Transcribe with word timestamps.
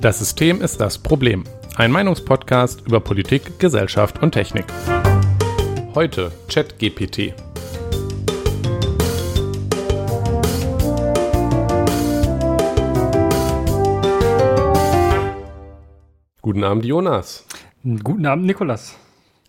Das 0.00 0.18
System 0.18 0.62
ist 0.62 0.80
das 0.80 0.96
Problem. 0.96 1.44
Ein 1.76 1.92
Meinungspodcast 1.92 2.86
über 2.86 3.00
Politik, 3.00 3.58
Gesellschaft 3.58 4.22
und 4.22 4.32
Technik. 4.32 4.64
Heute 5.94 6.32
ChatGPT. 6.48 7.34
Guten 16.40 16.64
Abend, 16.64 16.86
Jonas. 16.86 17.44
Guten 18.02 18.24
Abend, 18.24 18.46
Nikolas. 18.46 18.96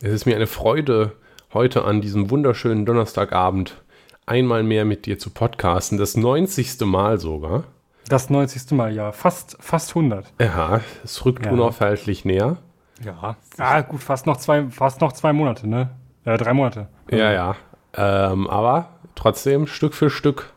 Es 0.01 0.11
ist 0.11 0.25
mir 0.25 0.35
eine 0.35 0.47
Freude, 0.47 1.13
heute 1.53 1.85
an 1.85 2.01
diesem 2.01 2.29
wunderschönen 2.29 2.85
Donnerstagabend 2.85 3.81
einmal 4.25 4.63
mehr 4.63 4.83
mit 4.83 5.05
dir 5.05 5.17
zu 5.17 5.29
podcasten. 5.29 5.97
Das 5.97 6.17
90. 6.17 6.81
Mal 6.81 7.21
sogar. 7.21 7.63
Das 8.07 8.29
90. 8.29 8.71
Mal, 8.71 8.93
ja. 8.93 9.11
Fast, 9.11 9.57
fast 9.59 9.89
100. 9.91 10.25
Ja, 10.39 10.81
es 11.03 11.23
rückt 11.25 11.45
Ja. 11.45 11.51
unaufhaltlich 11.51 12.25
näher. 12.25 12.57
Ja. 13.03 13.35
Ah, 13.57 13.81
gut, 13.81 14.01
fast 14.03 14.25
noch 14.27 14.37
zwei, 14.37 14.69
fast 14.69 15.01
noch 15.01 15.11
zwei 15.13 15.33
Monate, 15.33 15.67
ne? 15.67 15.89
Äh, 16.25 16.37
drei 16.37 16.53
Monate. 16.53 16.87
Ja, 17.09 17.31
ja. 17.31 17.55
Ähm, 17.95 18.47
aber 18.47 18.89
trotzdem, 19.15 19.67
Stück 19.67 19.93
für 19.93 20.09
Stück 20.09 20.53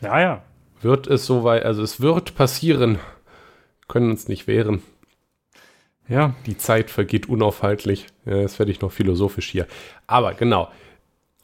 Ja, 0.00 0.20
ja. 0.20 0.42
wird 0.82 1.06
es 1.06 1.24
soweit, 1.26 1.64
also 1.64 1.82
es 1.82 2.00
wird 2.00 2.34
passieren. 2.34 2.98
Können 3.88 4.10
uns 4.10 4.28
nicht 4.28 4.46
wehren. 4.46 4.82
Ja, 6.08 6.34
Die 6.46 6.56
Zeit 6.56 6.90
vergeht 6.90 7.28
unaufhaltlich. 7.28 8.06
Ja, 8.24 8.36
jetzt 8.36 8.58
werde 8.58 8.72
ich 8.72 8.80
noch 8.80 8.92
philosophisch 8.92 9.50
hier. 9.50 9.66
Aber 10.06 10.34
genau. 10.34 10.68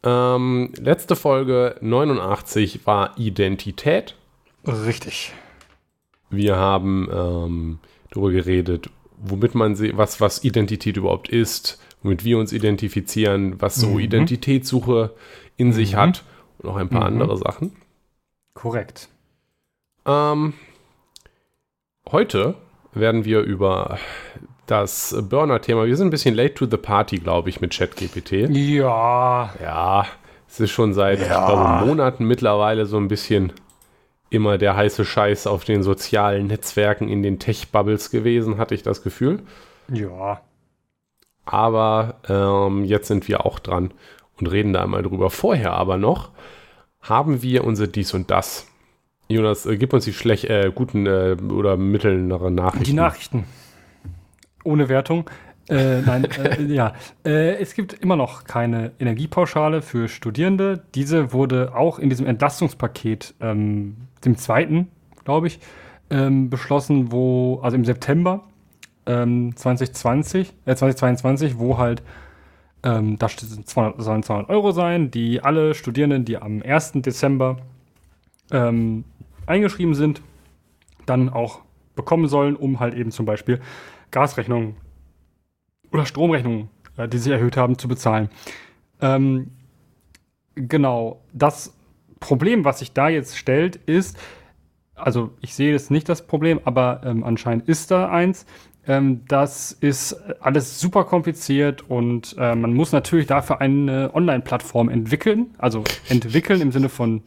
Ähm, 0.02 0.72
letzte 0.78 1.16
Folge 1.16 1.76
89 1.80 2.86
war 2.86 3.12
Identität. 3.18 4.14
Richtig. 4.66 5.32
Wir 6.30 6.56
haben 6.56 7.08
ähm, 7.12 7.78
darüber 8.10 8.30
geredet, 8.32 8.90
womit 9.18 9.54
man 9.54 9.78
was, 9.96 10.20
was 10.20 10.42
Identität 10.44 10.96
überhaupt 10.96 11.28
ist, 11.28 11.78
womit 12.02 12.24
wir 12.24 12.38
uns 12.38 12.52
identifizieren, 12.52 13.60
was 13.60 13.76
so 13.76 13.88
Mhm. 13.90 13.98
Identitätssuche 14.00 15.14
in 15.56 15.72
sich 15.72 15.92
Mhm. 15.92 15.96
hat 15.96 16.24
und 16.58 16.70
auch 16.70 16.76
ein 16.76 16.88
paar 16.88 17.08
Mhm. 17.10 17.20
andere 17.22 17.36
Sachen. 17.38 17.72
Korrekt. 18.54 19.08
Ähm, 20.06 20.52
heute 22.10 22.54
werden 22.92 23.24
wir 23.24 23.40
über 23.40 23.98
das 24.66 25.14
Burner-Thema, 25.28 25.86
wir 25.86 25.96
sind 25.96 26.08
ein 26.08 26.10
bisschen 26.10 26.34
late 26.34 26.54
to 26.54 26.66
the 26.66 26.76
party, 26.76 27.16
glaube 27.18 27.48
ich, 27.50 27.60
mit 27.60 27.72
ChatGPT. 27.76 28.48
Ja. 28.50 29.52
Ja, 29.62 30.06
es 30.48 30.60
ist 30.60 30.70
schon 30.70 30.94
seit 30.94 31.20
Ja. 31.20 31.46
glaube, 31.46 31.86
Monaten 31.86 32.24
mittlerweile 32.24 32.86
so 32.86 32.96
ein 32.96 33.08
bisschen 33.08 33.52
immer 34.34 34.58
der 34.58 34.76
heiße 34.76 35.04
Scheiß 35.04 35.46
auf 35.46 35.64
den 35.64 35.82
sozialen 35.82 36.48
Netzwerken 36.48 37.08
in 37.08 37.22
den 37.22 37.38
Tech-Bubbles 37.38 38.10
gewesen, 38.10 38.58
hatte 38.58 38.74
ich 38.74 38.82
das 38.82 39.02
Gefühl. 39.02 39.42
Ja. 39.88 40.40
Aber 41.44 42.16
ähm, 42.28 42.84
jetzt 42.84 43.08
sind 43.08 43.28
wir 43.28 43.46
auch 43.46 43.58
dran 43.58 43.92
und 44.38 44.46
reden 44.48 44.72
da 44.72 44.82
einmal 44.82 45.02
drüber. 45.02 45.30
Vorher 45.30 45.72
aber 45.74 45.96
noch 45.96 46.30
haben 47.00 47.42
wir 47.42 47.64
unser 47.64 47.86
Dies 47.86 48.14
und 48.14 48.30
Das. 48.30 48.66
Jonas, 49.28 49.66
äh, 49.66 49.76
gib 49.76 49.92
uns 49.92 50.04
die 50.04 50.12
schlecht, 50.12 50.44
äh, 50.44 50.70
guten 50.74 51.06
äh, 51.06 51.36
oder 51.50 51.76
mittleren 51.76 52.54
Nachrichten. 52.54 52.84
Die 52.84 52.92
Nachrichten. 52.92 53.44
Ohne 54.64 54.88
Wertung. 54.88 55.30
Äh, 55.68 56.02
nein, 56.02 56.24
äh, 56.24 56.62
ja. 56.74 56.92
Äh, 57.24 57.56
es 57.56 57.74
gibt 57.74 57.94
immer 57.94 58.16
noch 58.16 58.44
keine 58.44 58.92
Energiepauschale 58.98 59.82
für 59.82 60.08
Studierende. 60.08 60.82
Diese 60.94 61.32
wurde 61.32 61.74
auch 61.74 61.98
in 61.98 62.10
diesem 62.10 62.26
Entlastungspaket, 62.26 63.34
ähm, 63.40 63.96
dem 64.24 64.36
zweiten, 64.36 64.88
glaube 65.24 65.46
ich, 65.46 65.60
ähm, 66.10 66.50
beschlossen, 66.50 67.12
wo, 67.12 67.60
also 67.62 67.76
im 67.76 67.84
September 67.84 68.44
ähm, 69.06 69.54
2020, 69.56 70.52
äh, 70.66 70.74
2022, 70.74 71.58
wo 71.58 71.78
halt, 71.78 72.02
ähm, 72.82 73.18
da 73.18 73.28
steht 73.28 73.48
200, 73.68 74.02
sollen 74.02 74.22
200 74.22 74.50
Euro 74.50 74.72
sein, 74.72 75.10
die 75.10 75.40
alle 75.42 75.74
Studierenden, 75.74 76.24
die 76.24 76.36
am 76.36 76.62
1. 76.62 76.92
Dezember 77.02 77.56
ähm, 78.50 79.04
eingeschrieben 79.46 79.94
sind, 79.94 80.22
dann 81.06 81.28
auch 81.28 81.60
bekommen 81.96 82.28
sollen, 82.28 82.56
um 82.56 82.80
halt 82.80 82.94
eben 82.94 83.10
zum 83.10 83.26
Beispiel 83.26 83.60
Gasrechnungen 84.10 84.76
oder 85.92 86.06
Stromrechnungen, 86.06 86.68
äh, 86.96 87.08
die 87.08 87.18
sich 87.18 87.32
erhöht 87.32 87.56
haben, 87.56 87.78
zu 87.78 87.88
bezahlen. 87.88 88.28
Ähm, 89.00 89.50
genau, 90.54 91.20
das 91.32 91.74
Problem, 92.24 92.64
was 92.64 92.78
sich 92.78 92.92
da 92.92 93.10
jetzt 93.10 93.36
stellt, 93.36 93.76
ist, 93.76 94.18
also 94.94 95.32
ich 95.42 95.54
sehe 95.54 95.72
jetzt 95.72 95.90
nicht 95.90 96.08
das 96.08 96.26
Problem, 96.26 96.58
aber 96.64 97.02
ähm, 97.04 97.22
anscheinend 97.22 97.68
ist 97.68 97.90
da 97.90 98.08
eins. 98.08 98.46
Ähm, 98.86 99.26
das 99.28 99.72
ist 99.72 100.14
alles 100.40 100.80
super 100.80 101.04
kompliziert 101.04 101.82
und 101.90 102.34
äh, 102.38 102.54
man 102.54 102.72
muss 102.72 102.92
natürlich 102.92 103.26
dafür 103.26 103.60
eine 103.60 104.10
Online-Plattform 104.14 104.88
entwickeln, 104.88 105.54
also 105.58 105.84
entwickeln 106.08 106.62
im 106.62 106.72
Sinne 106.72 106.88
von 106.88 107.22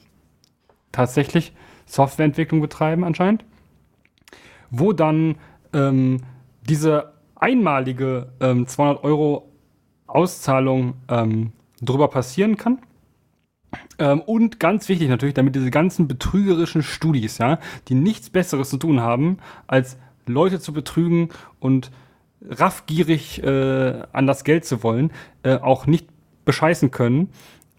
tatsächlich 0.91 1.53
Softwareentwicklung 1.85 2.59
betreiben 2.59 3.03
anscheinend, 3.03 3.45
wo 4.71 4.93
dann 4.93 5.35
ähm, 5.73 6.21
diese 6.67 7.13
einmalige 7.35 8.31
ähm, 8.39 8.65
200 8.65 9.03
Euro 9.03 9.51
Auszahlung 10.07 10.95
ähm, 11.07 11.51
drüber 11.83 12.07
passieren 12.07 12.57
kann. 12.57 12.79
Ähm, 13.99 14.21
und 14.21 14.59
ganz 14.59 14.89
wichtig 14.89 15.09
natürlich, 15.09 15.35
damit 15.35 15.55
diese 15.55 15.71
ganzen 15.71 16.07
betrügerischen 16.07 16.83
Studis, 16.83 17.37
ja, 17.37 17.59
die 17.87 17.95
nichts 17.95 18.29
Besseres 18.29 18.69
zu 18.69 18.77
tun 18.77 19.01
haben, 19.01 19.37
als 19.67 19.97
Leute 20.25 20.59
zu 20.59 20.73
betrügen 20.73 21.29
und 21.59 21.91
raffgierig 22.41 23.43
äh, 23.43 24.03
an 24.11 24.27
das 24.27 24.43
Geld 24.43 24.65
zu 24.65 24.83
wollen, 24.83 25.11
äh, 25.43 25.55
auch 25.55 25.87
nicht 25.87 26.07
bescheißen 26.45 26.91
können. 26.91 27.29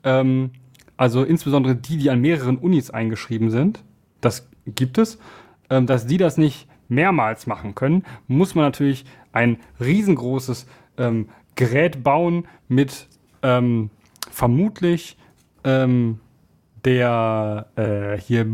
Ähm, 0.04 0.50
also 0.97 1.22
insbesondere 1.22 1.76
die, 1.76 1.97
die 1.97 2.10
an 2.10 2.20
mehreren 2.20 2.58
Unis 2.58 2.91
eingeschrieben 2.91 3.50
sind, 3.50 3.84
das 4.20 4.48
gibt 4.66 4.98
es, 4.98 5.19
ähm, 5.70 5.87
dass 5.87 6.06
die 6.06 6.16
das 6.16 6.38
nicht 6.38 6.69
mehrmals 6.88 7.47
machen 7.47 7.75
können, 7.75 8.04
muss 8.26 8.54
man 8.54 8.64
natürlich 8.64 9.04
ein 9.32 9.58
riesengroßes 9.81 10.66
ähm, 10.97 11.28
Gerät 11.54 12.03
bauen 12.03 12.47
mit 12.69 13.06
ähm, 13.42 13.91
vermutlich 14.31 15.16
ähm, 15.64 16.20
der 16.84 17.66
äh, 17.76 18.19
hier 18.19 18.46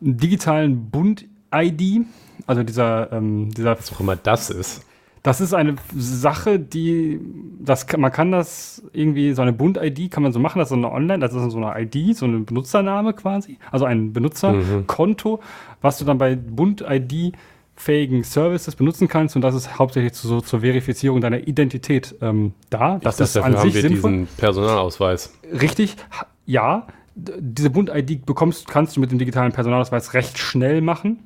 digitalen 0.00 0.90
Bund-ID, 0.90 2.06
also 2.46 2.62
dieser, 2.62 3.12
ähm, 3.12 3.50
dieser 3.50 3.78
Was 3.78 3.92
auch 3.92 4.00
immer 4.00 4.16
das 4.16 4.50
ist. 4.50 4.84
das 5.22 5.40
ist 5.40 5.52
eine 5.54 5.76
Sache, 5.94 6.58
die, 6.58 7.20
das 7.60 7.86
man 7.96 8.12
kann 8.12 8.32
das 8.32 8.82
irgendwie, 8.92 9.32
so 9.32 9.42
eine 9.42 9.52
Bund-ID 9.52 10.10
kann 10.10 10.22
man 10.22 10.32
so 10.32 10.40
machen, 10.40 10.58
das 10.58 10.66
ist 10.66 10.70
so 10.70 10.76
eine 10.76 10.90
Online, 10.90 11.18
das 11.18 11.34
ist 11.34 11.50
so 11.50 11.62
eine 11.62 11.80
ID, 11.80 12.16
so 12.16 12.26
ein 12.26 12.44
Benutzername 12.44 13.12
quasi, 13.12 13.58
also 13.70 13.84
ein 13.84 14.12
Benutzerkonto, 14.12 15.40
was 15.80 15.98
du 15.98 16.04
dann 16.04 16.18
bei 16.18 16.36
Bund-ID 16.36 17.34
fähigen 17.78 18.24
Services 18.24 18.74
benutzen 18.74 19.08
kannst 19.08 19.36
und 19.36 19.42
das 19.42 19.54
ist 19.54 19.78
hauptsächlich 19.78 20.12
zu, 20.12 20.26
so 20.26 20.40
zur 20.40 20.60
Verifizierung 20.60 21.20
deiner 21.20 21.46
Identität 21.46 22.14
ähm, 22.20 22.52
da. 22.70 22.98
Das 22.98 23.20
ist 23.20 23.36
an 23.36 23.56
sich 23.58 23.74
sinnvoll. 23.74 24.12
diesen 24.12 24.26
Personalausweis. 24.36 25.32
Richtig, 25.60 25.96
ja. 26.44 26.86
Diese 27.14 27.70
Bund-ID 27.70 28.26
bekommst, 28.26 28.68
kannst 28.68 28.96
du 28.96 29.00
mit 29.00 29.10
dem 29.10 29.18
digitalen 29.18 29.52
Personalausweis 29.52 30.14
recht 30.14 30.38
schnell 30.38 30.80
machen. 30.80 31.18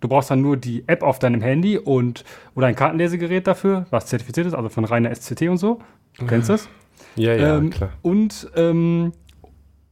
Du 0.00 0.08
brauchst 0.08 0.30
dann 0.30 0.40
nur 0.40 0.56
die 0.56 0.84
App 0.86 1.02
auf 1.02 1.18
deinem 1.18 1.42
Handy 1.42 1.78
und 1.78 2.24
oder 2.54 2.66
ein 2.66 2.74
Kartenlesegerät 2.74 3.46
dafür, 3.46 3.86
was 3.90 4.06
zertifiziert 4.06 4.46
ist, 4.46 4.54
also 4.54 4.68
von 4.68 4.84
reiner 4.84 5.14
SCT 5.14 5.42
und 5.42 5.58
so. 5.58 5.80
Du 6.18 6.26
kennst 6.26 6.48
das? 6.48 6.68
Ja, 7.16 7.34
ja, 7.34 7.58
ähm, 7.58 7.70
klar. 7.70 7.90
Und 8.02 8.50
ähm, 8.56 9.12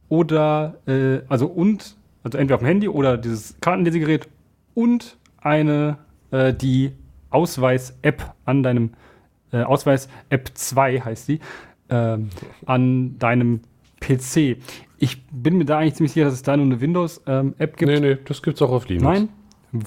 oder 0.07 0.77
äh, 0.87 1.19
also 1.29 1.47
und 1.47 1.95
also 2.23 2.37
entweder 2.37 2.55
auf 2.55 2.61
dem 2.61 2.67
Handy 2.67 2.87
oder 2.89 3.17
dieses 3.17 3.55
Kartenlesegerät 3.61 4.27
und 4.73 5.17
eine 5.41 5.97
äh, 6.31 6.53
die 6.53 6.91
Ausweis-App 7.29 8.33
an 8.45 8.63
deinem 8.63 8.91
äh, 9.51 9.63
Ausweis-App 9.63 10.51
2 10.53 11.01
heißt 11.01 11.27
die 11.27 11.39
ähm, 11.89 12.29
an 12.65 13.17
deinem 13.17 13.61
PC. 13.99 14.57
Ich 14.97 15.25
bin 15.31 15.57
mir 15.57 15.65
da 15.65 15.79
eigentlich 15.79 15.95
ziemlich 15.95 16.13
sicher, 16.13 16.25
dass 16.25 16.35
es 16.35 16.43
da 16.43 16.55
nur 16.57 16.65
eine 16.65 16.81
Windows-App 16.81 17.77
gibt. 17.77 17.91
Nee, 17.91 17.99
nee, 17.99 18.17
das 18.25 18.41
gibt's 18.41 18.61
auch 18.61 18.71
auf 18.71 18.87
Linux. 18.87 19.03
Nein? 19.03 19.29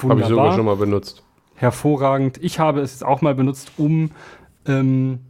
Habe 0.08 0.20
ich 0.20 0.26
sogar 0.26 0.54
schon 0.54 0.64
mal 0.64 0.76
benutzt. 0.76 1.22
Hervorragend. 1.54 2.38
Ich 2.42 2.58
habe 2.58 2.80
es 2.80 2.92
jetzt 2.92 3.04
auch 3.04 3.20
mal 3.20 3.34
benutzt, 3.34 3.72
um 3.76 4.10
ähm, 4.66 5.20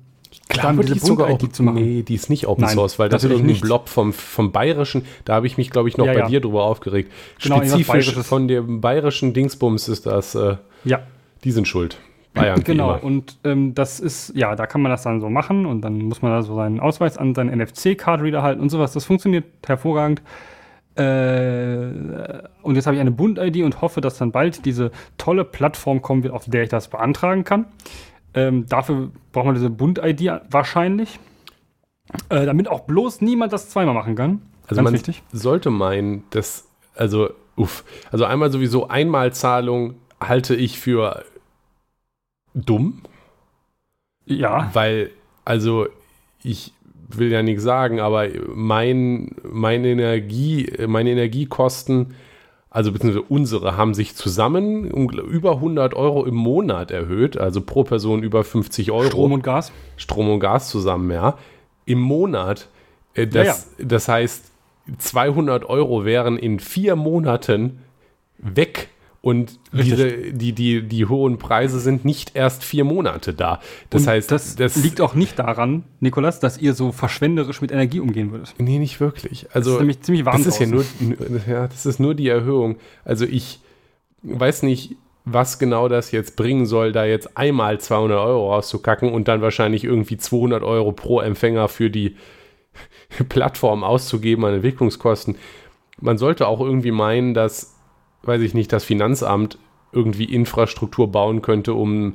dann 0.48 0.76
die 0.76 0.82
diese 0.82 0.96
ist 0.96 1.06
sogar 1.06 1.30
auch, 1.30 1.38
zu 1.38 1.62
machen. 1.62 1.76
Nee, 1.76 2.02
die 2.02 2.14
ist 2.14 2.30
nicht 2.30 2.46
Open 2.46 2.64
Nein, 2.64 2.74
Source, 2.74 2.98
weil 2.98 3.08
das 3.08 3.24
ist 3.24 3.30
irgendein 3.30 3.52
nicht. 3.52 3.62
Blob 3.62 3.88
vom, 3.88 4.12
vom 4.12 4.52
Bayerischen, 4.52 5.04
da 5.24 5.34
habe 5.34 5.46
ich 5.46 5.56
mich, 5.56 5.70
glaube 5.70 5.88
ich, 5.88 5.96
noch 5.96 6.06
Ja, 6.06 6.12
bei 6.12 6.20
ja. 6.20 6.26
dir 6.26 6.40
drüber 6.40 6.64
aufgeregt. 6.64 7.10
Genau, 7.42 7.58
Spezifisch 7.58 8.12
von 8.12 8.48
dem 8.48 8.80
bayerischen 8.80 9.34
Dingsbums 9.34 9.88
ist 9.88 10.06
das, 10.06 10.34
äh, 10.34 10.56
Ja, 10.84 11.00
die 11.44 11.50
sind 11.52 11.68
schuld. 11.68 11.98
Bayern, 12.34 12.64
genau. 12.64 12.98
Und 12.98 13.36
ähm, 13.44 13.74
das 13.74 14.00
ist, 14.00 14.32
ja, 14.34 14.56
da 14.56 14.66
kann 14.66 14.80
man 14.80 14.90
das 14.90 15.02
dann 15.02 15.20
so 15.20 15.28
machen 15.28 15.66
und 15.66 15.82
dann 15.82 15.98
muss 15.98 16.22
man 16.22 16.32
da 16.32 16.42
so 16.42 16.54
seinen 16.54 16.80
Ausweis 16.80 17.18
an 17.18 17.34
seinen 17.34 17.58
NFC-Card-Reader 17.58 18.42
halten 18.42 18.60
und 18.60 18.70
sowas. 18.70 18.92
Das 18.92 19.04
funktioniert 19.04 19.44
hervorragend. 19.66 20.22
Äh, 20.94 22.42
und 22.62 22.74
jetzt 22.76 22.86
habe 22.86 22.96
ich 22.96 23.00
eine 23.00 23.10
Bund-ID 23.10 23.62
und 23.64 23.80
hoffe, 23.80 24.00
dass 24.00 24.18
dann 24.18 24.32
bald 24.32 24.64
diese 24.64 24.90
tolle 25.18 25.44
Plattform 25.44 26.02
kommen 26.02 26.22
wird, 26.22 26.34
auf 26.34 26.44
der 26.46 26.62
ich 26.62 26.68
das 26.68 26.88
beantragen 26.88 27.44
kann. 27.44 27.66
Ähm, 28.34 28.66
dafür 28.66 29.10
braucht 29.32 29.46
man 29.46 29.54
diese 29.54 29.70
Bund-ID 29.70 30.30
wahrscheinlich. 30.50 31.18
Äh, 32.28 32.46
damit 32.46 32.68
auch 32.68 32.80
bloß 32.80 33.20
niemand 33.20 33.52
das 33.52 33.70
zweimal 33.70 33.94
machen 33.94 34.16
kann. 34.16 34.42
Also 34.64 34.76
Ganz 34.76 34.84
man 34.84 34.94
wichtig. 34.94 35.22
sollte 35.32 35.70
meinen, 35.70 36.24
dass, 36.30 36.66
also, 36.94 37.30
uff, 37.56 37.84
also 38.10 38.24
einmal 38.24 38.50
sowieso 38.50 38.88
Einmalzahlung 38.88 39.94
halte 40.20 40.54
ich 40.54 40.78
für 40.78 41.24
dumm, 42.54 43.02
Ja, 44.26 44.70
weil, 44.72 45.10
also 45.44 45.86
ich 46.42 46.72
will 47.08 47.30
ja 47.30 47.42
nichts 47.42 47.62
sagen, 47.62 48.00
aber 48.00 48.28
mein, 48.54 49.36
meine 49.42 49.88
Energie, 49.88 50.72
meine 50.86 51.10
Energiekosten, 51.10 52.14
also 52.72 52.90
beziehungsweise 52.90 53.26
unsere, 53.28 53.76
haben 53.76 53.92
sich 53.92 54.16
zusammen 54.16 54.90
um 54.90 55.10
über 55.10 55.56
100 55.56 55.92
Euro 55.92 56.24
im 56.24 56.34
Monat 56.34 56.90
erhöht, 56.90 57.36
also 57.36 57.60
pro 57.60 57.84
Person 57.84 58.22
über 58.22 58.44
50 58.44 58.90
Euro. 58.90 59.08
Strom 59.08 59.32
und 59.32 59.42
Gas. 59.42 59.72
Strom 59.98 60.30
und 60.30 60.40
Gas 60.40 60.70
zusammen, 60.70 61.10
ja. 61.10 61.36
Im 61.84 62.00
Monat. 62.00 62.68
Äh, 63.12 63.26
das, 63.26 63.68
das 63.76 64.08
heißt, 64.08 64.50
200 64.98 65.66
Euro 65.66 66.06
wären 66.06 66.38
in 66.38 66.60
vier 66.60 66.96
Monaten 66.96 67.80
weg. 68.38 68.88
Und 69.22 69.60
diese, 69.72 70.32
die, 70.32 70.52
die, 70.52 70.82
die 70.82 71.06
hohen 71.06 71.38
Preise 71.38 71.78
sind 71.78 72.04
nicht 72.04 72.34
erst 72.34 72.64
vier 72.64 72.82
Monate 72.82 73.32
da. 73.32 73.60
Das 73.88 74.02
und 74.02 74.08
heißt, 74.08 74.32
das, 74.32 74.76
liegt 74.76 75.00
auch 75.00 75.14
nicht 75.14 75.38
daran, 75.38 75.84
Nikolas, 76.00 76.40
dass 76.40 76.58
ihr 76.58 76.74
so 76.74 76.90
verschwenderisch 76.90 77.60
mit 77.60 77.70
Energie 77.70 78.00
umgehen 78.00 78.32
würdet. 78.32 78.52
Nee, 78.58 78.80
nicht 78.80 78.98
wirklich. 78.98 79.42
Das 79.44 79.54
Also, 79.54 79.74
ist 79.74 79.78
nämlich 79.78 80.00
ziemlich 80.02 80.24
warm 80.24 80.42
das 80.42 80.48
ist 80.48 80.58
ja 80.58 80.66
nur, 80.66 80.84
ja, 81.48 81.68
das 81.68 81.86
ist 81.86 82.00
nur 82.00 82.16
die 82.16 82.28
Erhöhung. 82.28 82.78
Also 83.04 83.24
ich 83.24 83.60
weiß 84.24 84.64
nicht, 84.64 84.96
was 85.24 85.60
genau 85.60 85.86
das 85.86 86.10
jetzt 86.10 86.34
bringen 86.34 86.66
soll, 86.66 86.90
da 86.90 87.04
jetzt 87.04 87.36
einmal 87.36 87.78
200 87.78 88.18
Euro 88.18 88.52
rauszukacken 88.52 89.12
und 89.12 89.28
dann 89.28 89.40
wahrscheinlich 89.40 89.84
irgendwie 89.84 90.16
200 90.16 90.64
Euro 90.64 90.90
pro 90.90 91.20
Empfänger 91.20 91.68
für 91.68 91.90
die 91.90 92.16
Plattform 93.28 93.84
auszugeben 93.84 94.44
an 94.44 94.54
Entwicklungskosten. 94.54 95.36
Man 96.00 96.18
sollte 96.18 96.48
auch 96.48 96.60
irgendwie 96.60 96.90
meinen, 96.90 97.34
dass, 97.34 97.71
weiß 98.22 98.40
ich 98.42 98.54
nicht, 98.54 98.72
das 98.72 98.84
Finanzamt 98.84 99.58
irgendwie 99.92 100.24
Infrastruktur 100.24 101.10
bauen 101.10 101.42
könnte, 101.42 101.74
um 101.74 102.14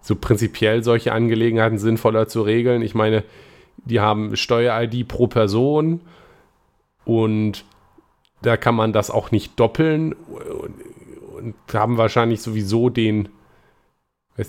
so 0.00 0.16
prinzipiell 0.16 0.82
solche 0.82 1.12
Angelegenheiten 1.12 1.78
sinnvoller 1.78 2.28
zu 2.28 2.42
regeln. 2.42 2.82
Ich 2.82 2.94
meine, 2.94 3.24
die 3.78 4.00
haben 4.00 4.36
Steuer-ID 4.36 5.08
pro 5.08 5.26
Person 5.26 6.00
und 7.04 7.64
da 8.42 8.56
kann 8.56 8.74
man 8.74 8.92
das 8.92 9.10
auch 9.10 9.30
nicht 9.30 9.58
doppeln 9.58 10.12
und, 10.12 10.74
und 11.36 11.54
haben 11.72 11.96
wahrscheinlich 11.96 12.42
sowieso 12.42 12.90
den, 12.90 13.30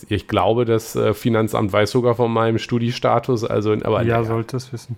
ich 0.10 0.28
glaube, 0.28 0.66
das 0.66 0.96
äh, 0.96 1.14
Finanzamt 1.14 1.72
weiß 1.72 1.92
sogar 1.92 2.16
von 2.16 2.32
meinem 2.32 2.58
Studiestatus, 2.58 3.46
also 3.46 3.72
aber 3.72 4.02
ja, 4.02 4.18
naja. 4.18 4.24
sollte 4.24 4.58
es 4.58 4.74
wissen. 4.74 4.98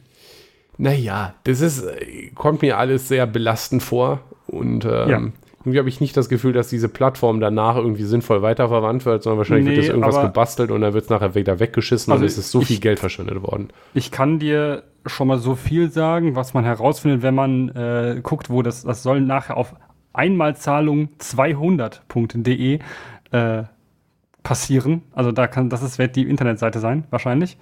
Naja, 0.77 1.35
das 1.43 1.61
ist, 1.61 1.83
äh, 1.83 2.31
kommt 2.33 2.61
mir 2.61 2.77
alles 2.77 3.07
sehr 3.07 3.27
belastend 3.27 3.83
vor 3.83 4.21
und 4.47 4.85
ähm, 4.85 5.09
Ja. 5.09 5.21
Irgendwie 5.67 5.79
habe 5.79 5.89
ich 5.89 5.99
nicht 6.01 6.15
das 6.15 6.29
Gefühl, 6.29 6.53
dass 6.53 6.69
diese 6.69 6.87
Plattform 6.89 7.39
danach 7.39 7.75
irgendwie 7.75 8.03
sinnvoll 8.03 8.41
weiterverwandt 8.41 9.05
wird, 9.05 9.21
sondern 9.23 9.37
wahrscheinlich 9.39 9.65
wird 9.65 9.75
Nee, 9.77 9.81
das 9.81 9.89
irgendwas 9.95 10.21
gebastelt 10.21 10.71
und 10.71 10.81
dann 10.81 10.93
wird 10.93 11.03
es 11.03 11.09
nachher 11.09 11.35
wieder 11.35 11.59
weggeschissen 11.59 12.11
Also 12.13 12.21
und 12.23 12.27
es 12.27 12.37
ist 12.37 12.51
so 12.51 12.61
ich- 12.61 12.67
viel 12.67 12.79
Geld 12.79 12.99
verschwendet 12.99 13.43
worden. 13.43 13.69
Ich 13.93 14.09
kann 14.11 14.39
dir 14.39 14.83
schon 15.05 15.27
mal 15.27 15.37
so 15.37 15.55
viel 15.55 15.91
sagen, 15.91 16.35
was 16.35 16.53
man 16.53 16.63
herausfindet, 16.63 17.21
wenn 17.21 17.35
man 17.35 17.69
äh, 17.69 18.19
guckt, 18.23 18.49
wo 18.49 18.61
das, 18.61 18.83
das 18.83 19.03
soll 19.03 19.19
nachher 19.21 19.57
auf 19.57 19.75
Einmalzahlung 20.13 21.09
200.de 21.19 22.79
äh, 23.31 23.63
passieren. 24.47 25.01
Also 25.13 25.33
da 25.33 25.45
kann, 25.45 25.69
das 25.69 25.83
ist, 25.83 25.97
wird 25.97 26.15
die 26.15 26.23
Internetseite 26.23 26.79
sein, 26.79 27.03
wahrscheinlich. 27.09 27.57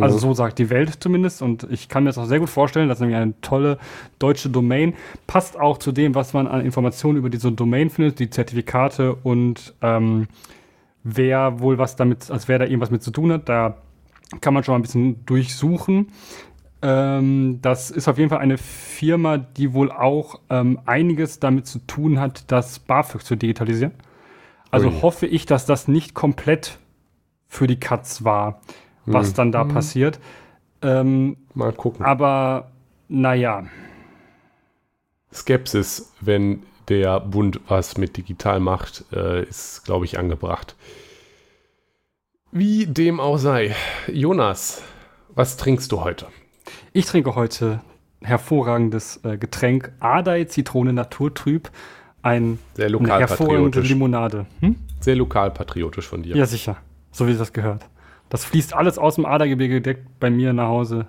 Also 0.00 0.18
so 0.18 0.34
sagt 0.34 0.58
die 0.58 0.68
Welt 0.68 0.96
zumindest. 0.98 1.42
Und 1.42 1.64
ich 1.70 1.88
kann 1.88 2.02
mir 2.02 2.08
das 2.08 2.18
auch 2.18 2.24
sehr 2.24 2.40
gut 2.40 2.48
vorstellen, 2.48 2.88
das 2.88 2.96
ist 2.96 3.02
nämlich 3.02 3.18
eine 3.18 3.40
tolle 3.40 3.78
deutsche 4.18 4.50
Domain. 4.50 4.94
Passt 5.28 5.60
auch 5.60 5.78
zu 5.78 5.92
dem, 5.92 6.16
was 6.16 6.32
man 6.32 6.48
an 6.48 6.62
Informationen 6.62 7.18
über 7.18 7.30
diese 7.30 7.52
Domain 7.52 7.88
findet, 7.88 8.18
die 8.18 8.30
Zertifikate 8.30 9.14
und 9.14 9.74
ähm, 9.80 10.26
wer 11.04 11.60
wohl 11.60 11.78
was 11.78 11.94
damit, 11.94 12.32
als 12.32 12.48
wer 12.48 12.58
da 12.58 12.64
irgendwas 12.64 12.90
mit 12.90 13.04
zu 13.04 13.12
tun 13.12 13.30
hat. 13.30 13.48
Da 13.48 13.76
kann 14.40 14.54
man 14.54 14.64
schon 14.64 14.72
mal 14.72 14.80
ein 14.80 14.82
bisschen 14.82 15.24
durchsuchen. 15.26 16.08
Ähm, 16.82 17.60
das 17.62 17.92
ist 17.92 18.08
auf 18.08 18.18
jeden 18.18 18.30
Fall 18.30 18.40
eine 18.40 18.58
Firma, 18.58 19.38
die 19.38 19.72
wohl 19.72 19.92
auch 19.92 20.40
ähm, 20.50 20.80
einiges 20.84 21.38
damit 21.38 21.68
zu 21.68 21.78
tun 21.86 22.18
hat, 22.18 22.50
das 22.50 22.80
BAföG 22.80 23.22
zu 23.22 23.36
digitalisieren. 23.36 23.92
Also 24.74 24.88
Ui. 24.88 25.00
hoffe 25.02 25.26
ich, 25.26 25.46
dass 25.46 25.66
das 25.66 25.88
nicht 25.88 26.14
komplett 26.14 26.78
für 27.48 27.66
die 27.66 27.78
Katz 27.78 28.24
war, 28.24 28.60
was 29.06 29.28
Hm. 29.28 29.34
dann 29.34 29.52
da 29.52 29.64
passiert. 29.64 30.18
Ähm, 30.82 31.36
Mal 31.54 31.72
gucken. 31.72 32.04
aber 32.04 32.70
naja, 33.08 33.64
Skepsis, 35.32 36.12
wenn 36.20 36.62
der 36.88 37.18
Bund 37.20 37.60
was 37.68 37.96
mit 37.96 38.16
digital 38.16 38.60
macht, 38.60 39.04
äh, 39.12 39.42
ist, 39.44 39.84
glaube 39.84 40.04
ich, 40.04 40.18
angebracht. 40.18 40.76
Wie 42.52 42.86
dem 42.86 43.18
auch 43.20 43.38
sei. 43.38 43.74
Jonas, 44.06 44.82
was 45.34 45.56
trinkst 45.56 45.90
du 45.92 46.02
heute? 46.02 46.26
ich 46.92 47.06
trinke 47.06 47.34
heute 47.34 47.80
hervorragendes 48.22 49.20
äh, 49.24 49.36
Getränk 49.36 49.92
Adai 50.00 50.44
Zitrone 50.44 50.92
Naturtrüb. 50.92 51.70
Ein, 52.24 52.58
Sehr 52.74 52.86
eine 52.86 53.18
hervorragende. 53.18 53.80
Limonade. 53.80 54.46
Hm? 54.60 54.76
Sehr 55.00 55.14
lokalpatriotisch 55.14 56.06
von 56.08 56.22
dir. 56.22 56.34
Ja, 56.34 56.46
sicher. 56.46 56.76
So 57.12 57.26
wie 57.28 57.34
das 57.36 57.52
gehört. 57.52 57.82
Das 58.30 58.44
fließt 58.46 58.72
alles 58.74 58.96
aus 58.98 59.16
dem 59.16 59.26
Adergebirge 59.26 59.82
direkt 59.82 60.18
bei 60.18 60.30
mir 60.30 60.52
nach 60.54 60.68
Hause 60.68 61.06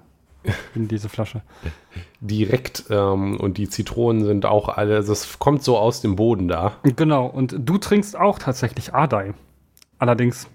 in 0.75 0.88
diese 0.89 1.07
Flasche. 1.09 1.41
Direkt 2.19 2.85
ähm, 2.89 3.39
und 3.39 3.57
die 3.57 3.69
Zitronen 3.69 4.25
sind 4.25 4.45
auch 4.45 4.67
alle, 4.69 4.95
also 4.97 5.12
das 5.13 5.39
kommt 5.39 5.63
so 5.63 5.77
aus 5.77 6.01
dem 6.01 6.15
Boden 6.15 6.47
da, 6.47 6.73
Genau, 6.83 7.25
und 7.27 7.56
du 7.57 7.77
trinkst 7.77 8.15
auch 8.18 8.38
tatsächlich 8.38 8.94
Adai. 8.94 9.33
Allerdings, 10.00 10.47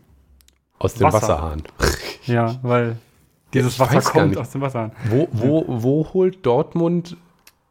aus 0.79 0.95
dem 0.95 1.05
Wasser. 1.05 1.23
Wasserhahn. 1.23 1.63
ja, 2.27 2.59
weil 2.63 2.97
dieses 3.55 3.75
Ich 3.75 3.81
Wasser 3.81 4.01
kommt 4.03 4.37
aus 4.37 4.51
dem 4.51 4.61
Wasser. 4.61 4.91
Wo, 5.09 5.27
wo, 5.33 5.65
wo 5.67 6.13
holt 6.13 6.45
Dortmund 6.45 7.17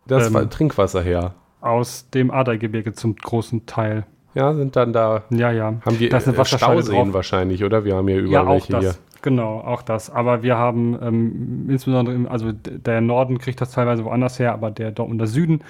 das 0.08 0.28
Ähm. 0.28 0.34
Wa- 0.34 0.46
Trinkwasser 0.46 1.02
her? 1.04 1.36
Aus 1.62 2.10
dem 2.12 2.32
Adai-Gebirge 2.32 2.94
zum 2.94 3.16
großen 3.16 3.66
Teil. 3.66 4.06
Ja, 4.36 4.54
sind 4.54 4.76
dann 4.76 4.94
da, 4.94 5.24
Ja, 5.32 5.52
ja. 5.52 5.74
haben 5.86 6.00
wir 6.00 6.10
Da 6.10 6.18
ist 6.18 6.28
eine 6.28 6.36
äh, 6.36 6.40
Wasserscheide 6.40 6.82
Stauseen 6.84 7.06
drauf. 7.06 7.14
wahrscheinlich, 7.14 7.64
oder? 7.64 7.84
Wir 7.84 7.96
haben 7.96 8.08
hier 8.08 8.18
Ja, 8.18 8.24
überall 8.24 8.48
auch 8.48 8.52
welche 8.54 8.72
das. 8.74 8.82
hier. 8.84 8.96
Genau, 9.22 9.60
auch 9.60 9.82
das. 9.82 10.10
Aber 10.10 10.44
wir 10.44 10.56
haben 10.56 10.98
ähm, 11.02 11.66
insbesondere, 11.70 12.16
im, 12.16 12.28
also 12.28 12.52
der 12.54 13.02
Norden 13.02 13.38
kriegt 13.40 13.60
das 13.60 13.72
teilweise 13.72 14.06
woanders 14.06 14.40
her, 14.40 14.54
aber 14.54 14.72
der 14.72 14.92
Dortmunder 14.92 15.28
Süden 15.28 15.62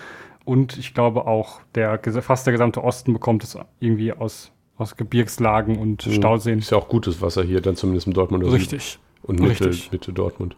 und 0.45 0.77
ich 0.77 0.93
glaube 0.93 1.25
auch 1.25 1.61
der 1.73 1.99
fast 2.21 2.45
der 2.45 2.51
gesamte 2.51 2.83
Osten 2.83 3.13
bekommt 3.13 3.43
es 3.43 3.57
irgendwie 3.79 4.13
aus, 4.13 4.51
aus 4.77 4.95
Gebirgslagen 4.97 5.77
und 5.77 6.05
Mhm. 6.05 6.11
Stauseen. 6.11 6.59
Ist 6.59 6.71
ja 6.71 6.77
auch 6.77 6.89
gutes 6.89 7.21
Wasser 7.21 7.41
hier, 7.43 7.61
dann 7.61 7.75
zumindest 7.75 8.05
im 8.07 8.13
Dortmunder 8.13 8.45
Süden. 8.47 8.57
Richtig. 8.59 8.99
Und 9.23 9.39
Mitte, 9.39 9.65
Richtig. 9.65 9.91
Mitte 9.91 10.13
Dortmund. 10.13 10.55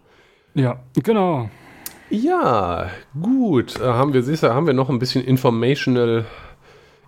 Ja, 0.54 0.80
genau. 1.02 1.50
Ja, 2.12 2.90
gut. 3.20 3.80
Äh, 3.80 3.84
haben 3.86 4.14
wir 4.14 4.22
sicher, 4.24 4.54
haben 4.54 4.68
wir 4.68 4.74
noch 4.74 4.90
ein 4.90 5.00
bisschen 5.00 5.24
informational 5.24 6.26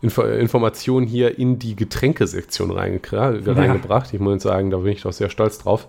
Info 0.02 0.22
Information 0.24 1.04
hier 1.04 1.38
in 1.40 1.60
die 1.60 1.76
Getränkesektion 1.76 2.72
reingekra- 2.72 3.46
reingebracht. 3.56 4.14
Ich 4.14 4.20
muss 4.20 4.44
sagen, 4.44 4.70
da 4.70 4.78
bin 4.78 4.92
ich 4.94 5.02
doch 5.04 5.14
sehr 5.14 5.30
stolz 5.30 5.60
drauf. 5.60 5.88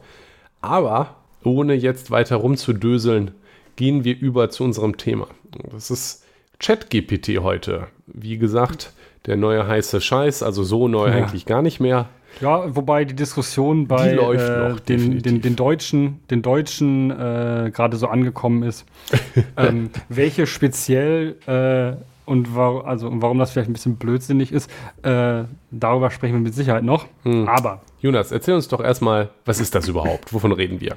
Aber 0.60 1.16
ohne 1.42 1.74
jetzt 1.74 2.10
weiter 2.10 2.36
rumzudöseln, 2.36 3.32
gehen 3.76 4.04
wir 4.04 4.16
über 4.18 4.50
zu 4.50 4.62
unserem 4.64 4.96
Thema. 4.96 5.26
Das 5.72 5.90
ist 5.90 6.24
ChatGPT 6.60 7.38
heute. 7.40 7.88
Wie 8.06 8.38
gesagt, 8.38 8.92
der 9.26 9.36
neue 9.36 9.66
heiße 9.66 10.00
Scheiß, 10.00 10.42
also 10.44 10.62
so 10.62 10.86
neu 10.86 11.08
Ja. 11.08 11.14
eigentlich 11.14 11.44
gar 11.46 11.62
nicht 11.62 11.80
mehr. 11.80 12.08
Ja, 12.40 12.74
wobei 12.74 13.04
die 13.04 13.14
Diskussion 13.14 13.86
bei 13.86 14.12
Die 14.12 14.18
äh, 14.18 14.68
noch, 14.68 14.80
den, 14.80 15.20
den, 15.20 15.40
den 15.40 15.56
Deutschen, 15.56 16.20
den 16.30 16.42
Deutschen 16.42 17.10
äh, 17.10 17.70
gerade 17.72 17.96
so 17.96 18.08
angekommen 18.08 18.62
ist, 18.62 18.84
ähm, 19.56 19.90
welche 20.08 20.46
speziell 20.46 21.36
äh, 21.46 21.96
und, 22.26 22.54
war, 22.54 22.86
also, 22.86 23.08
und 23.08 23.22
warum 23.22 23.38
das 23.38 23.52
vielleicht 23.52 23.70
ein 23.70 23.74
bisschen 23.74 23.96
blödsinnig 23.96 24.52
ist, 24.52 24.70
äh, 25.02 25.44
darüber 25.70 26.10
sprechen 26.10 26.34
wir 26.34 26.40
mit 26.40 26.54
Sicherheit 26.54 26.84
noch. 26.84 27.06
Hm. 27.22 27.48
Aber 27.48 27.80
Jonas, 28.00 28.32
erzähl 28.32 28.54
uns 28.54 28.68
doch 28.68 28.80
erstmal, 28.80 29.30
was 29.44 29.60
ist 29.60 29.74
das 29.74 29.88
überhaupt? 29.88 30.32
Wovon 30.32 30.52
reden 30.52 30.80
wir? 30.80 30.96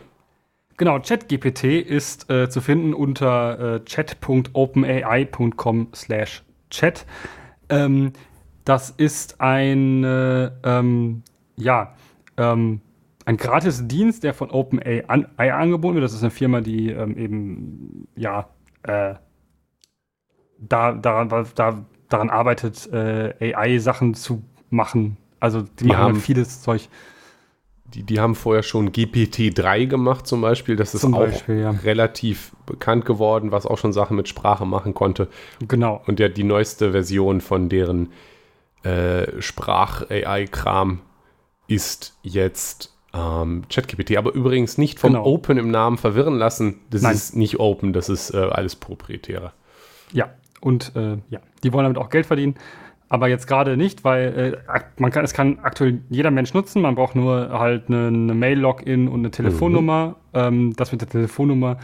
Genau, 0.78 1.00
ChatGPT 1.00 1.64
ist 1.64 2.30
äh, 2.30 2.50
zu 2.50 2.62
finden 2.62 2.94
unter 2.94 3.76
äh, 3.76 3.84
chat.openai.com 3.84 5.88
slash 5.94 6.44
chat. 6.70 7.06
Ähm, 7.70 8.14
das 8.68 8.90
ist 8.90 9.40
ein, 9.40 10.04
äh, 10.04 10.52
ähm, 10.64 11.24
ja, 11.56 11.94
ähm, 12.36 12.82
ein 13.26 13.38
gratis 13.38 13.88
Dienst, 13.88 14.24
der 14.24 14.34
von 14.34 14.52
OpenAI 14.52 15.06
an, 15.08 15.26
angeboten 15.38 15.96
wird. 15.96 16.04
Das 16.04 16.14
ist 16.14 16.22
eine 16.22 16.32
Firma, 16.32 16.60
die 16.60 16.90
ähm, 16.90 17.18
eben, 17.18 18.08
ja, 18.16 18.50
äh, 18.84 19.16
da, 20.60 20.94
daran, 20.94 21.30
da, 21.56 21.86
daran 22.10 22.30
arbeitet, 22.30 22.92
äh, 22.92 23.54
AI-Sachen 23.54 24.16
zu 24.16 24.44
machen. 24.70 25.16
Also 25.40 25.62
die, 25.62 25.70
die 25.84 25.88
machen 25.88 26.04
halt 26.04 26.18
vieles 26.18 26.62
Zeug. 26.62 26.90
Die, 27.94 28.04
die 28.04 28.20
haben 28.20 28.36
vorher 28.36 28.64
schon 28.64 28.92
GPT-3 28.92 29.88
gemacht 29.88 30.28
zum 30.28 30.42
Beispiel. 30.42 30.76
Das 30.76 30.94
ist 30.94 31.02
Zum 31.02 31.14
auch 31.14 31.20
Beispiel, 31.20 31.60
ja. 31.60 31.70
relativ 31.72 32.52
bekannt 32.66 33.06
geworden, 33.06 33.52
was 33.52 33.66
auch 33.66 33.78
schon 33.78 33.94
Sachen 33.94 34.18
mit 34.18 34.28
Sprache 34.28 34.66
machen 34.66 34.94
konnte. 34.94 35.30
Genau. 35.66 36.02
Und 36.06 36.20
ja, 36.20 36.28
die 36.28 36.44
neueste 36.44 36.92
Version 36.92 37.40
von 37.40 37.70
deren 37.70 38.10
äh, 38.88 39.42
Sprach-AI-Kram 39.42 41.00
ist 41.68 42.18
jetzt 42.22 42.98
ähm, 43.14 43.64
ChatGPT. 43.70 44.18
Aber 44.18 44.34
übrigens 44.34 44.78
nicht 44.78 45.00
vom 45.00 45.14
Genau. 45.14 45.26
Open 45.26 45.58
im 45.58 45.72
Namen 45.72 45.98
verwirren 45.98 46.38
lassen. 46.38 46.80
Das 46.90 47.02
Nein. 47.02 47.14
ist 47.14 47.36
nicht 47.36 47.60
Open, 47.60 47.94
das 47.94 48.10
ist 48.10 48.34
äh, 48.34 48.38
alles 48.38 48.76
proprietäre. 48.76 49.52
Ja, 50.14 50.30
und 50.62 50.94
äh, 50.96 51.18
ja, 51.30 51.40
die 51.64 51.74
wollen 51.74 51.84
damit 51.84 51.98
auch 51.98 52.10
Geld 52.10 52.26
verdienen. 52.26 52.56
Aber 53.10 53.30
jetzt 53.30 53.48
gerade 53.48 53.78
nicht, 53.78 54.04
weil 54.04 54.58
äh, 54.68 54.80
man 54.98 55.12
kann, 55.12 55.24
es 55.24 55.34
kann 55.34 55.60
aktuell 55.60 56.02
jeder 56.10 56.30
Mensch 56.30 56.54
nutzen. 56.54 56.82
Man 56.82 56.96
braucht 56.96 57.16
nur 57.16 57.50
halt 57.58 57.88
eine, 57.88 58.08
eine 58.08 58.34
Mail-Login 58.34 59.08
und 59.08 59.20
eine 59.20 59.32
Telefonnummer. 59.32 60.18
Ähm, 60.34 60.74
das 60.76 60.92
mit 60.92 61.02
der 61.02 61.10
Telefonnummer 61.10 61.78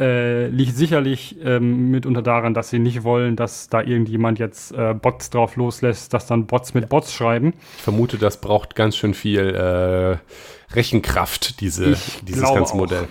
äh, 0.00 0.48
liegt 0.48 0.74
sicherlich 0.74 1.36
ähm, 1.44 1.90
mitunter 1.90 2.22
daran, 2.22 2.54
dass 2.54 2.70
sie 2.70 2.78
nicht 2.78 3.04
wollen, 3.04 3.36
dass 3.36 3.68
da 3.68 3.82
irgendjemand 3.82 4.38
jetzt 4.38 4.72
äh, 4.72 4.94
Bots 4.94 5.30
drauf 5.30 5.56
loslässt, 5.56 6.14
dass 6.14 6.26
dann 6.26 6.46
Bots 6.46 6.74
mit 6.74 6.88
Bots 6.88 7.12
schreiben. 7.12 7.52
Ich 7.76 7.82
vermute, 7.82 8.18
das 8.18 8.40
braucht 8.40 8.74
ganz 8.74 8.96
schön 8.96 9.14
viel 9.14 9.54
äh, 9.54 10.74
Rechenkraft, 10.74 11.60
diese, 11.60 11.90
Ich 11.90 12.20
dieses 12.24 12.42
ganze 12.42 12.72
auch. 12.72 12.78
Modell. 12.78 13.08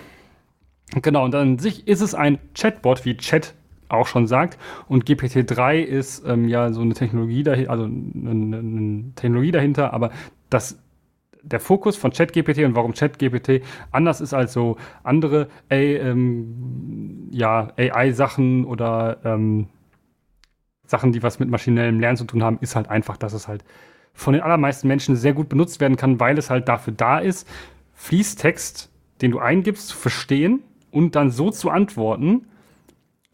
Genau, 1.01 1.23
und 1.23 1.35
an 1.35 1.59
sich 1.59 1.87
ist 1.87 2.01
es 2.01 2.15
ein 2.15 2.39
Chatbot, 2.55 3.05
wie 3.05 3.15
Chat 3.15 3.53
auch 3.89 4.07
schon 4.07 4.27
sagt. 4.27 4.57
Und 4.87 5.05
GPT-3 5.05 5.81
ist 5.81 6.23
ähm, 6.25 6.47
ja 6.47 6.71
so 6.71 6.81
eine 6.81 6.93
Technologie 6.93 7.43
dahinter, 7.43 7.71
also 7.71 7.83
eine, 7.85 8.57
eine 8.57 9.11
Technologie 9.15 9.51
dahinter, 9.51 9.93
aber 9.93 10.11
das, 10.49 10.79
der 11.41 11.59
Fokus 11.59 11.95
von 11.97 12.11
ChatGPT 12.11 12.59
und 12.59 12.75
warum 12.75 12.93
ChatGPT 12.93 13.61
anders 13.91 14.21
ist 14.21 14.33
als 14.33 14.53
so 14.53 14.77
andere 15.03 15.47
ähm, 15.69 17.29
ja, 17.31 17.71
AI-Sachen 17.77 18.65
oder 18.65 19.17
ähm, 19.23 19.67
Sachen, 20.85 21.11
die 21.11 21.23
was 21.23 21.39
mit 21.39 21.49
maschinellem 21.49 21.99
Lernen 21.99 22.17
zu 22.17 22.25
tun 22.25 22.43
haben, 22.43 22.57
ist 22.61 22.75
halt 22.75 22.89
einfach, 22.89 23.17
dass 23.17 23.33
es 23.33 23.47
halt 23.47 23.63
von 24.13 24.33
den 24.33 24.41
allermeisten 24.41 24.87
Menschen 24.87 25.15
sehr 25.15 25.33
gut 25.33 25.49
benutzt 25.49 25.79
werden 25.79 25.97
kann, 25.97 26.19
weil 26.19 26.37
es 26.37 26.49
halt 26.49 26.67
dafür 26.67 26.93
da 26.93 27.19
ist, 27.19 27.47
Fließtext, 27.93 28.89
den 29.21 29.31
du 29.31 29.39
eingibst, 29.39 29.89
zu 29.89 29.97
verstehen 29.97 30.63
und 30.91 31.15
dann 31.15 31.29
so 31.29 31.51
zu 31.51 31.69
antworten, 31.69 32.47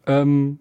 ähm, 0.06 0.58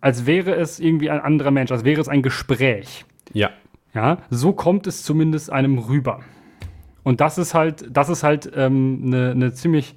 als 0.00 0.26
wäre 0.26 0.54
es 0.54 0.80
irgendwie 0.80 1.08
ein 1.08 1.20
anderer 1.20 1.50
Mensch, 1.50 1.70
als 1.70 1.84
wäre 1.84 2.00
es 2.00 2.08
ein 2.08 2.22
Gespräch. 2.22 3.04
Ja. 3.32 3.50
Ja, 3.94 4.18
so 4.28 4.52
kommt 4.52 4.88
es 4.88 5.04
zumindest 5.04 5.52
einem 5.52 5.78
rüber. 5.78 6.20
Und 7.04 7.20
das 7.20 7.38
ist 7.38 7.54
halt, 7.54 7.84
das 7.90 8.08
ist 8.08 8.24
halt 8.24 8.50
ähm, 8.56 9.02
eine, 9.06 9.30
eine 9.30 9.52
ziemlich, 9.52 9.94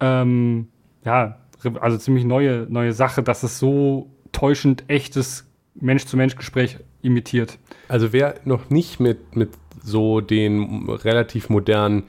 ähm, 0.00 0.68
ja, 1.04 1.38
also 1.80 1.98
ziemlich 1.98 2.24
neue, 2.24 2.66
neue 2.68 2.92
Sache, 2.92 3.22
dass 3.22 3.42
es 3.42 3.58
so 3.58 4.10
täuschend 4.32 4.84
echtes 4.88 5.46
Mensch-zu-Mensch-Gespräch 5.76 6.78
imitiert. 7.02 7.58
Also 7.88 8.12
wer 8.12 8.34
noch 8.44 8.70
nicht 8.70 9.00
mit, 9.00 9.36
mit 9.36 9.50
so 9.82 10.20
den 10.20 10.88
relativ 10.88 11.50
modernen 11.50 12.04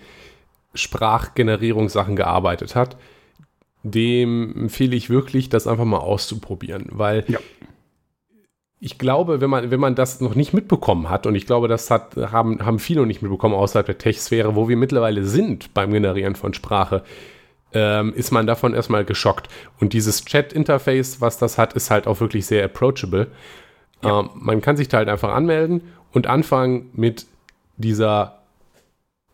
Sprachgenerierungssachen 0.74 2.16
gearbeitet 2.16 2.76
hat, 2.76 2.98
dem 3.84 4.54
empfehle 4.56 4.96
ich 4.96 5.10
wirklich, 5.10 5.50
das 5.50 5.68
einfach 5.68 5.86
mal 5.86 6.00
auszuprobieren, 6.00 6.88
weil 6.92 7.24
Ja. 7.28 7.40
Ich 8.80 8.98
glaube, 8.98 9.42
wenn 9.42 9.50
man, 9.50 9.72
wenn 9.72 9.80
man 9.80 9.96
das 9.96 10.22
noch 10.22 10.36
nicht 10.36 10.54
mitbekommen 10.54 11.10
hat, 11.10 11.26
und 11.26 11.36
ich 11.36 11.46
glaube, 11.46 11.68
das 11.68 11.90
hat, 11.90 12.16
haben, 12.18 12.66
haben 12.66 12.80
viele 12.80 13.02
noch 13.02 13.08
nicht 13.08 13.22
mitbekommen 13.22 13.56
außerhalb 13.56 13.86
der 13.86 13.98
Tech-Sphäre, 13.98 14.56
wo 14.56 14.68
wir 14.68 14.78
mittlerweile 14.78 15.24
sind 15.24 15.74
beim 15.74 15.92
Generieren 15.92 16.36
von 16.36 16.54
Sprache, 16.54 17.04
ähm, 17.74 18.14
ist 18.14 18.32
man 18.32 18.48
davon 18.48 18.74
erstmal 18.74 19.06
geschockt. 19.06 19.48
Und 19.80 19.94
dieses 19.94 20.26
Chat-Interface, 20.26 21.22
was 21.22 21.38
das 21.38 21.58
hat, 21.58 21.74
ist 21.74 21.90
halt 21.90 22.08
auch 22.08 22.20
wirklich 22.20 22.46
sehr 22.46 22.64
approachable. 22.66 23.28
Ähm, 24.04 24.30
man 24.36 24.62
kann 24.62 24.78
sich 24.78 24.88
da 24.88 24.98
halt 24.98 25.10
einfach 25.10 25.34
anmelden 25.34 25.82
und 26.12 26.28
anfangen 26.28 26.90
mit 26.94 27.26
dieser 27.78 28.40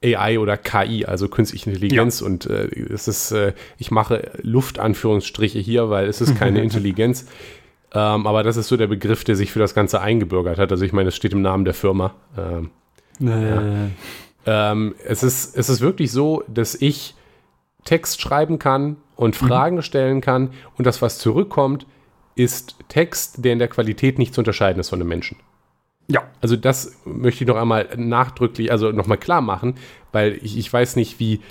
AI 0.04 0.40
oder 0.40 0.58
KI, 0.58 1.06
also 1.06 1.28
künstliche 1.28 1.70
Intelligenz. 1.70 2.22
Und 2.22 2.48
äh, 2.48 2.68
es 2.92 3.08
ist, 3.08 3.32
äh, 3.32 3.54
ich 3.78 3.92
mache 3.92 4.32
Luftanführungsstriche 4.42 5.60
hier, 5.60 5.90
weil 5.90 6.08
es 6.08 6.22
ist 6.22 6.36
keine 6.36 6.62
Intelligenz. 6.64 7.28
Ähm, 7.94 8.26
aber 8.26 8.44
das 8.44 8.58
ist 8.58 8.68
so 8.70 8.78
der 8.78 8.88
Begriff, 8.88 9.24
der 9.24 9.36
sich 9.36 9.52
für 9.52 9.60
das 9.60 9.74
Ganze 9.74 10.02
eingebürgert 10.02 10.58
hat. 10.60 10.72
Also 10.72 10.86
ich 10.86 10.94
meine, 10.94 11.10
es 11.10 11.16
steht 11.16 11.34
im 11.34 11.42
Namen 11.42 11.66
der 11.66 11.74
Firma. 11.74 12.14
Ähm, 12.38 12.70
Äh, 14.46 14.72
ähm, 14.72 14.96
es, 15.06 15.24
ist, 15.24 15.56
es 15.58 15.70
ist 15.70 15.82
wirklich 15.82 16.12
so, 16.12 16.44
dass 16.48 16.76
ich 16.76 17.16
Text 17.84 18.22
schreiben 18.22 18.60
kann 18.60 18.98
und 19.16 19.36
Fragen 19.36 19.82
stellen 19.82 20.22
kann 20.22 20.52
und 20.78 20.86
das, 20.88 21.02
was 21.02 21.20
zurückkommt, 21.20 21.86
ist 22.36 22.76
Text, 22.88 23.44
der 23.44 23.54
in 23.54 23.60
der 23.60 23.68
Qualität 23.68 24.18
nicht 24.18 24.34
zu 24.34 24.42
unterscheiden 24.42 24.80
ist 24.80 24.90
von 24.90 25.00
einem 25.00 25.10
Menschen. 25.10 25.38
ja, 26.08 26.24
Also 26.42 26.56
das 26.56 26.96
möchte 27.06 27.44
ich 27.44 27.48
noch 27.48 27.58
einmal 27.58 27.90
nachdrücklich, 27.98 28.72
also 28.72 28.92
nochmal 28.92 29.18
klar 29.18 29.42
machen, 29.42 29.76
weil 30.12 30.40
ich, 30.42 30.58
ich 30.58 30.72
weiß 30.72 30.96
nicht, 30.96 31.20
wie, 31.20 31.42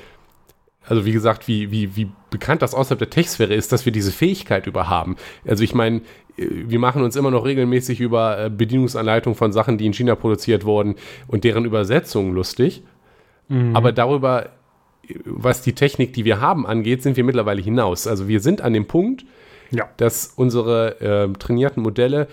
also 0.86 1.04
wie 1.04 1.12
gesagt, 1.12 1.46
wie, 1.48 1.70
wie, 1.70 1.96
wie 1.96 2.10
bekannt 2.30 2.62
das 2.62 2.74
außerhalb 2.74 2.98
der 2.98 3.10
Tech-Sphäre 3.10 3.54
ist, 3.54 3.72
dass 3.72 3.84
wir 3.84 3.92
diese 3.92 4.12
Fähigkeit 4.12 4.66
über 4.66 4.88
haben. 4.88 5.16
Also 5.46 5.64
ich 5.64 5.74
meine, 5.74 6.00
wir 6.36 6.78
machen 6.78 7.02
uns 7.02 7.16
immer 7.16 7.30
noch 7.30 7.44
regelmäßig 7.44 8.00
über 8.00 8.46
äh, 8.46 8.50
Bedienungsanleitungen 8.50 9.36
von 9.36 9.52
Sachen, 9.52 9.76
die 9.78 9.86
in 9.86 9.92
China 9.92 10.14
produziert 10.14 10.64
wurden 10.64 10.94
und 11.26 11.44
deren 11.44 11.64
Übersetzungen 11.64 12.32
lustig. 12.32 12.82
Aber 13.72 13.90
darüber, 13.90 14.50
was 15.24 15.60
die 15.62 15.72
Technik, 15.72 16.12
die 16.12 16.24
wir 16.24 16.40
haben, 16.40 16.68
angeht, 16.68 17.02
sind 17.02 17.16
wir 17.16 17.24
mittlerweile 17.24 17.60
hinaus. 17.60 18.06
Also 18.06 18.28
wir 18.28 18.38
sind 18.38 18.60
an 18.60 18.72
dem 18.72 18.86
Punkt, 18.86 19.24
ja. 19.72 19.88
dass 19.96 20.32
unsere 20.36 21.00
äh, 21.00 21.32
trainierten 21.36 21.82
Modelle 21.82 22.28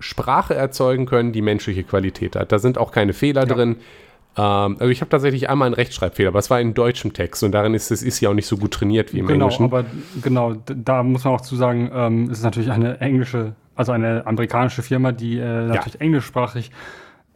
Sprache 0.00 0.54
erzeugen 0.54 1.06
können, 1.06 1.30
die 1.32 1.40
menschliche 1.40 1.84
Qualität 1.84 2.34
hat. 2.34 2.50
Da 2.50 2.58
sind 2.58 2.78
auch 2.78 2.90
keine 2.90 3.12
Fehler 3.12 3.46
Ja. 3.46 3.54
drin. 3.54 3.76
Ähm, 4.36 4.76
also 4.80 4.88
ich 4.88 5.00
habe 5.00 5.08
tatsächlich 5.10 5.48
einmal 5.48 5.66
einen 5.66 5.74
Rechtschreibfehler, 5.74 6.28
aber 6.28 6.38
es 6.40 6.50
war 6.50 6.60
in 6.60 6.74
deutschem 6.74 7.12
Text 7.12 7.42
und 7.44 7.52
darin 7.52 7.74
ist 7.74 7.90
es 7.90 8.02
ist 8.02 8.20
ja 8.20 8.30
auch 8.30 8.34
nicht 8.34 8.46
so 8.46 8.56
gut 8.56 8.72
trainiert 8.72 9.12
wie 9.12 9.18
im 9.20 9.26
Genau, 9.26 9.44
Englischen. 9.46 9.64
aber 9.64 9.84
genau, 10.22 10.54
da 10.66 11.02
muss 11.02 11.24
man 11.24 11.34
auch 11.34 11.40
zu 11.40 11.56
sagen, 11.56 11.90
ähm, 11.94 12.24
es 12.30 12.38
ist 12.38 12.44
natürlich 12.44 12.70
eine 12.72 13.00
englische, 13.00 13.54
also 13.76 13.92
eine 13.92 14.26
amerikanische 14.26 14.82
Firma, 14.82 15.12
die 15.12 15.38
äh, 15.38 15.66
natürlich 15.66 16.00
englischsprachig 16.00 16.70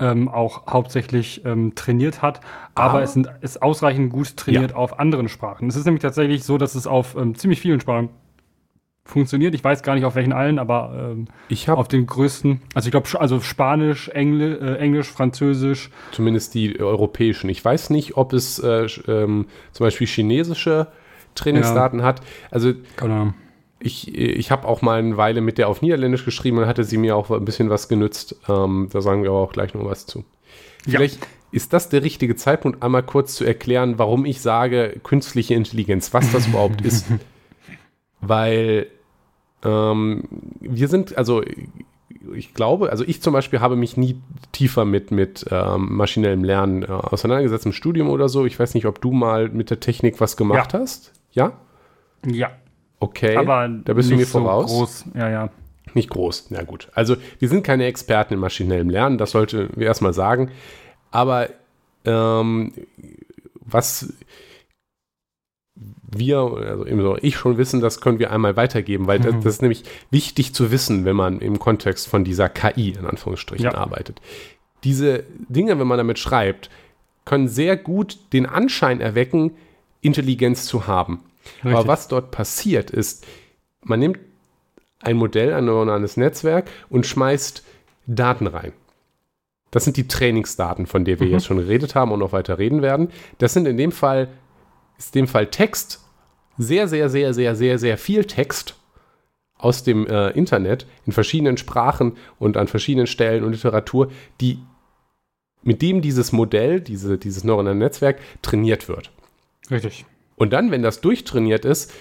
ähm, 0.01 0.29
auch 0.29 0.67
hauptsächlich 0.69 1.45
ähm, 1.45 1.75
trainiert 1.75 2.23
hat, 2.23 2.41
aber 2.75 2.91
Aber- 2.95 3.03
es 3.03 3.13
sind, 3.15 3.29
ist 3.41 3.63
ausreichend 3.63 4.13
gut 4.13 4.37
trainiert 4.37 4.75
auf 4.75 4.99
anderen 5.01 5.29
Sprachen. 5.29 5.69
Es 5.69 5.77
ist 5.77 5.85
nämlich 5.87 6.03
tatsächlich 6.03 6.45
so, 6.45 6.57
dass 6.59 6.75
es 6.77 6.87
auf 6.87 7.17
ähm, 7.17 7.35
ziemlich 7.35 7.61
vielen 7.61 7.81
Sprachen 7.81 8.09
funktioniert. 9.09 9.55
Ich 9.55 9.65
weiß 9.65 9.83
gar 9.83 9.95
nicht 9.95 10.05
auf 10.05 10.15
welchen 10.15 10.33
allen, 10.33 10.59
aber 10.59 11.13
ähm, 11.13 11.29
Ich 11.49 11.69
habe 11.69 11.81
auf 11.81 11.89
den 11.89 12.07
größten, 12.07 12.61
also 12.75 12.87
ich 12.87 12.91
glaube, 12.91 13.09
also 13.19 13.41
Spanisch, 13.41 14.09
Engl 14.11 14.59
äh, 14.63 14.77
Englisch, 14.77 15.11
Französisch, 15.11 15.91
zumindest 16.13 16.55
die 16.55 16.79
europäischen. 16.79 17.49
Ich 17.49 17.65
weiß 17.65 17.91
nicht, 17.91 18.17
ob 18.17 18.33
es 18.35 18.59
äh, 18.59 18.87
ähm, 19.09 19.47
zum 19.73 19.85
Beispiel 19.85 20.07
chinesische 20.07 20.89
Trainingsdaten 21.35 22.03
hat. 22.03 22.21
Also 22.51 22.75
Ahnung. 23.01 23.35
ich, 23.81 24.15
ich 24.15 24.51
habe 24.51 24.69
auch 24.69 24.83
mal 24.83 24.99
eine 24.99 25.17
Weile 25.17 25.41
mit 25.41 25.57
der 25.57 25.69
auf 25.69 25.81
Niederländisch 25.81 26.25
geschrieben 26.25 26.59
und 26.59 26.67
hatte 26.67 26.85
sie 26.85 26.99
mir 26.99 27.17
auch 27.17 27.31
ein 27.31 27.45
bisschen 27.45 27.71
was 27.71 27.89
genützt. 27.89 28.37
Ähm, 28.49 28.89
da 28.93 29.01
sagen 29.01 29.23
wir 29.23 29.31
aber 29.31 29.41
auch 29.41 29.53
gleich 29.53 29.73
noch 29.73 29.85
was 29.85 30.07
zu. 30.07 30.25
Vielleicht 30.85 31.27
ist 31.51 31.73
das 31.73 31.89
der 31.89 32.03
richtige 32.03 32.37
Zeitpunkt, 32.37 32.83
einmal 32.83 33.03
kurz 33.03 33.35
zu 33.35 33.45
erklären, 33.45 33.99
warum 33.99 34.27
ich 34.27 34.43
sage 34.43 35.01
künstliche 35.03 35.55
Intelligenz, 35.55 36.13
was 36.13 36.31
das 36.31 36.47
überhaupt 36.47 36.83
ist. 36.83 37.07
Weil 38.21 38.89
ähm, 39.65 40.25
wir 40.61 40.89
sind, 40.89 41.17
also 41.17 41.43
ich 42.35 42.55
glaube, 42.55 42.91
also 42.91 43.05
ich 43.05 43.23
zum 43.23 43.33
Beispiel 43.33 43.61
habe 43.61 43.77
mich 43.77 43.97
nie 43.97 44.21
tiefer 44.53 44.85
mit, 44.85 45.11
mit 45.11 45.47
ähm, 45.51 45.95
maschinellem 45.97 46.45
Lernen 46.45 46.83
äh, 46.83 46.87
auseinandergesetzt 46.87 47.67
im 47.67 47.73
Studium 47.73 48.09
oder 48.11 48.29
so. 48.29 48.45
Ich 48.47 48.59
weiß 48.59 48.75
nicht, 48.75 48.87
ob 48.87 49.01
du 49.01 49.13
mal 49.13 49.49
mit 49.49 49.71
der 49.71 49.81
Technik 49.81 50.21
was 50.21 50.37
gemacht 50.37 50.75
hast. 50.75 51.13
Ja? 51.33 51.53
Ja, 52.27 52.51
Okay. 53.01 53.37
aber 53.37 53.69
da 53.69 53.93
bist 53.93 54.11
du 54.11 54.17
mir 54.17 54.27
voraus. 54.27 54.71
So 54.71 54.79
groß. 54.79 55.05
Ja, 55.15 55.31
ja. 55.31 55.51
Nicht 55.95 56.11
groß, 56.11 56.49
na 56.51 56.63
gut. 56.65 56.89
Also 56.95 57.17
wir 57.39 57.49
sind 57.49 57.63
keine 57.63 57.87
Experten 57.87 58.35
in 58.35 58.41
maschinellem 58.41 58.91
Lernen, 58.91 59.19
das 59.19 59.31
sollte 59.31 59.71
wir 59.75 59.87
erstmal 59.87 60.13
sagen. 60.13 60.51
Aber 61.11 61.49
ähm, 62.05 62.73
was 63.55 64.13
wir, 66.11 66.39
also 66.39 66.87
ebenso 66.87 67.17
ich 67.21 67.37
schon 67.37 67.57
wissen, 67.59 67.81
das 67.81 68.01
können 68.01 68.19
wir 68.19 68.31
einmal 68.33 68.57
weitergeben, 68.57 69.07
weil 69.07 69.21
das, 69.21 69.35
Mhm. 69.35 69.43
das 69.43 69.55
ist 69.55 69.63
nämlich 69.63 69.85
wichtig 70.11 70.55
zu 70.55 70.71
wissen, 70.71 71.05
wenn 71.05 71.17
man 71.17 71.41
im 71.41 71.59
Kontext 71.59 72.09
von 72.09 72.25
dieser 72.25 72.49
KI 72.49 72.91
in 72.99 73.07
Anführungsstrichen 73.07 73.65
Ja. 73.67 73.75
arbeitet. 73.75 74.21
Diese 74.85 75.25
Dinge, 75.49 75.79
wenn 75.79 75.87
man 75.87 75.99
damit 75.99 76.19
schreibt, 76.19 76.71
können 77.25 77.49
sehr 77.49 77.77
gut 77.77 78.19
den 78.33 78.47
Anschein 78.47 79.01
erwecken, 79.01 79.53
Intelligenz 80.01 80.65
zu 80.67 80.87
haben. 80.87 81.21
Aber 81.63 81.71
Richtig. 81.73 81.89
was 81.89 82.09
dort 82.09 82.31
passiert 82.31 82.91
ist, 82.91 83.27
man 83.83 84.01
nimmt 84.01 84.19
ein 85.01 85.17
Modell, 85.17 85.53
ein 85.55 85.65
neuronales 85.67 86.17
Netzwerk 86.17 86.69
und 86.91 87.07
schmeißt 87.07 87.63
Daten 88.07 88.47
rein. 88.47 88.73
Das 89.71 89.85
sind 89.85 89.97
die 89.97 90.09
Trainingsdaten, 90.09 90.87
von 90.87 91.05
denen 91.05 91.21
wir 91.21 91.27
Mhm. 91.27 91.33
jetzt 91.35 91.47
schon 91.47 91.59
geredet 91.59 91.95
haben 91.95 92.11
und 92.13 92.21
noch 92.21 92.33
weiter 92.33 92.59
reden 92.59 92.81
werden. 92.83 93.11
Das 93.39 93.53
sind 93.53 93.67
in 93.69 93.77
dem 93.77 93.93
Fall, 93.93 94.29
ist 94.99 95.15
in 95.15 95.23
dem 95.23 95.29
Fall 95.29 95.47
Text, 95.47 96.05
sehr, 96.59 96.89
sehr, 96.89 97.09
sehr, 97.09 97.33
sehr, 97.33 97.55
sehr, 97.55 97.79
sehr 97.79 97.99
viel 97.99 98.25
Text 98.25 98.75
aus 99.57 99.83
dem 99.83 100.07
äh, 100.07 100.31
Internet 100.31 100.87
in 101.07 101.13
verschiedenen 101.13 101.57
Sprachen 101.57 102.17
und 102.39 102.57
an 102.57 102.69
verschiedenen 102.69 103.07
Stellen 103.07 103.45
und 103.45 103.53
Literatur, 103.53 104.11
die 104.41 104.61
mit 105.63 105.83
dem 105.83 106.01
dieses 106.01 106.33
Modell, 106.33 106.81
diese, 106.81 107.19
dieses 107.19 107.45
neuronale 107.45 107.77
Netzwerk 107.77 108.21
trainiert 108.43 108.89
wird. 108.89 109.11
Richtig. 109.71 110.05
Und 110.37 110.53
dann, 110.53 110.71
wenn 110.71 110.83
das 110.83 111.01
durchtrainiert 111.01 111.65
ist, 111.65 111.93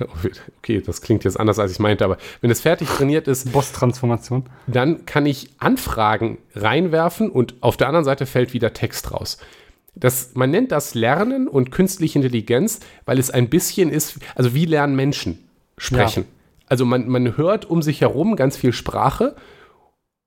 okay, 0.58 0.82
das 0.84 1.00
klingt 1.00 1.24
jetzt 1.24 1.38
anders, 1.38 1.58
als 1.58 1.72
ich 1.72 1.78
meinte, 1.78 2.04
aber 2.04 2.18
wenn 2.40 2.50
es 2.50 2.60
fertig 2.60 2.88
trainiert 2.88 3.28
ist, 3.28 3.52
Boss-Transformation. 3.52 4.44
dann 4.66 5.06
kann 5.06 5.26
ich 5.26 5.50
Anfragen 5.58 6.38
reinwerfen 6.54 7.30
und 7.30 7.54
auf 7.62 7.76
der 7.76 7.88
anderen 7.88 8.04
Seite 8.04 8.26
fällt 8.26 8.52
wieder 8.52 8.72
Text 8.72 9.12
raus. 9.12 9.38
Das, 9.94 10.34
man 10.34 10.50
nennt 10.50 10.72
das 10.72 10.94
Lernen 10.94 11.48
und 11.48 11.70
künstliche 11.70 12.18
Intelligenz, 12.18 12.80
weil 13.04 13.18
es 13.18 13.30
ein 13.30 13.48
bisschen 13.48 13.90
ist, 13.90 14.18
also 14.34 14.54
wie 14.54 14.64
lernen 14.64 14.96
Menschen 14.96 15.38
sprechen. 15.76 16.24
Also 16.66 16.86
man, 16.86 17.08
man 17.08 17.36
hört 17.36 17.66
um 17.68 17.82
sich 17.82 18.00
herum 18.00 18.34
ganz 18.36 18.56
viel 18.56 18.72
Sprache 18.72 19.36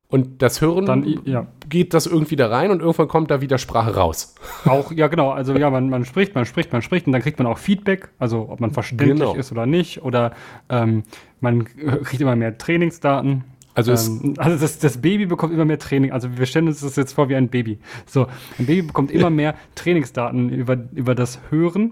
und 0.08 0.42
das 0.44 0.62
Hören 0.62 0.86
Dann, 0.86 1.20
ja. 1.26 1.48
geht 1.68 1.94
das 1.96 2.06
irgendwie 2.06 2.36
da 2.36 2.48
rein 2.48 2.70
und 2.70 2.80
irgendwann 2.80 3.08
kommt 3.08 3.32
da 3.32 3.42
wieder 3.42 3.58
Sprache 3.58 3.96
raus. 3.96 4.36
Auch, 4.66 4.92
ja, 4.92 5.08
genau. 5.08 5.32
Also, 5.32 5.56
ja, 5.58 5.70
man, 5.72 5.90
man 5.90 6.06
spricht, 6.06 6.36
man 6.36 6.46
spricht, 6.46 6.72
man 6.72 6.84
spricht 6.84 7.08
und 7.08 7.14
dann 7.14 7.22
kriegt 7.22 7.40
man 7.40 7.48
auch 7.48 7.58
Feedback, 7.58 8.10
also 8.20 8.48
ob 8.50 8.60
man 8.60 8.72
verständlich 8.72 9.18
Genau. 9.20 9.34
ist 9.36 9.52
oder 9.52 9.66
nicht. 9.66 10.04
Oder 10.04 10.34
ähm, 10.70 11.04
man 11.42 11.66
kriegt 11.66 12.22
immer 12.22 12.36
mehr 12.36 12.58
Trainingsdaten. 12.58 13.44
Also 13.76 13.92
es, 13.92 14.08
Ähm, 14.08 14.34
also 14.38 14.58
das, 14.58 14.80
das 14.80 14.98
Baby 14.98 15.26
bekommt 15.28 15.54
immer 15.54 15.66
mehr 15.66 15.78
Training. 15.78 16.12
Also 16.12 16.38
wir 16.38 16.46
stellen 16.46 16.68
uns 16.68 16.82
das 16.82 16.96
jetzt 16.96 17.14
vor 17.14 17.30
wie 17.30 17.36
ein 17.36 17.50
Baby. 17.50 17.78
So, 18.06 18.28
ein 18.58 18.66
Baby 18.66 18.84
bekommt 18.84 19.12
immer 19.12 19.30
mehr 19.30 19.56
Trainingsdaten 19.76 20.50
über, 20.50 20.78
über 20.94 21.14
das 21.14 21.40
Hören 21.50 21.92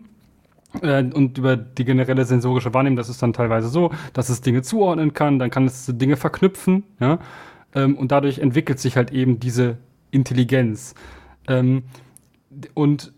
äh, 0.81 1.03
und 1.03 1.37
über 1.37 1.57
die 1.57 1.85
generelle 1.85 2.25
sensorische 2.25 2.73
Wahrnehmung. 2.73 2.97
Das 2.97 3.09
ist 3.09 3.21
dann 3.21 3.33
teilweise 3.33 3.67
so, 3.67 3.91
dass 4.13 4.29
es 4.29 4.41
Dinge 4.41 4.61
zuordnen 4.61 5.13
kann, 5.13 5.39
dann 5.39 5.49
kann 5.49 5.65
es 5.65 5.91
Dinge 5.93 6.17
verknüpfen, 6.17 6.83
ja. 6.99 7.19
Ähm, 7.75 7.97
und 7.97 8.11
dadurch 8.11 8.39
entwickelt 8.39 8.79
sich 8.79 8.97
halt 8.97 9.11
eben 9.11 9.39
diese 9.39 9.77
Intelligenz. 10.11 10.95
Ähm, 11.47 11.83
und 12.75 13.13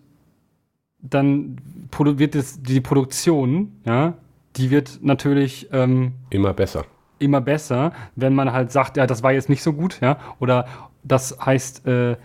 dann 1.01 1.57
wird 1.91 2.35
es, 2.35 2.61
die 2.61 2.81
Produktion, 2.81 3.73
ja, 3.85 4.13
die 4.55 4.71
wird 4.71 4.99
natürlich 5.01 5.69
ähm, 5.71 6.13
immer 6.29 6.53
besser. 6.53 6.85
Immer 7.19 7.41
besser, 7.41 7.93
wenn 8.15 8.33
man 8.33 8.51
halt 8.51 8.71
sagt, 8.71 8.97
ja, 8.97 9.07
das 9.07 9.23
war 9.23 9.31
jetzt 9.31 9.49
nicht 9.49 9.63
so 9.63 9.73
gut, 9.73 9.99
ja, 10.01 10.17
oder 10.39 10.67
das 11.03 11.37
heißt 11.45 11.87
äh, 11.87 12.17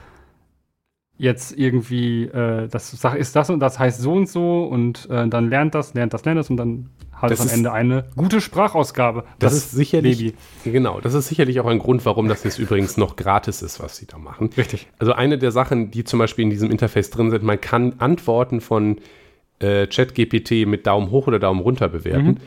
jetzt 1.20 1.56
irgendwie, 1.56 2.24
äh, 2.24 2.66
das 2.68 2.94
ist 2.94 3.36
das 3.36 3.50
und 3.50 3.60
das 3.60 3.78
heißt 3.78 4.00
so 4.00 4.12
und 4.12 4.28
so 4.28 4.64
und 4.64 5.08
äh, 5.10 5.28
dann 5.28 5.50
lernt 5.50 5.74
das, 5.74 5.92
lernt 5.92 6.14
das, 6.14 6.24
lernt 6.24 6.38
das 6.38 6.48
und 6.48 6.56
dann 6.56 6.88
hat 7.12 7.30
Das 7.30 7.40
es 7.40 7.52
am 7.52 7.58
Ende 7.58 7.72
eine 7.72 8.04
gute 8.16 8.40
Sprachausgabe. 8.40 9.24
Das, 9.38 9.52
ist 9.52 9.72
sicherlich, 9.72 10.18
Baby. 10.18 10.34
genau, 10.64 11.00
das 11.00 11.12
ist 11.12 11.28
sicherlich 11.28 11.60
auch 11.60 11.66
ein 11.66 11.78
Grund, 11.78 12.06
warum 12.06 12.28
das 12.28 12.44
jetzt 12.44 12.58
übrigens 12.58 12.96
noch 12.96 13.16
gratis 13.16 13.60
ist, 13.60 13.80
was 13.80 13.96
sie 13.96 14.06
da 14.06 14.16
machen. 14.16 14.48
Richtig. 14.56 14.88
Also 14.98 15.12
eine 15.12 15.36
der 15.36 15.52
Sachen, 15.52 15.90
die 15.90 16.04
zum 16.04 16.18
Beispiel 16.18 16.44
in 16.44 16.50
diesem 16.50 16.70
Interface 16.70 17.10
drin 17.10 17.30
sind, 17.30 17.42
man 17.42 17.60
kann 17.60 17.94
Antworten 17.98 18.62
von 18.62 18.96
äh, 19.58 19.86
ChatGPT 19.86 20.66
mit 20.66 20.86
Daumen 20.86 21.10
hoch 21.10 21.26
oder 21.26 21.38
Daumen 21.38 21.60
runter 21.60 21.88
bewerten. 21.88 22.40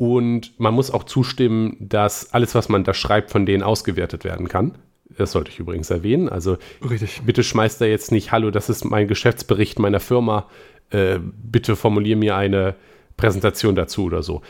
Und 0.00 0.58
man 0.58 0.72
muss 0.72 0.90
auch 0.90 1.04
zustimmen, 1.04 1.76
dass 1.78 2.32
alles, 2.32 2.54
was 2.54 2.70
man 2.70 2.84
da 2.84 2.94
schreibt, 2.94 3.30
von 3.30 3.44
denen 3.44 3.62
ausgewertet 3.62 4.24
werden 4.24 4.48
kann. 4.48 4.72
Das 5.18 5.32
sollte 5.32 5.50
ich 5.50 5.58
übrigens 5.58 5.90
erwähnen. 5.90 6.30
Also 6.30 6.56
Richtig. 6.88 7.20
bitte 7.26 7.44
schmeißt 7.44 7.82
da 7.82 7.84
jetzt 7.84 8.10
nicht, 8.10 8.32
hallo, 8.32 8.50
das 8.50 8.70
ist 8.70 8.86
mein 8.86 9.08
Geschäftsbericht 9.08 9.78
meiner 9.78 10.00
Firma, 10.00 10.46
äh, 10.88 11.18
bitte 11.20 11.76
formulier 11.76 12.16
mir 12.16 12.34
eine 12.34 12.76
Präsentation 13.18 13.74
dazu 13.74 14.04
oder 14.04 14.22
so. 14.22 14.40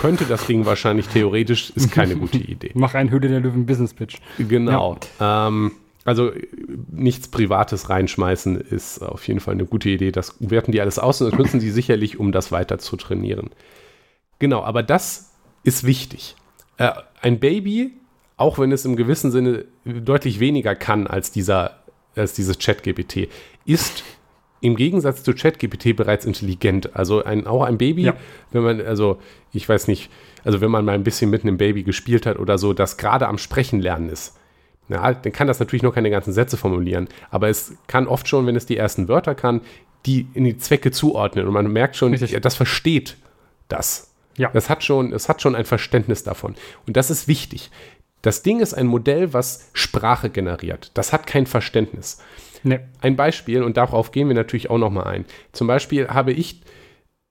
Könnte 0.00 0.24
das 0.24 0.46
Ding 0.46 0.66
wahrscheinlich 0.66 1.06
theoretisch, 1.06 1.70
ist 1.76 1.92
keine 1.92 2.16
gute 2.16 2.38
Idee. 2.38 2.72
Mach 2.74 2.94
einen 2.94 3.10
Höhle 3.10 3.28
der 3.28 3.38
Löwen 3.38 3.66
Business 3.66 3.94
Pitch. 3.94 4.16
Genau. 4.36 4.98
Ähm, 5.20 5.70
also 6.04 6.32
nichts 6.90 7.28
Privates 7.28 7.88
reinschmeißen 7.88 8.60
ist 8.60 9.00
auf 9.00 9.28
jeden 9.28 9.38
Fall 9.38 9.54
eine 9.54 9.64
gute 9.64 9.90
Idee. 9.90 10.10
Das 10.10 10.34
werten 10.40 10.72
die 10.72 10.80
alles 10.80 10.98
aus 10.98 11.22
und 11.22 11.30
das 11.30 11.38
nutzen 11.38 11.60
sie 11.60 11.70
sicherlich, 11.70 12.18
um 12.18 12.32
das 12.32 12.50
weiter 12.50 12.80
zu 12.80 12.96
trainieren. 12.96 13.50
Genau, 14.38 14.62
aber 14.62 14.82
das 14.82 15.32
ist 15.64 15.84
wichtig. 15.84 16.36
Äh, 16.76 16.92
ein 17.20 17.40
Baby, 17.40 17.92
auch 18.36 18.58
wenn 18.58 18.70
es 18.72 18.84
im 18.84 18.96
gewissen 18.96 19.30
Sinne 19.30 19.64
deutlich 19.84 20.40
weniger 20.40 20.74
kann 20.74 21.06
als, 21.06 21.30
dieser, 21.32 21.82
als 22.14 22.34
dieses 22.34 22.58
ChatGPT, 22.58 23.28
ist 23.64 24.04
im 24.60 24.76
Gegensatz 24.76 25.22
zu 25.22 25.34
ChatGPT 25.34 25.94
bereits 25.96 26.24
intelligent. 26.24 26.94
Also 26.96 27.24
ein, 27.24 27.46
auch 27.46 27.62
ein 27.62 27.78
Baby, 27.78 28.02
Ja. 28.02 28.14
wenn 28.50 28.62
man, 28.62 28.80
also 28.80 29.18
ich 29.52 29.68
weiß 29.68 29.88
nicht, 29.88 30.10
also 30.44 30.60
wenn 30.60 30.70
man 30.70 30.84
mal 30.84 30.94
ein 30.94 31.04
bisschen 31.04 31.30
mit 31.30 31.42
einem 31.42 31.56
Baby 31.58 31.82
gespielt 31.82 32.26
hat 32.26 32.38
oder 32.38 32.58
so, 32.58 32.72
das 32.72 32.96
gerade 32.96 33.28
am 33.28 33.38
Sprechen 33.38 33.80
lernen 33.80 34.08
ist, 34.08 34.36
na, 34.88 35.12
dann 35.12 35.32
kann 35.32 35.46
das 35.46 35.60
natürlich 35.60 35.82
noch 35.82 35.94
keine 35.94 36.10
ganzen 36.10 36.32
Sätze 36.32 36.56
formulieren, 36.56 37.08
aber 37.30 37.48
es 37.48 37.74
kann 37.88 38.06
oft 38.06 38.26
schon, 38.26 38.46
wenn 38.46 38.56
es 38.56 38.64
die 38.66 38.76
ersten 38.76 39.06
Wörter 39.06 39.34
kann, 39.34 39.60
die 40.06 40.26
in 40.32 40.44
die 40.44 40.56
Zwecke 40.56 40.90
zuordnen 40.92 41.46
und 41.46 41.52
man 41.52 41.70
merkt 41.70 41.96
schon, 41.96 42.12
Richtig. 42.12 42.40
das 42.40 42.54
versteht 42.54 43.16
das. 43.68 44.14
Ja. 44.38 44.50
Das 44.52 44.70
hat 44.70 44.82
schon, 44.82 45.12
es 45.12 45.28
hat 45.28 45.42
schon 45.42 45.54
ein 45.54 45.66
Verständnis 45.66 46.24
davon. 46.24 46.54
Und 46.86 46.96
das 46.96 47.10
ist 47.10 47.28
wichtig. 47.28 47.70
Das 48.22 48.42
Ding 48.42 48.60
ist 48.60 48.74
ein 48.74 48.86
Modell, 48.86 49.32
was 49.32 49.68
Sprache 49.74 50.30
generiert. 50.30 50.90
Das 50.94 51.12
hat 51.12 51.26
kein 51.26 51.46
Verständnis. 51.46 52.18
Ne. 52.62 52.88
Ein 53.00 53.14
Beispiel, 53.14 53.62
und 53.62 53.76
darauf 53.76 54.10
gehen 54.10 54.28
wir 54.28 54.34
natürlich 54.34 54.70
auch 54.70 54.78
nochmal 54.78 55.04
ein. 55.04 55.24
Zum 55.52 55.66
Beispiel 55.66 56.08
habe 56.08 56.32
ich 56.32 56.62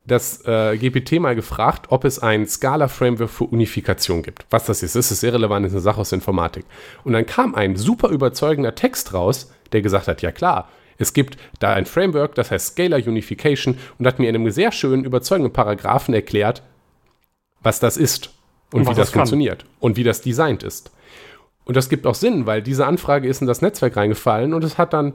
das 0.05 0.45
äh, 0.45 0.77
GPT 0.77 1.19
mal 1.19 1.35
gefragt, 1.35 1.87
ob 1.89 2.05
es 2.05 2.19
ein 2.19 2.47
Scala-Framework 2.47 3.29
für 3.29 3.43
Unifikation 3.43 4.23
gibt. 4.23 4.45
Was 4.49 4.65
das 4.65 4.81
ist, 4.81 4.95
das 4.95 5.11
ist 5.11 5.19
sehr 5.19 5.33
relevant, 5.33 5.65
das 5.65 5.73
ist 5.73 5.75
eine 5.75 5.81
Sache 5.81 5.99
aus 5.99 6.09
der 6.09 6.17
Informatik. 6.17 6.65
Und 7.03 7.11
dann 7.11 7.25
kam 7.25 7.55
ein 7.55 7.75
super 7.75 8.07
überzeugender 8.09 8.73
Text 8.73 9.13
raus, 9.13 9.51
der 9.73 9.81
gesagt 9.81 10.07
hat, 10.07 10.21
ja 10.21 10.31
klar, 10.31 10.69
es 10.97 11.11
gibt 11.11 11.37
da 11.59 11.73
ein 11.73 11.85
Framework, 11.85 12.35
das 12.35 12.51
heißt 12.51 12.67
Scalar 12.67 13.05
Unification 13.05 13.77
und 13.99 14.07
hat 14.07 14.17
mir 14.17 14.29
in 14.29 14.35
einem 14.35 14.49
sehr 14.49 14.71
schönen, 14.71 15.03
überzeugenden 15.03 15.51
Paragraphen 15.51 16.13
erklärt, 16.13 16.63
was 17.61 17.79
das 17.79 17.97
ist 17.97 18.31
und, 18.71 18.81
Und 18.81 18.89
wie 18.89 18.95
das 18.95 19.07
es 19.07 19.13
kann. 19.13 19.21
funktioniert 19.21 19.65
und 19.79 19.97
wie 19.97 20.03
das 20.03 20.21
designt 20.21 20.63
ist. 20.63 20.91
Und 21.65 21.75
das 21.75 21.89
gibt 21.89 22.07
auch 22.07 22.15
Sinn, 22.15 22.45
weil 22.45 22.61
diese 22.61 22.85
Anfrage 22.85 23.27
ist 23.27 23.41
in 23.41 23.47
das 23.47 23.61
Netzwerk 23.61 23.97
reingefallen 23.97 24.53
und 24.53 24.63
es 24.63 24.77
hat 24.77 24.93
dann, 24.93 25.13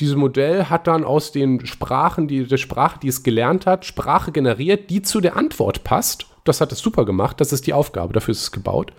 dieses 0.00 0.16
Modell 0.16 0.66
hat 0.66 0.86
dann 0.86 1.04
aus 1.04 1.32
den 1.32 1.66
Sprachen, 1.66 2.28
die, 2.28 2.44
der 2.46 2.58
Sprache, 2.58 3.00
die 3.00 3.08
es 3.08 3.22
gelernt 3.22 3.66
hat, 3.66 3.84
Sprache 3.84 4.32
generiert, 4.32 4.90
die 4.90 5.02
zu 5.02 5.20
der 5.20 5.36
Antwort 5.36 5.84
passt. 5.84 6.26
Das 6.44 6.60
hat 6.60 6.72
es 6.72 6.78
super 6.78 7.04
gemacht, 7.04 7.40
das 7.40 7.52
ist 7.52 7.66
die 7.66 7.72
Aufgabe, 7.72 8.12
dafür 8.12 8.32
ist 8.32 8.42
es 8.42 8.52
gebaut, 8.52 8.92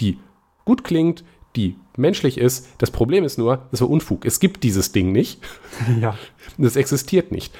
die 0.00 0.18
gut 0.64 0.82
klingt, 0.82 1.24
die 1.54 1.76
menschlich 1.96 2.38
ist. 2.38 2.68
Das 2.78 2.90
Problem 2.90 3.24
ist 3.24 3.38
nur, 3.38 3.66
das 3.70 3.80
war 3.80 3.88
Unfug. 3.90 4.24
Es 4.24 4.40
gibt 4.40 4.62
dieses 4.62 4.92
Ding 4.92 5.12
nicht. 5.12 5.40
Ja. 6.00 6.16
Das 6.58 6.76
existiert 6.76 7.32
nicht. 7.32 7.54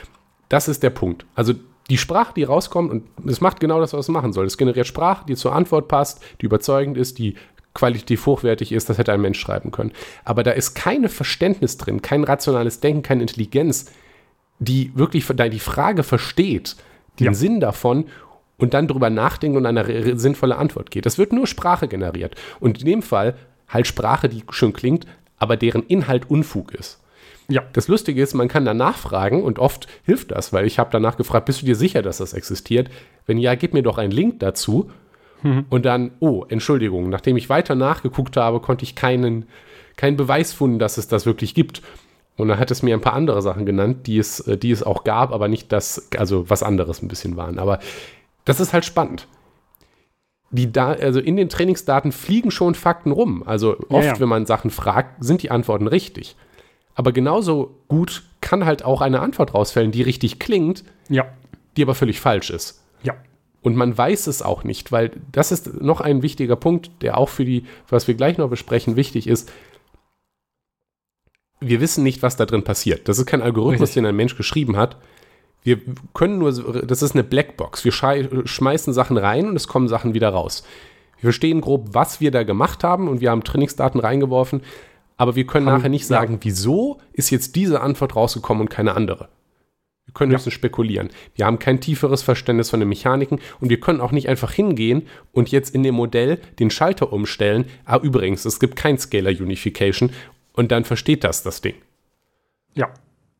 Das 0.48 0.68
ist 0.68 0.82
der 0.82 0.90
Punkt. 0.90 1.26
Also 1.34 1.54
die 1.90 1.98
Sprache, 1.98 2.32
die 2.34 2.44
rauskommt, 2.44 2.90
und 2.90 3.04
es 3.28 3.40
macht 3.40 3.60
genau 3.60 3.80
das, 3.80 3.92
was 3.92 4.06
es 4.06 4.08
machen 4.08 4.32
soll. 4.32 4.46
Es 4.46 4.58
generiert 4.58 4.86
Sprache, 4.86 5.24
die 5.26 5.36
zur 5.36 5.54
Antwort 5.54 5.88
passt, 5.88 6.20
die 6.40 6.46
überzeugend 6.46 6.96
ist, 6.96 7.18
die 7.18 7.34
qualitativ 7.74 8.26
hochwertig 8.26 8.72
ist, 8.72 8.88
das 8.88 8.98
hätte 8.98 9.12
ein 9.12 9.20
Mensch 9.20 9.38
schreiben 9.38 9.70
können. 9.70 9.92
Aber 10.24 10.42
da 10.42 10.52
ist 10.52 10.74
kein 10.74 11.08
Verständnis 11.08 11.76
drin, 11.76 12.00
kein 12.02 12.24
rationales 12.24 12.80
Denken, 12.80 13.02
keine 13.02 13.22
Intelligenz, 13.22 13.92
die 14.58 14.90
wirklich 14.94 15.26
die 15.26 15.60
Frage 15.60 16.02
versteht, 16.02 16.76
den 17.20 17.26
Ja. 17.26 17.34
Sinn 17.34 17.60
davon 17.60 18.06
und 18.56 18.72
dann 18.72 18.88
drüber 18.88 19.10
nachdenkt 19.10 19.58
und 19.58 19.66
eine 19.66 20.18
sinnvolle 20.18 20.56
Antwort 20.56 20.90
geht. 20.90 21.04
Das 21.04 21.18
wird 21.18 21.32
nur 21.32 21.46
Sprache 21.46 21.86
generiert. 21.86 22.34
Und 22.60 22.80
in 22.80 22.86
dem 22.86 23.02
Fall 23.02 23.36
halt 23.68 23.86
Sprache, 23.86 24.30
die 24.30 24.42
schön 24.50 24.72
klingt, 24.72 25.06
aber 25.38 25.56
deren 25.58 25.82
Inhalt 25.82 26.30
Unfug 26.30 26.72
ist. 26.72 27.00
Ja. 27.48 27.62
Das 27.72 27.88
Lustige 27.88 28.22
ist, 28.22 28.34
man 28.34 28.48
kann 28.48 28.64
danach 28.64 28.96
fragen 28.96 29.42
und 29.42 29.58
oft 29.58 29.86
hilft 30.04 30.32
das, 30.32 30.52
weil 30.52 30.66
ich 30.66 30.78
habe 30.78 30.90
danach 30.90 31.16
gefragt, 31.16 31.46
bist 31.46 31.62
du 31.62 31.66
dir 31.66 31.76
sicher, 31.76 32.02
dass 32.02 32.18
das 32.18 32.32
existiert? 32.32 32.90
Wenn 33.26 33.38
ja, 33.38 33.54
gib 33.54 33.72
mir 33.72 33.82
doch 33.82 33.98
einen 33.98 34.10
Link 34.12 34.40
dazu. 34.40 34.90
Und 35.70 35.84
dann, 35.84 36.12
oh, 36.18 36.44
Entschuldigung, 36.48 37.08
nachdem 37.08 37.36
ich 37.36 37.48
weiter 37.48 37.74
nachgeguckt 37.74 38.36
habe, 38.36 38.58
konnte 38.60 38.84
ich 38.84 38.94
keinen, 38.94 39.46
keinen 39.96 40.16
Beweis 40.16 40.52
finden, 40.52 40.78
dass 40.78 40.98
es 40.98 41.08
das 41.08 41.26
wirklich 41.26 41.54
gibt. 41.54 41.82
Und 42.36 42.48
dann 42.48 42.58
hat 42.58 42.70
es 42.70 42.82
mir 42.82 42.94
ein 42.94 43.00
paar 43.00 43.12
andere 43.14 43.42
Sachen 43.42 43.64
genannt, 43.64 44.06
die 44.06 44.18
es, 44.18 44.40
äh, 44.40 44.58
die 44.58 44.70
es 44.70 44.82
auch 44.82 45.04
gab, 45.04 45.32
aber 45.32 45.48
nicht 45.48 45.72
das, 45.72 46.08
also 46.16 46.50
was 46.50 46.62
anderes 46.62 47.02
ein 47.02 47.08
bisschen 47.08 47.36
waren. 47.36 47.58
Aber 47.58 47.78
das 48.44 48.60
ist 48.60 48.72
halt 48.72 48.84
spannend. 48.84 49.28
Die 50.50 50.70
da, 50.70 50.92
also 50.92 51.20
in 51.20 51.36
den 51.36 51.48
Trainingsdaten 51.48 52.12
fliegen 52.12 52.50
schon 52.50 52.74
Fakten 52.74 53.10
rum. 53.10 53.42
Also 53.44 53.72
Ja, 53.72 53.96
oft, 53.96 54.06
ja. 54.06 54.20
wenn 54.20 54.28
man 54.28 54.46
Sachen 54.46 54.70
fragt, 54.70 55.22
sind 55.24 55.42
die 55.42 55.50
Antworten 55.50 55.86
richtig. 55.86 56.36
Aber 56.96 57.12
genauso 57.12 57.76
gut 57.88 58.24
kann 58.40 58.64
halt 58.64 58.84
auch 58.84 59.00
eine 59.02 59.20
Antwort 59.20 59.54
rausfällen, 59.54 59.92
die 59.92 60.02
richtig 60.02 60.38
klingt, 60.40 60.82
Ja. 61.08 61.26
die 61.76 61.82
aber 61.82 61.94
völlig 61.94 62.20
falsch 62.20 62.50
ist. 62.50 62.82
Ja. 63.04 63.14
Und 63.62 63.76
man 63.76 63.96
weiß 63.96 64.26
es 64.28 64.42
auch 64.42 64.64
nicht, 64.64 64.92
weil 64.92 65.10
das 65.30 65.52
ist 65.52 65.80
noch 65.82 66.00
ein 66.00 66.22
wichtiger 66.22 66.56
Punkt, 66.56 66.90
der 67.02 67.18
auch 67.18 67.28
für 67.28 67.44
die, 67.44 67.66
was 67.88 68.08
wir 68.08 68.14
gleich 68.14 68.38
noch 68.38 68.48
besprechen, 68.48 68.96
wichtig 68.96 69.26
ist. 69.28 69.52
Wir 71.60 71.80
wissen 71.80 72.02
nicht, 72.04 72.22
was 72.22 72.36
da 72.36 72.46
drin 72.46 72.64
passiert. 72.64 73.08
Das 73.08 73.18
ist 73.18 73.26
kein 73.26 73.42
Algorithmus, 73.42 73.88
Richtig. 73.90 74.02
den 74.02 74.06
ein 74.06 74.16
Mensch 74.16 74.36
geschrieben 74.36 74.76
hat. 74.76 74.96
Wir 75.62 75.80
können 76.14 76.38
nur, 76.38 76.52
das 76.84 77.02
ist 77.02 77.12
eine 77.14 77.24
Blackbox. 77.24 77.84
Wir 77.84 77.92
schmeißen 77.92 78.92
Sachen 78.92 79.16
rein 79.18 79.48
und 79.48 79.56
es 79.56 79.66
kommen 79.66 79.88
Sachen 79.88 80.14
wieder 80.14 80.28
raus. 80.28 80.62
Wir 81.16 81.22
verstehen 81.28 81.60
grob, 81.60 81.88
was 81.92 82.20
wir 82.20 82.30
da 82.30 82.42
gemacht 82.44 82.84
haben 82.84 83.08
und 83.08 83.20
wir 83.20 83.30
haben 83.30 83.42
Trainingsdaten 83.42 84.00
reingeworfen, 84.00 84.62
aber 85.16 85.34
wir 85.34 85.46
können 85.46 85.66
haben, 85.66 85.78
nachher 85.78 85.88
nicht 85.88 86.06
sagen, 86.06 86.34
ja. 86.34 86.38
wieso 86.42 87.00
ist 87.12 87.30
jetzt 87.30 87.56
diese 87.56 87.80
Antwort 87.80 88.16
rausgekommen 88.16 88.62
und 88.62 88.68
keine 88.68 88.94
andere. 88.94 89.28
Wir 90.04 90.14
können 90.14 90.30
ja. 90.30 90.36
höchstens 90.36 90.54
spekulieren. 90.54 91.10
Wir 91.34 91.46
haben 91.46 91.58
kein 91.58 91.80
tieferes 91.80 92.22
Verständnis 92.22 92.70
von 92.70 92.80
den 92.80 92.88
Mechaniken 92.88 93.40
und 93.60 93.70
wir 93.70 93.80
können 93.80 94.00
auch 94.00 94.12
nicht 94.12 94.28
einfach 94.28 94.52
hingehen 94.52 95.08
und 95.32 95.50
jetzt 95.50 95.74
in 95.74 95.82
dem 95.82 95.96
Modell 95.96 96.38
den 96.58 96.70
Schalter 96.70 97.12
umstellen. 97.12 97.66
Ah, 97.84 97.98
übrigens, 97.98 98.44
es 98.44 98.60
gibt 98.60 98.76
kein 98.76 98.98
Scalar 98.98 99.32
Unification 99.32 100.10
und 100.52 100.70
dann 100.70 100.84
versteht 100.84 101.24
das 101.24 101.42
das 101.42 101.60
Ding. 101.60 101.74
Ja. 102.74 102.90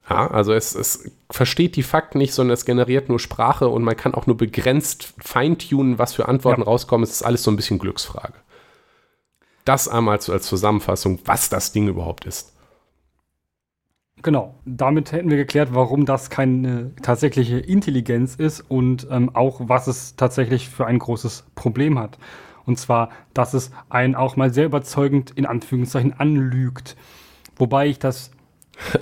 Ja, 0.08 0.28
also 0.28 0.52
es, 0.52 0.74
es 0.74 1.10
versteht 1.30 1.74
die 1.74 1.82
Fakten 1.82 2.18
nicht, 2.18 2.32
sondern 2.32 2.54
es 2.54 2.64
generiert 2.64 3.08
nur 3.08 3.18
Sprache 3.18 3.68
und 3.68 3.82
man 3.82 3.96
kann 3.96 4.14
auch 4.14 4.26
nur 4.26 4.36
begrenzt 4.36 5.14
feintunen, 5.18 5.98
was 5.98 6.14
für 6.14 6.28
Antworten 6.28 6.60
ja. 6.60 6.66
rauskommen. 6.66 7.02
Es 7.02 7.10
ist 7.10 7.22
alles 7.22 7.42
so 7.42 7.50
ein 7.50 7.56
bisschen 7.56 7.80
Glücksfrage. 7.80 8.34
Das 9.66 9.88
einmal 9.88 10.20
so 10.20 10.32
als 10.32 10.46
Zusammenfassung, 10.46 11.18
was 11.24 11.50
das 11.50 11.72
Ding 11.72 11.88
überhaupt 11.88 12.24
ist. 12.24 12.54
Genau, 14.22 14.54
damit 14.64 15.12
hätten 15.12 15.28
wir 15.28 15.36
geklärt, 15.36 15.70
warum 15.72 16.06
das 16.06 16.30
keine 16.30 16.94
tatsächliche 17.02 17.58
Intelligenz 17.58 18.36
ist 18.36 18.60
und 18.60 19.06
ähm, 19.10 19.34
auch, 19.34 19.60
was 19.64 19.88
es 19.88 20.16
tatsächlich 20.16 20.68
für 20.68 20.86
ein 20.86 20.98
großes 20.98 21.44
Problem 21.54 21.98
hat. 21.98 22.16
Und 22.64 22.78
zwar, 22.78 23.10
dass 23.34 23.54
es 23.54 23.72
einen 23.90 24.14
auch 24.14 24.36
mal 24.36 24.52
sehr 24.54 24.66
überzeugend 24.66 25.32
in 25.32 25.46
Anführungszeichen 25.46 26.14
anlügt. 26.14 26.96
Wobei 27.56 27.88
ich 27.88 27.98
das 27.98 28.30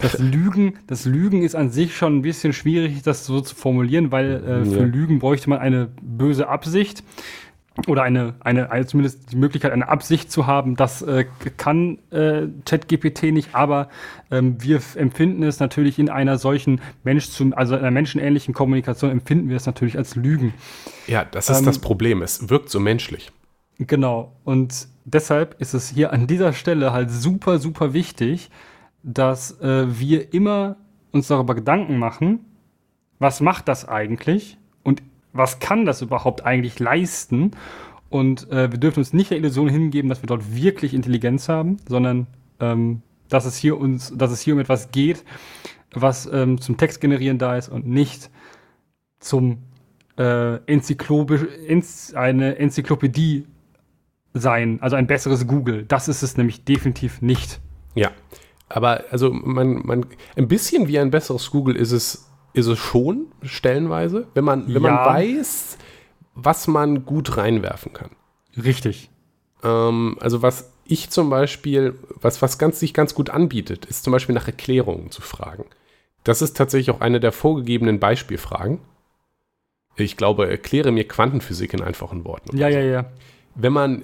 das 0.00 0.18
Lügen, 0.18 0.74
das 0.86 1.04
Lügen 1.04 1.42
ist 1.42 1.56
an 1.56 1.70
sich 1.70 1.96
schon 1.96 2.18
ein 2.18 2.22
bisschen 2.22 2.52
schwierig, 2.52 3.02
das 3.02 3.26
so 3.26 3.40
zu 3.40 3.54
formulieren, 3.54 4.12
weil 4.12 4.32
äh, 4.44 4.64
für 4.64 4.80
ja. 4.80 4.84
Lügen 4.84 5.18
bräuchte 5.18 5.50
man 5.50 5.58
eine 5.58 5.90
böse 6.00 6.48
Absicht 6.48 7.02
oder 7.88 8.02
eine, 8.04 8.34
eine, 8.40 8.70
eine, 8.70 8.86
zumindest 8.86 9.32
die 9.32 9.36
Möglichkeit, 9.36 9.72
eine 9.72 9.88
Absicht 9.88 10.30
zu 10.30 10.46
haben. 10.46 10.76
Das 10.76 11.02
äh, 11.02 11.26
kann 11.56 11.98
äh, 12.10 12.46
ChatGPT 12.64 13.24
nicht, 13.24 13.54
aber 13.54 13.88
ähm, 14.30 14.62
wir 14.62 14.80
empfinden 14.94 15.42
es 15.42 15.58
natürlich 15.58 15.98
in 15.98 16.08
einer 16.08 16.38
solchen 16.38 16.80
Mensch 17.02 17.28
zum, 17.30 17.52
also 17.52 17.74
einer 17.74 17.90
menschenähnlichen 17.90 18.54
Kommunikation 18.54 19.10
empfinden 19.10 19.48
wir 19.48 19.56
es 19.56 19.66
natürlich 19.66 19.98
als 19.98 20.14
Lügen. 20.14 20.54
Ja, 21.08 21.24
das 21.24 21.50
ist 21.50 21.60
ähm, 21.60 21.64
das 21.64 21.80
Problem. 21.80 22.22
Es 22.22 22.48
wirkt 22.48 22.70
so 22.70 22.78
menschlich. 22.78 23.32
Genau. 23.78 24.36
Und 24.44 24.86
deshalb 25.04 25.60
ist 25.60 25.74
es 25.74 25.88
hier 25.88 26.12
an 26.12 26.28
dieser 26.28 26.52
Stelle 26.52 26.92
halt 26.92 27.10
super, 27.10 27.58
super 27.58 27.92
wichtig, 27.92 28.50
dass 29.02 29.60
äh, 29.60 29.86
wir 29.98 30.32
immer 30.32 30.76
uns 31.10 31.26
darüber 31.26 31.56
Gedanken 31.56 31.98
machen, 31.98 32.40
was 33.18 33.40
macht 33.40 33.68
das 33.68 33.88
eigentlich 33.88 34.58
was 35.34 35.58
kann 35.58 35.84
das 35.84 36.00
überhaupt 36.00 36.46
eigentlich 36.46 36.78
leisten? 36.78 37.50
Und 38.08 38.50
äh, 38.50 38.70
wir 38.70 38.78
dürfen 38.78 39.00
uns 39.00 39.12
nicht 39.12 39.30
der 39.30 39.38
Illusion 39.38 39.68
hingeben, 39.68 40.08
dass 40.08 40.22
wir 40.22 40.28
dort 40.28 40.54
wirklich 40.54 40.94
Intelligenz 40.94 41.48
haben, 41.48 41.76
sondern 41.86 42.28
ähm, 42.60 43.02
dass 43.28 43.44
es 43.44 43.56
hier 43.56 43.76
uns, 43.78 44.12
dass 44.16 44.30
es 44.30 44.40
hier 44.40 44.54
um 44.54 44.60
etwas 44.60 44.92
geht, 44.92 45.24
was 45.92 46.26
ähm, 46.32 46.60
zum 46.60 46.76
Text 46.76 47.00
generieren 47.00 47.38
da 47.38 47.56
ist 47.56 47.68
und 47.68 47.86
nicht 47.86 48.30
zum 49.18 49.58
äh, 50.16 50.56
Enzyklopisch, 50.66 51.42
Enz, 51.66 52.14
eine 52.14 52.56
Enzyklopädie 52.56 53.46
sein, 54.32 54.78
also 54.80 54.96
ein 54.96 55.06
besseres 55.06 55.46
Google. 55.46 55.84
Das 55.84 56.08
ist 56.08 56.22
es 56.22 56.36
nämlich 56.36 56.64
definitiv 56.64 57.22
nicht. 57.22 57.60
Ja, 57.94 58.10
aber 58.68 59.04
also 59.10 59.32
man, 59.32 59.86
man, 59.86 60.06
ein 60.36 60.48
bisschen 60.48 60.88
wie 60.88 60.98
ein 60.98 61.10
besseres 61.10 61.50
Google 61.50 61.76
ist 61.76 61.92
es, 61.92 62.30
ist 62.54 62.66
es 62.66 62.78
schon, 62.78 63.26
stellenweise, 63.42 64.28
wenn 64.32 64.44
man, 64.44 64.66
wenn 64.68 64.82
ja. 64.82 64.90
man 64.90 65.04
weiß, 65.04 65.76
was 66.34 66.66
man 66.66 67.04
gut 67.04 67.36
reinwerfen 67.36 67.92
kann. 67.92 68.10
Richtig. 68.56 69.10
Ähm, 69.62 70.16
also 70.20 70.40
was 70.40 70.72
ich 70.86 71.10
zum 71.10 71.30
Beispiel, 71.30 71.98
was, 72.20 72.40
was 72.42 72.58
ganz, 72.58 72.80
sich 72.80 72.94
ganz 72.94 73.14
gut 73.14 73.30
anbietet, 73.30 73.84
ist 73.86 74.04
zum 74.04 74.12
Beispiel 74.12 74.34
nach 74.34 74.46
Erklärungen 74.46 75.10
zu 75.10 75.20
fragen. 75.20 75.64
Das 76.22 76.42
ist 76.42 76.56
tatsächlich 76.56 76.94
auch 76.94 77.00
eine 77.00 77.20
der 77.20 77.32
vorgegebenen 77.32 78.00
Beispielfragen. 78.00 78.78
Ich 79.96 80.16
glaube, 80.16 80.48
erkläre 80.48 80.90
mir 80.90 81.06
Quantenphysik 81.06 81.74
in 81.74 81.82
einfachen 81.82 82.24
Worten. 82.24 82.56
Ja, 82.56 82.68
ja, 82.68 82.80
ja. 82.80 83.04
Wenn 83.54 83.72
man 83.72 84.02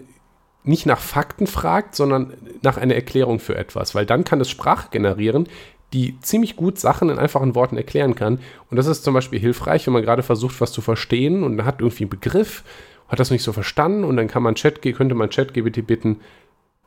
nicht 0.62 0.86
nach 0.86 1.00
Fakten 1.00 1.46
fragt, 1.46 1.94
sondern 1.94 2.34
nach 2.62 2.76
einer 2.76 2.94
Erklärung 2.94 3.40
für 3.40 3.56
etwas, 3.56 3.94
weil 3.94 4.06
dann 4.06 4.24
kann 4.24 4.40
es 4.40 4.50
Sprache 4.50 4.88
generieren, 4.90 5.48
die 5.92 6.18
ziemlich 6.20 6.56
gut 6.56 6.78
Sachen 6.78 7.10
in 7.10 7.18
einfachen 7.18 7.54
Worten 7.54 7.76
erklären 7.76 8.14
kann. 8.14 8.38
Und 8.70 8.76
das 8.76 8.86
ist 8.86 9.02
zum 9.02 9.14
Beispiel 9.14 9.40
hilfreich, 9.40 9.86
wenn 9.86 9.92
man 9.92 10.02
gerade 10.02 10.22
versucht, 10.22 10.60
was 10.60 10.72
zu 10.72 10.80
verstehen 10.80 11.42
und 11.42 11.64
hat 11.64 11.80
irgendwie 11.80 12.04
einen 12.04 12.10
Begriff, 12.10 12.62
hat 13.08 13.18
das 13.18 13.30
nicht 13.30 13.42
so 13.42 13.52
verstanden 13.52 14.04
und 14.04 14.16
dann 14.16 14.28
kann 14.28 14.42
man 14.42 14.54
Chat, 14.54 14.82
könnte 14.82 15.14
man 15.14 15.30
ChatGPT 15.30 15.86
bitten, 15.86 16.20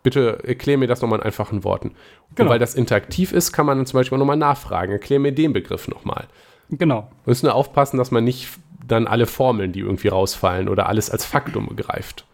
bitte 0.04 0.40
erklär 0.44 0.78
mir 0.78 0.88
das 0.88 1.02
nochmal 1.02 1.20
in 1.20 1.26
einfachen 1.26 1.64
Worten. 1.64 1.92
Genau. 2.36 2.48
Und 2.48 2.54
weil 2.54 2.60
das 2.60 2.76
interaktiv 2.76 3.34
ist, 3.34 3.52
kann 3.52 3.66
man 3.66 3.78
dann 3.78 3.86
zum 3.86 4.00
Beispiel 4.00 4.18
nochmal 4.18 4.38
nachfragen, 4.38 4.94
erklär 4.94 5.20
mir 5.20 5.34
den 5.34 5.54
Begriff 5.54 5.88
nochmal. 5.88 6.28
Genau. 6.70 7.10
Wir 7.26 7.32
müssen 7.32 7.46
nur 7.46 7.56
aufpassen, 7.56 7.98
dass 7.98 8.12
man 8.12 8.24
nicht 8.24 8.50
dann 8.86 9.08
alle 9.08 9.26
Formeln, 9.26 9.72
die 9.72 9.80
irgendwie 9.80 10.10
rausfallen 10.10 10.70
oder 10.70 10.88
alles 10.88 11.10
als 11.10 11.26
Faktum 11.26 11.68
begreift. 11.68 12.26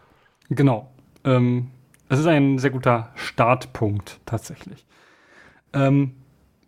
Genau. 0.50 0.90
Ähm, 1.24 1.68
es 2.08 2.18
ist 2.18 2.26
ein 2.26 2.58
sehr 2.58 2.70
guter 2.70 3.10
Startpunkt 3.14 4.18
tatsächlich. 4.26 4.84
Ähm, 5.72 6.14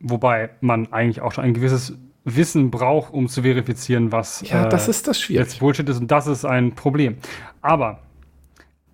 wobei 0.03 0.51
man 0.61 0.93
eigentlich 0.93 1.21
auch 1.21 1.33
schon 1.33 1.45
ein 1.45 1.55
gewisses 1.55 1.97
Wissen 2.25 2.71
braucht, 2.71 3.13
um 3.13 3.29
zu 3.29 3.43
verifizieren, 3.43 4.13
was 4.13 4.43
ja, 4.49 4.67
das 4.69 4.87
äh, 4.87 4.91
ist 4.91 5.09
das 5.09 5.21
schwierig. 5.21 5.47
jetzt 5.47 5.61
Bullshit 5.61 5.89
ist. 5.89 6.01
Und 6.01 6.11
das 6.11 6.27
ist 6.27 6.45
ein 6.45 6.75
Problem. 6.75 7.17
Aber 7.63 8.01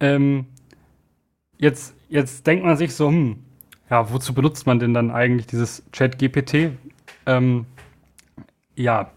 ähm, 0.01 0.47
jetzt, 1.59 1.95
jetzt 2.09 2.47
denkt 2.47 2.65
man 2.65 2.77
sich 2.77 2.95
so, 2.95 3.09
hm, 3.09 3.39
ja, 3.91 4.11
wozu 4.13 4.33
benutzt 4.33 4.67
man 4.67 4.79
denn 4.79 4.95
dann 4.95 5.11
eigentlich 5.11 5.47
dieses 5.47 5.83
Chat-GPT? 5.93 6.73
Ähm, 7.27 7.67
ja, 8.75 9.11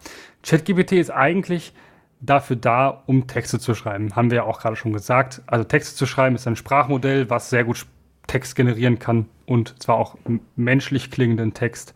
ChatGPT 0.44 0.94
ist 0.94 1.12
eigentlich 1.12 1.74
dafür 2.20 2.56
da, 2.56 3.04
um 3.06 3.28
Texte 3.28 3.60
zu 3.60 3.74
schreiben. 3.76 4.16
Haben 4.16 4.30
wir 4.30 4.38
ja 4.38 4.44
auch 4.44 4.60
gerade 4.60 4.76
schon 4.76 4.94
gesagt. 4.94 5.42
Also 5.48 5.64
Texte 5.64 5.96
zu 5.96 6.06
schreiben 6.06 6.36
ist 6.36 6.48
ein 6.48 6.56
Sprachmodell, 6.56 7.30
was 7.30 7.50
sehr 7.50 7.64
gut 7.64 7.86
Text 8.28 8.56
generieren 8.56 9.00
kann 9.00 9.26
und 9.46 9.82
zwar 9.82 9.98
auch 9.98 10.18
menschlich 10.56 11.12
klingenden 11.12 11.54
Text. 11.54 11.94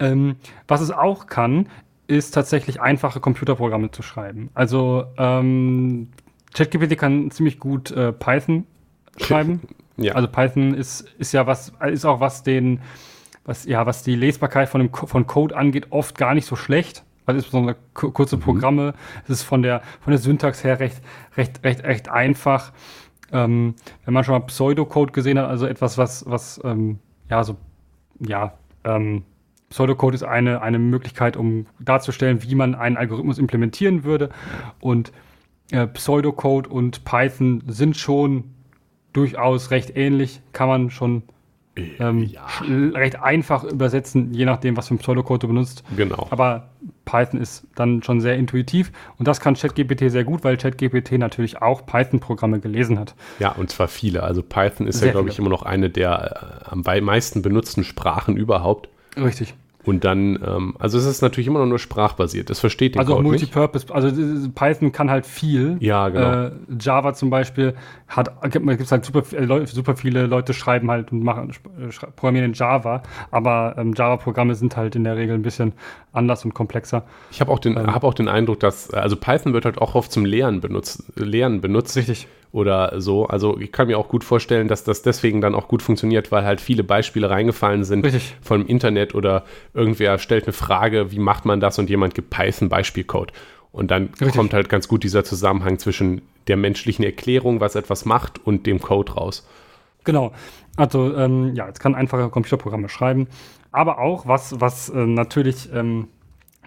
Ähm, 0.00 0.36
was 0.66 0.80
es 0.80 0.90
auch 0.90 1.26
kann, 1.26 1.68
ist 2.06 2.32
tatsächlich 2.32 2.80
einfache 2.80 3.20
Computerprogramme 3.20 3.90
zu 3.90 4.02
schreiben. 4.02 4.50
Also 4.54 5.04
ähm, 5.18 6.08
ChatGPT 6.54 6.96
kann 6.96 7.30
ziemlich 7.30 7.58
gut 7.58 7.90
äh, 7.90 8.12
Python 8.12 8.66
schreiben. 9.18 9.60
Ja. 9.96 10.14
Also 10.14 10.28
Python 10.28 10.74
ist, 10.74 11.00
ist 11.18 11.32
ja 11.32 11.46
was, 11.46 11.72
ist 11.90 12.04
auch 12.04 12.20
was 12.20 12.42
den, 12.44 12.80
was, 13.44 13.64
ja, 13.64 13.84
was 13.84 14.02
die 14.02 14.14
Lesbarkeit 14.14 14.68
von, 14.68 14.80
dem, 14.80 14.94
von 14.94 15.26
Code 15.26 15.56
angeht, 15.56 15.88
oft 15.90 16.16
gar 16.16 16.34
nicht 16.34 16.46
so 16.46 16.56
schlecht 16.56 17.04
also 17.28 17.38
insbesondere 17.38 17.76
kurze 17.92 18.36
mhm. 18.36 18.40
Programme. 18.40 18.94
Es 19.24 19.30
ist 19.30 19.42
von 19.42 19.62
der, 19.62 19.82
von 20.00 20.12
der 20.12 20.18
Syntax 20.18 20.64
her 20.64 20.80
recht, 20.80 21.02
recht, 21.36 21.62
recht, 21.62 21.84
recht 21.84 22.08
einfach. 22.08 22.72
Ähm, 23.32 23.74
wenn 24.04 24.14
man 24.14 24.24
schon 24.24 24.34
mal 24.34 24.46
Pseudocode 24.46 25.12
gesehen 25.12 25.38
hat, 25.38 25.48
also 25.48 25.66
etwas, 25.66 25.98
was, 25.98 26.24
was, 26.28 26.60
ähm, 26.64 26.98
ja, 27.28 27.44
so, 27.44 27.56
ja, 28.20 28.54
ähm, 28.84 29.24
Pseudocode 29.70 30.14
ist 30.14 30.22
eine, 30.22 30.62
eine 30.62 30.78
Möglichkeit, 30.78 31.36
um 31.36 31.66
darzustellen, 31.78 32.42
wie 32.42 32.54
man 32.54 32.74
einen 32.74 32.96
Algorithmus 32.96 33.38
implementieren 33.38 34.02
würde. 34.04 34.30
Und 34.80 35.12
äh, 35.70 35.86
Pseudocode 35.86 36.68
und 36.68 37.04
Python 37.04 37.62
sind 37.66 37.96
schon 37.96 38.44
durchaus 39.12 39.70
recht 39.70 39.94
ähnlich, 39.96 40.40
kann 40.52 40.68
man 40.68 40.90
schon 40.90 41.22
ähm, 41.98 42.22
ja. 42.24 42.46
recht 42.94 43.20
einfach 43.20 43.64
übersetzen, 43.64 44.32
je 44.32 44.44
nachdem, 44.44 44.76
was 44.76 44.88
für 44.88 44.94
ein 44.94 44.98
Pseudocode 44.98 45.42
du 45.42 45.48
benutzt. 45.48 45.82
Genau. 45.96 46.26
Aber 46.30 46.68
Python 47.04 47.40
ist 47.40 47.66
dann 47.74 48.02
schon 48.02 48.20
sehr 48.20 48.36
intuitiv 48.36 48.92
und 49.18 49.26
das 49.26 49.40
kann 49.40 49.54
ChatGPT 49.54 50.10
sehr 50.10 50.24
gut, 50.24 50.44
weil 50.44 50.56
ChatGPT 50.56 51.12
natürlich 51.12 51.62
auch 51.62 51.86
Python-Programme 51.86 52.60
gelesen 52.60 52.98
hat. 52.98 53.14
Ja, 53.38 53.52
und 53.52 53.70
zwar 53.70 53.88
viele. 53.88 54.22
Also 54.22 54.42
Python 54.42 54.86
ist 54.86 54.98
sehr 54.98 55.08
ja, 55.08 55.12
glaube 55.12 55.30
ich, 55.30 55.38
immer 55.38 55.50
noch 55.50 55.62
eine 55.62 55.90
der 55.90 56.62
äh, 56.66 56.70
am 56.70 56.82
meisten 57.04 57.42
benutzten 57.42 57.84
Sprachen 57.84 58.36
überhaupt. 58.36 58.88
Richtig. 59.16 59.54
Und 59.88 60.04
dann, 60.04 60.38
ähm, 60.46 60.74
also 60.78 60.98
es 60.98 61.06
ist 61.06 61.22
natürlich 61.22 61.46
immer 61.46 61.60
noch 61.60 61.66
nur 61.66 61.78
sprachbasiert. 61.78 62.50
Das 62.50 62.60
versteht 62.60 62.94
den 62.94 63.00
Also 63.00 63.14
Code 63.14 63.22
nicht. 63.30 63.30
Multipurpose, 63.54 63.94
also 63.94 64.08
äh, 64.08 64.48
Python 64.54 64.92
kann 64.92 65.10
halt 65.10 65.24
viel. 65.26 65.76
Ja, 65.80 66.08
genau. 66.08 66.32
Äh, 66.46 66.50
Java 66.80 67.14
zum 67.14 67.30
Beispiel 67.30 67.74
hat, 68.06 68.30
gibt 68.52 68.68
es 68.80 68.92
halt 68.92 69.04
super, 69.04 69.22
äh, 69.32 69.66
super 69.66 69.96
viele 69.96 70.26
Leute 70.26 70.52
schreiben 70.54 70.90
halt 70.90 71.10
und 71.12 71.22
machen, 71.22 71.50
äh, 71.80 71.88
programmieren 72.16 72.50
in 72.50 72.52
Java, 72.54 73.02
aber 73.30 73.74
ähm, 73.78 73.94
Java-Programme 73.96 74.54
sind 74.54 74.76
halt 74.76 74.94
in 74.96 75.04
der 75.04 75.16
Regel 75.16 75.34
ein 75.34 75.42
bisschen 75.42 75.72
anders 76.12 76.44
und 76.44 76.54
komplexer. 76.54 77.04
Ich 77.30 77.40
habe 77.40 77.50
auch, 77.50 77.58
den- 77.58 77.76
hab 77.78 78.04
auch 78.04 78.14
den 78.14 78.28
Eindruck, 78.28 78.60
dass, 78.60 78.90
also 78.92 79.16
Python 79.16 79.52
wird 79.54 79.64
halt 79.64 79.78
auch 79.78 79.94
oft 79.94 80.12
zum 80.12 80.24
Lehren 80.24 80.60
benutzt, 80.60 81.04
Lehren 81.16 81.60
benutzt. 81.60 81.96
Richtig. 81.96 82.28
Oder 82.50 83.00
so. 83.00 83.26
Also 83.26 83.58
ich 83.58 83.72
kann 83.72 83.88
mir 83.88 83.98
auch 83.98 84.08
gut 84.08 84.24
vorstellen, 84.24 84.68
dass 84.68 84.82
das 84.82 85.02
deswegen 85.02 85.42
dann 85.42 85.54
auch 85.54 85.68
gut 85.68 85.82
funktioniert, 85.82 86.32
weil 86.32 86.44
halt 86.44 86.60
viele 86.62 86.82
Beispiele 86.82 87.28
reingefallen 87.28 87.84
sind 87.84 88.04
Richtig. 88.04 88.36
vom 88.40 88.66
Internet 88.66 89.14
oder 89.14 89.44
irgendwer 89.74 90.18
stellt 90.18 90.44
eine 90.44 90.54
Frage, 90.54 91.12
wie 91.12 91.18
macht 91.18 91.44
man 91.44 91.60
das 91.60 91.78
und 91.78 91.90
jemand 91.90 92.14
gibt 92.14 92.30
Python-Beispielcode. 92.30 93.32
Und 93.70 93.90
dann 93.90 94.04
Richtig. 94.06 94.32
kommt 94.34 94.54
halt 94.54 94.68
ganz 94.70 94.88
gut 94.88 95.04
dieser 95.04 95.24
Zusammenhang 95.24 95.78
zwischen 95.78 96.22
der 96.46 96.56
menschlichen 96.56 97.04
Erklärung, 97.04 97.60
was 97.60 97.74
etwas 97.74 98.06
macht, 98.06 98.44
und 98.44 98.66
dem 98.66 98.80
Code 98.80 99.12
raus. 99.12 99.46
Genau. 100.04 100.32
Also, 100.76 101.14
ähm, 101.14 101.54
ja, 101.54 101.68
es 101.68 101.78
kann 101.78 101.94
einfache 101.94 102.30
Computerprogramme 102.30 102.88
schreiben. 102.88 103.28
Aber 103.70 103.98
auch, 103.98 104.26
was, 104.26 104.58
was 104.60 104.88
äh, 104.88 105.06
natürlich 105.06 105.68
ähm, 105.72 106.08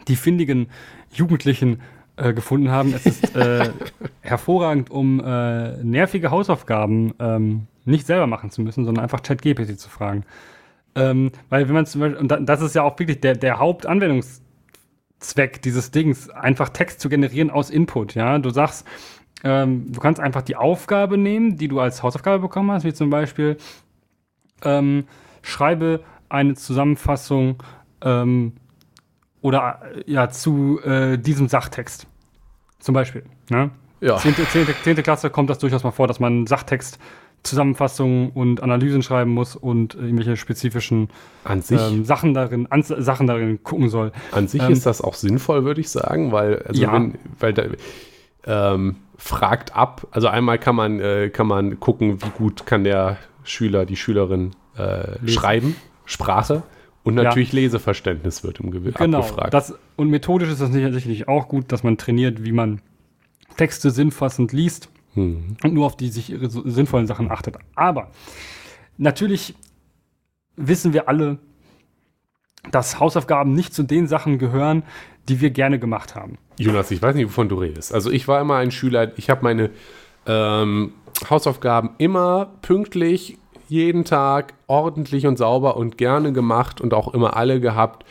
die 0.08 0.16
findigen 0.16 0.68
Jugendlichen 1.12 1.82
äh, 2.18 2.34
gefunden 2.34 2.70
haben, 2.72 2.94
es 2.94 3.06
ist 3.06 3.36
äh, 3.36 3.70
hervorragend, 4.22 4.90
um 4.92 5.20
äh, 5.24 5.84
nervige 5.84 6.32
Hausaufgaben 6.32 7.14
ähm, 7.20 7.68
nicht 7.86 8.06
selber 8.06 8.28
machen 8.28 8.52
zu 8.52 8.62
müssen, 8.62 8.86
sondern 8.86 9.04
einfach 9.04 9.24
ChatGPT 9.24 9.80
zu 9.80 9.90
fragen. 9.90 10.24
Ähm, 10.96 11.32
weil 11.50 11.68
wenn 11.68 11.76
man 11.76 11.86
zum 11.86 12.02
Beispiel, 12.02 12.20
und 12.20 12.30
da- 12.30 12.40
das 12.40 12.62
ist 12.62 12.76
ja 12.76 12.84
auch 12.84 12.98
wirklich 13.00 13.22
der, 13.22 13.36
der 13.36 13.60
Hauptanwendungszweck 13.60 15.62
dieses 15.64 15.92
Dings, 15.92 16.30
einfach 16.30 16.70
Text 16.70 17.00
zu 17.00 17.10
generieren 17.10 17.50
aus 17.50 17.70
Input, 17.70 18.16
ja. 18.16 18.38
Du 18.40 18.50
sagst, 18.50 18.86
ähm, 19.44 19.92
du 19.92 20.00
kannst 20.00 20.20
einfach 20.20 20.42
die 20.42 20.56
Aufgabe 20.56 21.18
nehmen, 21.18 21.58
die 21.58 21.68
du 21.68 21.80
als 21.80 22.04
Hausaufgabe 22.04 22.40
bekommen 22.40 22.72
hast, 22.72 22.84
wie 22.84 22.94
zum 22.94 23.10
Beispiel 23.10 23.58
ähm, 24.64 25.06
schreibe 25.42 26.02
eine 26.30 26.56
Zusammenfassung 26.56 27.64
ähm, 28.04 28.54
oder 29.42 29.82
äh, 29.96 30.12
ja 30.12 30.30
zu 30.30 30.80
äh, 30.84 31.18
diesem 31.18 31.48
Sachtext. 31.48 32.08
Zum 32.80 32.94
Beispiel. 32.94 33.24
Ne? 33.50 33.72
Ja. 34.00 34.18
Zehnte, 34.18 34.48
zehnte, 34.48 34.74
zehnte 34.84 35.04
Klasse 35.04 35.30
kommt 35.30 35.50
das 35.50 35.60
durchaus 35.60 35.84
mal 35.84 35.92
vor, 35.92 36.08
dass 36.08 36.20
man 36.20 36.48
Sachtext, 36.48 36.98
Zusammenfassungen 37.44 38.30
und 38.32 38.62
Analysen 38.62 39.02
schreiben 39.02 39.32
muss 39.32 39.56
und 39.56 39.96
äh, 39.96 40.00
irgendwelche 40.00 40.38
spezifischen 40.38 41.10
An 41.44 41.64
ähm, 41.72 42.06
Sachen 42.06 42.34
darin, 42.34 42.68
Ans 42.70 42.88
Sachen 42.88 43.28
darin 43.28 43.64
gucken 43.64 43.90
soll. 43.90 44.12
an 44.32 44.48
sich 44.48 44.62
ähm, 44.62 44.72
ist 44.72 44.86
das 44.86 45.02
auch 45.02 45.16
sinnvoll, 45.16 45.64
würde 45.64 45.82
ich 45.82 45.90
sagen, 45.90 46.32
weil, 46.32 46.62
also 46.64 46.82
Ja. 46.82 46.94
wenn, 46.94 47.16
weil 47.40 47.54
da, 47.54 47.64
ähm, 48.46 48.98
fragt 49.18 49.76
ab, 49.76 50.08
also 50.12 50.28
einmal 50.28 50.60
kann 50.60 50.76
man, 50.76 51.00
äh, 51.00 51.30
kann 51.30 51.48
man 51.48 51.80
gucken, 51.80 52.22
wie 52.24 52.30
gut 52.30 52.66
kann 52.66 52.84
der 52.84 53.18
Schüler, 53.44 53.86
die 53.86 53.96
Schülerin 53.96 54.52
äh, 54.78 55.28
schreiben, 55.28 55.76
Sprache 56.06 56.64
und 57.04 57.18
Ja. 57.18 57.24
natürlich 57.24 57.52
Leseverständnis 57.54 58.44
wird 58.44 58.60
im 58.60 58.72
Gewissen 58.72 58.98
Genau. 58.98 59.20
abgefragt. 59.20 59.54
Das, 59.54 59.74
und 59.96 60.10
methodisch 60.10 60.50
ist 60.50 60.62
das 60.62 60.72
sicher- 60.72 60.94
sicherlich 60.94 61.28
auch 61.28 61.48
gut, 61.48 61.72
dass 61.72 61.84
man 61.84 61.98
trainiert, 61.98 62.44
wie 62.46 62.52
man 62.52 62.82
Texte 63.58 63.92
sinnfassend 63.92 64.54
liest 64.54 64.90
Hm. 65.14 65.58
und 65.64 65.74
nur 65.74 65.86
auf 65.86 65.98
die 65.98 66.08
sich 66.10 66.34
sinnvollen 66.40 67.08
Sachen 67.08 67.32
achtet. 67.32 67.58
Aber 67.76 68.12
natürlich 68.98 69.56
wissen 70.56 70.94
wir 70.94 71.10
alle, 71.10 71.38
dass 72.72 73.00
Hausaufgaben 73.00 73.54
nicht 73.54 73.74
zu 73.74 73.84
den 73.84 74.08
Sachen 74.08 74.38
gehören, 74.38 74.84
die 75.28 75.42
wir 75.42 75.50
gerne 75.50 75.80
gemacht 75.80 76.16
haben. 76.16 76.38
Jonas, 76.60 76.92
ich 76.92 77.02
weiß 77.02 77.16
nicht, 77.16 77.26
wovon 77.26 77.50
du 77.50 77.56
redest. 77.56 77.94
Also 77.94 78.12
ich 78.12 78.28
war 78.28 78.40
immer 78.40 78.58
ein 78.58 78.72
Schüler, 78.72 79.18
ich 79.18 79.30
habe 79.30 79.44
meine 79.44 79.72
ähm, 80.28 80.94
Hausaufgaben 81.30 81.92
immer 81.98 82.52
pünktlich, 82.62 83.38
jeden 83.72 84.04
Tag 84.04 84.54
ordentlich 84.68 85.26
und 85.26 85.38
sauber 85.38 85.78
und 85.78 85.98
gerne 85.98 86.34
gemacht 86.34 86.82
und 86.82 86.94
auch 86.94 87.14
immer 87.14 87.38
alle 87.38 87.62
gehabt. 87.62 88.06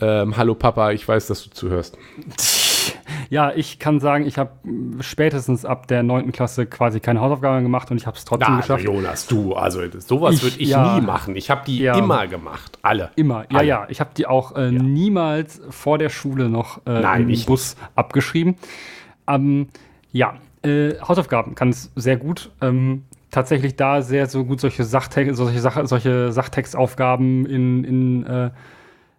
Ähm, 0.00 0.36
Hallo 0.36 0.56
Papa, 0.56 0.90
ich 0.90 1.06
weiß, 1.06 1.28
dass 1.28 1.44
du 1.44 1.50
zuhörst. 1.50 1.96
Ja, 3.28 3.52
ich 3.54 3.78
kann 3.78 4.00
sagen, 4.00 4.26
ich 4.26 4.38
habe 4.38 4.50
spätestens 5.00 5.64
ab 5.64 5.86
der 5.86 6.02
9. 6.02 6.32
Klasse 6.32 6.66
quasi 6.66 6.98
keine 6.98 7.20
Hausaufgaben 7.20 7.62
gemacht 7.62 7.88
und 7.90 7.96
ich 7.98 8.06
habe 8.06 8.16
es 8.16 8.24
trotzdem 8.24 8.48
Na, 8.50 8.56
also 8.56 8.74
geschafft. 8.74 8.84
Jonas, 8.84 9.26
du, 9.28 9.54
also 9.54 9.82
sowas 9.98 10.42
würde 10.42 10.56
ich 10.58 10.70
ja. 10.70 10.98
nie 10.98 11.06
machen. 11.06 11.36
Ich 11.36 11.48
habe 11.50 11.60
die 11.64 11.78
Ja. 11.78 11.96
immer 11.96 12.26
gemacht, 12.26 12.78
alle. 12.82 13.10
Immer, 13.14 13.44
ja, 13.52 13.58
Alle. 13.58 13.68
ja. 13.68 13.86
Ich 13.88 14.00
habe 14.00 14.10
die 14.16 14.26
auch 14.26 14.56
äh, 14.56 14.72
niemals 14.72 15.60
vor 15.70 15.98
der 15.98 16.08
Schule 16.08 16.48
noch 16.48 16.78
äh, 16.86 17.00
Nein, 17.00 17.22
im 17.22 17.28
ich 17.28 17.46
Bus 17.46 17.76
abgeschrieben. 17.94 18.56
Ähm, 19.28 19.68
ja, 20.10 20.34
äh, 20.62 20.94
Hausaufgaben 21.00 21.54
kann 21.54 21.68
es 21.68 21.92
sehr 21.94 22.16
gut. 22.16 22.50
Ähm, 22.60 23.04
tatsächlich 23.30 23.76
da 23.76 24.02
sehr 24.02 24.26
so 24.26 24.44
gut 24.44 24.60
solche, 24.60 24.84
Sachtext, 24.84 25.36
solche, 25.36 25.60
Sach 25.60 25.80
solche 25.84 26.32
Sachtextaufgaben 26.32 27.46
in, 27.46 27.84
in 27.84 28.26
äh, 28.26 28.50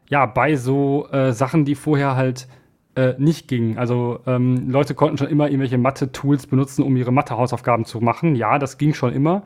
ja, 0.10 0.26
bei 0.26 0.56
so 0.56 1.08
äh, 1.12 1.32
Sachen, 1.32 1.65
die 1.65 1.76
vorher 1.76 2.15
halt 2.15 2.47
äh, 2.95 3.13
nicht 3.17 3.47
gingen. 3.47 3.78
Also 3.78 4.19
ähm, 4.28 4.69
Leute 4.69 4.93
konnten 4.93 5.17
schon 5.17 5.28
immer 5.28 5.47
irgendwelche 5.47 5.78
Mathe-Tools 5.78 6.47
benutzen, 6.47 6.84
um 6.84 6.97
ihre 6.97 7.12
Mathe-Hausaufgaben 7.13 7.86
zu 7.86 8.02
machen. 8.02 8.36
Ja, 8.36 8.60
das 8.60 8.78
ging 8.78 8.93
schon 8.93 9.13
immer. 9.13 9.43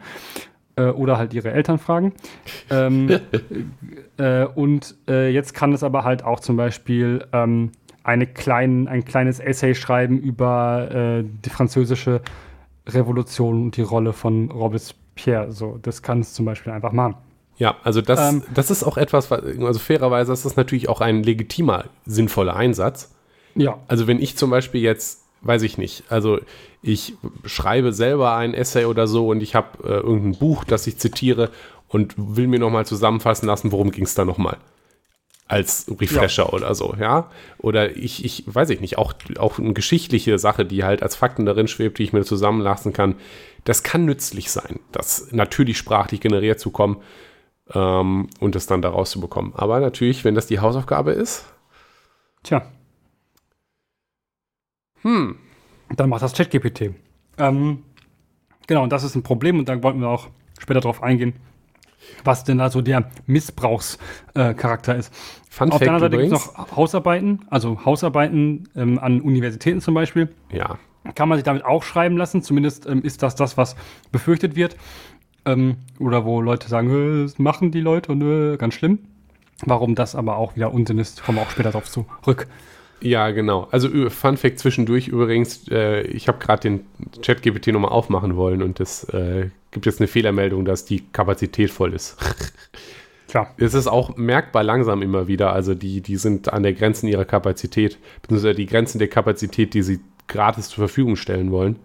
Äh, 0.75 0.87
oder 0.87 1.17
halt 1.17 1.33
ihre 1.33 1.51
Eltern 1.51 1.77
fragen. 1.77 2.13
ähm, 2.69 3.19
äh, 4.17 4.45
und 4.45 4.95
äh, 5.07 5.29
jetzt 5.29 5.53
kann 5.53 5.71
es 5.73 5.83
aber 5.83 6.03
halt 6.03 6.23
auch 6.23 6.39
zum 6.39 6.57
Beispiel 6.57 7.25
ähm, 7.31 7.71
eine 8.03 8.27
klein, 8.27 8.87
ein 8.87 9.05
kleines 9.05 9.39
Essay 9.39 9.73
schreiben 9.73 10.19
über 10.19 10.91
äh, 10.91 11.23
die 11.45 11.49
französische 11.49 12.21
Revolution 12.87 13.63
und 13.63 13.77
die 13.77 13.81
Rolle 13.81 14.13
von 14.13 14.51
Robespierre. 14.51 15.51
So, 15.51 15.79
das 15.81 16.01
kann 16.01 16.19
es 16.21 16.33
zum 16.33 16.45
Beispiel 16.45 16.71
einfach 16.73 16.91
machen. 16.91 17.15
Ja, 17.57 17.77
also 17.83 18.01
das, 18.01 18.33
Ähm. 18.33 18.43
das 18.53 18.69
ist 18.69 18.83
auch 18.83 18.97
etwas, 18.97 19.31
was- 19.31 19.41
also 19.43 19.79
fairerweise 19.79 20.33
ist 20.33 20.43
das 20.45 20.55
natürlich 20.57 20.89
auch 20.89 20.99
ein 21.01 21.23
legitimer, 21.23 21.85
sinnvoller 22.05 22.55
Einsatz. 22.55 23.11
Ja, 23.55 23.77
Also 23.87 24.07
wenn 24.07 24.19
ich 24.21 24.35
zum 24.37 24.49
Beispiel 24.49 24.81
jetzt, 24.81 25.21
weiß 25.41 25.61
ich 25.61 25.77
nicht, 25.77 26.03
also 26.09 26.39
ich 26.81 27.13
schreibe 27.45 27.93
selber 27.93 28.35
ein 28.35 28.53
Essay 28.53 28.83
oder 28.85 29.07
so 29.07 29.29
und 29.29 29.41
ich 29.41 29.55
habe 29.55 29.83
äh, 29.87 29.93
irgendein 30.01 30.37
Buch, 30.37 30.65
das 30.65 30.85
ich 30.87 30.97
zitiere 30.97 31.49
und 31.87 32.13
will 32.17 32.47
mir 32.47 32.59
nochmal 32.59 32.85
zusammenfassen 32.85 33.47
lassen, 33.47 33.71
worum 33.71 33.91
ging 33.91 34.03
es 34.03 34.13
da 34.15 34.25
nochmal. 34.25 34.57
Als 35.47 35.85
Refresher 35.99 36.53
oder 36.53 36.73
so, 36.73 36.95
ja. 36.99 37.29
Oder 37.59 37.95
ich, 37.95 38.25
ich 38.25 38.43
weiß 38.47 38.71
ich 38.71 38.81
nicht, 38.81 38.97
auch, 38.97 39.13
auch 39.37 39.59
eine 39.59 39.73
geschichtliche 39.73 40.39
Sache, 40.39 40.65
die 40.65 40.83
halt 40.83 41.03
als 41.03 41.15
Fakten 41.15 41.45
darin 41.45 41.67
schwebt, 41.67 41.99
die 41.99 42.03
ich 42.03 42.13
mir 42.13 42.23
zusammenlassen 42.25 42.93
kann, 42.93 43.15
das 43.63 43.83
kann 43.83 44.05
nützlich 44.05 44.49
sein, 44.51 44.79
das 44.91 45.31
natürlich 45.31 45.77
sprachlich 45.77 46.19
generiert 46.19 46.59
zu 46.59 46.71
kommen 46.71 46.97
ähm, 47.73 48.27
und 48.39 48.55
es 48.55 48.65
dann 48.65 48.81
da 48.81 48.89
rauszubekommen. 48.89 49.53
Aber 49.55 49.79
natürlich, 49.79 50.23
wenn 50.25 50.33
das 50.35 50.47
die 50.47 50.59
Hausaufgabe 50.59 51.11
ist, 51.11 51.45
tja. 52.43 52.71
hm, 55.01 55.37
Dann 55.95 56.09
macht 56.09 56.23
das 56.23 56.33
ChatGPT. 56.33 56.91
Ähm, 57.37 57.83
genau, 58.67 58.83
und 58.83 58.91
das 58.91 59.03
ist 59.03 59.15
ein 59.15 59.23
Problem 59.23 59.59
und 59.59 59.69
da 59.69 59.81
wollten 59.83 59.99
wir 59.99 60.09
auch 60.09 60.29
später 60.59 60.79
drauf 60.79 61.03
eingehen, 61.03 61.33
was 62.23 62.43
denn 62.43 62.57
da 62.57 62.69
so 62.69 62.81
der 62.81 63.09
Missbrauchscharakter 63.27 64.95
äh, 64.95 64.99
ist. 64.99 65.13
Fun 65.49 65.71
Auf 65.71 65.79
der 65.79 65.87
Fact 65.87 65.95
anderen 65.95 66.11
Seite 66.11 66.17
gibt 66.17 66.33
es 66.33 66.55
noch 66.57 66.75
Hausarbeiten, 66.75 67.45
also 67.49 67.85
Hausarbeiten 67.85 68.69
ähm, 68.75 68.99
an 68.99 69.21
Universitäten 69.21 69.81
zum 69.81 69.93
Beispiel. 69.93 70.29
Ja, 70.51 70.77
Kann 71.15 71.29
man 71.29 71.37
sich 71.37 71.45
damit 71.45 71.63
auch 71.63 71.83
schreiben 71.83 72.17
lassen, 72.17 72.41
zumindest 72.41 72.85
ähm, 72.87 73.01
ist 73.03 73.23
das 73.23 73.35
das, 73.35 73.57
was 73.57 73.75
befürchtet 74.11 74.55
wird. 74.55 74.75
Ähm, 75.45 75.77
oder 75.99 76.25
wo 76.25 76.41
Leute 76.41 76.67
sagen, 76.67 76.89
"Äh, 76.89 77.23
das 77.23 77.39
machen 77.39 77.71
die 77.71 77.81
Leute 77.81 78.11
und 78.11 78.21
äh, 78.21 78.57
ganz 78.57 78.73
schlimm. 78.73 78.99
Warum 79.65 79.95
das 79.95 80.15
aber 80.15 80.37
auch 80.37 80.55
wieder 80.55 80.73
Unsinn 80.73 80.97
ist, 80.97 81.23
kommen 81.23 81.37
wir 81.37 81.43
auch 81.43 81.49
später 81.49 81.71
darauf 81.71 81.89
zurück. 81.89 82.47
Ja, 83.01 83.31
genau. 83.31 83.67
Also 83.71 83.89
Fun 84.09 84.37
Fact 84.37 84.59
zwischendurch 84.59 85.07
übrigens, 85.07 85.67
äh, 85.69 86.01
ich 86.07 86.27
habe 86.27 86.39
gerade 86.39 86.61
den 86.61 86.85
ChatGPT 87.21 87.67
nochmal 87.67 87.91
aufmachen 87.91 88.35
wollen 88.35 88.63
und 88.63 88.79
es 88.79 89.03
äh, 89.05 89.49
gibt 89.71 89.85
jetzt 89.85 89.99
eine 89.99 90.07
Fehlermeldung, 90.07 90.65
dass 90.65 90.85
die 90.85 91.01
Kapazität 91.11 91.71
voll 91.71 91.93
ist. 91.93 92.17
Klar. 93.27 93.53
Es 93.57 93.73
ist 93.73 93.87
auch 93.87 94.15
merkbar 94.15 94.63
langsam 94.63 95.01
immer 95.01 95.27
wieder, 95.27 95.51
also 95.51 95.75
die, 95.75 96.01
die 96.01 96.15
sind 96.15 96.53
an 96.53 96.63
der 96.63 96.73
Grenzen 96.73 97.07
ihrer 97.07 97.25
Kapazität, 97.25 97.97
beziehungsweise 98.21 98.55
die 98.55 98.65
Grenzen 98.65 98.97
der 98.99 99.09
Kapazität, 99.09 99.73
die 99.73 99.81
sie 99.81 99.99
gratis 100.27 100.69
zur 100.69 100.87
Verfügung 100.87 101.15
stellen 101.15 101.51
wollen. 101.51 101.77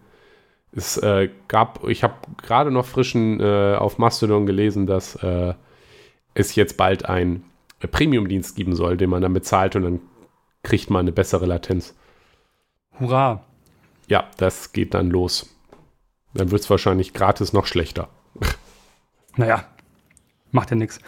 Es 0.72 0.96
äh, 0.98 1.28
gab, 1.48 1.88
ich 1.88 2.04
habe 2.04 2.14
gerade 2.40 2.70
noch 2.70 2.86
frischen 2.86 3.40
äh, 3.40 3.74
auf 3.76 3.98
Mastodon 3.98 4.46
gelesen, 4.46 4.86
dass 4.86 5.16
äh, 5.16 5.54
es 6.34 6.54
jetzt 6.54 6.76
bald 6.76 7.06
einen 7.06 7.44
Premium-Dienst 7.80 8.54
geben 8.54 8.76
soll, 8.76 8.96
den 8.96 9.10
man 9.10 9.22
dann 9.22 9.32
bezahlt 9.32 9.74
und 9.74 9.82
dann 9.82 10.00
kriegt 10.62 10.90
man 10.90 11.00
eine 11.00 11.12
bessere 11.12 11.46
Latenz. 11.46 11.94
Hurra. 12.98 13.44
Ja, 14.08 14.28
das 14.36 14.72
geht 14.72 14.94
dann 14.94 15.10
los. 15.10 15.54
Dann 16.34 16.50
wird 16.50 16.62
es 16.62 16.70
wahrscheinlich 16.70 17.12
gratis 17.12 17.52
noch 17.52 17.66
schlechter. 17.66 18.08
Naja, 19.36 19.64
macht 20.50 20.70
ja 20.70 20.76
nichts. 20.76 20.98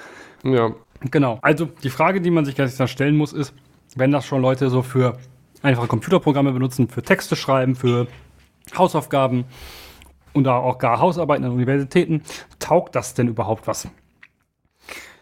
Ja, 0.45 0.73
Genau. 1.11 1.39
Also 1.43 1.67
die 1.67 1.91
Frage, 1.91 2.21
die 2.21 2.31
man 2.31 2.45
sich 2.45 2.55
gleich 2.55 2.77
dann 2.77 2.89
stellen 2.89 3.17
muss, 3.17 3.33
ist, 3.33 3.55
wenn 3.97 4.13
das 4.13 4.27
schon 4.27 4.41
Leute 4.41 4.71
so 4.71 4.83
für 4.83 5.19
einfache 5.63 5.89
Computerprogramme 5.89 6.53
benutzen, 6.53 6.89
für 6.89 7.03
Texte 7.03 7.37
schreiben, 7.37 7.75
für 7.75 8.07
Hausaufgaben 8.77 9.45
und 10.33 10.49
auch 10.49 10.79
gar 10.79 11.01
Hausarbeiten 11.01 11.45
an 11.45 11.53
Universitäten, 11.53 12.23
taugt 12.59 12.95
das 12.95 13.15
denn 13.15 13.29
überhaupt 13.29 13.67
was? 13.67 13.89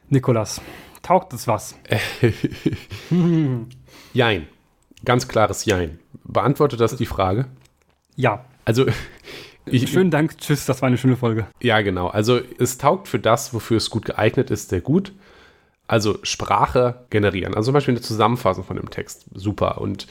Nikolas, 0.08 0.60
taugt 1.02 1.32
es 1.32 1.46
was? 1.46 1.76
Jein. 4.12 4.48
Ganz 5.04 5.28
klares 5.28 5.64
Jein. 5.64 5.98
Beantwortet 6.24 6.80
das 6.80 6.96
die 6.96 7.06
Frage? 7.06 7.46
Ja. 8.16 8.44
Also, 8.64 8.86
ich, 9.66 9.90
Schönen 9.90 10.10
Dank, 10.10 10.38
tschüss, 10.38 10.66
das 10.66 10.82
war 10.82 10.88
eine 10.88 10.98
schöne 10.98 11.16
Folge. 11.16 11.46
Ja, 11.60 11.80
genau. 11.80 12.08
Also, 12.08 12.40
es 12.58 12.78
taugt 12.78 13.08
für 13.08 13.18
das, 13.18 13.54
wofür 13.54 13.78
es 13.78 13.90
gut 13.90 14.04
geeignet 14.04 14.50
ist, 14.50 14.70
sehr 14.70 14.80
gut. 14.80 15.12
Also, 15.86 16.18
Sprache 16.22 17.06
generieren. 17.10 17.54
Also, 17.54 17.66
zum 17.66 17.74
Beispiel 17.74 17.94
eine 17.94 18.02
Zusammenfassung 18.02 18.64
von 18.64 18.76
dem 18.76 18.90
Text. 18.90 19.26
Super. 19.34 19.80
Und 19.80 20.06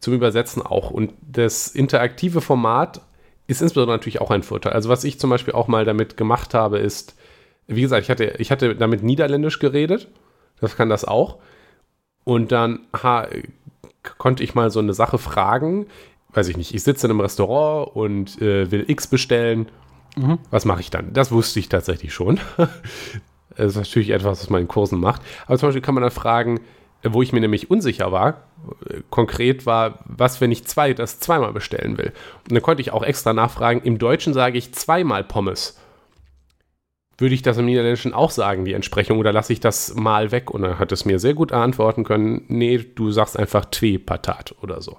zum 0.00 0.14
Übersetzen 0.14 0.62
auch. 0.62 0.90
Und 0.90 1.12
das 1.22 1.68
interaktive 1.68 2.40
Format 2.40 3.00
ist 3.46 3.62
insbesondere 3.62 3.96
natürlich 3.96 4.20
auch 4.20 4.30
ein 4.30 4.42
Vorteil. 4.42 4.72
Also, 4.72 4.88
was 4.88 5.04
ich 5.04 5.20
zum 5.20 5.30
Beispiel 5.30 5.54
auch 5.54 5.68
mal 5.68 5.84
damit 5.84 6.16
gemacht 6.16 6.54
habe, 6.54 6.78
ist, 6.78 7.16
wie 7.68 7.82
gesagt, 7.82 8.02
ich 8.02 8.10
hatte, 8.10 8.34
ich 8.38 8.50
hatte 8.50 8.74
damit 8.74 9.02
Niederländisch 9.02 9.60
geredet. 9.60 10.08
Das 10.60 10.76
kann 10.76 10.88
das 10.88 11.04
auch. 11.04 11.38
Und 12.24 12.52
dann 12.52 12.80
ha, 13.02 13.26
konnte 14.18 14.42
ich 14.42 14.54
mal 14.54 14.70
so 14.70 14.80
eine 14.80 14.94
Sache 14.94 15.18
fragen. 15.18 15.86
Weiß 16.32 16.48
ich 16.48 16.56
nicht, 16.56 16.74
ich 16.74 16.82
sitze 16.82 17.06
in 17.06 17.10
einem 17.10 17.20
Restaurant 17.20 17.94
und 17.94 18.40
äh, 18.40 18.70
will 18.70 18.84
X 18.88 19.06
bestellen. 19.06 19.68
Mhm. 20.16 20.38
Was 20.50 20.64
mache 20.64 20.80
ich 20.80 20.90
dann? 20.90 21.12
Das 21.12 21.30
wusste 21.30 21.58
ich 21.58 21.68
tatsächlich 21.68 22.12
schon. 22.14 22.40
das 23.56 23.66
ist 23.66 23.76
natürlich 23.76 24.10
etwas, 24.10 24.40
was 24.40 24.50
man 24.50 24.62
in 24.62 24.68
Kursen 24.68 25.00
macht. 25.00 25.22
Aber 25.46 25.58
zum 25.58 25.68
Beispiel 25.68 25.82
kann 25.82 25.94
man 25.94 26.02
dann 26.02 26.10
fragen, 26.10 26.60
wo 27.04 27.22
ich 27.22 27.32
mir 27.32 27.40
nämlich 27.40 27.70
unsicher 27.70 28.12
war, 28.12 28.44
konkret 29.10 29.66
war, 29.66 29.98
was, 30.04 30.40
wenn 30.40 30.52
ich 30.52 30.64
zwei, 30.64 30.94
das 30.94 31.18
zweimal 31.18 31.52
bestellen 31.52 31.98
will. 31.98 32.12
Und 32.44 32.52
dann 32.52 32.62
konnte 32.62 32.80
ich 32.80 32.92
auch 32.92 33.02
extra 33.02 33.32
nachfragen, 33.32 33.80
im 33.82 33.98
Deutschen 33.98 34.34
sage 34.34 34.56
ich 34.56 34.72
zweimal 34.72 35.24
Pommes 35.24 35.78
würde 37.22 37.36
ich 37.36 37.42
das 37.42 37.56
im 37.56 37.66
Niederländischen 37.66 38.14
auch 38.14 38.32
sagen, 38.32 38.64
die 38.64 38.72
Entsprechung, 38.72 39.18
oder 39.18 39.32
lasse 39.32 39.52
ich 39.52 39.60
das 39.60 39.94
mal 39.94 40.32
weg? 40.32 40.50
Und 40.50 40.62
dann 40.62 40.80
hat 40.80 40.90
es 40.90 41.04
mir 41.04 41.20
sehr 41.20 41.34
gut 41.34 41.52
antworten 41.52 42.02
können, 42.02 42.44
nee, 42.48 42.78
du 42.78 43.12
sagst 43.12 43.38
einfach 43.38 43.64
Twee 43.66 43.96
Patat 43.96 44.56
oder 44.60 44.82
so. 44.82 44.98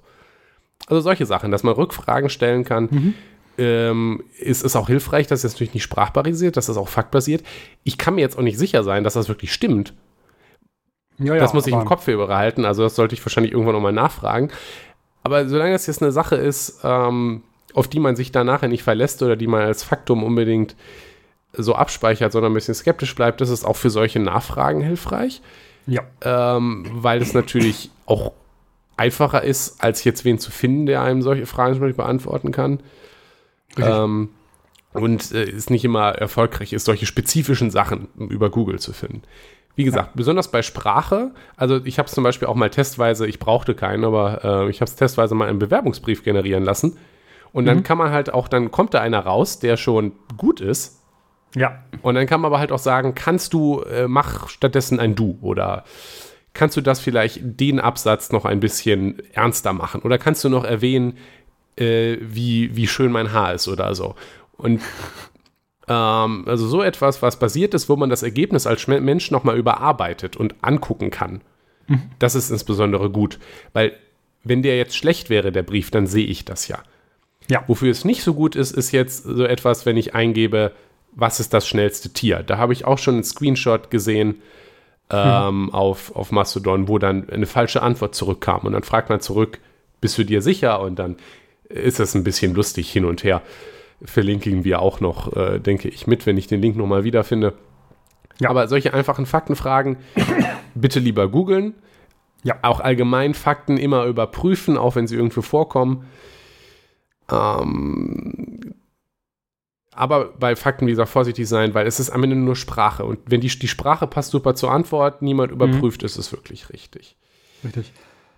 Also 0.87 1.01
solche 1.01 1.25
Sachen, 1.25 1.51
dass 1.51 1.63
man 1.63 1.73
Rückfragen 1.73 2.29
stellen 2.29 2.63
kann, 2.63 2.87
mhm. 2.89 3.13
ähm, 3.57 4.23
ist, 4.39 4.63
ist 4.63 4.77
auch 4.77 4.87
hilfreich, 4.87 5.27
das 5.27 5.43
ist 5.43 5.53
natürlich 5.53 5.73
nicht 5.73 5.83
sprachbarisiert, 5.83 6.55
das 6.55 6.69
ist 6.69 6.77
auch 6.77 6.87
faktbasiert. 6.87 7.43
Ich 7.83 7.97
kann 7.97 8.15
mir 8.15 8.21
jetzt 8.21 8.37
auch 8.37 8.43
nicht 8.43 8.57
sicher 8.57 8.83
sein, 8.83 9.03
dass 9.03 9.15
das 9.15 9.27
wirklich 9.27 9.53
stimmt. 9.53 9.93
Ja, 11.19 11.33
ja, 11.33 11.39
das 11.39 11.53
muss 11.53 11.67
ich 11.67 11.73
im 11.73 11.85
Kopf 11.85 12.07
überhalten, 12.07 12.63
also 12.63 12.83
das 12.83 12.95
sollte 12.95 13.15
ich 13.15 13.25
wahrscheinlich 13.25 13.51
irgendwann 13.51 13.75
nochmal 13.75 13.91
nachfragen. 13.91 14.49
Aber 15.23 15.47
solange 15.49 15.73
das 15.73 15.87
jetzt 15.87 16.01
eine 16.01 16.13
Sache 16.13 16.37
ist, 16.37 16.79
ähm, 16.85 17.43
auf 17.73 17.89
die 17.89 17.99
man 17.99 18.15
sich 18.15 18.31
da 18.31 18.45
nachher 18.45 18.69
nicht 18.69 18.83
verlässt 18.83 19.21
oder 19.21 19.35
die 19.35 19.47
man 19.47 19.61
als 19.63 19.83
Faktum 19.83 20.23
unbedingt 20.23 20.75
so 21.53 21.75
abspeichert, 21.75 22.31
sondern 22.31 22.51
ein 22.51 22.55
bisschen 22.55 22.73
skeptisch 22.73 23.15
bleibt, 23.15 23.41
das 23.41 23.49
ist 23.49 23.65
auch 23.65 23.75
für 23.75 23.89
solche 23.89 24.19
Nachfragen 24.19 24.81
hilfreich. 24.81 25.41
Ja. 25.85 26.01
Ähm, 26.21 26.85
weil 26.91 27.21
es 27.21 27.33
natürlich 27.33 27.91
auch 28.05 28.31
einfacher 28.97 29.43
ist, 29.43 29.83
als 29.83 30.03
jetzt 30.03 30.25
wen 30.25 30.39
zu 30.39 30.51
finden, 30.51 30.85
der 30.85 31.01
einem 31.01 31.21
solche 31.21 31.45
Fragen 31.45 31.73
zum 31.73 31.81
Beispiel 31.81 31.97
beantworten 31.97 32.51
kann. 32.51 32.79
Ähm, 33.77 34.29
und 34.93 35.31
äh, 35.31 35.49
ist 35.49 35.71
nicht 35.71 35.83
immer 35.83 36.11
erfolgreich 36.11 36.73
ist, 36.73 36.85
solche 36.85 37.05
spezifischen 37.05 37.71
Sachen 37.71 38.07
über 38.17 38.49
Google 38.49 38.79
zu 38.79 38.93
finden. 38.93 39.23
Wie 39.75 39.83
gesagt, 39.83 40.09
ja. 40.09 40.13
besonders 40.15 40.51
bei 40.51 40.61
Sprache, 40.61 41.31
also 41.55 41.83
ich 41.83 41.97
habe 41.97 42.07
es 42.07 42.13
zum 42.13 42.23
Beispiel 42.23 42.47
auch 42.47 42.55
mal 42.55 42.69
testweise, 42.69 43.25
ich 43.25 43.39
brauchte 43.39 43.73
keinen, 43.73 44.05
aber 44.05 44.65
äh, 44.65 44.69
ich 44.69 44.81
habe 44.81 44.89
es 44.89 44.95
testweise 44.95 45.33
mal 45.33 45.49
einen 45.49 45.57
Bewerbungsbrief 45.57 46.23
generieren 46.23 46.63
lassen. 46.63 46.97
Und 47.51 47.65
dann 47.65 47.77
mhm. 47.77 47.83
kann 47.83 47.97
man 47.97 48.11
halt 48.11 48.33
auch, 48.33 48.47
dann 48.47 48.69
kommt 48.69 48.93
da 48.93 49.01
einer 49.01 49.19
raus, 49.19 49.59
der 49.59 49.77
schon 49.77 50.11
gut 50.37 50.61
ist, 50.61 51.02
ja. 51.55 51.83
Und 52.01 52.15
dann 52.15 52.27
kann 52.27 52.41
man 52.41 52.49
aber 52.49 52.59
halt 52.59 52.71
auch 52.71 52.79
sagen, 52.79 53.15
kannst 53.15 53.53
du, 53.53 53.81
äh, 53.81 54.07
mach 54.07 54.49
stattdessen 54.49 54.99
ein 54.99 55.15
Du 55.15 55.37
oder 55.41 55.83
kannst 56.53 56.77
du 56.77 56.81
das 56.81 56.99
vielleicht 56.99 57.39
den 57.41 57.79
Absatz 57.79 58.31
noch 58.31 58.45
ein 58.45 58.59
bisschen 58.59 59.21
ernster 59.33 59.73
machen 59.73 60.01
oder 60.01 60.17
kannst 60.17 60.43
du 60.43 60.49
noch 60.49 60.63
erwähnen, 60.63 61.17
äh, 61.75 62.17
wie, 62.21 62.75
wie 62.75 62.87
schön 62.87 63.11
mein 63.11 63.33
Haar 63.33 63.53
ist 63.53 63.67
oder 63.67 63.93
so. 63.95 64.15
Und 64.57 64.81
ähm, 65.87 66.45
also 66.47 66.67
so 66.67 66.81
etwas, 66.81 67.21
was 67.21 67.39
basiert 67.39 67.73
ist, 67.73 67.89
wo 67.89 67.95
man 67.95 68.09
das 68.09 68.23
Ergebnis 68.23 68.67
als 68.67 68.87
Mensch 68.87 69.31
nochmal 69.31 69.57
überarbeitet 69.57 70.37
und 70.37 70.55
angucken 70.61 71.11
kann. 71.11 71.41
Mhm. 71.87 72.03
Das 72.19 72.35
ist 72.35 72.49
insbesondere 72.49 73.09
gut, 73.09 73.39
weil 73.73 73.93
wenn 74.43 74.61
der 74.61 74.77
jetzt 74.77 74.95
schlecht 74.95 75.29
wäre, 75.29 75.51
der 75.51 75.63
Brief, 75.63 75.89
dann 75.89 76.05
sehe 76.05 76.25
ich 76.25 76.45
das 76.45 76.67
ja. 76.67 76.79
Ja. 77.49 77.63
Wofür 77.67 77.91
es 77.91 78.05
nicht 78.05 78.23
so 78.23 78.33
gut 78.33 78.55
ist, 78.55 78.71
ist 78.71 78.91
jetzt 78.91 79.23
so 79.23 79.45
etwas, 79.45 79.85
wenn 79.85 79.97
ich 79.97 80.15
eingebe, 80.15 80.71
was 81.15 81.39
ist 81.39 81.53
das 81.53 81.67
schnellste 81.67 82.11
Tier? 82.11 82.43
Da 82.43 82.57
habe 82.57 82.73
ich 82.73 82.85
auch 82.85 82.97
schon 82.97 83.15
einen 83.15 83.23
Screenshot 83.23 83.91
gesehen 83.91 84.41
ähm, 85.09 85.67
hm. 85.67 85.73
auf, 85.73 86.15
auf 86.15 86.31
Mastodon, 86.31 86.87
wo 86.87 86.97
dann 86.97 87.29
eine 87.29 87.45
falsche 87.45 87.81
Antwort 87.81 88.15
zurückkam. 88.15 88.61
Und 88.61 88.73
dann 88.73 88.83
fragt 88.83 89.09
man 89.09 89.19
zurück, 89.19 89.59
bist 90.01 90.17
du 90.17 90.23
dir 90.23 90.41
sicher? 90.41 90.81
Und 90.81 90.97
dann 90.97 91.17
ist 91.69 91.99
das 91.99 92.15
ein 92.15 92.23
bisschen 92.23 92.53
lustig 92.53 92.91
hin 92.91 93.05
und 93.05 93.23
her. 93.23 93.41
Verlinken 94.03 94.63
wir 94.63 94.81
auch 94.81 94.99
noch, 94.99 95.35
äh, 95.35 95.59
denke 95.59 95.87
ich, 95.87 96.07
mit, 96.07 96.25
wenn 96.25 96.37
ich 96.37 96.47
den 96.47 96.61
Link 96.61 96.75
nochmal 96.75 97.03
wiederfinde. 97.03 97.53
Ja. 98.39 98.49
Aber 98.49 98.67
solche 98.67 98.93
einfachen 98.93 99.25
Faktenfragen 99.25 99.97
bitte 100.75 100.99
lieber 100.99 101.29
googeln. 101.29 101.75
Ja. 102.43 102.57
Auch 102.61 102.79
allgemein 102.79 103.33
Fakten 103.33 103.77
immer 103.77 104.05
überprüfen, 104.05 104.77
auch 104.77 104.95
wenn 104.95 105.07
sie 105.07 105.15
irgendwo 105.15 105.41
vorkommen. 105.41 106.05
Ähm, 107.31 108.75
aber 109.95 110.33
bei 110.39 110.55
Fakten, 110.55 110.87
wie 110.87 110.91
gesagt, 110.91 111.09
vorsichtig 111.09 111.47
sein, 111.47 111.73
weil 111.73 111.87
es 111.87 111.99
ist 111.99 112.09
am 112.09 112.23
Ende 112.23 112.35
nur 112.35 112.55
Sprache. 112.55 113.05
Und 113.05 113.19
wenn 113.25 113.41
die, 113.41 113.47
die 113.47 113.67
Sprache 113.67 114.07
passt 114.07 114.31
super 114.31 114.55
zur 114.55 114.71
Antwort, 114.71 115.21
niemand 115.21 115.51
mhm. 115.51 115.55
überprüft, 115.55 116.01
mhm. 116.01 116.05
ist 116.05 116.17
es 116.17 116.31
wirklich 116.31 116.69
richtig. 116.69 117.15
Richtig. 117.63 117.91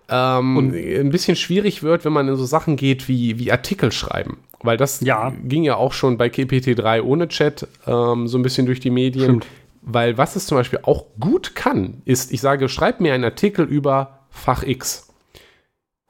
Ähm, 0.08 0.56
und 0.56 0.74
ein 0.74 1.10
bisschen 1.10 1.36
schwierig 1.36 1.82
wird, 1.82 2.04
wenn 2.04 2.12
man 2.12 2.28
in 2.28 2.36
so 2.36 2.44
Sachen 2.44 2.76
geht 2.76 3.08
wie, 3.08 3.38
wie 3.38 3.50
Artikel 3.50 3.90
schreiben. 3.90 4.38
Weil 4.62 4.76
das 4.76 5.00
ja. 5.00 5.32
ging 5.44 5.64
ja 5.64 5.76
auch 5.76 5.92
schon 5.92 6.16
bei 6.16 6.28
GPT-3 6.28 7.02
ohne 7.02 7.28
Chat 7.28 7.66
ähm, 7.86 8.28
so 8.28 8.38
ein 8.38 8.42
bisschen 8.42 8.66
durch 8.66 8.80
die 8.80 8.90
Medien. 8.90 9.24
Stimmt. 9.24 9.46
Weil 9.82 10.18
was 10.18 10.36
es 10.36 10.46
zum 10.46 10.58
Beispiel 10.58 10.80
auch 10.82 11.06
gut 11.20 11.54
kann, 11.54 12.02
ist, 12.04 12.32
ich 12.32 12.40
sage, 12.40 12.68
schreib 12.68 13.00
mir 13.00 13.14
einen 13.14 13.24
Artikel 13.24 13.64
über 13.64 14.20
Fach 14.30 14.62
X. 14.64 15.05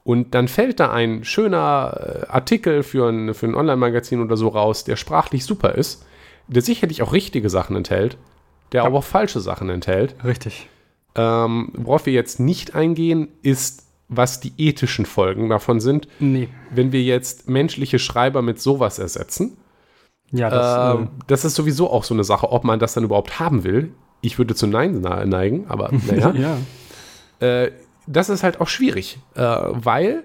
Und 0.07 0.35
dann 0.35 0.47
fällt 0.47 0.79
da 0.79 0.89
ein 0.93 1.25
schöner 1.25 2.27
äh, 2.29 2.31
Artikel 2.31 2.83
für 2.83 3.09
ein, 3.09 3.33
für 3.33 3.45
ein 3.45 3.55
Online-Magazin 3.55 4.21
oder 4.21 4.37
so 4.37 4.47
raus, 4.47 4.85
der 4.85 4.95
sprachlich 4.95 5.43
super 5.43 5.75
ist, 5.75 6.05
der 6.47 6.61
sicherlich 6.61 7.01
auch 7.01 7.11
richtige 7.11 7.49
Sachen 7.49 7.75
enthält, 7.75 8.17
der 8.71 8.83
ja. 8.83 8.87
aber 8.87 8.99
auch 8.99 9.03
falsche 9.03 9.41
Sachen 9.41 9.67
enthält. 9.67 10.15
Richtig. 10.23 10.69
Ähm, 11.15 11.73
worauf 11.73 12.05
wir 12.05 12.13
jetzt 12.13 12.39
nicht 12.39 12.73
eingehen, 12.73 13.27
ist, 13.41 13.83
was 14.07 14.39
die 14.39 14.53
ethischen 14.57 15.05
Folgen 15.05 15.49
davon 15.49 15.81
sind. 15.81 16.07
Nee. 16.19 16.47
Wenn 16.71 16.93
wir 16.93 17.03
jetzt 17.03 17.49
menschliche 17.49 17.99
Schreiber 17.99 18.41
mit 18.41 18.61
sowas 18.61 18.99
ersetzen. 18.99 19.57
Ja, 20.31 20.49
das, 20.49 20.95
äh, 20.95 21.01
äh, 21.01 21.07
das 21.27 21.43
ist 21.43 21.55
sowieso 21.55 21.91
auch 21.91 22.05
so 22.05 22.13
eine 22.13 22.23
Sache, 22.23 22.49
ob 22.49 22.63
man 22.63 22.79
das 22.79 22.93
dann 22.93 23.03
überhaupt 23.03 23.41
haben 23.41 23.65
will. 23.65 23.91
Ich 24.21 24.37
würde 24.37 24.55
zu 24.55 24.67
Nein 24.67 25.01
neigen, 25.01 25.65
aber 25.67 25.91
naja. 25.91 26.33
ja. 27.41 27.45
Äh, 27.45 27.71
das 28.07 28.29
ist 28.29 28.43
halt 28.43 28.61
auch 28.61 28.67
schwierig, 28.67 29.19
äh, 29.35 29.41
weil 29.41 30.23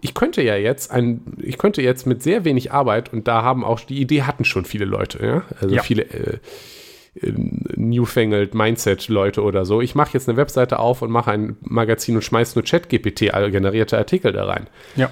ich 0.00 0.14
könnte 0.14 0.42
ja 0.42 0.56
jetzt 0.56 0.90
ein, 0.90 1.22
ich 1.40 1.58
könnte 1.58 1.80
jetzt 1.80 2.06
mit 2.06 2.22
sehr 2.22 2.44
wenig 2.44 2.72
Arbeit 2.72 3.12
und 3.12 3.28
da 3.28 3.42
haben 3.42 3.64
auch 3.64 3.80
die 3.80 4.00
Idee 4.00 4.22
hatten 4.22 4.44
schon 4.44 4.64
viele 4.64 4.84
Leute, 4.84 5.24
ja, 5.24 5.42
also 5.60 5.74
ja. 5.74 5.82
viele 5.82 6.02
äh, 6.02 6.38
äh, 7.14 7.32
Newfangled 7.76 8.54
Mindset-Leute 8.54 9.42
oder 9.42 9.64
so. 9.64 9.80
Ich 9.80 9.94
mache 9.94 10.12
jetzt 10.14 10.28
eine 10.28 10.36
Webseite 10.36 10.78
auf 10.78 11.02
und 11.02 11.10
mache 11.10 11.30
ein 11.30 11.56
Magazin 11.60 12.16
und 12.16 12.22
schmeiße 12.22 12.58
nur 12.58 12.64
Chat-GPT-generierte 12.64 13.96
Artikel 13.96 14.32
da 14.32 14.44
rein. 14.44 14.66
Ja. 14.96 15.10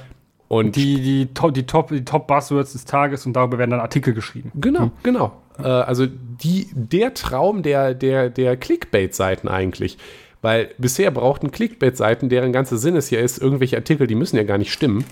Und 0.48 0.74
die, 0.74 1.00
die, 1.00 1.26
to 1.32 1.52
die, 1.52 1.64
Top, 1.64 1.90
die 1.90 2.04
Top 2.04 2.26
Buzzwords 2.26 2.72
des 2.72 2.84
Tages 2.84 3.24
und 3.24 3.34
darüber 3.34 3.58
werden 3.58 3.70
dann 3.70 3.80
Artikel 3.80 4.14
geschrieben. 4.14 4.50
Genau, 4.56 4.80
hm. 4.80 4.92
genau. 5.04 5.40
Äh, 5.58 5.68
also 5.68 6.06
die, 6.06 6.68
der 6.72 7.14
Traum 7.14 7.62
der, 7.62 7.94
der, 7.94 8.30
der 8.30 8.56
Clickbait-Seiten 8.56 9.46
eigentlich. 9.46 9.96
Weil 10.42 10.70
bisher 10.78 11.10
brauchten 11.10 11.50
Clickbait-Seiten, 11.50 12.28
deren 12.28 12.52
ganze 12.52 12.78
Sinn 12.78 12.96
es 12.96 13.08
hier 13.08 13.20
ist, 13.20 13.38
irgendwelche 13.38 13.76
Artikel, 13.76 14.06
die 14.06 14.14
müssen 14.14 14.36
ja 14.36 14.42
gar 14.42 14.58
nicht 14.58 14.72
stimmen. 14.72 15.04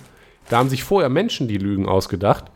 Da 0.48 0.58
haben 0.58 0.70
sich 0.70 0.84
vorher 0.84 1.10
Menschen 1.10 1.48
die 1.48 1.58
Lügen 1.58 1.86
ausgedacht. 1.86 2.46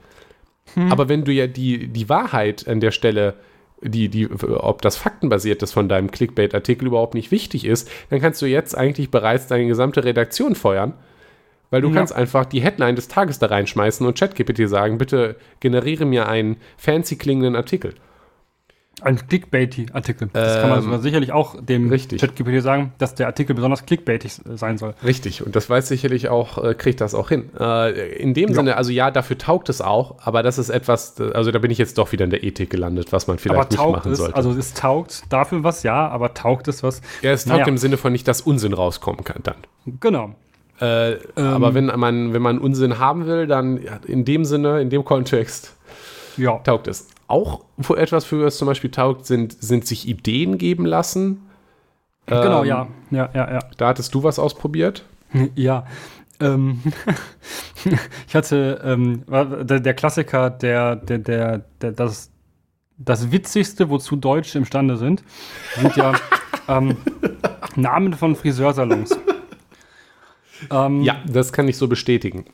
Hm. 0.75 0.91
Aber 0.91 1.09
wenn 1.09 1.25
du 1.25 1.33
ja 1.33 1.47
die, 1.47 1.89
die 1.89 2.09
Wahrheit 2.09 2.67
an 2.67 2.81
der 2.81 2.91
Stelle, 2.91 3.35
die, 3.83 4.09
die, 4.09 4.31
ob 4.31 4.81
das 4.81 4.97
faktenbasiert 4.97 5.63
ist 5.63 5.73
von 5.73 5.89
deinem 5.89 6.11
Clickbait-Artikel 6.11 6.87
überhaupt 6.87 7.15
nicht 7.15 7.31
wichtig 7.31 7.67
ist, 7.67 7.91
dann 8.11 8.21
kannst 8.21 8.41
du 8.41 8.47
jetzt 8.47 8.77
eigentlich 8.77 9.11
bereits 9.11 9.49
deine 9.49 9.67
gesamte 9.67 10.05
Redaktion 10.05 10.55
feuern. 10.55 10.95
Weil 11.71 11.81
du 11.81 11.89
ja. 11.89 11.95
kannst 11.95 12.15
einfach 12.15 12.45
die 12.45 12.61
Headline 12.61 12.97
des 12.97 13.09
Tages 13.09 13.39
da 13.39 13.47
reinschmeißen 13.47 14.07
und 14.07 14.19
ChatGPT 14.19 14.69
sagen, 14.69 14.99
bitte 14.99 15.37
generiere 15.61 16.05
mir 16.05 16.29
einen 16.29 16.59
fancy 16.77 17.17
klingenden 17.17 17.57
Artikel. 17.57 17.95
Ein 19.01 19.17
Clickbaity-Artikel. 19.27 20.29
Das 20.33 20.61
kann 20.61 20.69
man 20.71 20.79
Ähm, 20.79 20.85
sogar 20.85 20.99
sicherlich 21.01 21.33
auch 21.33 21.57
dem 21.61 21.89
richtig. 21.89 22.21
ChatGPT 22.21 22.63
sagen, 22.63 22.93
dass 22.99 23.15
der 23.17 23.27
Artikel 23.27 23.55
besonders 23.55 23.85
clickbaitig 23.85 24.41
äh, 24.47 24.57
sein 24.57 24.79
soll. 24.79 24.95
Richtig, 25.05 25.45
und 25.45 25.57
das 25.57 25.69
weiß 25.69 25.89
sicherlich 25.89 26.29
auch, 26.29 26.63
äh, 26.63 26.75
kriegt 26.75 27.01
das 27.01 27.15
auch 27.15 27.29
hin. 27.31 27.51
Äh, 27.59 28.17
in 28.17 28.33
dem 28.35 28.51
Ja. 28.51 28.55
Sinne, 28.55 28.77
also 28.77 28.93
ja, 28.93 29.11
dafür 29.11 29.39
taugt 29.39 29.69
es 29.71 29.81
auch, 29.81 30.17
aber 30.21 30.43
das 30.45 30.59
ist 30.59 30.69
etwas, 30.69 31.21
also 31.21 31.51
da 31.51 31.59
bin 31.59 31.71
ich 31.73 31.79
jetzt 31.79 31.99
doch 31.99 32.13
wieder 32.13 32.25
in 32.25 32.31
der 32.31 32.45
Ethik 32.45 32.71
gelandet, 32.71 33.13
was 33.13 33.27
man 33.27 33.39
vielleicht 33.39 33.59
aber 33.61 33.69
nicht 33.71 33.77
taugt 33.79 33.97
machen 33.97 34.13
es, 34.13 34.19
sollte. 34.19 34.37
also 34.37 34.53
es 34.53 34.75
taugt 34.75 35.23
dafür 35.31 35.65
was, 35.65 35.83
ja, 35.83 36.07
aber 36.09 36.35
taugt 36.35 36.69
es 36.69 36.83
was? 36.85 37.01
ja, 37.23 37.33
es 37.33 37.45
taugt 37.45 37.59
naja. 37.61 37.69
im 37.69 37.79
Sinne 37.79 37.97
von 37.97 38.13
nicht, 38.13 38.29
dass 38.29 38.41
Unsinn 38.43 38.73
rauskommen 38.73 39.25
kann 39.25 39.41
dann. 39.43 39.57
Genau. 40.01 40.35
Äh, 40.81 41.17
aber 41.37 41.75
wenn 41.75 41.87
man, 41.87 42.33
wenn 42.35 42.43
man 42.43 42.59
Unsinn 42.59 42.99
haben 42.99 43.27
will, 43.27 43.47
dann 43.47 43.81
in 44.07 44.25
dem 44.25 44.45
Sinne, 44.45 44.81
in 44.81 44.91
dem 44.91 45.05
Kontext 45.05 45.75
Ja. 46.37 46.59
taugt 46.59 46.89
es. 46.89 47.09
Auch 47.27 47.65
wo 47.77 47.95
etwas 47.95 48.25
für 48.25 48.47
es 48.47 48.59
zum 48.59 48.67
Beispiel 48.67 48.91
taugt, 48.91 49.27
sind, 49.27 49.57
sind 49.63 49.87
sich 49.87 50.07
Ideen 50.09 50.59
geben 50.59 50.85
lassen. 50.87 51.43
Genau, 52.27 52.63
Ähm, 52.63 52.69
ja. 52.69 52.89
Ja, 53.11 53.31
ja, 53.35 53.53
ja. 53.53 53.59
Da 53.77 53.89
hattest 53.89 54.15
du 54.15 54.23
was 54.23 54.39
ausprobiert? 54.39 55.05
Ja. 55.55 55.87
Ähm, 56.41 56.83
ich 58.29 58.35
hatte 58.35 58.81
ähm, 58.85 59.25
der, 59.29 59.81
der 59.81 59.95
Klassiker, 59.95 60.51
der, 60.51 60.97
der, 60.97 61.19
der, 61.19 61.65
der, 61.81 61.93
das, 61.93 62.31
das 62.99 63.33
Witzigste, 63.33 63.89
wozu 63.89 64.17
Deutsche 64.17 64.59
imstande 64.59 64.97
sind, 64.97 65.23
sind 65.77 65.97
ja 65.97 66.13
ähm, 66.69 66.97
Namen 67.77 68.13
von 68.15 68.37
Friseursalons. 68.37 69.17
Ähm, 70.71 71.03
Ja, 71.03 71.17
das 71.27 71.53
kann 71.53 71.69
ich 71.69 71.77
so 71.77 71.89
bestätigen. 71.89 72.45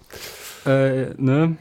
Äh, 0.66 1.14
ne? 1.16 1.56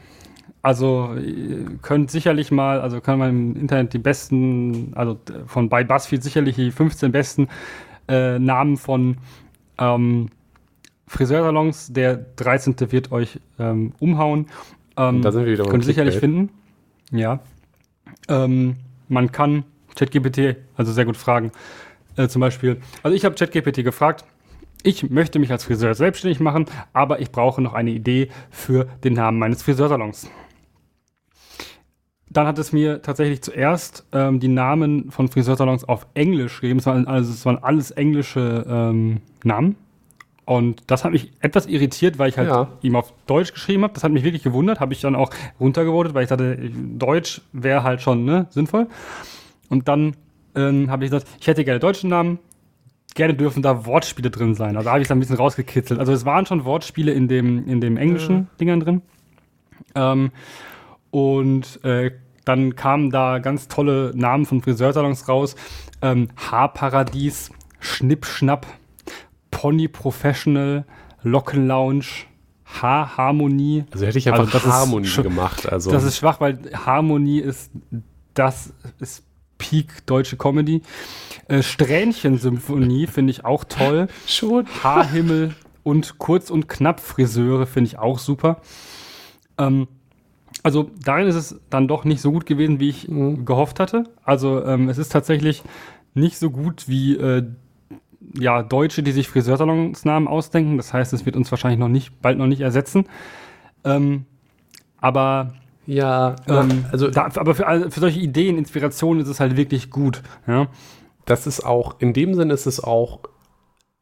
Also 0.62 1.14
ihr 1.14 1.78
könnt 1.82 2.10
sicherlich 2.10 2.50
mal, 2.50 2.80
also 2.80 3.00
kann 3.00 3.18
man 3.18 3.30
im 3.30 3.56
Internet 3.56 3.92
die 3.92 3.98
besten, 3.98 4.92
also 4.94 5.18
von 5.46 5.68
bei 5.68 5.84
BuzzFeed 5.84 6.22
sicherlich 6.22 6.56
die 6.56 6.70
15 6.70 7.12
besten 7.12 7.48
äh, 8.08 8.38
Namen 8.38 8.76
von 8.76 9.18
ähm, 9.78 10.30
Friseursalons. 11.06 11.92
Der 11.92 12.16
13. 12.16 12.74
wird 12.90 13.12
euch 13.12 13.40
ähm, 13.58 13.92
umhauen. 14.00 14.46
Ähm, 14.96 15.22
Da 15.22 15.32
sind 15.32 15.46
wir 15.46 15.52
wieder 15.52 15.64
Könnt 15.64 15.84
ihr 15.84 15.86
sicherlich 15.86 16.16
finden. 16.16 16.50
Ja. 17.12 17.40
Ähm, 18.28 18.76
man 19.08 19.32
kann 19.32 19.64
ChatGPT 19.94 20.56
also 20.76 20.92
sehr 20.92 21.04
gut 21.04 21.16
fragen. 21.16 21.52
Äh, 22.16 22.28
zum 22.28 22.40
Beispiel, 22.40 22.80
also 23.02 23.16
ich 23.16 23.24
habe 23.24 23.34
ChatGPT 23.36 23.84
gefragt, 23.84 24.24
ich 24.82 25.08
möchte 25.10 25.38
mich 25.38 25.50
als 25.50 25.64
Friseur 25.64 25.94
selbstständig 25.94 26.40
machen, 26.40 26.66
aber 26.92 27.20
ich 27.20 27.32
brauche 27.32 27.60
noch 27.60 27.74
eine 27.74 27.90
Idee 27.90 28.28
für 28.50 28.84
den 29.02 29.14
Namen 29.14 29.38
meines 29.38 29.62
Friseursalons. 29.62 30.30
Dann 32.30 32.46
hat 32.46 32.58
es 32.58 32.72
mir 32.72 33.00
tatsächlich 33.02 33.42
zuerst 33.42 34.04
ähm, 34.12 34.38
die 34.40 34.48
Namen 34.48 35.10
von 35.10 35.28
Friseursalons 35.28 35.84
auf 35.84 36.06
Englisch 36.14 36.60
gegeben. 36.60 36.78
Es 36.78 36.86
waren, 36.86 37.06
also, 37.06 37.32
es 37.32 37.44
waren 37.46 37.58
alles 37.62 37.90
englische 37.90 38.66
ähm, 38.68 39.20
Namen. 39.44 39.76
Und 40.44 40.82
das 40.86 41.04
hat 41.04 41.12
mich 41.12 41.30
etwas 41.40 41.66
irritiert, 41.66 42.18
weil 42.18 42.30
ich 42.30 42.38
halt 42.38 42.48
Ja. 42.48 42.68
ihm 42.80 42.96
auf 42.96 43.12
Deutsch 43.26 43.52
geschrieben 43.52 43.82
habe. 43.82 43.92
Das 43.92 44.02
hat 44.02 44.12
mich 44.12 44.24
wirklich 44.24 44.42
gewundert. 44.42 44.80
Habe 44.80 44.94
ich 44.94 45.00
dann 45.00 45.14
auch 45.14 45.30
runtergevotet, 45.60 46.14
weil 46.14 46.22
ich 46.22 46.28
dachte, 46.30 46.56
Deutsch 46.98 47.42
wäre 47.52 47.82
halt 47.82 48.00
schon 48.00 48.24
ne, 48.24 48.46
sinnvoll. 48.50 48.86
Und 49.68 49.88
dann 49.88 50.16
ähm, 50.54 50.90
habe 50.90 51.04
ich 51.04 51.10
gesagt, 51.10 51.30
ich 51.40 51.46
hätte 51.46 51.64
gerne 51.64 51.80
deutschen 51.80 52.08
Namen. 52.08 52.38
Gerne 53.14 53.34
dürfen 53.34 53.62
da 53.62 53.84
Wortspiele 53.84 54.30
drin 54.30 54.54
sein. 54.54 54.76
Also 54.76 54.90
habe 54.90 55.00
ich 55.02 55.08
da 55.08 55.14
ein 55.14 55.20
bisschen 55.20 55.36
rausgekitzelt. 55.36 55.98
Also 56.00 56.12
es 56.12 56.24
waren 56.24 56.46
schon 56.46 56.64
Wortspiele 56.64 57.12
in 57.12 57.28
dem, 57.28 57.66
in 57.66 57.80
dem 57.80 57.96
englischen 57.96 58.48
Dingern 58.60 58.80
drin. 58.80 59.02
Ähm, 59.94 60.30
und 61.10 61.82
äh, 61.84 62.12
dann 62.44 62.76
kamen 62.76 63.10
da 63.10 63.38
ganz 63.38 63.68
tolle 63.68 64.12
Namen 64.14 64.46
von 64.46 64.62
Friseursalons 64.62 65.28
raus. 65.28 65.54
Ähm, 66.00 66.28
Haarparadies, 66.36 67.50
Schnippschnapp, 67.78 68.66
Pony 69.50 69.88
Professional, 69.88 70.84
Lockenlounge, 71.22 72.06
Haarharmonie. 72.64 73.84
Also 73.92 74.06
hätte 74.06 74.18
ich 74.18 74.30
einfach 74.30 74.52
Also 74.52 74.72
Harmonie 74.72 75.08
gemacht. 75.22 75.70
Also 75.70 75.90
Das 75.90 76.04
ist 76.04 76.16
schwach, 76.16 76.40
weil 76.40 76.58
Harmonie 76.72 77.40
ist 77.40 77.70
das 78.34 78.72
ist 79.00 79.24
Peak 79.58 80.06
deutsche 80.06 80.36
Comedy. 80.36 80.82
Äh, 81.48 81.62
Strähnchensymphonie 81.62 83.06
finde 83.12 83.32
ich 83.32 83.44
auch 83.44 83.64
toll. 83.64 84.08
schon. 84.26 84.66
Haarhimmel 84.82 85.54
und 85.82 86.18
kurz 86.18 86.50
und 86.50 86.68
knapp 86.68 87.00
Friseure 87.00 87.66
finde 87.66 87.88
ich 87.88 87.98
auch 87.98 88.18
super. 88.18 88.60
Ähm, 89.58 89.88
also 90.62 90.90
darin 91.04 91.26
ist 91.28 91.34
es 91.36 91.60
dann 91.70 91.88
doch 91.88 92.04
nicht 92.04 92.20
so 92.20 92.32
gut 92.32 92.46
gewesen, 92.46 92.80
wie 92.80 92.88
ich 92.88 93.06
gehofft 93.44 93.80
hatte. 93.80 94.04
Also 94.24 94.64
ähm, 94.64 94.88
es 94.88 94.98
ist 94.98 95.10
tatsächlich 95.12 95.62
nicht 96.14 96.38
so 96.38 96.50
gut 96.50 96.88
wie 96.88 97.16
äh, 97.16 97.44
ja, 98.38 98.62
Deutsche, 98.62 99.02
die 99.02 99.12
sich 99.12 99.28
Friseursalonsnamen 99.28 100.28
ausdenken. 100.28 100.76
Das 100.76 100.92
heißt, 100.92 101.12
es 101.12 101.24
wird 101.26 101.36
uns 101.36 101.50
wahrscheinlich 101.50 101.78
noch 101.78 101.88
nicht, 101.88 102.20
bald 102.20 102.38
noch 102.38 102.46
nicht 102.46 102.60
ersetzen. 102.60 103.06
Ähm, 103.84 104.24
aber 105.00 105.54
Ja, 105.86 106.36
ähm, 106.48 106.84
also 106.92 107.08
da, 107.08 107.30
aber 107.36 107.54
für, 107.54 107.66
all- 107.66 107.90
für 107.90 108.00
solche 108.00 108.20
Ideen, 108.20 108.58
Inspirationen 108.58 109.22
ist 109.22 109.28
es 109.28 109.40
halt 109.40 109.56
wirklich 109.56 109.90
gut. 109.90 110.22
Ja? 110.46 110.66
das 111.24 111.46
ist 111.46 111.64
auch, 111.64 111.96
in 112.00 112.12
dem 112.14 112.34
Sinne 112.34 112.54
ist 112.54 112.66
es 112.66 112.82
auch, 112.82 113.20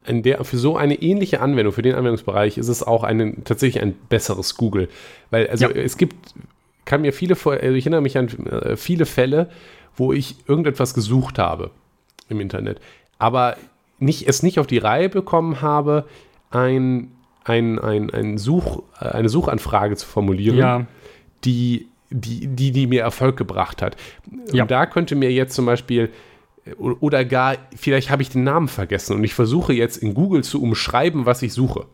in 0.07 0.23
der, 0.23 0.43
für 0.43 0.57
so 0.57 0.77
eine 0.77 0.95
ähnliche 1.01 1.41
Anwendung, 1.41 1.73
für 1.73 1.81
den 1.81 1.95
Anwendungsbereich, 1.95 2.57
ist 2.57 2.67
es 2.69 2.81
auch 2.83 3.03
eine, 3.03 3.43
tatsächlich 3.43 3.81
ein 3.83 3.93
besseres 4.09 4.55
Google. 4.55 4.89
Weil, 5.29 5.47
also 5.49 5.65
Ja. 5.65 5.71
es 5.71 5.97
gibt, 5.97 6.15
kann 6.85 7.01
mir 7.01 7.13
viele, 7.13 7.35
vor- 7.35 7.53
also 7.53 7.73
ich 7.75 7.85
erinnere 7.85 8.01
mich 8.01 8.17
an 8.17 8.27
äh, 8.45 8.75
viele 8.77 9.05
Fälle, 9.05 9.49
wo 9.95 10.13
ich 10.13 10.35
irgendetwas 10.47 10.93
gesucht 10.93 11.37
habe 11.39 11.71
im 12.29 12.39
Internet, 12.39 12.79
aber 13.19 13.57
nicht, 13.99 14.27
es 14.27 14.43
nicht 14.43 14.59
auf 14.59 14.67
die 14.67 14.77
Reihe 14.77 15.09
bekommen 15.09 15.61
habe, 15.61 16.05
ein, 16.51 17.11
ein, 17.43 17.79
ein, 17.79 18.09
ein 18.11 18.37
Such, 18.37 18.83
eine 18.99 19.27
Suchanfrage 19.29 19.95
zu 19.95 20.05
formulieren, 20.05 20.57
Ja. 20.57 20.85
die, 21.43 21.87
die, 22.09 22.47
die, 22.47 22.71
die 22.71 22.87
mir 22.87 23.01
Erfolg 23.01 23.35
gebracht 23.37 23.81
hat. 23.81 23.97
Ja. 24.53 24.63
Und 24.63 24.71
da 24.71 24.85
könnte 24.85 25.15
mir 25.15 25.31
jetzt 25.31 25.55
zum 25.55 25.65
Beispiel 25.65 26.09
oder 26.77 27.25
gar, 27.25 27.55
vielleicht 27.75 28.09
habe 28.09 28.21
ich 28.21 28.29
den 28.29 28.43
Namen 28.43 28.67
vergessen 28.67 29.15
und 29.15 29.23
ich 29.23 29.33
versuche 29.33 29.73
jetzt 29.73 29.97
in 29.97 30.13
Google 30.13 30.43
zu 30.43 30.61
umschreiben, 30.61 31.25
was 31.25 31.41
ich 31.41 31.53
suche. 31.53 31.85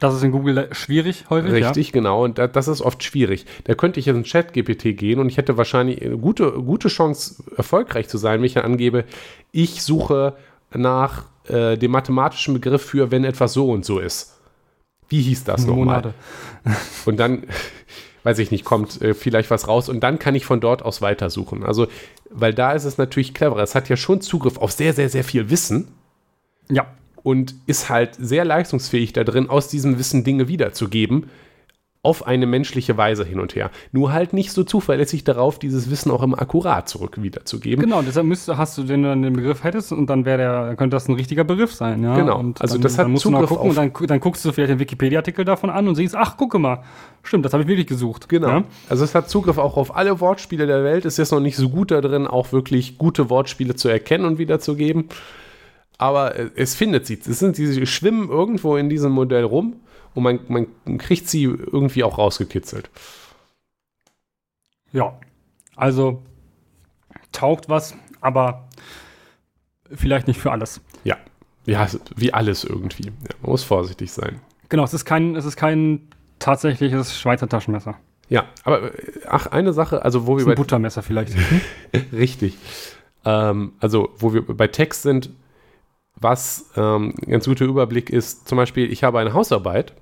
Das 0.00 0.14
ist 0.14 0.22
in 0.24 0.32
Google 0.32 0.68
schwierig 0.72 1.26
häufig. 1.30 1.52
Richtig, 1.52 1.92
genau. 1.92 2.24
Und 2.24 2.38
da, 2.38 2.48
das 2.48 2.66
ist 2.66 2.80
oft 2.80 3.04
schwierig. 3.04 3.46
Da 3.64 3.74
könnte 3.74 4.00
ich 4.00 4.06
jetzt 4.06 4.16
in 4.16 4.24
Chat-GPT 4.24 4.96
gehen 4.96 5.20
und 5.20 5.28
ich 5.28 5.36
hätte 5.36 5.56
wahrscheinlich 5.56 6.02
eine 6.02 6.18
gute, 6.18 6.50
gute 6.52 6.88
Chance, 6.88 7.44
erfolgreich 7.56 8.08
zu 8.08 8.18
sein, 8.18 8.40
wenn 8.40 8.46
ich 8.46 8.58
angebe, 8.58 9.04
ich 9.52 9.82
suche 9.82 10.34
nach 10.74 11.26
äh, 11.48 11.76
dem 11.78 11.92
mathematischen 11.92 12.54
Begriff 12.54 12.82
für, 12.82 13.12
wenn 13.12 13.22
etwas 13.24 13.52
so 13.52 13.70
und 13.70 13.84
so 13.84 14.00
ist. 14.00 14.40
Wie 15.08 15.20
hieß 15.22 15.44
das 15.44 15.62
Ja. 15.66 15.70
nochmal? 15.70 16.14
Und 17.04 17.18
dann, 17.20 17.44
weiß 18.24 18.38
ich 18.38 18.50
nicht, 18.50 18.64
kommt 18.64 19.00
äh, 19.02 19.14
vielleicht 19.14 19.50
was 19.50 19.68
raus 19.68 19.88
und 19.88 20.00
dann 20.00 20.18
kann 20.18 20.34
ich 20.34 20.44
von 20.44 20.60
dort 20.60 20.82
aus 20.82 21.02
weitersuchen. 21.02 21.64
Also, 21.64 21.86
weil 22.30 22.54
da 22.54 22.72
ist 22.72 22.84
es 22.84 22.98
natürlich 22.98 23.34
cleverer. 23.34 23.62
Es 23.62 23.74
hat 23.74 23.88
ja 23.88 23.96
schon 23.96 24.20
Zugriff 24.20 24.58
auf 24.58 24.72
sehr, 24.72 24.92
sehr, 24.94 25.08
sehr 25.08 25.24
viel 25.24 25.50
Wissen 25.50 25.88
Ja. 26.70 26.86
und 27.22 27.54
ist 27.66 27.88
halt 27.88 28.16
sehr 28.18 28.44
leistungsfähig 28.44 29.12
da 29.12 29.24
drin, 29.24 29.50
aus 29.50 29.68
diesem 29.68 29.98
Wissen 29.98 30.24
Dinge 30.24 30.48
wiederzugeben, 30.48 31.30
auf 32.04 32.26
eine 32.26 32.46
menschliche 32.46 32.96
Weise 32.96 33.24
hin 33.24 33.38
und 33.38 33.54
her. 33.54 33.70
Nur 33.92 34.12
halt 34.12 34.32
nicht 34.32 34.50
so 34.50 34.64
zuverlässig 34.64 35.22
darauf, 35.22 35.60
dieses 35.60 35.88
Wissen 35.88 36.10
auch 36.10 36.22
immer 36.24 36.42
akkurat 36.42 36.88
zurück 36.88 37.22
wiederzugeben. 37.22 37.84
Genau, 37.84 38.02
deshalb 38.02 38.26
müsste, 38.26 38.58
hast 38.58 38.76
du, 38.76 38.88
wenn 38.88 39.04
du 39.04 39.08
dann 39.10 39.22
den 39.22 39.34
Begriff 39.34 39.62
hättest 39.62 39.92
und 39.92 40.10
dann 40.10 40.24
wäre 40.24 40.38
der, 40.38 40.66
dann 40.66 40.76
könnte 40.76 40.96
das 40.96 41.08
ein 41.08 41.14
richtiger 41.14 41.44
Begriff 41.44 41.72
sein, 41.72 42.02
ja. 42.02 42.16
Genau. 42.16 42.40
Und 42.40 42.60
Also 42.60 42.74
dann, 42.74 42.82
das 42.82 42.98
hat 42.98 43.04
dann 43.04 43.12
musst 43.12 43.24
du 43.24 43.30
Zugriff 43.30 43.50
gucken 43.50 43.70
und 43.70 43.76
dann, 43.76 43.92
dann 44.08 44.18
guckst 44.18 44.44
du 44.44 44.50
vielleicht 44.50 44.72
den 44.72 44.80
Wikipedia-Artikel 44.80 45.44
davon 45.44 45.70
an 45.70 45.86
und 45.86 45.94
siehst, 45.94 46.16
ach, 46.16 46.36
gucke 46.36 46.58
mal, 46.58 46.82
stimmt, 47.22 47.44
das 47.44 47.52
habe 47.52 47.62
ich 47.62 47.68
wirklich 47.68 47.86
gesucht. 47.86 48.28
Genau. 48.28 48.48
Ja? 48.48 48.64
Also 48.88 49.04
es 49.04 49.14
hat 49.14 49.30
Zugriff 49.30 49.58
auch 49.58 49.76
auf 49.76 49.94
alle 49.94 50.18
Wortspiele 50.18 50.66
der 50.66 50.82
Welt, 50.82 51.04
ist 51.04 51.18
jetzt 51.18 51.30
noch 51.30 51.40
nicht 51.40 51.56
so 51.56 51.68
gut 51.68 51.92
da 51.92 52.00
drin, 52.00 52.26
auch 52.26 52.50
wirklich 52.50 52.98
gute 52.98 53.30
Wortspiele 53.30 53.76
zu 53.76 53.88
erkennen 53.88 54.24
und 54.24 54.38
wiederzugeben. 54.38 55.04
Aber 55.98 56.34
äh, 56.34 56.50
es 56.56 56.74
findet 56.74 57.06
sie. 57.06 57.14
Es 57.14 57.38
sind 57.38 57.58
diese 57.58 57.86
schwimmen 57.86 58.28
irgendwo 58.28 58.76
in 58.76 58.88
diesem 58.88 59.12
Modell 59.12 59.44
rum 59.44 59.76
und 60.14 60.22
man, 60.22 60.40
man 60.48 60.98
kriegt 60.98 61.28
sie 61.28 61.44
irgendwie 61.44 62.04
auch 62.04 62.18
rausgekitzelt. 62.18 62.90
Ja. 64.92 65.18
Also 65.76 66.22
taugt 67.32 67.68
was, 67.68 67.94
aber 68.20 68.68
vielleicht 69.90 70.28
nicht 70.28 70.40
für 70.40 70.52
alles. 70.52 70.80
Ja. 71.04 71.16
Ja, 71.64 71.86
wie 72.16 72.32
alles 72.32 72.64
irgendwie. 72.64 73.06
Ja, 73.06 73.36
man 73.40 73.52
muss 73.52 73.62
vorsichtig 73.62 74.12
sein. 74.12 74.40
Genau, 74.68 74.84
es 74.84 74.94
ist 74.94 75.04
kein, 75.04 75.36
es 75.36 75.44
ist 75.44 75.56
kein 75.56 76.08
tatsächliches 76.38 77.18
Schweizer 77.18 77.48
Taschenmesser. 77.48 77.96
Ja, 78.28 78.46
aber 78.64 78.94
äh, 78.94 79.20
ach, 79.28 79.46
eine 79.46 79.72
Sache, 79.72 80.04
also 80.04 80.26
wo 80.26 80.36
wir 80.36 80.44
ein 80.44 80.48
bei 80.48 80.54
Buttermesser 80.54 81.02
vielleicht. 81.02 81.36
Richtig. 82.12 82.56
Ähm, 83.24 83.72
also, 83.78 84.10
wo 84.16 84.34
wir 84.34 84.42
bei 84.42 84.66
Text 84.66 85.02
sind, 85.02 85.30
was 86.22 86.70
ähm, 86.76 87.14
ein 87.26 87.30
ganz 87.30 87.46
guter 87.46 87.64
Überblick 87.64 88.10
ist, 88.10 88.48
zum 88.48 88.56
Beispiel, 88.56 88.90
ich 88.90 89.04
habe 89.04 89.18
eine 89.18 89.34
Hausarbeit 89.34 89.92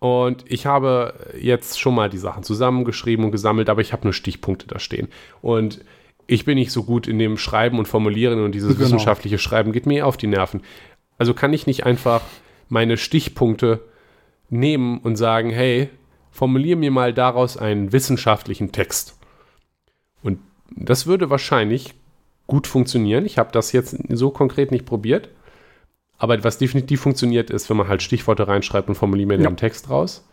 und 0.00 0.44
ich 0.46 0.66
habe 0.66 1.14
jetzt 1.40 1.80
schon 1.80 1.94
mal 1.94 2.10
die 2.10 2.18
Sachen 2.18 2.42
zusammengeschrieben 2.42 3.24
und 3.24 3.32
gesammelt, 3.32 3.68
aber 3.68 3.80
ich 3.80 3.92
habe 3.92 4.04
nur 4.04 4.12
Stichpunkte 4.12 4.66
da 4.66 4.78
stehen. 4.78 5.08
Und 5.40 5.80
ich 6.26 6.44
bin 6.44 6.56
nicht 6.56 6.72
so 6.72 6.82
gut 6.84 7.06
in 7.08 7.18
dem 7.18 7.38
Schreiben 7.38 7.78
und 7.78 7.88
Formulieren 7.88 8.42
und 8.42 8.52
dieses 8.52 8.70
Genau. 8.70 8.80
wissenschaftliche 8.80 9.38
Schreiben 9.38 9.72
geht 9.72 9.86
mir 9.86 10.06
auf 10.06 10.16
die 10.16 10.26
Nerven. 10.26 10.62
Also 11.18 11.32
kann 11.34 11.52
ich 11.52 11.66
nicht 11.66 11.86
einfach 11.86 12.20
meine 12.68 12.96
Stichpunkte 12.96 13.80
nehmen 14.50 14.98
und 14.98 15.16
sagen, 15.16 15.50
hey, 15.50 15.88
formulier 16.30 16.76
mir 16.76 16.90
mal 16.90 17.14
daraus 17.14 17.56
einen 17.56 17.92
wissenschaftlichen 17.92 18.72
Text. 18.72 19.18
Und 20.22 20.40
das 20.70 21.06
würde 21.06 21.30
wahrscheinlich 21.30 21.94
gut 22.46 22.66
funktionieren. 22.66 23.26
Ich 23.26 23.38
habe 23.38 23.50
das 23.52 23.72
jetzt 23.72 23.96
so 24.10 24.30
konkret 24.30 24.70
nicht 24.70 24.86
probiert. 24.86 25.28
Aber 26.18 26.42
was 26.44 26.56
definitiv 26.58 27.00
funktioniert, 27.02 27.50
ist, 27.50 27.68
wenn 27.68 27.76
man 27.76 27.88
halt 27.88 28.02
Stichworte 28.02 28.48
reinschreibt 28.48 28.88
und 28.88 28.94
formuliert 28.94 29.28
mir 29.28 29.38
Ja. 29.38 29.50
den 29.50 29.56
Text 29.56 29.90
raus. 29.90 30.26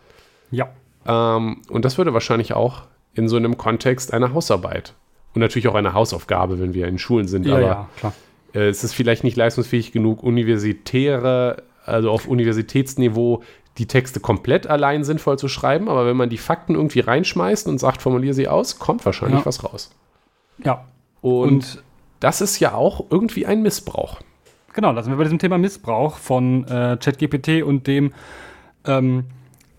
Ja. 0.51 0.70
Ähm, 1.05 1.61
und 1.70 1.84
das 1.84 1.97
würde 1.97 2.14
wahrscheinlich 2.14 2.53
auch 2.53 2.84
in 3.14 3.28
so 3.28 3.36
einem 3.36 3.57
Kontext 3.57 4.14
eine 4.14 4.34
Hausarbeit 4.34 4.93
und 5.36 5.41
natürlich 5.41 5.68
auch 5.68 5.76
eine 5.76 5.93
Hausaufgabe, 5.93 6.59
wenn 6.59 6.74
wir 6.74 6.88
in 6.88 6.97
Schulen 6.99 7.28
sind. 7.28 7.45
Ja, 7.45 7.53
aber 7.55 7.61
ja, 7.61 7.89
klar. 7.97 8.14
äh, 8.53 8.70
es 8.70 8.84
ist 8.84 8.93
vielleicht 8.93 9.24
nicht 9.26 9.36
leistungsfähig 9.36 9.91
genug, 9.91 10.24
universitäre, 10.24 11.64
also 11.86 12.11
auf 12.11 12.28
Universitätsniveau 12.28 13.43
die 13.78 13.88
Texte 13.88 14.20
komplett 14.20 14.68
allein 14.68 15.03
sinnvoll 15.03 15.38
zu 15.38 15.47
schreiben. 15.47 15.89
Aber 15.89 16.05
wenn 16.05 16.16
man 16.16 16.30
die 16.30 16.38
Fakten 16.38 16.76
irgendwie 16.76 16.99
reinschmeißt 17.01 17.68
und 17.68 17.80
sagt, 17.80 18.01
formuliere 18.01 18.34
sie 18.34 18.47
aus, 18.47 18.80
kommt 18.80 19.03
wahrscheinlich 19.05 19.39
Ja. 19.41 19.45
was 19.45 19.64
raus. 19.64 19.91
Ja. 20.64 20.86
Und, 21.22 21.47
Und 21.51 21.84
das 22.24 22.40
ist 22.40 22.60
ja 22.60 22.74
auch 22.74 23.06
irgendwie 23.10 23.46
ein 23.46 23.62
Missbrauch. 23.62 24.22
Genau, 24.74 24.94
da 24.94 25.04
sind 25.04 25.12
wir 25.12 25.18
bei 25.18 25.24
diesem 25.24 25.40
Thema 25.40 25.58
Missbrauch 25.58 26.18
von 26.18 26.64
äh, 26.66 26.98
ChatGPT 26.98 27.64
und 27.64 27.86
dem, 27.86 28.14
ähm, 28.86 29.26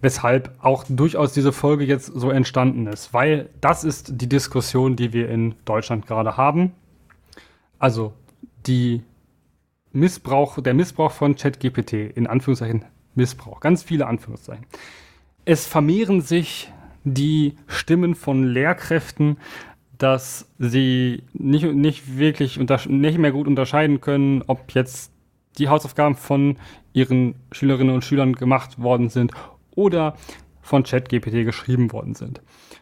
weshalb 0.02 0.50
auch 0.60 0.84
durchaus 0.86 1.32
diese 1.32 1.52
Folge 1.52 1.84
jetzt 1.84 2.06
so 2.06 2.30
entstanden 2.30 2.86
ist. 2.86 3.14
Weil 3.14 3.48
das 3.62 3.82
ist 3.82 4.20
die 4.20 4.28
Diskussion, 4.28 4.94
die 4.94 5.14
wir 5.14 5.30
in 5.30 5.54
Deutschland 5.64 6.06
gerade 6.06 6.36
haben. 6.36 6.72
Also 7.78 8.12
die 8.66 9.02
Missbrauch, 9.92 10.60
der 10.60 10.74
Missbrauch 10.74 11.12
von 11.12 11.36
ChatGPT, 11.36 11.94
in 11.94 12.26
Anführungszeichen 12.26 12.84
Missbrauch, 13.14 13.60
ganz 13.60 13.82
viele 13.82 14.06
Anführungszeichen. 14.06 14.66
Es 15.46 15.66
vermehren 15.66 16.20
sich 16.20 16.70
die 17.04 17.56
Stimmen 17.68 18.14
von 18.14 18.44
Lehrkräften, 18.44 19.38
dass 19.98 20.50
sie 20.58 21.22
nicht, 21.32 21.64
nicht 21.64 22.18
wirklich 22.18 22.58
nicht 22.58 23.18
mehr 23.18 23.32
gut 23.32 23.46
unterscheiden 23.46 24.00
können, 24.00 24.42
ob 24.46 24.72
jetzt 24.72 25.12
die 25.58 25.68
Hausaufgaben 25.68 26.16
von 26.16 26.56
ihren 26.92 27.34
Schülerinnen 27.52 27.94
und 27.94 28.04
Schülern 28.04 28.34
gemacht 28.34 28.80
worden 28.80 29.08
sind 29.08 29.32
oder 29.74 30.14
von 30.62 30.82
ChatGPT 30.82 31.44
geschrieben 31.44 31.92
worden 31.92 32.14
sind. 32.14 32.40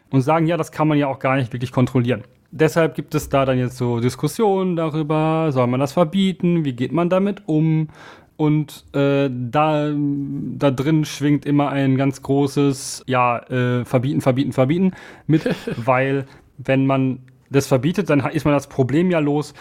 Und 0.09 0.21
sagen, 0.21 0.47
ja, 0.47 0.57
das 0.57 0.71
kann 0.71 0.87
man 0.87 0.97
ja 0.97 1.07
auch 1.07 1.19
gar 1.19 1.35
nicht 1.35 1.53
wirklich 1.53 1.71
kontrollieren. 1.71 2.23
Deshalb 2.51 2.93
gibt 2.95 3.15
es 3.15 3.29
da 3.29 3.45
dann 3.45 3.57
jetzt 3.57 3.77
so 3.77 3.99
Diskussionen 3.99 4.75
darüber, 4.75 5.51
soll 5.51 5.67
man 5.67 5.79
das 5.79 5.93
verbieten, 5.93 6.65
wie 6.65 6.73
geht 6.73 6.91
man 6.91 7.09
damit 7.09 7.47
um? 7.47 7.89
Und 8.35 8.85
äh, 8.95 9.29
da, 9.31 9.91
da 9.91 10.71
drin 10.71 11.05
schwingt 11.05 11.45
immer 11.45 11.69
ein 11.69 11.97
ganz 11.97 12.21
großes, 12.21 13.03
ja, 13.07 13.39
äh, 13.49 13.85
verbieten, 13.85 14.21
verbieten, 14.21 14.53
verbieten 14.53 14.91
mit, 15.27 15.47
weil 15.77 16.25
wenn 16.57 16.85
man 16.85 17.19
das 17.49 17.67
verbietet, 17.67 18.09
dann 18.09 18.19
ist 18.31 18.45
man 18.45 18.53
das 18.53 18.67
Problem 18.67 19.11
ja 19.11 19.19
los, 19.19 19.53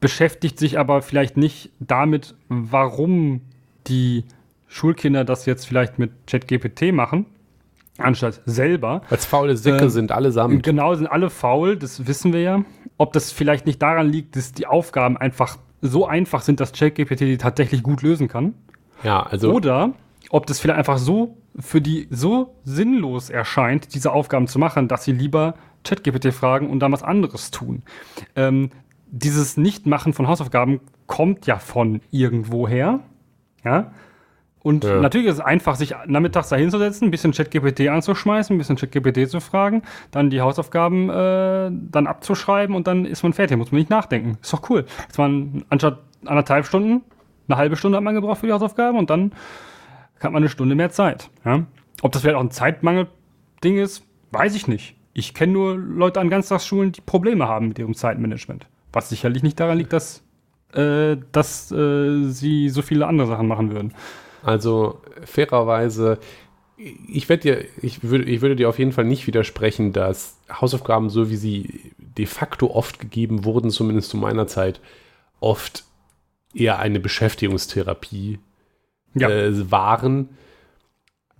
beschäftigt 0.00 0.58
sich 0.58 0.78
aber 0.78 1.02
vielleicht 1.02 1.36
nicht 1.36 1.70
damit, 1.80 2.34
warum 2.48 3.42
die 3.86 4.24
Schulkinder 4.66 5.24
das 5.24 5.46
jetzt 5.46 5.66
vielleicht 5.66 5.98
mit 5.98 6.12
ChatGPT 6.26 6.92
machen, 6.92 7.26
anstatt 7.96 8.42
selber. 8.44 9.02
Als 9.10 9.24
faule 9.24 9.56
Säcke 9.56 9.84
Ähm, 9.84 9.90
sind 9.90 10.12
allesamt. 10.12 10.62
Genau, 10.62 10.94
sind 10.94 11.06
alle 11.06 11.30
faul, 11.30 11.76
das 11.76 12.06
wissen 12.06 12.32
wir 12.32 12.42
ja. 12.42 12.64
Ob 12.98 13.12
das 13.12 13.32
vielleicht 13.32 13.66
nicht 13.66 13.80
daran 13.82 14.08
liegt, 14.08 14.36
dass 14.36 14.52
die 14.52 14.66
Aufgaben 14.66 15.16
einfach 15.16 15.58
so 15.80 16.06
einfach 16.06 16.42
sind, 16.42 16.60
dass 16.60 16.72
ChatGPT 16.72 17.20
die 17.20 17.38
tatsächlich 17.38 17.82
gut 17.82 18.02
lösen 18.02 18.28
kann. 18.28 18.54
Ja, 19.02 19.22
also 19.22 19.52
Oder 19.52 19.92
ob 20.30 20.46
das 20.46 20.60
vielleicht 20.60 20.78
einfach 20.78 20.98
so 20.98 21.36
für 21.58 21.80
die 21.80 22.08
so 22.10 22.54
sinnlos 22.64 23.30
erscheint, 23.30 23.94
diese 23.94 24.12
Aufgaben 24.12 24.46
zu 24.46 24.58
machen, 24.58 24.88
dass 24.88 25.04
sie 25.04 25.12
lieber 25.12 25.54
ChatGPT 25.84 26.32
fragen 26.32 26.68
und 26.70 26.80
dann 26.80 26.92
was 26.92 27.02
anderes 27.02 27.50
tun. 27.50 27.82
Ähm, 28.36 28.70
dieses 29.10 29.56
Nichtmachen 29.56 30.12
von 30.12 30.28
Hausaufgaben 30.28 30.80
kommt 31.06 31.46
ja 31.46 31.58
von 31.58 32.00
irgendwoher. 32.10 33.00
Ja. 33.64 33.92
Und 34.60 34.84
Ja. 34.84 35.00
natürlich 35.00 35.28
ist 35.28 35.34
es 35.34 35.40
einfach, 35.40 35.76
sich 35.76 35.94
nachmittags 36.06 36.48
da 36.50 36.56
hinzusetzen, 36.56 37.08
ein 37.08 37.10
bisschen 37.10 37.32
ChatGPT 37.32 37.88
anzuschmeißen, 37.88 38.54
ein 38.54 38.58
bisschen 38.58 38.76
ChatGPT 38.76 39.28
zu 39.30 39.40
fragen, 39.40 39.82
dann 40.10 40.30
die 40.30 40.40
Hausaufgaben 40.40 41.08
äh, 41.08 41.70
dann 41.90 42.06
abzuschreiben 42.06 42.74
und 42.74 42.86
dann 42.86 43.04
ist 43.06 43.22
man 43.22 43.32
fertig. 43.32 43.56
Muss 43.56 43.72
man 43.72 43.78
nicht 43.78 43.88
nachdenken. 43.90 44.36
Ist 44.42 44.52
doch 44.52 44.68
cool. 44.68 44.84
Jetzt 45.06 45.16
man 45.16 45.64
anstatt 45.70 46.00
anderthalb 46.26 46.66
Stunden, 46.66 47.02
eine 47.48 47.56
halbe 47.56 47.76
Stunde 47.76 47.96
hat 47.96 48.04
man 48.04 48.14
gebraucht 48.14 48.40
für 48.40 48.46
die 48.46 48.52
Hausaufgaben 48.52 48.98
und 48.98 49.08
dann 49.08 49.32
hat 50.20 50.32
man 50.32 50.42
eine 50.42 50.50
Stunde 50.50 50.74
mehr 50.74 50.90
Zeit. 50.90 51.30
Ja? 51.46 51.64
Ob 52.02 52.12
das 52.12 52.20
vielleicht 52.22 52.36
auch 52.36 52.42
ein 52.42 52.50
Zeitmangel-Ding 52.50 53.78
ist, 53.78 54.04
weiß 54.32 54.54
ich 54.54 54.66
nicht. 54.68 54.96
Ich 55.18 55.34
kenne 55.34 55.52
nur 55.52 55.76
Leute 55.76 56.20
an 56.20 56.30
Ganztagsschulen, 56.30 56.92
die 56.92 57.00
Probleme 57.00 57.48
haben 57.48 57.66
mit 57.66 57.78
ihrem 57.80 57.94
Zeitmanagement. 57.94 58.66
Was 58.92 59.08
sicherlich 59.08 59.42
nicht 59.42 59.58
daran 59.58 59.76
liegt, 59.76 59.92
dass, 59.92 60.22
äh, 60.72 61.16
dass 61.32 61.72
äh, 61.72 62.22
sie 62.28 62.68
so 62.68 62.82
viele 62.82 63.04
andere 63.08 63.26
Sachen 63.26 63.48
machen 63.48 63.72
würden. 63.72 63.92
Also 64.44 65.02
fairerweise, 65.24 66.20
ich, 66.76 67.28
werd 67.28 67.42
dir, 67.42 67.64
ich, 67.82 68.04
würde, 68.04 68.26
ich 68.26 68.42
würde 68.42 68.54
dir 68.54 68.68
auf 68.68 68.78
jeden 68.78 68.92
Fall 68.92 69.06
nicht 69.06 69.26
widersprechen, 69.26 69.92
dass 69.92 70.38
Hausaufgaben, 70.48 71.10
so 71.10 71.28
wie 71.30 71.36
sie 71.36 71.92
de 71.98 72.26
facto 72.26 72.70
oft 72.70 73.00
gegeben 73.00 73.44
wurden, 73.44 73.70
zumindest 73.70 74.10
zu 74.10 74.18
meiner 74.18 74.46
Zeit, 74.46 74.80
oft 75.40 75.82
eher 76.54 76.78
eine 76.78 77.00
Beschäftigungstherapie 77.00 78.38
Ja. 79.14 79.28
äh, 79.28 79.68
waren. 79.68 80.28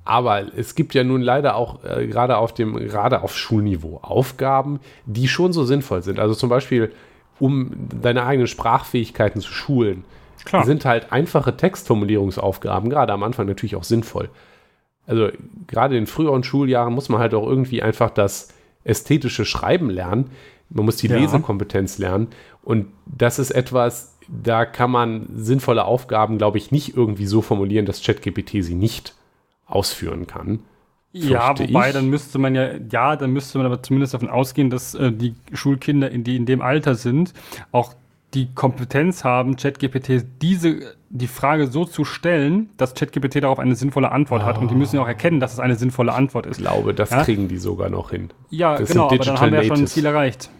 Aber 0.08 0.56
es 0.56 0.74
gibt 0.74 0.94
ja 0.94 1.04
nun 1.04 1.20
leider 1.20 1.54
auch 1.54 1.84
äh, 1.84 2.06
gerade 2.06 2.38
auf 2.38 2.54
dem, 2.54 2.74
gerade 2.76 3.20
auf 3.20 3.36
Schulniveau 3.36 3.98
Aufgaben, 4.00 4.80
die 5.04 5.28
schon 5.28 5.52
so 5.52 5.64
sinnvoll 5.64 6.02
sind. 6.02 6.18
Also 6.18 6.34
zum 6.34 6.48
Beispiel, 6.48 6.92
um 7.38 7.72
deine 8.00 8.24
eigenen 8.24 8.46
Sprachfähigkeiten 8.46 9.42
zu 9.42 9.52
schulen, 9.52 10.06
Klar. 10.46 10.64
sind 10.64 10.86
halt 10.86 11.12
einfache 11.12 11.54
Textformulierungsaufgaben, 11.58 12.88
gerade 12.88 13.12
am 13.12 13.22
Anfang 13.22 13.46
natürlich 13.46 13.76
auch 13.76 13.84
sinnvoll. 13.84 14.30
Also 15.06 15.28
gerade 15.66 15.98
in 15.98 16.06
früheren 16.06 16.42
Schuljahren 16.42 16.94
muss 16.94 17.10
man 17.10 17.20
halt 17.20 17.34
auch 17.34 17.46
irgendwie 17.46 17.82
einfach 17.82 18.08
das 18.08 18.48
ästhetische 18.84 19.44
Schreiben 19.44 19.90
lernen. 19.90 20.30
Man 20.70 20.86
muss 20.86 20.96
die 20.96 21.08
Ja. 21.08 21.18
Lesekompetenz 21.18 21.98
lernen. 21.98 22.28
Und 22.62 22.86
das 23.04 23.38
ist 23.38 23.50
etwas, 23.50 24.16
da 24.26 24.64
kann 24.64 24.90
man 24.90 25.28
sinnvolle 25.34 25.84
Aufgaben, 25.84 26.38
glaube 26.38 26.56
ich, 26.56 26.70
nicht 26.70 26.96
irgendwie 26.96 27.26
so 27.26 27.42
formulieren, 27.42 27.84
dass 27.84 28.02
ChatGPT 28.02 28.62
sie 28.64 28.74
nicht 28.74 29.14
ausführen 29.68 30.26
kann. 30.26 30.60
Ja, 31.12 31.58
wobei, 31.58 31.88
ich. 31.88 31.94
dann 31.94 32.08
müsste 32.10 32.38
man 32.38 32.54
ja, 32.54 32.70
ja, 32.90 33.16
dann 33.16 33.30
müsste 33.32 33.58
man 33.58 33.66
aber 33.66 33.82
zumindest 33.82 34.14
davon 34.14 34.28
ausgehen, 34.28 34.70
dass 34.70 34.94
äh, 34.94 35.10
die 35.12 35.34
Schulkinder, 35.52 36.10
in 36.10 36.22
die 36.24 36.36
in 36.36 36.44
dem 36.46 36.60
Alter 36.60 36.94
sind, 36.94 37.32
auch 37.72 37.94
die 38.34 38.52
Kompetenz 38.54 39.24
haben, 39.24 39.56
ChatGPT 39.56 40.26
diese, 40.42 40.94
die 41.08 41.26
Frage 41.26 41.66
so 41.68 41.86
zu 41.86 42.04
stellen, 42.04 42.68
dass 42.76 42.94
ChatGPT 42.94 43.42
darauf 43.42 43.58
eine 43.58 43.74
sinnvolle 43.74 44.12
Antwort 44.12 44.44
hat. 44.44 44.58
Und 44.58 44.70
die 44.70 44.74
müssen 44.74 44.96
ja 44.96 45.02
auch 45.02 45.08
erkennen, 45.08 45.40
dass 45.40 45.54
es 45.54 45.60
eine 45.60 45.76
sinnvolle 45.76 46.12
Antwort 46.12 46.44
ist. 46.44 46.58
Ich 46.58 46.62
glaube, 46.62 46.92
das 46.92 47.10
Ja? 47.10 47.24
kriegen 47.24 47.48
die 47.48 47.56
sogar 47.56 47.88
noch 47.88 48.10
hin. 48.10 48.28
Ja, 48.50 48.76
Das 48.76 48.90
genau, 48.90 49.06
aber 49.08 49.24
dann 49.24 49.40
haben 49.40 49.52
wir 49.52 49.62
ja 49.62 49.64
schon 49.64 49.78
ein. 49.78 49.86
Ziel 49.86 50.04
erreicht. 50.04 50.50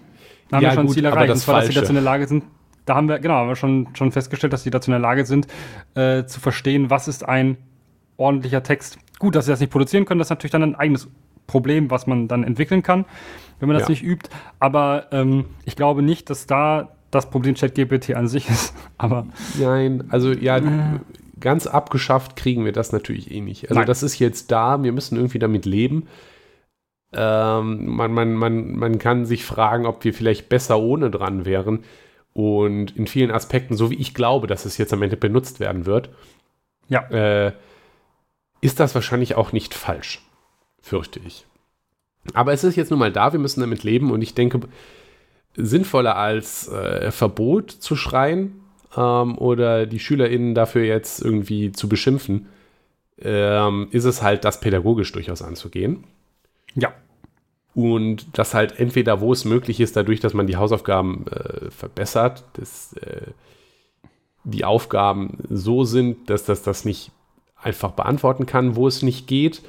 Da 0.48 0.56
haben 0.56 0.64
Ja, 0.64 0.70
wir 0.70 0.74
schon 0.76 0.86
gut, 0.86 0.92
ein 0.92 0.94
Ziel 0.94 1.04
erreicht. 1.04 1.30
das 1.30 1.38
Und 1.40 1.42
zwar, 1.42 1.56
dass 1.56 1.66
sie 1.66 1.74
dazu 1.74 1.90
in 1.90 1.94
der 1.96 2.04
Lage 2.04 2.26
sind, 2.26 2.44
da 2.86 2.94
haben 2.94 3.06
wir, 3.08 3.18
genau, 3.18 3.34
haben 3.34 3.48
wir 3.48 3.56
schon, 3.56 3.88
schon 3.92 4.12
festgestellt, 4.12 4.54
dass 4.54 4.62
sie 4.62 4.70
dazu 4.70 4.90
in 4.90 4.92
der 4.92 5.00
Lage 5.00 5.26
sind, 5.26 5.46
äh, 5.94 6.24
zu 6.24 6.40
verstehen, 6.40 6.88
was 6.88 7.06
ist 7.06 7.28
ein 7.28 7.58
ordentlicher 8.18 8.62
Text. 8.62 8.98
Gut, 9.18 9.34
dass 9.34 9.46
sie 9.46 9.50
das 9.50 9.60
nicht 9.60 9.72
produzieren 9.72 10.04
können, 10.04 10.18
das 10.18 10.26
ist 10.26 10.30
natürlich 10.30 10.52
dann 10.52 10.62
ein 10.62 10.74
eigenes 10.74 11.08
Problem, 11.46 11.90
was 11.90 12.06
man 12.06 12.28
dann 12.28 12.44
entwickeln 12.44 12.82
kann, 12.82 13.06
wenn 13.58 13.68
man 13.68 13.78
das 13.78 13.88
Ja. 13.88 13.90
nicht 13.92 14.02
übt. 14.02 14.28
Aber 14.60 15.06
ähm, 15.12 15.46
ich 15.64 15.74
glaube 15.76 16.02
nicht, 16.02 16.28
dass 16.28 16.46
da 16.46 16.90
das 17.10 17.30
Problem 17.30 17.54
ChatGPT 17.54 18.14
an 18.14 18.28
sich 18.28 18.48
ist. 18.50 18.74
Aber 18.98 19.26
Nein, 19.58 20.04
also 20.10 20.30
ja, 20.32 20.60
ganz 21.40 21.66
abgeschafft 21.66 22.36
kriegen 22.36 22.64
wir 22.66 22.72
das 22.72 22.92
natürlich 22.92 23.30
eh 23.30 23.40
nicht. 23.40 23.64
Also 23.70 23.76
Nein. 23.80 23.86
das 23.86 24.02
ist 24.02 24.18
jetzt 24.18 24.50
da, 24.52 24.82
wir 24.82 24.92
müssen 24.92 25.16
irgendwie 25.16 25.38
damit 25.38 25.64
leben. 25.64 26.06
Ähm, 27.12 27.86
man, 27.86 28.12
man, 28.12 28.34
man, 28.34 28.72
man 28.76 28.98
kann 28.98 29.24
sich 29.24 29.44
fragen, 29.44 29.86
ob 29.86 30.04
wir 30.04 30.12
vielleicht 30.12 30.48
besser 30.50 30.78
ohne 30.78 31.10
dran 31.10 31.46
wären. 31.46 31.84
Und 32.34 32.94
in 32.96 33.06
vielen 33.06 33.30
Aspekten, 33.30 33.74
so 33.74 33.90
wie 33.90 33.94
ich 33.96 34.12
glaube, 34.12 34.46
dass 34.46 34.66
es 34.66 34.76
jetzt 34.76 34.92
am 34.92 35.02
Ende 35.02 35.16
benutzt 35.16 35.58
werden 35.60 35.86
wird, 35.86 36.10
ja, 36.88 37.00
äh, 37.10 37.52
ist 38.60 38.80
das 38.80 38.94
wahrscheinlich 38.94 39.34
auch 39.34 39.52
nicht 39.52 39.74
falsch, 39.74 40.20
fürchte 40.80 41.20
ich. 41.24 41.46
Aber 42.34 42.52
es 42.52 42.64
ist 42.64 42.76
jetzt 42.76 42.90
nun 42.90 42.98
mal 42.98 43.12
da, 43.12 43.32
wir 43.32 43.40
müssen 43.40 43.60
damit 43.60 43.84
leben 43.84 44.10
und 44.10 44.22
ich 44.22 44.34
denke, 44.34 44.60
sinnvoller 45.56 46.16
als 46.16 46.68
äh, 46.68 47.10
Verbot 47.10 47.70
zu 47.70 47.96
schreien 47.96 48.60
ähm, 48.96 49.38
oder 49.38 49.86
die 49.86 49.98
SchülerInnen 49.98 50.54
dafür 50.54 50.84
jetzt 50.84 51.22
irgendwie 51.22 51.72
zu 51.72 51.88
beschimpfen, 51.88 52.46
ähm, 53.20 53.88
ist 53.90 54.04
es 54.04 54.22
halt, 54.22 54.44
das 54.44 54.60
pädagogisch 54.60 55.10
durchaus 55.12 55.42
anzugehen. 55.42 56.04
ja, 56.74 56.92
Und 57.74 58.38
das 58.38 58.54
halt 58.54 58.78
entweder, 58.78 59.20
wo 59.20 59.32
es 59.32 59.44
möglich 59.44 59.80
ist, 59.80 59.96
dadurch, 59.96 60.20
dass 60.20 60.34
man 60.34 60.46
die 60.46 60.56
Hausaufgaben 60.56 61.26
äh, 61.26 61.70
verbessert, 61.70 62.44
dass 62.54 62.92
äh, 62.94 63.32
die 64.44 64.64
Aufgaben 64.64 65.38
so 65.50 65.84
sind, 65.84 66.30
dass 66.30 66.44
das 66.44 66.62
das 66.62 66.84
nicht 66.84 67.10
einfach 67.62 67.92
beantworten 67.92 68.46
kann, 68.46 68.76
wo 68.76 68.86
es 68.86 69.02
nicht 69.02 69.26
geht. 69.26 69.62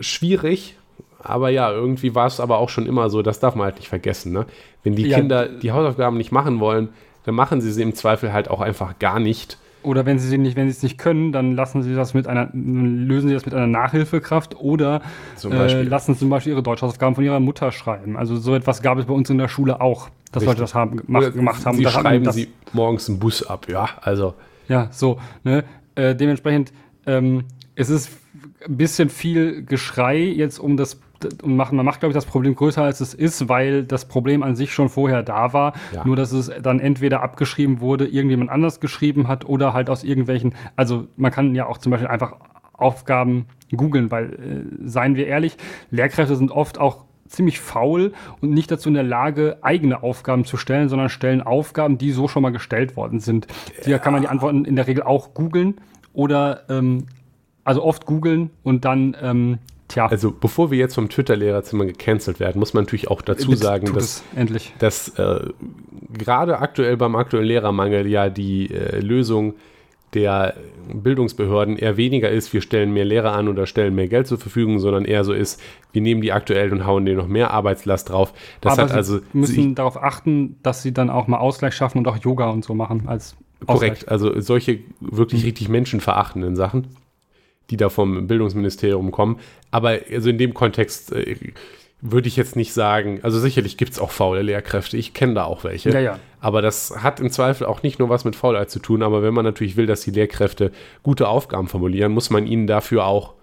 Schwierig, 0.00 0.76
aber 1.22 1.50
ja, 1.50 1.70
irgendwie 1.70 2.14
war 2.14 2.26
es 2.26 2.40
aber 2.40 2.58
auch 2.58 2.68
schon 2.68 2.86
immer 2.86 3.10
so, 3.10 3.22
das 3.22 3.40
darf 3.40 3.54
man 3.54 3.64
halt 3.66 3.76
nicht 3.76 3.88
vergessen. 3.88 4.32
Ne? 4.32 4.46
Wenn 4.82 4.94
die 4.94 5.08
ja. 5.08 5.16
Kinder 5.18 5.48
die 5.48 5.72
Hausaufgaben 5.72 6.16
nicht 6.16 6.32
machen 6.32 6.60
wollen, 6.60 6.88
dann 7.24 7.34
machen 7.34 7.60
sie 7.60 7.72
sie 7.72 7.82
im 7.82 7.94
Zweifel 7.94 8.32
halt 8.32 8.48
auch 8.48 8.60
einfach 8.60 8.98
gar 8.98 9.18
nicht. 9.18 9.58
Oder 9.82 10.04
wenn 10.04 10.18
sie 10.18 10.26
sie 10.26 10.38
nicht, 10.38 10.56
wenn 10.56 10.66
sie 10.66 10.76
es 10.76 10.82
nicht 10.82 10.98
können, 10.98 11.30
dann 11.30 11.54
lassen 11.54 11.82
sie 11.82 11.94
das 11.94 12.12
mit 12.12 12.26
einer, 12.26 12.48
lösen 12.52 13.28
sie 13.28 13.34
das 13.34 13.46
mit 13.46 13.54
einer 13.54 13.68
Nachhilfekraft 13.68 14.58
oder 14.58 15.00
äh, 15.44 15.82
lassen 15.82 16.16
zum 16.16 16.28
Beispiel 16.28 16.54
ihre 16.54 16.62
Deutschhausaufgaben 16.62 17.14
von 17.14 17.22
ihrer 17.22 17.38
Mutter 17.38 17.70
schreiben. 17.70 18.16
Also 18.16 18.36
so 18.36 18.54
etwas 18.54 18.82
gab 18.82 18.98
es 18.98 19.06
bei 19.06 19.14
uns 19.14 19.30
in 19.30 19.38
der 19.38 19.46
Schule 19.46 19.80
auch, 19.80 20.08
dass 20.32 20.42
Richtig. 20.42 20.46
Leute 20.48 20.60
das 20.60 20.74
haben, 20.74 20.96
gemacht, 20.96 21.34
gemacht 21.34 21.64
haben. 21.64 21.76
Sie 21.76 21.84
schreiben 21.84 22.26
haben, 22.26 22.32
sie 22.32 22.48
morgens 22.72 23.08
einen 23.08 23.20
Bus 23.20 23.46
ab, 23.46 23.66
ja, 23.68 23.88
also. 24.00 24.34
Ja, 24.66 24.88
so, 24.90 25.20
ne? 25.44 25.62
Äh, 25.94 26.16
dementsprechend, 26.16 26.72
ähm, 27.06 27.44
es 27.74 27.90
ist 27.90 28.10
ein 28.66 28.76
bisschen 28.76 29.08
viel 29.08 29.64
Geschrei 29.64 30.18
jetzt 30.18 30.58
um 30.58 30.76
das 30.76 31.00
und 31.42 31.56
machen, 31.56 31.76
man 31.76 31.86
macht, 31.86 32.00
glaube 32.00 32.10
ich, 32.10 32.14
das 32.14 32.26
Problem 32.26 32.54
größer, 32.54 32.82
als 32.82 33.00
es 33.00 33.14
ist, 33.14 33.48
weil 33.48 33.84
das 33.84 34.06
Problem 34.06 34.42
an 34.42 34.54
sich 34.54 34.72
schon 34.72 34.88
vorher 34.88 35.22
da 35.22 35.52
war. 35.52 35.72
Ja. 35.94 36.04
Nur, 36.04 36.16
dass 36.16 36.32
es 36.32 36.50
dann 36.62 36.80
entweder 36.80 37.22
abgeschrieben 37.22 37.80
wurde, 37.80 38.06
irgendjemand 38.06 38.50
anders 38.50 38.80
geschrieben 38.80 39.28
hat 39.28 39.46
oder 39.46 39.72
halt 39.72 39.88
aus 39.88 40.04
irgendwelchen, 40.04 40.54
also 40.76 41.06
man 41.16 41.32
kann 41.32 41.54
ja 41.54 41.66
auch 41.66 41.78
zum 41.78 41.90
Beispiel 41.90 42.08
einfach 42.08 42.34
Aufgaben 42.74 43.46
googeln, 43.74 44.10
weil, 44.10 44.32
äh, 44.34 44.86
seien 44.86 45.16
wir 45.16 45.26
ehrlich, 45.26 45.56
Lehrkräfte 45.90 46.36
sind 46.36 46.50
oft 46.50 46.78
auch 46.78 47.04
ziemlich 47.28 47.60
faul 47.60 48.12
und 48.40 48.52
nicht 48.52 48.70
dazu 48.70 48.88
in 48.88 48.94
der 48.94 49.02
Lage, 49.02 49.58
eigene 49.62 50.02
Aufgaben 50.02 50.44
zu 50.44 50.56
stellen, 50.56 50.88
sondern 50.88 51.08
stellen 51.08 51.42
Aufgaben, 51.42 51.98
die 51.98 52.12
so 52.12 52.28
schon 52.28 52.42
mal 52.42 52.50
gestellt 52.50 52.96
worden 52.96 53.18
sind. 53.18 53.48
Hier 53.82 53.98
kann 53.98 54.12
man 54.12 54.22
die 54.22 54.28
Antworten 54.28 54.64
in 54.64 54.76
der 54.76 54.86
Regel 54.86 55.02
auch 55.02 55.34
googeln 55.34 55.80
oder 56.16 56.62
ähm, 56.68 57.06
also 57.62 57.84
oft 57.84 58.06
googeln 58.06 58.50
und 58.62 58.84
dann 58.84 59.16
ähm, 59.20 59.58
Tja. 59.88 60.06
Also 60.06 60.32
bevor 60.32 60.72
wir 60.72 60.78
jetzt 60.78 60.96
vom 60.96 61.08
Twitter-Lehrerzimmer 61.08 61.84
gecancelt 61.84 62.40
werden, 62.40 62.58
muss 62.58 62.74
man 62.74 62.84
natürlich 62.84 63.08
auch 63.08 63.22
dazu 63.22 63.54
sagen, 63.54 63.92
dass, 63.94 64.24
dass 64.80 65.10
äh, 65.10 65.48
gerade 66.12 66.58
aktuell 66.58 66.96
beim 66.96 67.14
aktuellen 67.14 67.46
Lehrermangel 67.46 68.08
ja 68.08 68.28
die 68.28 68.68
äh, 68.68 68.98
Lösung 68.98 69.54
der 70.12 70.54
Bildungsbehörden 70.92 71.76
eher 71.76 71.96
weniger 71.96 72.30
ist, 72.30 72.52
wir 72.52 72.62
stellen 72.62 72.92
mehr 72.92 73.04
Lehrer 73.04 73.32
an 73.32 73.46
oder 73.46 73.66
stellen 73.66 73.94
mehr 73.94 74.08
Geld 74.08 74.26
zur 74.26 74.38
Verfügung, 74.38 74.80
sondern 74.80 75.04
eher 75.04 75.22
so 75.22 75.32
ist, 75.32 75.60
wir 75.92 76.02
nehmen 76.02 76.20
die 76.20 76.32
aktuell 76.32 76.72
und 76.72 76.84
hauen 76.84 77.04
denen 77.04 77.18
noch 77.18 77.28
mehr 77.28 77.52
Arbeitslast 77.52 78.08
drauf. 78.08 78.32
Das 78.60 78.72
Aber 78.72 78.82
hat 78.82 78.90
sie 78.90 78.96
also 78.96 79.20
müssen 79.32 79.76
darauf 79.76 80.02
achten, 80.02 80.56
dass 80.64 80.82
sie 80.82 80.92
dann 80.92 81.10
auch 81.10 81.28
mal 81.28 81.38
Ausgleich 81.38 81.74
schaffen 81.74 81.98
und 81.98 82.08
auch 82.08 82.16
Yoga 82.16 82.50
und 82.50 82.64
so 82.64 82.74
machen 82.74 83.04
als 83.06 83.36
Korrekt, 83.64 84.08
also 84.08 84.40
solche 84.40 84.80
wirklich 85.00 85.42
mhm. 85.42 85.46
richtig 85.46 85.68
menschenverachtenden 85.68 86.56
Sachen 86.56 86.88
die 87.70 87.76
da 87.76 87.88
vom 87.88 88.26
Bildungsministerium 88.26 89.10
kommen. 89.10 89.38
Aber 89.70 89.98
also 90.10 90.30
in 90.30 90.38
dem 90.38 90.54
Kontext 90.54 91.12
äh, 91.12 91.36
würde 92.00 92.28
ich 92.28 92.36
jetzt 92.36 92.56
nicht 92.56 92.72
sagen, 92.72 93.20
also 93.22 93.38
sicherlich 93.38 93.76
gibt 93.76 93.92
es 93.92 93.98
auch 93.98 94.10
faule 94.10 94.42
Lehrkräfte, 94.42 94.96
ich 94.96 95.14
kenne 95.14 95.34
da 95.34 95.44
auch 95.44 95.64
welche. 95.64 95.90
Ja, 95.90 96.00
ja. 96.00 96.18
Aber 96.40 96.62
das 96.62 97.02
hat 97.02 97.20
im 97.20 97.30
Zweifel 97.30 97.66
auch 97.66 97.82
nicht 97.82 97.98
nur 97.98 98.08
was 98.08 98.24
mit 98.24 98.36
Faulheit 98.36 98.70
zu 98.70 98.78
tun, 98.78 99.02
aber 99.02 99.22
wenn 99.22 99.34
man 99.34 99.44
natürlich 99.44 99.76
will, 99.76 99.86
dass 99.86 100.02
die 100.02 100.10
Lehrkräfte 100.10 100.70
gute 101.02 101.28
Aufgaben 101.28 101.68
formulieren, 101.68 102.12
muss 102.12 102.30
man 102.30 102.46
ihnen 102.46 102.66
dafür 102.66 103.06
auch 103.06 103.34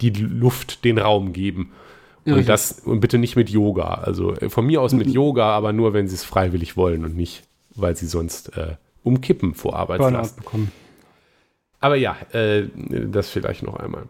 die 0.00 0.10
Luft, 0.10 0.84
den 0.84 0.98
Raum 0.98 1.32
geben. 1.32 1.72
Ja, 2.24 2.34
und 2.34 2.48
das 2.48 2.80
und 2.80 3.00
bitte 3.00 3.18
nicht 3.18 3.36
mit 3.36 3.48
Yoga. 3.48 3.94
Also 3.94 4.34
äh, 4.34 4.50
von 4.50 4.66
mir 4.66 4.82
aus 4.82 4.92
mit 4.92 5.08
Yoga, 5.08 5.50
aber 5.50 5.72
nur, 5.72 5.94
wenn 5.94 6.06
sie 6.06 6.14
es 6.14 6.24
freiwillig 6.24 6.76
wollen 6.76 7.04
und 7.04 7.16
nicht, 7.16 7.42
weil 7.74 7.96
sie 7.96 8.06
sonst 8.06 8.56
äh, 8.56 8.76
umkippen 9.08 9.54
vor 9.54 9.74
Arbeitslast. 9.74 10.36
bekommen. 10.36 10.70
Aber 11.80 11.96
ja, 11.96 12.16
äh, 12.32 12.64
das 12.74 13.30
vielleicht 13.30 13.62
noch 13.62 13.76
einmal. 13.76 14.04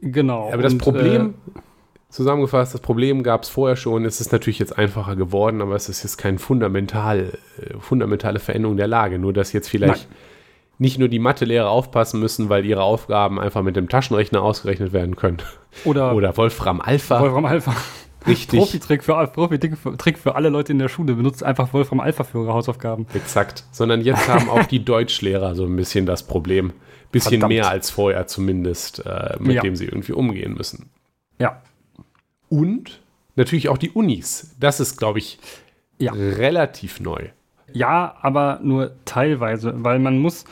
Genau. 0.00 0.50
Aber 0.52 0.62
das 0.62 0.74
und, 0.74 0.78
Problem, 0.78 1.34
äh, 1.54 1.60
zusammengefasst, 2.10 2.74
das 2.74 2.80
Problem 2.80 3.22
gab 3.22 3.42
es 3.42 3.48
vorher 3.48 3.76
schon. 3.76 4.04
Es 4.04 4.20
ist 4.20 4.32
natürlich 4.32 4.58
jetzt 4.58 4.76
einfacher 4.76 5.16
geworden, 5.16 5.62
aber 5.62 5.74
es 5.74 5.88
ist 5.88 6.02
jetzt 6.02 6.18
keine 6.18 6.38
fundamental, 6.38 7.32
äh, 7.58 7.78
fundamentale 7.78 8.38
Veränderung 8.38 8.76
der 8.76 8.88
Lage. 8.88 9.18
Nur, 9.18 9.32
dass 9.32 9.52
jetzt 9.52 9.68
vielleicht 9.68 10.08
Nein. 10.08 10.18
nicht 10.78 10.98
nur 10.98 11.08
die 11.08 11.18
Mathelehrer 11.18 11.70
aufpassen 11.70 12.20
müssen, 12.20 12.48
weil 12.48 12.64
ihre 12.64 12.82
Aufgaben 12.82 13.40
einfach 13.40 13.62
mit 13.62 13.76
dem 13.76 13.88
Taschenrechner 13.88 14.42
ausgerechnet 14.42 14.92
werden 14.92 15.16
können. 15.16 15.38
Oder, 15.84 16.14
Oder 16.14 16.36
Wolfram 16.36 16.80
Alpha. 16.80 17.20
Wolfram 17.20 17.46
Alpha. 17.46 17.74
Richtig. 18.26 18.58
Profi-Trick 18.58 19.04
für, 19.04 19.26
Profi 19.28 19.54
-Trick 19.56 20.16
für 20.16 20.34
alle 20.34 20.48
Leute 20.48 20.72
in 20.72 20.78
der 20.78 20.88
Schule. 20.88 21.14
Benutzt 21.14 21.42
einfach 21.42 21.72
Wolfram 21.72 22.00
Alpha 22.00 22.24
für 22.24 22.38
eure 22.38 22.54
Hausaufgaben. 22.54 23.06
Exakt. 23.14 23.64
Sondern 23.72 24.00
jetzt 24.00 24.28
haben 24.28 24.48
auch 24.48 24.64
die 24.64 24.84
Deutschlehrer 24.84 25.54
so 25.54 25.64
ein 25.64 25.76
bisschen 25.76 26.06
das 26.06 26.22
Problem. 26.22 26.72
Bisschen 27.12 27.32
Verdammt. 27.32 27.52
mehr 27.52 27.68
als 27.68 27.90
vorher 27.90 28.26
zumindest, 28.26 29.04
äh, 29.06 29.36
mit 29.38 29.56
ja. 29.56 29.62
dem 29.62 29.76
sie 29.76 29.84
irgendwie 29.84 30.12
umgehen 30.12 30.54
müssen. 30.54 30.90
Ja. 31.38 31.62
Und 32.48 33.00
natürlich 33.36 33.68
auch 33.68 33.78
die 33.78 33.90
Unis. 33.90 34.54
Das 34.58 34.80
ist, 34.80 34.96
glaube 34.96 35.18
ich, 35.18 35.38
ja. 35.98 36.12
relativ 36.12 37.00
neu. 37.00 37.28
Ja, 37.72 38.16
aber 38.22 38.60
nur 38.62 38.96
teilweise, 39.04 39.72
weil 39.84 39.98
man 39.98 40.18
muss 40.18 40.44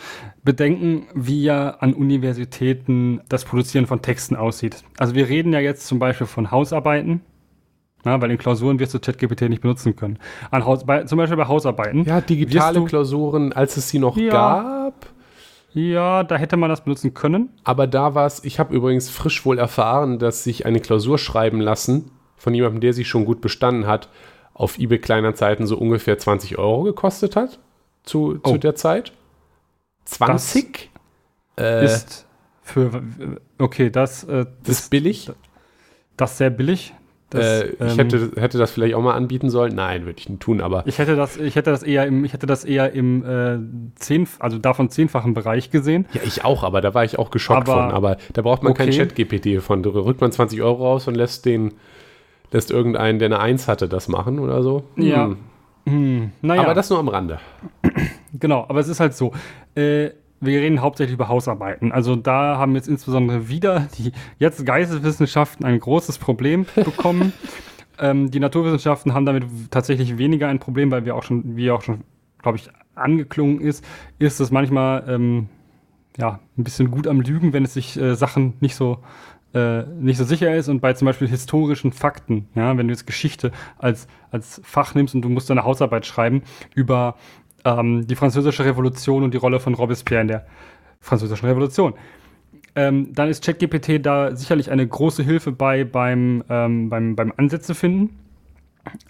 bedenken, 0.43 1.07
wie 1.15 1.45
ja 1.45 1.71
an 1.71 1.95
Universitäten 1.95 3.21
das 3.29 3.45
Produzieren 3.45 3.87
von 3.87 4.03
Texten 4.03 4.37
aussieht. 4.37 4.83
Also 4.99 5.15
wir 5.15 5.29
reden 5.29 5.53
ja 5.53 5.61
jetzt 5.61 5.87
zum 5.87 5.99
Beispiel 5.99 6.27
von 6.27 6.51
Hausarbeiten, 6.51 7.23
na, 8.05 8.21
weil 8.21 8.31
in 8.31 8.39
Klausuren 8.39 8.79
wirst 8.79 8.95
du 8.95 8.99
ChatGPT 8.99 9.43
nicht 9.49 9.63
benutzen 9.63 9.97
können. 9.97 10.19
An 10.51 10.65
Haus, 10.65 10.85
bei, 10.85 11.05
zum 11.05 11.19
Beispiel 11.19 11.37
bei 11.37 11.47
Hausarbeiten. 11.47 12.05
Ja, 12.05 12.21
digitale 12.21 12.81
du, 12.81 12.85
Klausuren, 12.85 13.53
als 13.53 13.77
es 13.77 13.89
sie 13.89 13.99
noch 13.99 14.17
ja, 14.17 14.31
gab. 14.31 15.07
Ja, 15.73 16.23
da 16.23 16.37
hätte 16.37 16.57
man 16.57 16.71
das 16.71 16.85
benutzen 16.85 17.15
können. 17.15 17.51
Aber 17.65 17.87
da 17.87 18.15
war 18.15 18.27
es, 18.27 18.45
ich 18.45 18.61
habe 18.61 18.75
übrigens 18.75 19.11
frisch 19.11 19.45
wohl 19.45 19.59
erfahren, 19.59 20.19
dass 20.19 20.45
sich 20.45 20.67
eine 20.67 20.81
Klausur 20.81 21.19
schreiben 21.19 21.61
lassen 21.61 22.11
von 22.37 22.55
jemandem, 22.55 22.81
der 22.81 22.93
sie 22.93 23.05
schon 23.05 23.25
gut 23.25 23.41
bestanden 23.41 23.87
hat, 23.87 24.09
auf 24.53 24.79
eBay 24.79 24.99
Kleinanzeigen 24.99 25.67
so 25.67 25.77
ungefähr 25.77 26.19
20 26.19 26.59
Euro 26.59 26.85
gekostet 26.85 27.35
hat 27.35 27.59
zu, 28.05 28.39
oh. 28.45 28.51
zu 28.51 28.59
der 28.59 28.77
Zeit. 28.77 29.13
20? 30.05 30.91
Das 31.57 31.65
äh, 31.65 31.85
ist 31.85 32.27
für, 32.63 33.03
okay, 33.59 33.91
das, 33.91 34.25
äh, 34.25 34.47
das 34.63 34.81
ist 34.81 34.91
billig. 34.91 35.31
Das 36.17 36.33
ist 36.33 36.39
sehr 36.39 36.51
billig. 36.51 36.95
Das, 37.35 37.63
äh, 37.63 37.69
ich 37.69 37.81
ähm, 37.81 37.97
hätte, 37.97 38.31
hätte 38.37 38.59
das 38.59 38.71
vielleicht 38.71 38.95
auch 38.95 39.03
mal 39.03 39.15
anbieten 39.15 39.51
sollen. 39.51 39.75
Nein, 39.75 40.07
würde 40.07 40.19
ich 40.19 40.29
nicht 40.29 40.41
tun, 40.41 40.61
aber. 40.61 40.87
Ich 40.87 40.99
hätte 40.99 41.17
das, 41.17 41.37
ich 41.37 41.57
hätte 41.57 41.71
das 41.71 41.83
eher 41.83 42.07
im, 42.07 42.25
ich 42.25 42.33
hätte 42.33 42.47
das 42.47 42.65
eher 42.65 42.93
im 42.93 43.25
äh, 43.25 43.59
zehn, 43.97 44.27
also 44.39 44.59
davon 44.59 44.91
zehnfachen 44.91 45.35
Bereich 45.35 45.71
gesehen. 45.71 46.07
Ja, 46.13 46.21
ich 46.25 46.45
auch, 46.45 46.63
aber 46.63 46.81
da 46.81 46.95
war 46.95 47.05
ich 47.05 47.19
auch 47.19 47.31
geschockt 47.31 47.69
aber, 47.69 47.83
von. 47.83 47.93
Aber 47.93 48.17
da 48.33 48.43
braucht 48.43 48.63
man 48.63 48.73
okay. 48.73 48.85
kein 48.85 48.93
Chat-GPT 48.93 49.63
von. 49.63 49.83
Da 49.83 49.91
rückt 49.91 50.21
man 50.21 50.33
20 50.33 50.63
Euro 50.63 50.85
raus 50.85 51.09
und 51.09 51.15
lässt 51.15 51.45
den, 51.45 51.75
lässt 52.53 52.71
irgendeinen, 52.71 53.19
der 53.19 53.27
eine 53.27 53.41
1 53.41 53.69
hatte, 53.69 53.89
das 53.89 54.09
machen 54.09 54.39
oder 54.39 54.63
so. 54.63 54.85
Hm. 54.97 55.07
Ja. 55.07 55.37
Hm, 55.87 56.33
naja. 56.41 56.63
Aber 56.63 56.75
das 56.75 56.89
nur 56.89 56.99
am 56.99 57.09
Rande. 57.09 57.39
Genau, 58.33 58.65
aber 58.69 58.81
es 58.81 58.89
ist 58.89 59.01
halt 59.01 59.15
so. 59.15 59.33
Äh, 59.77 60.11
wir 60.45 60.61
reden 60.61 60.81
hauptsächlich 60.81 61.15
über 61.15 61.29
Hausarbeiten. 61.29 61.93
Also 61.93 62.17
da 62.17 62.59
haben 62.59 62.75
jetzt 62.75 62.89
insbesondere 62.89 63.49
wieder 63.49 63.89
die 63.99 64.13
jetzt 64.39 64.65
Geisteswissenschaften 64.65 65.65
ein 65.65 65.79
großes 65.79 66.19
Problem 66.19 66.67
bekommen. 66.75 67.33
ähm, 67.99 68.31
die 68.31 68.41
Naturwissenschaften 68.41 69.15
haben 69.15 69.27
damit 69.27 69.45
tatsächlich 69.71 70.19
weniger 70.19 70.49
ein 70.49 70.59
Problem, 70.59 70.91
weil 70.91 71.05
wir 71.05 71.17
auch 71.17 71.23
schon, 71.23 71.57
wie 71.57 71.71
auch 71.71 71.83
schon, 71.83 72.05
glaube 72.43 72.59
ich, 72.59 72.69
angeklungen 72.95 73.61
ist, 73.61 73.85
ist 74.19 74.41
es 74.41 74.51
manchmal 74.51 75.05
ähm, 75.09 75.49
ja 76.17 76.41
ein 76.57 76.65
bisschen 76.65 76.91
gut 76.91 77.07
am 77.07 77.21
Lügen, 77.21 77.53
wenn 77.53 77.65
es 77.65 77.75
sich 77.75 77.99
äh, 77.99 78.15
Sachen 78.15 78.55
nicht 78.61 78.77
so 78.77 78.99
äh, 79.55 79.85
nicht 80.01 80.19
so 80.19 80.25
sicher 80.25 80.55
ist 80.55 80.69
und 80.69 80.81
bei 80.81 80.93
zum 80.95 81.07
Beispiel 81.07 81.29
historischen 81.29 81.93
Fakten, 81.93 82.49
ja, 82.55 82.77
wenn 82.77 82.89
du 82.89 82.93
jetzt 82.93 83.07
Geschichte 83.07 83.53
als, 83.79 84.09
als 84.33 84.61
Fach 84.65 84.95
nimmst 84.97 85.15
und 85.15 85.23
du 85.23 85.29
musst 85.29 85.49
deine 85.49 85.65
Hausarbeit 85.65 86.07
schreiben 86.07 86.43
über 86.75 87.15
ähm, 87.65 88.07
die 88.07 88.15
Französische 88.17 88.65
Revolution 88.65 89.23
und 89.23 89.35
die 89.35 89.39
Rolle 89.39 89.61
von 89.61 89.75
Robespierre 89.75 90.23
in 90.23 90.29
der 90.29 90.47
Französischen 91.01 91.47
Revolution. 91.47 91.95
Ähm, 92.77 93.13
dann 93.15 93.29
ist 93.29 93.45
ChatGPT 93.45 94.05
da 94.05 94.35
sicherlich 94.35 94.71
eine 94.71 94.87
große 94.87 95.23
Hilfe 95.23 95.53
bei 95.53 95.85
beim, 95.85 96.43
ähm, 96.49 96.89
beim, 96.89 97.15
beim 97.15 97.33
Ansätze 97.37 97.75
finden 97.75 98.19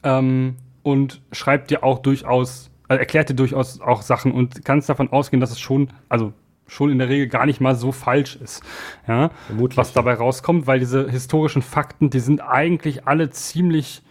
ähm, 0.02 0.56
und 0.82 1.22
schreibt 1.32 1.70
dir 1.70 1.82
auch 1.82 2.00
durchaus, 2.00 2.70
also 2.88 2.98
erklärt 2.98 3.30
dir 3.30 3.34
durchaus 3.34 3.80
auch 3.80 4.02
Sachen 4.02 4.32
und 4.32 4.64
kannst 4.64 4.88
davon 4.88 5.10
ausgehen, 5.10 5.40
dass 5.40 5.50
es 5.50 5.60
schon, 5.60 5.88
also 6.08 6.34
schon 6.66 6.90
in 6.90 6.98
der 6.98 7.08
Regel 7.08 7.28
gar 7.28 7.46
nicht 7.46 7.60
mal 7.60 7.74
so 7.74 7.92
falsch 7.92 8.36
ist, 8.36 8.62
ja, 9.06 9.30
was 9.48 9.92
dabei 9.92 10.14
rauskommt, 10.14 10.66
weil 10.66 10.78
diese 10.78 11.10
historischen 11.10 11.62
Fakten, 11.62 12.10
die 12.10 12.20
sind 12.20 12.40
eigentlich 12.40 13.06
alle 13.06 13.30
ziemlich, 13.30 14.02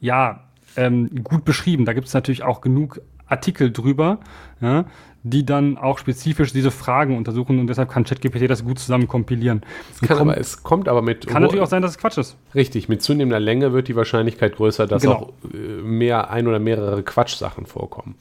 ja, 0.00 0.48
ähm, 0.76 1.22
gut 1.22 1.44
beschrieben. 1.44 1.84
Da 1.84 1.92
gibt 1.92 2.06
es 2.06 2.14
natürlich 2.14 2.42
auch 2.42 2.60
genug 2.60 3.00
Artikel 3.32 3.72
drüber, 3.72 4.20
ja, 4.60 4.84
die 5.24 5.46
dann 5.46 5.78
auch 5.78 5.98
spezifisch 5.98 6.52
diese 6.52 6.70
Fragen 6.70 7.16
untersuchen 7.16 7.58
und 7.58 7.66
deshalb 7.68 7.90
kann 7.90 8.04
ChatGPT 8.04 8.50
das 8.50 8.64
gut 8.64 8.78
zusammen 8.78 9.08
kompilieren. 9.08 9.62
Es, 9.92 10.00
kann 10.00 10.18
kommt, 10.18 10.30
aber, 10.30 10.38
es 10.38 10.62
kommt 10.62 10.88
aber 10.88 11.02
mit. 11.02 11.26
Kann 11.26 11.42
natürlich 11.42 11.62
auch 11.62 11.68
sein, 11.68 11.82
dass 11.82 11.92
es 11.92 11.98
Quatsch 11.98 12.18
ist. 12.18 12.36
Richtig, 12.54 12.88
mit 12.88 13.02
zunehmender 13.02 13.40
Länge 13.40 13.72
wird 13.72 13.88
die 13.88 13.96
Wahrscheinlichkeit 13.96 14.56
größer, 14.56 14.86
dass 14.86 15.02
genau. 15.02 15.14
auch 15.14 15.32
äh, 15.52 15.56
mehr 15.82 16.30
ein 16.30 16.46
oder 16.46 16.58
mehrere 16.58 17.02
Quatschsachen 17.02 17.66
vorkommen. 17.66 18.16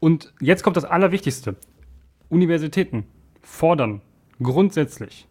Und 0.00 0.32
jetzt 0.40 0.62
kommt 0.62 0.76
das 0.76 0.84
Allerwichtigste. 0.84 1.56
Universitäten 2.28 3.04
fordern 3.42 4.00
grundsätzlich 4.42 5.28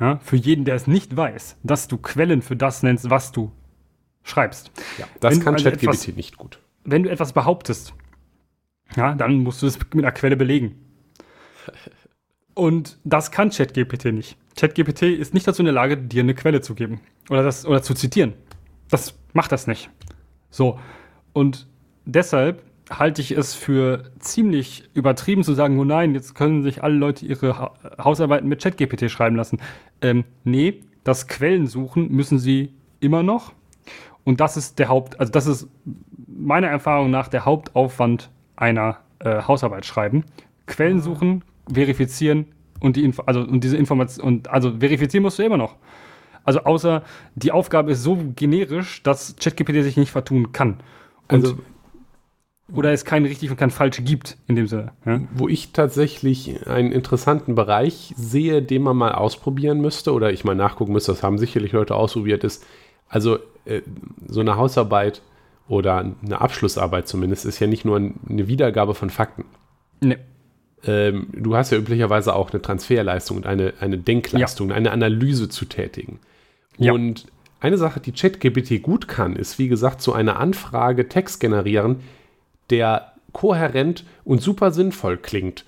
ja, 0.00 0.18
für 0.22 0.36
jeden, 0.36 0.64
der 0.64 0.74
es 0.74 0.86
nicht 0.86 1.16
weiß, 1.16 1.56
dass 1.62 1.88
du 1.88 1.98
Quellen 1.98 2.42
für 2.42 2.56
das 2.56 2.82
nennst, 2.82 3.10
was 3.10 3.32
du 3.32 3.52
schreibst. 4.22 4.70
Ja, 4.98 5.06
das 5.20 5.34
wenn 5.34 5.44
kann 5.44 5.54
also 5.54 5.70
ChatGPT 5.70 6.16
nicht 6.16 6.36
gut. 6.36 6.58
Wenn 6.84 7.04
du 7.04 7.10
etwas 7.10 7.32
behauptest, 7.32 7.94
ja, 8.96 9.14
dann 9.14 9.38
musst 9.38 9.62
du 9.62 9.66
es 9.66 9.78
mit 9.78 10.04
einer 10.04 10.12
Quelle 10.12 10.36
belegen. 10.36 10.76
Und 12.54 12.98
das 13.04 13.30
kann 13.30 13.50
ChatGPT 13.50 14.06
nicht. 14.06 14.36
ChatGPT 14.56 15.02
ist 15.02 15.34
nicht 15.34 15.46
dazu 15.46 15.62
in 15.62 15.66
der 15.66 15.74
Lage, 15.74 15.96
dir 15.96 16.22
eine 16.22 16.34
Quelle 16.34 16.60
zu 16.60 16.74
geben 16.74 17.00
oder, 17.28 17.42
das, 17.42 17.66
oder 17.66 17.82
zu 17.82 17.94
zitieren. 17.94 18.34
Das 18.88 19.18
macht 19.32 19.50
das 19.50 19.66
nicht. 19.66 19.90
So. 20.50 20.78
Und 21.32 21.66
deshalb 22.04 22.62
halte 22.90 23.22
ich 23.22 23.32
es 23.32 23.54
für 23.54 24.12
ziemlich 24.18 24.88
übertrieben 24.94 25.42
zu 25.42 25.54
sagen, 25.54 25.78
oh 25.80 25.84
nein, 25.84 26.14
jetzt 26.14 26.34
können 26.34 26.62
sich 26.62 26.82
alle 26.82 26.94
Leute 26.94 27.26
ihre 27.26 27.58
ha 27.58 27.74
Hausarbeiten 27.98 28.48
mit 28.48 28.62
ChatGPT 28.62 29.10
schreiben 29.10 29.36
lassen. 29.36 29.58
Ähm, 30.00 30.24
nee, 30.44 30.82
das 31.02 31.26
Quellen 31.26 31.66
suchen 31.66 32.12
müssen 32.12 32.38
sie 32.38 32.74
immer 33.00 33.22
noch. 33.22 33.52
Und 34.22 34.40
das 34.40 34.56
ist 34.56 34.78
der 34.78 34.88
Haupt, 34.88 35.18
also 35.18 35.32
das 35.32 35.46
ist 35.46 35.68
meiner 36.26 36.68
Erfahrung 36.68 37.10
nach 37.10 37.28
der 37.28 37.44
Hauptaufwand 37.44 38.30
einer 38.56 38.98
äh, 39.20 39.42
Hausarbeit 39.42 39.86
schreiben. 39.86 40.24
Quellen 40.66 41.00
suchen, 41.00 41.44
verifizieren 41.72 42.46
und 42.80 42.96
die 42.96 43.04
Info 43.04 43.22
also 43.22 43.40
und 43.40 43.62
diese 43.62 43.76
Information 43.76 44.26
und 44.26 44.48
also 44.48 44.78
verifizieren 44.78 45.22
musst 45.22 45.38
du 45.38 45.42
immer 45.42 45.56
noch. 45.56 45.76
Also 46.44 46.60
außer 46.60 47.02
die 47.34 47.52
Aufgabe 47.52 47.92
ist 47.92 48.02
so 48.02 48.18
generisch, 48.36 49.02
dass 49.02 49.36
ChatGPT 49.36 49.82
sich 49.82 49.96
nicht 49.96 50.10
vertun 50.10 50.52
kann. 50.52 50.80
Und 51.28 51.44
also 51.44 51.58
oder 52.72 52.92
es 52.92 53.04
kein 53.04 53.26
richtig 53.26 53.50
und 53.50 53.56
kein 53.56 53.70
falsch 53.70 54.02
gibt 54.04 54.38
in 54.46 54.56
dem 54.56 54.66
Sinne. 54.66 54.92
Ja? 55.04 55.20
Wo 55.34 55.48
ich 55.48 55.72
tatsächlich 55.72 56.66
einen 56.66 56.92
interessanten 56.92 57.54
Bereich 57.54 58.14
sehe, 58.16 58.62
den 58.62 58.82
man 58.82 58.96
mal 58.96 59.12
ausprobieren 59.12 59.80
müsste 59.80 60.12
oder 60.12 60.32
ich 60.32 60.44
mal 60.44 60.54
nachgucken 60.54 60.92
müsste, 60.92 61.12
das 61.12 61.22
haben 61.22 61.38
sicherlich 61.38 61.72
Leute 61.72 61.94
ausprobiert, 61.94 62.42
ist 62.42 62.64
also 63.08 63.38
äh, 63.66 63.82
so 64.26 64.40
eine 64.40 64.56
Hausarbeit 64.56 65.20
oder 65.68 65.98
eine 65.98 66.40
Abschlussarbeit 66.40 67.08
zumindest 67.08 67.44
ist 67.44 67.58
ja 67.58 67.66
nicht 67.66 67.84
nur 67.84 67.96
eine 67.96 68.48
Wiedergabe 68.48 68.94
von 68.94 69.10
Fakten. 69.10 69.44
Nee. 70.00 70.18
Ähm, 70.86 71.28
du 71.32 71.56
hast 71.56 71.72
ja 71.72 71.78
üblicherweise 71.78 72.34
auch 72.34 72.50
eine 72.50 72.60
Transferleistung 72.60 73.38
und 73.38 73.46
eine, 73.46 73.72
eine 73.80 73.96
Denkleistung, 73.96 74.70
ja. 74.70 74.76
eine 74.76 74.90
Analyse 74.90 75.48
zu 75.48 75.64
tätigen. 75.64 76.18
Ja. 76.76 76.92
Und 76.92 77.26
eine 77.60 77.78
Sache, 77.78 78.00
die 78.00 78.12
ChatGPT 78.12 78.82
gut 78.82 79.08
kann, 79.08 79.36
ist, 79.36 79.58
wie 79.58 79.68
gesagt, 79.68 80.02
so 80.02 80.12
eine 80.12 80.36
Anfrage 80.36 81.08
Text 81.08 81.40
generieren, 81.40 82.00
der 82.68 83.12
kohärent 83.32 84.04
und 84.24 84.42
super 84.42 84.70
sinnvoll 84.70 85.16
klingt, 85.16 85.64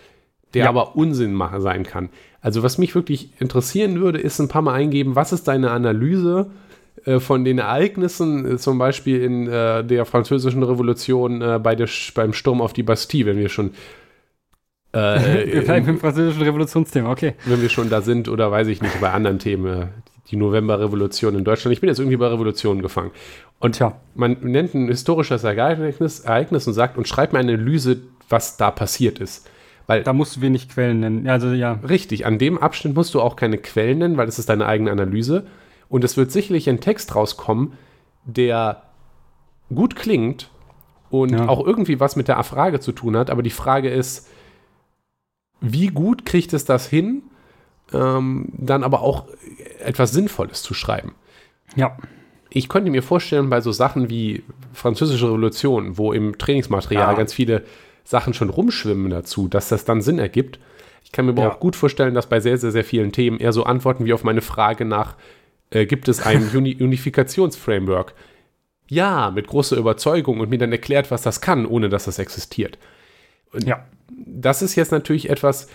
der 0.52 0.64
ja. 0.64 0.68
aber 0.68 0.96
Unsinn 0.96 1.40
sein 1.58 1.84
kann. 1.84 2.10
Also 2.42 2.62
was 2.62 2.76
mich 2.76 2.94
wirklich 2.94 3.30
interessieren 3.40 3.98
würde, 4.00 4.18
ist 4.18 4.38
ein 4.38 4.48
paar 4.48 4.62
Mal 4.62 4.74
eingeben, 4.74 5.16
was 5.16 5.32
ist 5.32 5.48
deine 5.48 5.70
Analyse 5.70 6.50
äh, 7.06 7.20
von 7.20 7.44
den 7.44 7.58
Ereignissen, 7.58 8.54
äh, 8.54 8.56
zum 8.58 8.78
Beispiel 8.78 9.22
in 9.22 9.48
äh, 9.48 9.84
der 9.84 10.04
französischen 10.04 10.62
Revolution 10.62 11.38
bei 11.62 11.74
der, 11.74 11.88
beim 12.14 12.32
Sturm 12.32 12.60
auf 12.60 12.72
die 12.72 12.82
Bastille, 12.82 13.26
wenn 13.26 13.38
wir 13.38 13.48
schon 13.48 13.70
äh, 14.92 15.46
wir 15.52 15.62
bleiben 15.62 15.88
im 15.88 15.98
französischen 15.98 16.42
Revolutionsthema, 16.42 17.10
okay. 17.10 17.34
Wenn 17.44 17.62
wir 17.62 17.68
schon 17.68 17.90
da 17.90 18.00
sind 18.00 18.28
oder 18.28 18.50
weiß 18.50 18.66
ich 18.68 18.82
nicht, 18.82 19.00
bei 19.00 19.10
anderen 19.10 19.38
Themen, 19.38 19.88
die 20.30 20.36
Novemberrevolution 20.36 21.36
in 21.36 21.44
Deutschland. 21.44 21.72
Ich 21.72 21.80
bin 21.80 21.88
jetzt 21.88 21.98
irgendwie 21.98 22.16
bei 22.16 22.26
Revolutionen 22.26 22.82
gefangen. 22.82 23.10
Und 23.58 23.78
ja. 23.78 24.00
man 24.14 24.38
nennt 24.40 24.74
ein 24.74 24.88
historisches 24.88 25.44
Ereignis, 25.44 26.20
Ereignis 26.20 26.66
und 26.66 26.74
sagt 26.74 26.98
und 26.98 27.06
schreibt 27.06 27.32
mir 27.32 27.38
eine 27.38 27.54
Analyse, 27.54 27.98
was 28.28 28.56
da 28.56 28.70
passiert 28.70 29.18
ist. 29.18 29.48
Weil, 29.86 30.02
da 30.02 30.12
musst 30.12 30.36
du 30.36 30.40
wenig 30.40 30.68
Quellen 30.68 31.00
nennen. 31.00 31.28
Also, 31.28 31.52
ja. 31.52 31.78
Richtig, 31.88 32.26
an 32.26 32.38
dem 32.38 32.58
Abschnitt 32.58 32.96
musst 32.96 33.14
du 33.14 33.20
auch 33.20 33.36
keine 33.36 33.58
Quellen 33.58 33.98
nennen, 33.98 34.16
weil 34.16 34.26
es 34.26 34.38
ist 34.38 34.48
deine 34.48 34.66
eigene 34.66 34.90
Analyse. 34.90 35.46
Und 35.88 36.04
es 36.04 36.16
wird 36.16 36.32
sicherlich 36.32 36.68
ein 36.68 36.80
Text 36.80 37.14
rauskommen, 37.14 37.74
der 38.24 38.82
gut 39.74 39.96
klingt 39.96 40.50
und 41.10 41.32
ja. 41.32 41.48
auch 41.48 41.64
irgendwie 41.64 42.00
was 42.00 42.16
mit 42.16 42.28
der 42.28 42.42
Frage 42.42 42.80
zu 42.80 42.92
tun 42.92 43.16
hat. 43.16 43.30
Aber 43.30 43.42
die 43.42 43.50
Frage 43.50 43.90
ist, 43.90 44.28
wie 45.60 45.88
gut 45.88 46.26
kriegt 46.26 46.52
es 46.52 46.64
das 46.64 46.86
hin, 46.86 47.22
ähm, 47.92 48.48
dann 48.52 48.84
aber 48.84 49.00
auch 49.00 49.26
etwas 49.78 50.10
Sinnvolles 50.12 50.62
zu 50.62 50.74
schreiben? 50.74 51.14
Ja 51.76 51.96
ich 52.56 52.70
könnte 52.70 52.90
mir 52.90 53.02
vorstellen, 53.02 53.50
bei 53.50 53.60
so 53.60 53.70
Sachen 53.70 54.08
wie 54.08 54.42
Französische 54.72 55.26
Revolution, 55.26 55.98
wo 55.98 56.14
im 56.14 56.38
Trainingsmaterial 56.38 57.10
ja. 57.10 57.14
ganz 57.14 57.34
viele 57.34 57.64
Sachen 58.02 58.32
schon 58.32 58.48
rumschwimmen 58.48 59.10
dazu, 59.10 59.46
dass 59.46 59.68
das 59.68 59.84
dann 59.84 60.00
Sinn 60.00 60.18
ergibt. 60.18 60.58
Ich 61.04 61.12
kann 61.12 61.26
mir 61.26 61.32
aber 61.32 61.42
ja. 61.42 61.50
auch 61.50 61.60
gut 61.60 61.76
vorstellen, 61.76 62.14
dass 62.14 62.28
bei 62.28 62.40
sehr, 62.40 62.56
sehr, 62.56 62.70
sehr 62.70 62.84
vielen 62.84 63.12
Themen 63.12 63.38
eher 63.40 63.52
so 63.52 63.64
Antworten 63.64 64.06
wie 64.06 64.14
auf 64.14 64.24
meine 64.24 64.40
Frage 64.40 64.86
nach, 64.86 65.16
äh, 65.70 65.86
gibt 65.86 66.08
es 66.08 66.20
ein 66.24 66.48
Uni 66.54 66.76
Unifikationsframework? 66.80 68.14
Ja, 68.88 69.30
mit 69.30 69.48
großer 69.48 69.76
Überzeugung 69.76 70.40
und 70.40 70.50
mir 70.50 70.58
dann 70.58 70.72
erklärt, 70.72 71.10
was 71.10 71.22
das 71.22 71.40
kann, 71.40 71.66
ohne 71.66 71.88
dass 71.88 72.04
das 72.04 72.18
existiert. 72.18 72.78
Und 73.52 73.66
ja. 73.66 73.84
das 74.08 74.62
ist 74.62 74.76
jetzt 74.76 74.92
natürlich 74.92 75.28
etwas, 75.28 75.68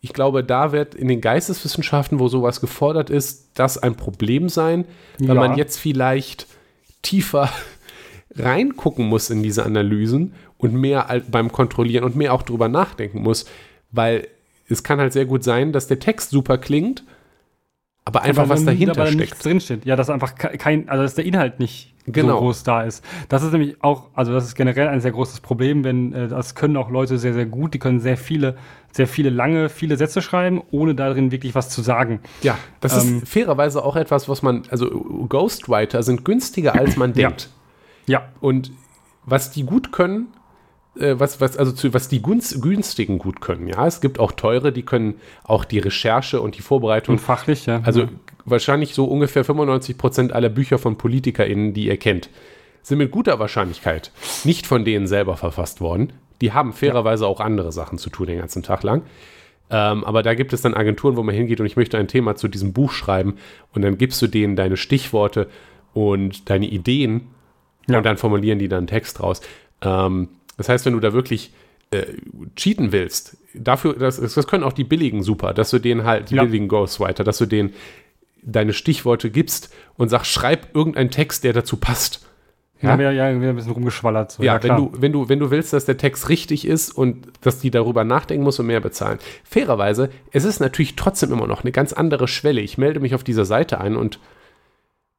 ich 0.00 0.12
glaube, 0.12 0.44
da 0.44 0.70
wird 0.70 0.94
in 0.94 1.08
den 1.08 1.20
Geisteswissenschaften, 1.20 2.20
wo 2.20 2.28
sowas 2.28 2.60
gefordert 2.60 3.10
ist, 3.10 3.50
das 3.54 3.78
ein 3.78 3.96
Problem 3.96 4.48
sein, 4.48 4.84
weil 5.18 5.28
ja. 5.28 5.34
man 5.34 5.56
jetzt 5.56 5.78
vielleicht 5.78 6.46
tiefer 7.02 7.50
reingucken 8.36 9.06
muss 9.06 9.30
in 9.30 9.42
diese 9.42 9.64
Analysen 9.64 10.34
und 10.58 10.74
mehr 10.74 11.22
beim 11.28 11.50
Kontrollieren 11.50 12.04
und 12.04 12.16
mehr 12.16 12.32
auch 12.32 12.42
drüber 12.42 12.68
nachdenken 12.68 13.22
muss, 13.22 13.46
weil 13.90 14.28
es 14.68 14.82
kann 14.82 15.00
halt 15.00 15.12
sehr 15.12 15.26
gut 15.26 15.42
sein, 15.42 15.72
dass 15.72 15.86
der 15.86 15.98
Text 15.98 16.30
super 16.30 16.58
klingt, 16.58 17.02
aber 18.06 18.22
einfach 18.22 18.44
aber 18.44 18.54
was 18.54 18.64
dahinter 18.64 19.02
aber 19.02 19.10
steckt. 19.10 19.44
drinsteht. 19.44 19.84
Ja, 19.84 19.96
dass 19.96 20.08
einfach 20.10 20.36
kein, 20.36 20.88
also 20.88 21.02
dass 21.02 21.16
der 21.16 21.24
Inhalt 21.24 21.58
nicht 21.58 21.92
genau. 22.06 22.34
so 22.34 22.38
groß 22.38 22.62
da 22.62 22.82
ist. 22.82 23.04
Das 23.28 23.42
ist 23.42 23.50
nämlich 23.50 23.82
auch, 23.82 24.04
also 24.14 24.32
das 24.32 24.44
ist 24.44 24.54
generell 24.54 24.86
ein 24.86 25.00
sehr 25.00 25.10
großes 25.10 25.40
Problem, 25.40 25.82
wenn 25.82 26.12
äh, 26.12 26.28
das 26.28 26.54
können 26.54 26.76
auch 26.76 26.88
Leute 26.88 27.18
sehr, 27.18 27.34
sehr 27.34 27.46
gut, 27.46 27.74
die 27.74 27.80
können 27.80 27.98
sehr 27.98 28.16
viele, 28.16 28.56
sehr 28.92 29.08
viele 29.08 29.28
lange, 29.28 29.68
viele 29.68 29.96
Sätze 29.96 30.22
schreiben, 30.22 30.62
ohne 30.70 30.94
darin 30.94 31.32
wirklich 31.32 31.56
was 31.56 31.68
zu 31.68 31.82
sagen. 31.82 32.20
Ja, 32.42 32.56
das 32.78 33.04
ähm, 33.04 33.18
ist 33.18 33.28
fairerweise 33.28 33.84
auch 33.84 33.96
etwas, 33.96 34.28
was 34.28 34.40
man, 34.40 34.62
also 34.70 34.88
Ghostwriter 35.28 36.04
sind 36.04 36.24
günstiger, 36.24 36.76
als 36.76 36.96
man 36.96 37.12
denkt. 37.12 37.50
Ja. 38.06 38.20
ja. 38.20 38.28
Und 38.40 38.70
was 39.24 39.50
die 39.50 39.64
gut 39.64 39.90
können, 39.90 40.28
was, 40.98 41.40
was, 41.40 41.56
also 41.56 41.72
zu, 41.72 41.92
was 41.94 42.08
die 42.08 42.22
günstigen 42.22 43.18
gut 43.18 43.40
können. 43.40 43.68
Ja, 43.68 43.86
es 43.86 44.00
gibt 44.00 44.18
auch 44.18 44.32
teure, 44.32 44.72
die 44.72 44.82
können 44.82 45.16
auch 45.44 45.64
die 45.64 45.78
Recherche 45.78 46.40
und 46.40 46.56
die 46.56 46.62
Vorbereitung. 46.62 47.16
Und 47.16 47.18
fachlich, 47.20 47.66
ja. 47.66 47.80
Also 47.84 48.02
ja. 48.02 48.08
wahrscheinlich 48.44 48.94
so 48.94 49.04
ungefähr 49.04 49.44
95 49.44 49.98
Prozent 49.98 50.32
aller 50.32 50.48
Bücher 50.48 50.78
von 50.78 50.96
PolitikerInnen, 50.96 51.74
die 51.74 51.86
ihr 51.86 51.96
kennt, 51.96 52.30
sind 52.82 52.98
mit 52.98 53.10
guter 53.10 53.38
Wahrscheinlichkeit 53.38 54.12
nicht 54.44 54.66
von 54.66 54.84
denen 54.84 55.06
selber 55.06 55.36
verfasst 55.36 55.80
worden. 55.80 56.12
Die 56.40 56.52
haben 56.52 56.72
fairerweise 56.72 57.24
ja. 57.24 57.30
auch 57.30 57.40
andere 57.40 57.72
Sachen 57.72 57.98
zu 57.98 58.10
tun 58.10 58.26
den 58.26 58.38
ganzen 58.38 58.62
Tag 58.62 58.82
lang. 58.82 59.02
Ähm, 59.68 60.04
aber 60.04 60.22
da 60.22 60.34
gibt 60.34 60.52
es 60.52 60.62
dann 60.62 60.74
Agenturen, 60.74 61.16
wo 61.16 61.22
man 61.22 61.34
hingeht 61.34 61.60
und 61.60 61.66
ich 61.66 61.76
möchte 61.76 61.98
ein 61.98 62.08
Thema 62.08 62.36
zu 62.36 62.46
diesem 62.46 62.72
Buch 62.72 62.92
schreiben 62.92 63.36
und 63.74 63.82
dann 63.82 63.98
gibst 63.98 64.22
du 64.22 64.28
denen 64.28 64.54
deine 64.54 64.76
Stichworte 64.76 65.48
und 65.92 66.48
deine 66.48 66.66
Ideen 66.66 67.28
ja. 67.88 67.98
und 67.98 68.06
dann 68.06 68.16
formulieren 68.16 68.58
die 68.58 68.68
dann 68.68 68.78
einen 68.78 68.86
Text 68.86 69.20
raus. 69.20 69.40
Ähm, 69.82 70.28
das 70.56 70.68
heißt, 70.68 70.86
wenn 70.86 70.92
du 70.92 71.00
da 71.00 71.12
wirklich 71.12 71.52
äh, 71.90 72.04
cheaten 72.56 72.92
willst, 72.92 73.36
dafür, 73.54 73.94
das, 73.94 74.20
das 74.20 74.46
können 74.46 74.64
auch 74.64 74.72
die 74.72 74.84
billigen 74.84 75.22
super, 75.22 75.54
dass 75.54 75.70
du 75.70 75.78
denen 75.78 76.04
halt, 76.04 76.30
die 76.30 76.36
ja. 76.36 76.44
billigen 76.44 76.68
Ghostwriter, 76.68 77.24
dass 77.24 77.38
du 77.38 77.46
denen 77.46 77.74
deine 78.42 78.72
Stichworte 78.72 79.30
gibst 79.30 79.74
und 79.96 80.08
sagst, 80.08 80.30
schreib 80.30 80.74
irgendeinen 80.74 81.10
Text, 81.10 81.44
der 81.44 81.52
dazu 81.52 81.76
passt. 81.76 82.26
Ja, 82.82 83.00
ja, 83.00 83.10
ja, 83.10 83.24
ein 83.26 83.56
bisschen 83.56 83.72
rumgeschwallert. 83.72 84.32
So. 84.32 84.42
Ja, 84.42 84.56
ja 84.56 84.62
wenn, 84.62 84.76
du, 84.76 84.92
wenn, 84.98 85.12
du, 85.12 85.28
wenn 85.28 85.38
du 85.38 85.50
willst, 85.50 85.72
dass 85.72 85.86
der 85.86 85.96
Text 85.96 86.28
richtig 86.28 86.66
ist 86.66 86.90
und 86.90 87.26
dass 87.40 87.58
die 87.58 87.70
darüber 87.70 88.04
nachdenken 88.04 88.44
muss 88.44 88.58
und 88.58 88.66
mehr 88.66 88.80
bezahlen. 88.80 89.18
Fairerweise, 89.44 90.10
es 90.30 90.44
ist 90.44 90.60
natürlich 90.60 90.94
trotzdem 90.94 91.32
immer 91.32 91.46
noch 91.46 91.62
eine 91.62 91.72
ganz 91.72 91.94
andere 91.94 92.28
Schwelle. 92.28 92.60
Ich 92.60 92.76
melde 92.76 93.00
mich 93.00 93.14
auf 93.14 93.24
dieser 93.24 93.46
Seite 93.46 93.80
ein 93.80 93.96
und 93.96 94.20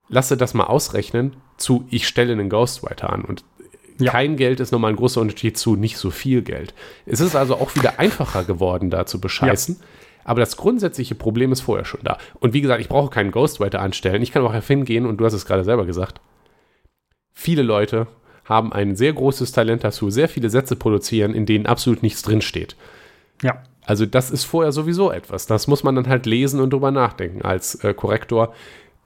lasse 0.08 0.38
das 0.38 0.54
mal 0.54 0.66
ausrechnen 0.66 1.36
zu, 1.58 1.86
ich 1.90 2.08
stelle 2.08 2.34
einen 2.34 2.50
Ghostwriter 2.50 3.12
an. 3.12 3.24
Und 3.24 3.44
ja. 4.00 4.12
Kein 4.12 4.38
Geld 4.38 4.60
ist 4.60 4.72
nochmal 4.72 4.92
ein 4.92 4.98
großer 4.98 5.22
Unterschied 5.22 5.58
zu 5.58 5.76
nicht 5.76 5.98
so 5.98 6.12
viel 6.12 6.42
Geld. 6.42 6.74
Es 7.06 7.20
ist 7.20 7.36
also 7.36 7.56
auch 7.56 7.76
wieder 7.76 8.00
einfacher 8.00 8.44
geworden, 8.44 8.90
da 8.90 9.06
zu 9.06 9.20
bescheißen. 9.20 9.78
Ja. 9.80 9.86
Aber 10.24 10.42
das 10.42 10.58
grundsätzliche 10.58 11.16
Problem 11.16 11.52
ist 11.52 11.62
vorher 11.62 11.86
schon 11.86 12.02
da. 12.04 12.18
Und 12.40 12.54
wie 12.54 12.62
gesagt, 12.62 12.82
ich 12.82 12.90
brauche 12.90 13.10
keinen 13.10 13.32
Ghostwriter 13.32 13.80
anstellen. 13.80 14.22
Ich 14.22 14.32
kann 14.32 14.44
auch 14.44 14.54
hingehen 14.54 15.06
und 15.06 15.18
du 15.18 15.26
hast 15.26 15.34
es 15.34 15.46
gerade 15.46 15.64
selber 15.64 15.86
gesagt. 15.86 16.20
Viele 17.34 17.62
Leute 17.62 18.08
haben 18.44 18.74
ein 18.74 18.96
sehr 18.96 19.14
großes 19.14 19.52
Talent 19.52 19.84
dazu, 19.84 20.10
sehr 20.10 20.28
viele 20.28 20.50
Sätze 20.50 20.76
produzieren, 20.76 21.34
in 21.34 21.46
denen 21.46 21.66
absolut 21.66 22.04
nichts 22.04 22.22
drinsteht. 22.24 22.76
Ja. 23.42 23.64
Also 23.86 24.06
das 24.06 24.30
ist 24.30 24.44
vorher 24.44 24.74
sowieso 24.74 25.12
etwas. 25.12 25.48
Das 25.48 25.68
muss 25.68 25.84
man 25.84 25.96
dann 25.96 26.08
halt 26.08 26.26
lesen 26.26 26.60
und 26.60 26.72
drüber 26.72 26.92
nachdenken 26.92 27.42
als 27.44 27.76
äh, 27.84 27.94
Korrektor. 27.94 28.54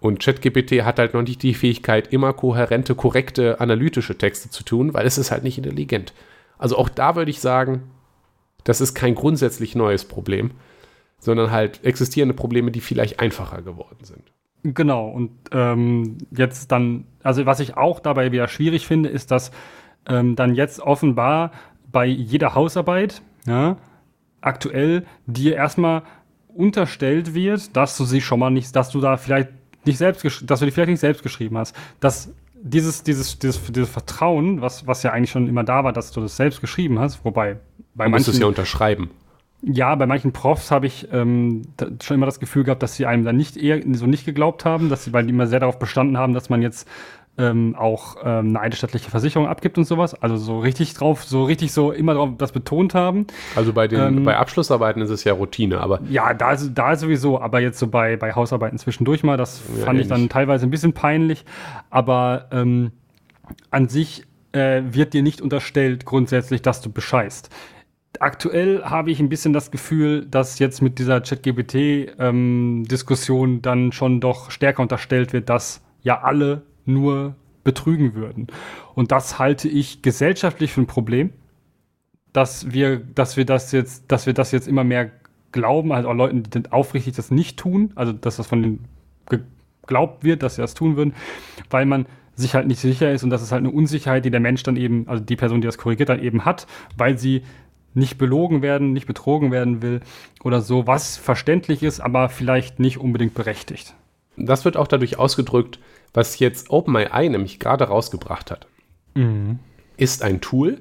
Und 0.02 0.20
ChatGPT 0.20 0.84
hat 0.84 0.98
halt 0.98 1.14
noch 1.14 1.22
nicht 1.22 1.44
die 1.44 1.54
Fähigkeit, 1.54 2.12
immer 2.12 2.34
kohärente, 2.34 2.96
korrekte, 2.96 3.62
analytische 3.62 4.18
Texte 4.18 4.50
zu 4.50 4.64
tun, 4.64 4.96
weil 4.96 5.06
es 5.06 5.20
ist 5.20 5.30
halt 5.30 5.44
nicht 5.44 5.60
intelligent. 5.60 6.14
Also 6.58 6.76
auch 6.76 6.90
da 6.90 7.16
würde 7.16 7.30
ich 7.30 7.40
sagen, 7.40 7.84
das 8.64 8.82
ist 8.82 8.96
kein 8.96 9.14
grundsätzlich 9.14 9.76
neues 9.76 10.06
Problem, 10.06 10.52
sondern 11.20 11.52
halt 11.52 11.84
existierende 11.84 12.34
Probleme, 12.34 12.72
die 12.72 12.82
vielleicht 12.82 13.20
einfacher 13.20 13.62
geworden 13.62 14.04
sind. 14.04 14.32
Genau, 14.64 15.08
und 15.08 15.32
ähm, 15.52 16.18
jetzt 16.32 16.72
dann, 16.72 17.06
also 17.22 17.46
was 17.46 17.60
ich 17.60 17.78
auch 17.78 18.00
dabei 18.00 18.32
wieder 18.32 18.48
schwierig 18.48 18.88
finde, 18.88 19.10
ist, 19.10 19.30
dass 19.30 19.52
ähm, 20.08 20.36
dann 20.36 20.56
jetzt 20.56 20.80
offenbar 20.80 21.52
bei 21.92 22.08
jeder 22.08 22.56
Hausarbeit, 22.56 23.22
ja, 23.46 23.78
aktuell 24.42 25.06
dir 25.28 25.56
erstmal 25.56 26.02
unterstellt 26.48 27.36
wird, 27.36 27.76
dass 27.78 27.98
du 27.98 28.06
sie 28.06 28.22
schon 28.22 28.40
mal 28.40 28.50
nicht, 28.50 28.76
dass 28.76 28.90
du 28.90 29.00
da 29.00 29.18
vielleicht 29.18 29.50
nicht 29.86 29.98
selbst, 29.98 30.44
dass 30.50 30.60
du 30.60 30.66
die 30.66 30.72
vielleicht 30.72 30.90
nicht 30.90 31.00
selbst 31.00 31.24
geschrieben 31.24 31.58
hast. 31.58 31.76
Dass 32.00 32.34
dieses, 32.62 33.04
dieses, 33.04 33.40
dieses, 33.40 33.72
dieses 33.72 33.90
Vertrauen, 33.90 34.62
was, 34.62 34.86
was 34.88 35.04
ja 35.04 35.12
eigentlich 35.12 35.32
schon 35.32 35.48
immer 35.48 35.64
da 35.64 35.84
war, 35.84 35.94
dass 35.94 36.12
du 36.12 36.22
das 36.22 36.38
selbst 36.38 36.62
geschrieben 36.62 37.00
hast, 37.00 37.26
wobei 37.26 37.58
bei 37.96 38.06
Man 38.06 38.12
manchen. 38.12 38.32
es 38.32 38.40
ja 38.40 38.46
unterschreiben. 38.46 39.10
Ja, 39.64 39.94
bei 39.94 40.08
manchen 40.08 40.32
Profs 40.32 40.72
habe 40.72 40.88
ich 40.88 41.08
ähm, 41.12 41.64
schon 42.02 42.16
immer 42.16 42.26
das 42.26 42.40
Gefühl 42.40 42.64
gehabt, 42.64 42.82
dass 42.82 42.96
sie 42.96 43.06
einem 43.06 43.24
dann 43.24 43.38
nicht 43.38 43.58
eher 43.58 43.80
so 43.94 44.08
nicht 44.08 44.26
geglaubt 44.26 44.66
haben, 44.66 44.90
dass 44.90 45.04
sie, 45.04 45.14
weil 45.14 45.26
die 45.26 45.30
immer 45.30 45.46
sehr 45.46 45.60
darauf 45.60 45.78
bestanden 45.78 46.18
haben, 46.18 46.34
dass 46.34 46.50
man 46.50 46.64
jetzt 46.64 46.88
ähm, 47.38 47.76
auch 47.78 48.18
ähm, 48.24 48.50
eine 48.50 48.60
eidesstattliche 48.60 49.10
Versicherung 49.10 49.48
abgibt 49.48 49.78
und 49.78 49.86
sowas. 49.86 50.22
Also 50.22 50.38
so 50.38 50.60
richtig 50.60 50.94
drauf, 50.94 51.24
so 51.24 51.44
richtig 51.44 51.72
so 51.72 51.92
immer 51.92 52.14
drauf 52.14 52.30
das 52.38 52.52
betont 52.52 52.94
haben. 52.94 53.28
Also 53.56 53.74
bei 53.74 53.88
den 53.88 54.18
ähm, 54.18 54.24
bei 54.24 54.38
Abschlussarbeiten 54.38 55.02
ist 55.02 55.10
es 55.10 55.24
ja 55.24 55.34
Routine, 55.34 55.80
aber. 55.80 56.02
Ja, 56.10 56.34
da 56.34 56.52
ist, 56.52 56.74
da 56.74 56.96
sowieso, 56.96 57.40
aber 57.40 57.62
jetzt 57.62 57.80
so 57.80 57.88
bei, 57.88 58.18
bei 58.18 58.34
Hausarbeiten 58.34 58.78
zwischendurch 58.78 59.24
mal, 59.24 59.38
das 59.38 59.62
ja, 59.68 59.86
fand 59.86 59.90
ähnlich. 59.90 60.04
ich 60.04 60.10
dann 60.10 60.30
teilweise 60.30 60.68
ein 60.68 60.72
bisschen 60.72 60.94
peinlich. 60.94 61.46
Aber 61.90 62.48
ähm, 62.52 62.92
an 63.70 63.88
sich 63.88 64.26
äh, 64.52 64.82
wird 64.92 65.14
dir 65.14 65.24
nicht 65.24 65.42
unterstellt 65.42 66.06
grundsätzlich, 66.06 66.62
dass 66.62 66.82
du 66.82 66.92
bescheißt 66.92 67.50
aktuell 68.20 68.84
habe 68.84 69.10
ich 69.10 69.20
ein 69.20 69.30
bisschen 69.30 69.54
das 69.54 69.72
Gefühl, 69.72 70.26
dass 70.26 70.60
jetzt 70.60 70.82
mit 70.82 71.00
dieser 71.00 71.22
ChatGPT-Diskussion 71.22 73.50
ähm, 73.50 73.62
dann 73.62 73.94
schon 73.94 74.20
doch 74.20 74.52
stärker 74.52 74.82
unterstellt 74.82 75.32
wird, 75.34 75.50
dass 75.50 75.82
ja 76.04 76.22
alle 76.22 76.64
nur 76.86 77.36
betrügen 77.64 78.16
würden. 78.16 78.48
Und 78.96 79.12
das 79.12 79.40
halte 79.40 79.68
ich 79.68 80.02
gesellschaftlich 80.02 80.74
für 80.74 80.82
ein 80.82 80.88
Problem, 80.88 81.32
dass 82.34 82.72
wir, 82.72 82.98
dass 82.98 83.38
wir 83.38 83.46
das 83.46 83.72
jetzt, 83.72 84.12
dass 84.12 84.26
wir 84.26 84.34
das 84.34 84.52
jetzt 84.52 84.68
immer 84.68 84.84
mehr 84.84 85.12
glauben, 85.52 85.94
halt 85.94 86.06
auch 86.06 86.14
Leuten, 86.14 86.44
die 86.44 86.72
aufrichtig 86.72 87.16
das 87.16 87.30
nicht 87.30 87.58
tun, 87.58 87.92
also 87.96 88.14
dass 88.14 88.38
das 88.38 88.48
von 88.48 88.62
denen 88.62 88.86
geglaubt 89.28 90.24
wird, 90.24 90.44
dass 90.44 90.56
sie 90.56 90.62
das 90.62 90.74
tun 90.74 90.96
würden, 90.96 91.14
weil 91.70 91.86
man 91.86 92.06
sich 92.36 92.56
halt 92.56 92.68
nicht 92.68 92.80
sicher 92.80 93.12
ist 93.12 93.24
und 93.24 93.30
das 93.30 93.42
ist 93.42 93.52
halt 93.52 93.60
eine 93.60 93.72
Unsicherheit, 93.72 94.24
die 94.24 94.32
der 94.32 94.40
Mensch 94.40 94.64
dann 94.64 94.78
eben, 94.78 95.08
also 95.08 95.24
die 95.24 95.36
Person, 95.36 95.62
die 95.62 95.68
das 95.68 95.78
korrigiert, 95.78 96.10
dann 96.10 96.22
eben 96.22 96.46
hat, 96.46 96.66
weil 96.98 97.18
sie 97.18 97.44
nicht 97.94 98.18
belogen 98.18 98.62
werden, 98.62 98.94
nicht 98.94 99.06
betrogen 99.06 99.52
werden 99.52 99.82
will 99.82 100.00
oder 100.44 100.62
so, 100.62 100.88
was 100.88 101.18
verständlich 101.18 101.84
ist, 101.84 102.00
aber 102.00 102.30
vielleicht 102.30 102.80
nicht 102.80 102.98
unbedingt 102.98 103.34
berechtigt. 103.34 103.94
Das 104.38 104.64
wird 104.64 104.78
auch 104.78 104.88
dadurch 104.88 105.20
ausgedrückt, 105.20 105.80
was 106.14 106.40
jetzt 106.40 106.70
OpenAI 106.70 107.30
nämlich 107.30 107.60
gerade 107.60 107.86
rausgebracht 107.86 108.52
hat, 108.52 108.68
mhm. 109.14 109.60
ist 109.98 110.24
ein 110.24 110.42
Tool, 110.42 110.80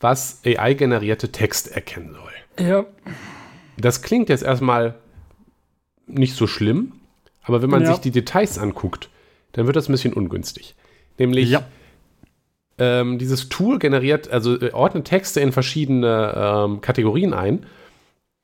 was 0.00 0.40
AI-generierte 0.44 1.32
Text 1.32 1.72
erkennen 1.74 2.14
soll. 2.14 2.66
Ja. 2.66 2.86
Das 3.78 4.02
klingt 4.02 4.28
jetzt 4.28 4.42
erstmal 4.42 4.94
nicht 6.06 6.34
so 6.34 6.46
schlimm, 6.46 6.92
aber 7.42 7.62
wenn 7.62 7.70
man 7.70 7.82
ja. 7.82 7.92
sich 7.92 7.98
die 7.98 8.10
Details 8.10 8.58
anguckt, 8.58 9.10
dann 9.52 9.66
wird 9.66 9.76
das 9.76 9.88
ein 9.88 9.92
bisschen 9.92 10.12
ungünstig. 10.12 10.74
Nämlich, 11.18 11.50
ja. 11.50 11.66
ähm, 12.78 13.18
dieses 13.18 13.48
Tool 13.48 13.78
generiert, 13.78 14.28
also 14.30 14.60
äh, 14.60 14.72
ordnet 14.72 15.06
Texte 15.06 15.40
in 15.40 15.52
verschiedene 15.52 16.34
ähm, 16.36 16.80
Kategorien 16.80 17.32
ein 17.32 17.66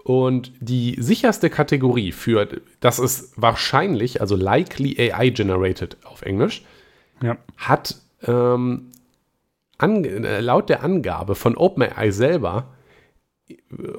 und 0.05 0.53
die 0.61 0.96
sicherste 0.98 1.48
Kategorie 1.50 2.12
für, 2.12 2.48
das 2.80 2.98
ist 2.98 3.40
wahrscheinlich, 3.40 4.20
also 4.20 4.36
likely 4.36 4.96
AI 4.98 5.30
generated 5.30 5.96
auf 6.05 6.22
Englisch, 6.22 6.64
ja. 7.22 7.36
hat 7.57 7.96
ähm, 8.26 8.90
an, 9.78 10.05
äh, 10.05 10.40
laut 10.40 10.68
der 10.68 10.82
Angabe 10.82 11.34
von 11.34 11.57
OpenAI 11.57 12.11
selber, 12.11 12.74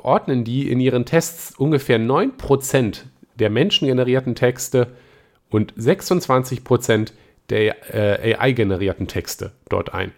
ordnen 0.02 0.44
die 0.44 0.70
in 0.70 0.80
ihren 0.80 1.06
Tests 1.06 1.56
ungefähr 1.56 2.00
9% 2.00 3.04
der 3.36 3.50
menschengenerierten 3.50 4.36
Texte 4.36 4.96
und 5.50 5.74
26% 5.74 7.12
der 7.50 7.94
äh, 7.94 8.36
AI-generierten 8.36 9.08
Texte 9.08 9.52
dort 9.70 9.94
ein. 9.94 10.12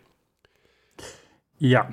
Ja. 1.58 1.92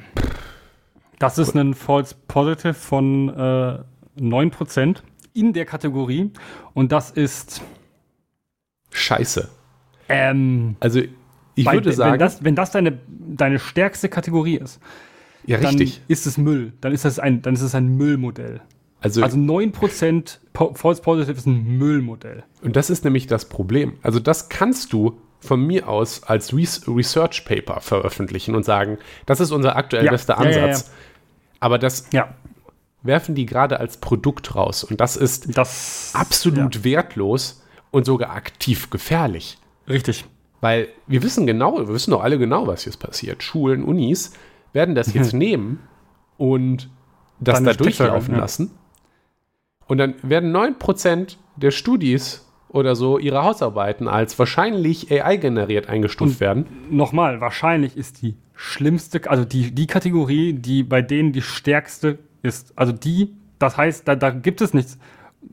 Das 1.22 1.38
ist 1.38 1.54
ein 1.54 1.74
False 1.74 2.16
Positive 2.26 2.74
von 2.74 3.28
äh, 3.28 3.78
9% 4.20 4.96
in 5.34 5.52
der 5.52 5.64
Kategorie. 5.66 6.32
Und 6.74 6.90
das 6.90 7.12
ist. 7.12 7.62
Scheiße. 8.90 9.48
Ähm, 10.08 10.74
also, 10.80 11.00
ich 11.54 11.64
bei, 11.64 11.74
würde 11.74 11.92
sagen. 11.92 12.14
Wenn 12.14 12.18
das, 12.18 12.42
wenn 12.42 12.56
das 12.56 12.72
deine, 12.72 12.98
deine 13.06 13.60
stärkste 13.60 14.08
Kategorie 14.08 14.56
ist, 14.56 14.80
ja, 15.46 15.58
dann 15.58 15.76
richtig. 15.76 16.00
ist 16.08 16.26
es 16.26 16.38
Müll. 16.38 16.72
Dann 16.80 16.92
ist 16.92 17.04
das 17.04 17.20
ein, 17.20 17.40
dann 17.40 17.54
ist 17.54 17.62
es 17.62 17.76
ein 17.76 17.96
Müllmodell. 17.96 18.60
Also, 19.00 19.22
also 19.22 19.36
9% 19.38 20.38
False 20.74 21.02
Positive 21.02 21.36
ist 21.36 21.46
ein 21.46 21.78
Müllmodell. 21.78 22.42
Und 22.62 22.74
das 22.74 22.90
ist 22.90 23.04
nämlich 23.04 23.28
das 23.28 23.48
Problem. 23.48 23.94
Also, 24.02 24.18
das 24.18 24.48
kannst 24.48 24.92
du 24.92 25.20
von 25.38 25.64
mir 25.64 25.88
aus 25.88 26.24
als 26.24 26.52
Research 26.52 27.44
Paper 27.44 27.80
veröffentlichen 27.80 28.56
und 28.56 28.64
sagen, 28.64 28.98
das 29.26 29.38
ist 29.38 29.52
unser 29.52 29.76
aktuell 29.76 30.06
ja, 30.06 30.10
bester 30.10 30.38
Ansatz. 30.38 30.88
Ja, 30.88 30.92
Aber 31.62 31.78
das 31.78 32.08
werfen 33.04 33.36
die 33.36 33.46
gerade 33.46 33.78
als 33.78 33.98
Produkt 33.98 34.56
raus 34.56 34.82
und 34.82 35.00
das 35.00 35.16
ist 35.16 35.56
das, 35.56 36.10
absolut 36.12 36.82
wertlos 36.82 37.62
und 37.92 38.04
sogar 38.04 38.30
aktiv 38.30 38.90
gefährlich. 38.90 39.58
Richtig. 39.88 40.24
Weil 40.60 40.88
wir 41.06 41.22
wissen 41.22 41.46
genau, 41.46 41.78
wir 41.78 41.86
wissen 41.86 42.10
doch 42.10 42.24
alle 42.24 42.36
genau, 42.36 42.66
was 42.66 42.84
jetzt 42.84 42.98
passiert. 42.98 43.44
Schulen, 43.44 43.84
Unis 43.84 44.32
werden 44.72 44.96
das 44.96 45.14
jetzt 45.14 45.32
nehmen 45.34 45.78
und 46.36 46.90
das 47.38 47.58
Dann 47.58 47.64
da 47.64 47.74
durchlaufen 47.74 48.34
lassen. 48.34 48.72
Und 49.86 49.98
dann 49.98 50.14
werden 50.22 50.52
9% 50.52 51.36
der 51.54 51.70
Studis 51.70 52.41
oder 52.72 52.96
so 52.96 53.18
ihre 53.18 53.44
Hausarbeiten 53.44 54.08
als 54.08 54.38
wahrscheinlich 54.38 55.10
AI-generiert 55.10 55.88
eingestuft 55.88 56.32
Und 56.32 56.40
werden. 56.40 56.66
Nochmal, 56.90 57.40
wahrscheinlich 57.40 57.96
ist 57.96 58.22
die 58.22 58.34
schlimmste, 58.54 59.28
also 59.30 59.44
die, 59.44 59.72
die 59.72 59.86
Kategorie, 59.86 60.52
die 60.54 60.82
bei 60.82 61.02
denen 61.02 61.32
die 61.32 61.42
stärkste 61.42 62.18
ist. 62.42 62.72
Also 62.76 62.92
die, 62.92 63.34
das 63.58 63.76
heißt, 63.76 64.08
da, 64.08 64.16
da 64.16 64.30
gibt 64.30 64.60
es 64.60 64.74
nichts. 64.74 64.98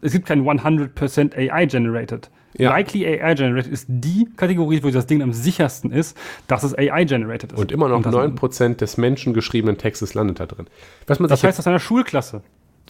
Es 0.02 0.12
gibt 0.14 0.28
kein 0.28 0.44
100% 0.44 1.36
AI-generated. 1.36 2.30
Ja. 2.58 2.72
Likely 2.72 3.06
AI-generated 3.06 3.72
ist 3.72 3.86
die 3.90 4.28
Kategorie, 4.36 4.82
wo 4.84 4.90
das 4.90 5.06
Ding 5.06 5.22
am 5.22 5.34
sichersten 5.34 5.92
ist, 5.92 6.18
dass 6.48 6.64
es 6.64 6.78
AI-generated 6.78 7.54
ist. 7.54 7.60
Und 7.60 7.72
immer 7.72 7.90
noch 7.90 7.98
Und 7.98 8.08
9% 8.08 8.76
des 8.78 8.98
menschengeschriebenen 8.98 9.78
Textes 9.78 10.14
landet 10.14 10.40
da 10.40 10.46
drin. 10.46 10.68
Was 11.08 11.20
man 11.20 11.30
das 11.30 11.44
heißt, 11.44 11.60
aus 11.60 11.68
einer 11.68 11.80
Schulklasse 11.80 12.42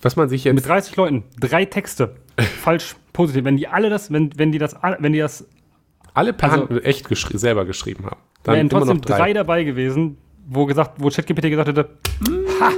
was 0.01 0.15
man 0.15 0.29
sich 0.29 0.43
jetzt. 0.43 0.55
Mit 0.55 0.67
30 0.67 0.95
Leuten, 0.95 1.23
drei 1.39 1.65
Texte. 1.65 2.15
falsch 2.61 2.95
positiv. 3.13 3.43
Wenn 3.43 3.57
die 3.57 3.67
alle 3.67 3.89
das, 3.89 4.11
wenn, 4.11 4.31
wenn 4.37 4.51
die 4.51 4.57
das, 4.57 4.75
wenn 4.99 5.13
die 5.13 5.19
das. 5.19 5.45
Alle 6.13 6.33
per 6.33 6.51
also, 6.51 6.69
Hand 6.69 6.85
echt 6.85 7.07
geschri 7.07 7.37
selber 7.37 7.65
geschrieben 7.65 8.05
haben. 8.05 8.19
Dann 8.43 8.55
wären 8.55 8.69
trotzdem 8.69 9.01
drei. 9.01 9.17
drei. 9.17 9.33
dabei 9.33 9.63
gewesen, 9.63 10.17
wo 10.47 10.65
gesagt, 10.65 10.93
wo 10.97 11.09
ChatGPT 11.09 11.49
gesagt 11.49 11.69
hätte, 11.69 11.89
ha, 12.59 12.71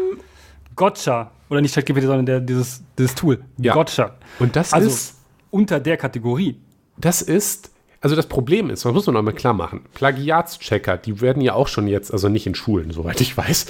gotcha. 0.76 1.32
Oder 1.50 1.62
nicht 1.62 1.74
ChatGPT, 1.74 2.04
sondern 2.04 2.26
der, 2.26 2.40
dieses, 2.40 2.84
dieses 2.98 3.16
Tool. 3.16 3.44
Ja. 3.58 3.74
Gotcha. 3.74 4.16
Und 4.40 4.56
das 4.56 4.74
also 4.74 4.88
ist. 4.88 5.18
Unter 5.50 5.80
der 5.80 5.98
Kategorie. 5.98 6.60
Das 6.98 7.22
ist. 7.22 7.72
Also 8.00 8.16
das 8.16 8.26
Problem 8.26 8.70
ist, 8.72 8.84
man 8.84 8.96
muss 8.96 9.06
noch 9.06 9.22
mal 9.22 9.32
klar 9.32 9.54
machen, 9.54 9.82
Plagiatschecker, 9.94 10.98
die 10.98 11.22
werden 11.22 11.40
ja 11.40 11.54
auch 11.54 11.68
schon 11.68 11.88
jetzt, 11.88 12.12
also 12.12 12.30
nicht 12.30 12.48
in 12.48 12.56
Schulen, 12.56 12.90
soweit 12.90 13.22
ich 13.22 13.38
weiß, 13.38 13.68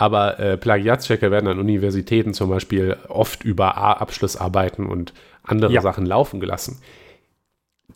aber 0.00 0.40
äh, 0.40 0.56
Plagiatschecker 0.56 1.30
werden 1.30 1.46
an 1.46 1.58
Universitäten 1.58 2.32
zum 2.32 2.48
Beispiel 2.48 2.96
oft 3.08 3.44
über 3.44 3.76
Abschlussarbeiten 3.76 4.86
und 4.86 5.12
andere 5.42 5.74
ja. 5.74 5.82
Sachen 5.82 6.06
laufen 6.06 6.40
gelassen. 6.40 6.80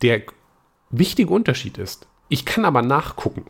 Der 0.03 0.21
wichtige 0.91 1.31
Unterschied 1.31 1.79
ist, 1.79 2.07
ich 2.29 2.45
kann 2.45 2.67
aber 2.67 2.83
nachgucken. 2.83 3.47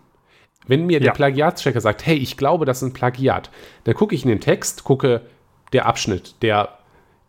Wenn 0.69 0.87
mir 0.87 1.01
der 1.01 1.11
Plagiatschecker 1.11 1.81
sagt, 1.81 2.07
hey, 2.07 2.17
ich 2.17 2.37
glaube, 2.37 2.65
das 2.65 2.81
ist 2.81 2.91
ein 2.91 2.93
Plagiat, 2.93 3.51
dann 3.83 3.95
gucke 3.95 4.15
ich 4.15 4.23
in 4.23 4.29
den 4.29 4.41
Text, 4.41 4.85
gucke 4.85 5.23
der 5.73 5.87
Abschnitt, 5.87 6.37
der, 6.41 6.79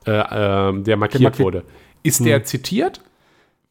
äh, 0.05 0.11
äh, 0.11 0.83
der 0.83 0.95
markiert 0.95 1.39
der 1.39 1.43
wurde. 1.43 1.63
Ist 2.03 2.19
hm. 2.19 2.27
der 2.27 2.43
zitiert? 2.43 3.01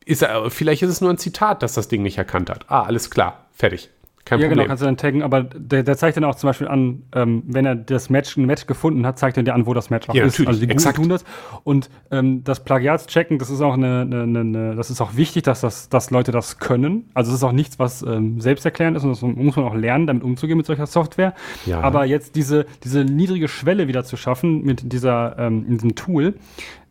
Ist 0.04 0.22
er, 0.22 0.50
vielleicht 0.50 0.82
ist 0.82 0.90
es 0.90 1.00
nur 1.00 1.10
ein 1.10 1.18
Zitat, 1.18 1.62
das 1.62 1.74
das 1.74 1.86
Ding 1.86 2.02
nicht 2.02 2.18
erkannt 2.18 2.50
hat. 2.50 2.68
Ah, 2.68 2.82
alles 2.82 3.10
klar, 3.10 3.46
fertig. 3.52 3.90
Kein 4.24 4.38
ja, 4.38 4.46
Problem. 4.46 4.58
genau, 4.60 4.68
kannst 4.68 4.82
du 4.82 4.86
dann 4.86 4.96
taggen, 4.96 5.22
aber 5.22 5.42
der, 5.42 5.82
der 5.82 5.96
zeigt 5.98 6.16
dann 6.16 6.24
auch 6.24 6.34
zum 6.34 6.48
Beispiel 6.48 6.66
an, 6.66 7.02
ähm, 7.14 7.42
wenn 7.46 7.66
er 7.66 7.74
das 7.74 8.08
Match, 8.08 8.36
ein 8.38 8.46
Match 8.46 8.66
gefunden 8.66 9.04
hat, 9.04 9.18
zeigt 9.18 9.36
er 9.36 9.42
dir 9.42 9.54
an, 9.54 9.66
wo 9.66 9.74
das 9.74 9.90
Match 9.90 10.08
auch 10.08 10.14
Ja, 10.14 10.24
ist. 10.24 10.32
natürlich, 10.34 10.48
Also 10.48 10.60
die 10.64 10.70
exakt. 10.72 10.96
tun 10.96 11.10
das. 11.10 11.24
Und 11.62 11.90
ähm, 12.10 12.42
das 12.42 12.64
Plagiatschecken, 12.64 13.38
das 13.38 13.50
ist 13.50 13.60
auch 13.60 13.74
eine, 13.74 14.00
eine, 14.00 14.22
eine, 14.40 14.74
das 14.76 14.90
ist 14.90 15.02
auch 15.02 15.16
wichtig, 15.16 15.42
dass 15.42 15.60
das, 15.60 15.90
dass 15.90 16.10
Leute 16.10 16.32
das 16.32 16.58
können. 16.58 17.10
Also 17.12 17.32
es 17.32 17.36
ist 17.38 17.44
auch 17.44 17.52
nichts, 17.52 17.78
was 17.78 18.02
ähm, 18.02 18.40
selbsterklärend 18.40 18.96
ist 18.96 19.04
und 19.04 19.10
das 19.10 19.20
muss 19.20 19.56
man 19.56 19.66
auch 19.66 19.74
lernen, 19.74 20.06
damit 20.06 20.22
umzugehen 20.22 20.56
mit 20.56 20.64
solcher 20.66 20.86
Software. 20.86 21.34
Ja. 21.66 21.80
Aber 21.82 22.06
jetzt 22.06 22.34
diese, 22.34 22.64
diese 22.82 23.04
niedrige 23.04 23.48
Schwelle 23.48 23.88
wieder 23.88 24.04
zu 24.04 24.16
schaffen 24.16 24.62
mit 24.62 24.90
dieser, 24.90 25.38
ähm, 25.38 25.66
diesem 25.68 25.94
Tool, 25.96 26.34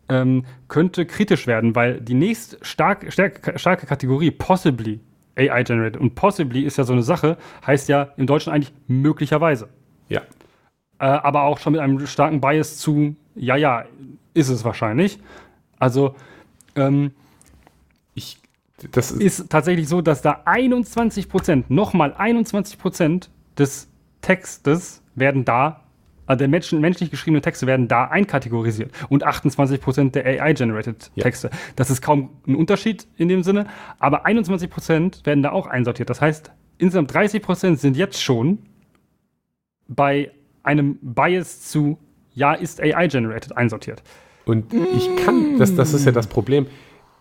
ähm, 0.09 0.45
könnte 0.67 1.05
kritisch 1.07 1.47
werden, 1.47 1.75
weil 1.75 1.99
die 1.99 2.13
nächst 2.13 2.59
stark, 2.61 3.11
stark, 3.11 3.53
starke 3.55 3.87
Kategorie, 3.87 4.29
possibly 4.31 4.99
AI 5.35 5.63
generated, 5.63 5.99
und 5.99 6.15
possibly 6.15 6.61
ist 6.61 6.77
ja 6.77 6.83
so 6.83 6.93
eine 6.93 7.03
Sache, 7.03 7.37
heißt 7.65 7.89
ja 7.89 8.09
im 8.17 8.27
Deutschen 8.27 8.53
eigentlich 8.53 8.73
möglicherweise. 8.87 9.69
Ja. 10.09 10.21
Äh, 10.99 11.05
aber 11.05 11.43
auch 11.43 11.57
schon 11.59 11.73
mit 11.73 11.81
einem 11.81 12.05
starken 12.05 12.39
Bias 12.39 12.77
zu, 12.77 13.15
ja, 13.35 13.55
ja, 13.55 13.85
ist 14.33 14.49
es 14.49 14.63
wahrscheinlich. 14.63 15.19
Also 15.79 16.15
ähm, 16.75 17.11
Ich, 18.15 18.37
das 18.91 19.11
ist, 19.11 19.39
ist 19.39 19.49
tatsächlich 19.49 19.87
so, 19.87 20.01
dass 20.01 20.21
da 20.21 20.41
21 20.45 21.29
Prozent, 21.29 21.69
nochmal 21.69 22.13
21 22.17 22.77
Prozent 22.79 23.29
des 23.57 23.89
Textes 24.21 25.01
werden 25.15 25.45
da, 25.45 25.82
äh, 26.27 26.37
der 26.37 26.47
Menschen, 26.47 26.79
menschlich 26.81 27.11
geschriebenen 27.11 27.41
Texte 27.41 27.67
werden 27.67 27.87
da 27.87 28.05
einkategorisiert 28.05 28.91
und 29.09 29.23
28 29.23 29.81
Prozent 29.81 30.15
der 30.15 30.25
AI-generated 30.25 31.11
Ja. 31.15 31.23
Texte. 31.23 31.49
Das 31.75 31.89
ist 31.89 32.01
kaum 32.01 32.29
ein 32.47 32.55
Unterschied 32.55 33.07
in 33.17 33.27
dem 33.27 33.43
Sinne, 33.43 33.67
aber 33.99 34.25
21 34.25 34.69
Prozent 34.69 35.21
werden 35.25 35.43
da 35.43 35.51
auch 35.51 35.67
einsortiert. 35.67 36.09
Das 36.09 36.21
heißt, 36.21 36.51
insgesamt 36.77 37.13
30 37.13 37.41
Prozent 37.41 37.79
sind 37.79 37.97
jetzt 37.97 38.21
schon 38.21 38.59
bei 39.87 40.31
einem 40.63 40.97
Bias 41.01 41.61
zu 41.69 41.97
ja, 42.35 42.53
ist 42.53 42.81
AI-generated 42.81 43.55
einsortiert. 43.55 44.01
und 44.45 44.73
ich 44.73 45.09
kann, 45.23 45.59
das, 45.59 45.75
das 45.75 45.93
ist 45.93 46.05
ja 46.05 46.11
das 46.11 46.25
Problem. 46.27 46.65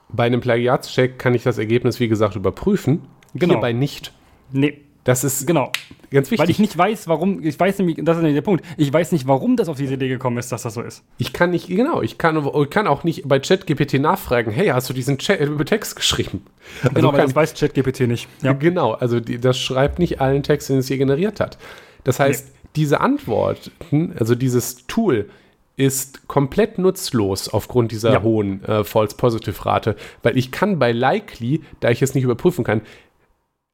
Bei 0.09 0.25
einem 0.25 0.41
Plagiatscheck 0.41 1.19
kann 1.19 1.35
ich 1.35 1.43
das 1.43 1.59
Ergebnis, 1.59 2.01
wie 2.01 2.09
gesagt, 2.09 2.35
überprüfen. 2.37 3.03
Genau. 3.35 3.55
Hierbei 3.55 3.73
nicht. 3.73 4.13
Nee, 4.53 4.81
Das 5.05 5.25
ist 5.25 5.47
genau. 5.47 5.73
ganz 6.11 6.31
wichtig. 6.31 6.39
Weil 6.39 6.51
ich 6.51 6.59
nicht 6.59 6.79
weiß, 6.79 7.09
warum, 7.09 7.43
ich 7.43 7.59
weiß 7.59 7.79
nämlich, 7.79 7.99
das 8.03 8.17
ist 8.17 8.23
nämlich 8.23 8.37
der 8.37 8.43
Punkt, 8.43 8.65
ich 8.77 8.93
weiß 8.93 9.13
nicht, 9.13 9.27
warum 9.27 9.57
das 9.57 9.69
auf 9.69 9.77
diese 9.77 9.95
Idee 9.95 10.09
gekommen 10.09 10.39
ist, 10.39 10.53
dass 10.53 10.63
das 10.63 10.75
so 10.75 10.83
ist. 10.83 11.03
Ich 11.19 11.33
kann 11.33 11.51
nicht, 11.51 11.69
genau, 11.69 12.03
ich 12.03 12.19
kann, 12.19 12.43
kann 12.71 12.87
auch 12.87 13.03
nicht 13.03 13.27
bei 13.27 13.41
ChatGPT 13.41 13.95
nachfragen, 13.95 14.53
hey, 14.53 14.69
hast 14.69 14.89
du 14.89 14.95
diesen 14.95 15.19
Chat, 15.19 15.41
äh, 15.41 15.65
Text 15.65 15.97
geschrieben? 15.97 16.45
Also 16.83 16.95
Genau, 16.95 17.13
weil 17.13 17.23
das 17.23 17.35
weiß 17.35 17.55
ChatGPT 17.55 18.01
nicht. 18.03 18.29
Ja. 18.43 18.53
Genau, 18.53 18.93
also 18.93 19.19
die, 19.19 19.39
das 19.39 19.59
schreibt 19.59 19.99
nicht 19.99 20.21
allen 20.21 20.43
Text, 20.43 20.69
den 20.69 20.79
es 20.79 20.89
hier 20.89 20.99
generiert 20.99 21.41
hat. 21.41 21.59
Das 22.05 22.21
heißt, 22.21 22.53
diese 22.77 23.01
Antworten, 23.01 24.15
also 24.19 24.35
dieses 24.35 24.87
Tool, 24.87 25.29
ist 25.77 26.29
komplett 26.29 26.79
nutzlos 26.79 27.49
aufgrund 27.49 27.93
dieser 27.93 28.13
Ja. 28.13 28.23
hohen 28.23 28.63
äh, 28.65 28.85
False-Positive-Rate, 28.85 29.97
weil 30.23 30.37
ich 30.37 30.53
kann 30.53 30.79
bei 30.79 30.93
Likely, 30.93 31.63
da 31.81 31.91
ich 31.91 32.03
es 32.03 32.15
nicht 32.15 32.25
überprüfen 32.25 32.63
kann, 32.63 32.83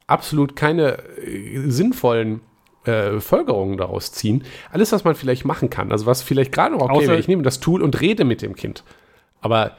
absolut 0.08 0.56
keine 0.56 0.98
äh, 1.24 1.60
sinnvollen 1.70 2.40
äh, 2.84 3.20
Folgerungen 3.20 3.76
daraus 3.76 4.10
ziehen. 4.12 4.42
Alles, 4.72 4.90
was 4.90 5.04
man 5.04 5.14
vielleicht 5.14 5.44
machen 5.44 5.70
kann, 5.70 5.92
also 5.92 6.06
was 6.06 6.22
vielleicht 6.22 6.50
gerade 6.50 6.74
noch 6.74 6.82
okay 6.82 7.04
Außer- 7.04 7.08
wäre, 7.08 7.18
ich 7.20 7.28
nehme 7.28 7.42
das 7.42 7.60
Tool 7.60 7.82
und 7.82 8.00
rede 8.00 8.24
mit 8.24 8.42
dem 8.42 8.56
Kind. 8.56 8.82
Aber 9.40 9.76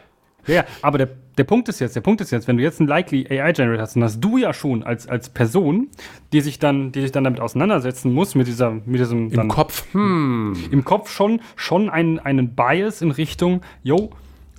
Ja, 0.47 0.63
aber 0.82 0.97
der, 0.97 1.09
der 1.38 1.43
Punkt 1.43 1.67
ist 1.69 1.80
jetzt, 1.80 1.95
der 1.95 2.01
Punkt 2.01 2.21
ist 2.21 2.32
jetzt, 2.32 2.47
wenn 2.47 2.57
du 2.57 2.63
jetzt 2.63 2.80
einen 2.80 2.88
Likely 2.89 3.27
AI 3.30 3.51
Generator 3.51 3.82
hast, 3.82 3.95
dann 3.95 4.03
hast 4.03 4.19
du 4.21 4.38
ja 4.38 4.53
schon 4.53 4.84
als, 4.84 5.07
als 5.07 5.30
Person, 5.30 5.89
die 6.34 6.41
sich 6.41 6.59
dann, 6.59 6.91
die 6.91 7.01
sich 7.01 7.11
dann 7.11 7.23
damit 7.25 7.39
auseinandersetzen 7.41 8.11
muss, 8.13 8.36
mit 8.36 8.47
dieser, 8.47 8.71
mit 8.71 8.99
diesem 8.99 9.30
im 9.30 9.36
dann, 9.36 9.47
Kopf, 9.49 9.86
hm, 9.93 10.55
im 10.71 10.86
Kopf 10.86 11.11
schon, 11.11 11.41
schon 11.55 11.89
einen, 11.89 12.19
einen 12.19 12.55
Bias 12.55 13.01
in 13.01 13.11
Richtung, 13.11 13.61
yo, 13.84 14.11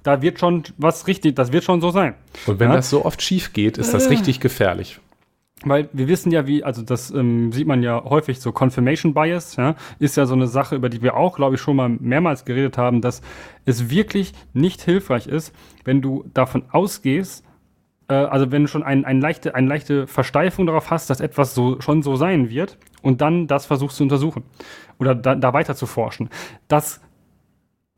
da 0.02 0.22
wird 0.22 0.38
schon 0.40 0.64
was 0.78 1.06
richtig, 1.06 1.36
das 1.36 1.52
wird 1.52 1.64
schon 1.64 1.80
so 1.80 1.90
sein. 1.90 2.14
und 2.46 2.58
wenn 2.60 2.70
Ja. 2.70 2.76
das 2.76 2.90
so 2.90 3.04
oft 3.04 3.20
schief 3.22 3.52
geht, 3.52 3.78
ist 3.78 3.92
das 3.94 4.06
Äh. 4.06 4.10
richtig 4.10 4.40
gefährlich. 4.40 4.98
Weil 5.64 5.90
wir 5.92 6.08
wissen 6.08 6.32
ja, 6.32 6.46
wie, 6.46 6.64
also 6.64 6.82
das 6.82 7.10
ähm, 7.10 7.52
sieht 7.52 7.66
man 7.66 7.82
ja 7.82 8.02
häufig, 8.04 8.40
so 8.40 8.50
Confirmation 8.50 9.12
Bias, 9.12 9.56
ja, 9.56 9.74
ist 9.98 10.16
ja 10.16 10.24
so 10.24 10.32
eine 10.34 10.46
Sache, 10.46 10.74
über 10.74 10.88
die 10.88 11.02
wir 11.02 11.16
auch, 11.16 11.36
glaube 11.36 11.56
ich, 11.56 11.60
schon 11.60 11.76
mal 11.76 11.90
mehrmals 11.90 12.46
geredet 12.46 12.78
haben, 12.78 13.02
dass 13.02 13.20
es 13.66 13.90
wirklich 13.90 14.32
nicht 14.54 14.80
hilfreich 14.80 15.26
ist, 15.26 15.54
wenn 15.84 16.00
du 16.00 16.24
davon 16.32 16.64
ausgehst, 16.70 17.44
äh, 18.08 18.14
also 18.14 18.50
wenn 18.50 18.62
du 18.62 18.68
schon 18.68 18.82
ein, 18.82 19.04
ein 19.04 19.20
leichte, 19.20 19.54
eine 19.54 19.66
leichte 19.68 20.06
Versteifung 20.06 20.66
darauf 20.66 20.90
hast, 20.90 21.10
dass 21.10 21.20
etwas 21.20 21.54
so 21.54 21.78
schon 21.82 22.02
so 22.02 22.16
sein 22.16 22.48
wird 22.48 22.78
und 23.02 23.20
dann 23.20 23.46
das 23.46 23.66
versuchst 23.66 23.98
zu 23.98 24.02
untersuchen 24.02 24.44
oder 24.98 25.14
da, 25.14 25.34
da 25.34 25.52
weiter 25.52 25.74
zu 25.74 25.86
forschen. 25.86 26.30
Das 26.68 27.02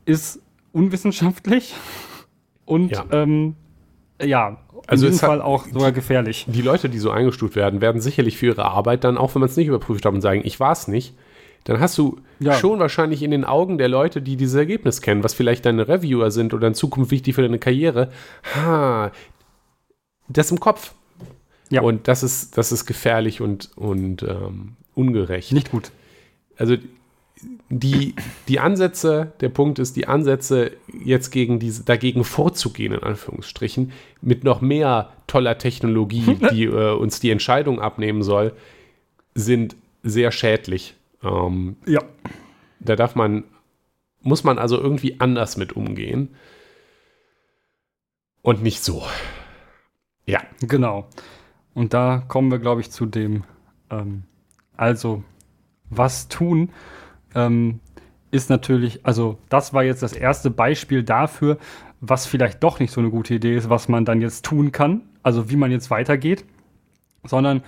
ist 0.04 0.42
unwissenschaftlich 0.72 1.74
und 2.64 2.90
Ja. 2.90 3.04
ähm, 3.12 3.54
ja, 4.20 4.58
Also 4.92 5.06
in 5.06 5.12
es 5.12 5.16
diesem 5.18 5.26
Fall 5.28 5.42
auch 5.42 5.66
sogar 5.66 5.90
gefährlich. 5.92 6.44
Die 6.48 6.62
Leute, 6.62 6.88
die 6.88 6.98
so 6.98 7.10
eingestuft 7.10 7.56
werden, 7.56 7.80
werden 7.80 8.00
sicherlich 8.00 8.36
für 8.36 8.46
ihre 8.46 8.64
Arbeit 8.66 9.04
dann, 9.04 9.18
auch 9.18 9.34
wenn 9.34 9.40
man 9.40 9.48
es 9.48 9.56
nicht 9.56 9.66
überprüft 9.66 10.04
hat 10.04 10.12
und 10.14 10.20
sagen, 10.20 10.42
ich 10.44 10.60
war 10.60 10.72
es 10.72 10.86
nicht, 10.88 11.14
dann 11.64 11.80
hast 11.80 11.96
du 11.98 12.18
Ja. 12.40 12.54
schon 12.54 12.78
wahrscheinlich 12.80 13.22
in 13.22 13.30
den 13.30 13.44
Augen 13.44 13.78
der 13.78 13.88
Leute, 13.88 14.20
die 14.22 14.36
dieses 14.36 14.56
Ergebnis 14.56 15.00
kennen, 15.00 15.22
was 15.24 15.34
vielleicht 15.34 15.64
deine 15.64 15.86
Reviewer 15.88 16.30
sind 16.30 16.54
oder 16.54 16.66
in 16.68 16.74
Zukunft 16.74 17.10
wichtig 17.10 17.34
für 17.34 17.42
deine 17.42 17.58
Karriere, 17.58 18.10
ha, 18.56 19.12
das 20.28 20.50
im 20.50 20.60
Kopf. 20.60 20.94
Ja. 21.70 21.82
Und 21.82 22.08
das 22.08 22.22
ist, 22.22 22.58
das 22.58 22.72
ist 22.72 22.84
gefährlich 22.86 23.40
und, 23.40 23.70
und 23.76 24.22
ähm, 24.22 24.76
ungerecht. 24.94 25.52
Nicht 25.52 25.70
gut. 25.70 25.90
Also 26.56 26.76
die, 27.70 28.14
die 28.48 28.60
Ansätze, 28.60 29.32
der 29.40 29.48
Punkt 29.48 29.78
ist, 29.78 29.96
die 29.96 30.06
Ansätze 30.06 30.72
jetzt 31.04 31.30
gegen 31.30 31.58
diese, 31.58 31.84
dagegen 31.84 32.24
vorzugehen, 32.24 32.92
in 32.92 33.02
Anführungsstrichen, 33.02 33.92
mit 34.20 34.44
noch 34.44 34.60
mehr 34.60 35.12
toller 35.26 35.58
Technologie, 35.58 36.38
die 36.52 36.64
äh, 36.64 36.92
uns 36.94 37.20
die 37.20 37.30
Entscheidung 37.30 37.80
abnehmen 37.80 38.22
soll, 38.22 38.52
sind 39.34 39.76
sehr 40.02 40.30
schädlich. 40.32 40.94
Ähm, 41.22 41.76
Ja. 41.86 42.02
da 42.80 42.96
darf 42.96 43.14
man, 43.14 43.44
muss 44.20 44.44
man 44.44 44.58
also 44.58 44.78
irgendwie 44.78 45.20
anders 45.20 45.56
mit 45.56 45.72
umgehen. 45.74 46.34
Und 48.42 48.62
nicht 48.62 48.82
so. 48.82 49.04
Ja. 50.26 50.40
Genau. 50.60 51.08
Und 51.74 51.94
da 51.94 52.22
kommen 52.28 52.50
wir, 52.50 52.58
glaube 52.58 52.80
ich, 52.80 52.90
zu 52.90 53.06
dem, 53.06 53.44
ähm, 53.90 54.24
also, 54.76 55.22
was 55.90 56.28
tun, 56.28 56.70
ähm, 57.34 57.80
ist 58.30 58.50
natürlich, 58.50 59.04
also, 59.04 59.38
das 59.48 59.74
war 59.74 59.84
jetzt 59.84 60.02
das 60.02 60.12
erste 60.12 60.50
Beispiel 60.50 61.02
dafür, 61.02 61.58
was 62.00 62.26
vielleicht 62.26 62.62
doch 62.62 62.80
nicht 62.80 62.90
so 62.90 63.00
eine 63.00 63.10
gute 63.10 63.34
Idee 63.34 63.56
ist, 63.56 63.70
was 63.70 63.88
man 63.88 64.04
dann 64.04 64.20
jetzt 64.20 64.44
tun 64.44 64.72
kann, 64.72 65.02
also 65.22 65.50
wie 65.50 65.56
man 65.56 65.70
jetzt 65.70 65.90
weitergeht, 65.90 66.44
sondern 67.24 67.62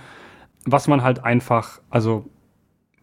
was 0.65 0.87
man 0.87 1.03
halt 1.03 1.23
einfach, 1.23 1.79
also, 1.89 2.25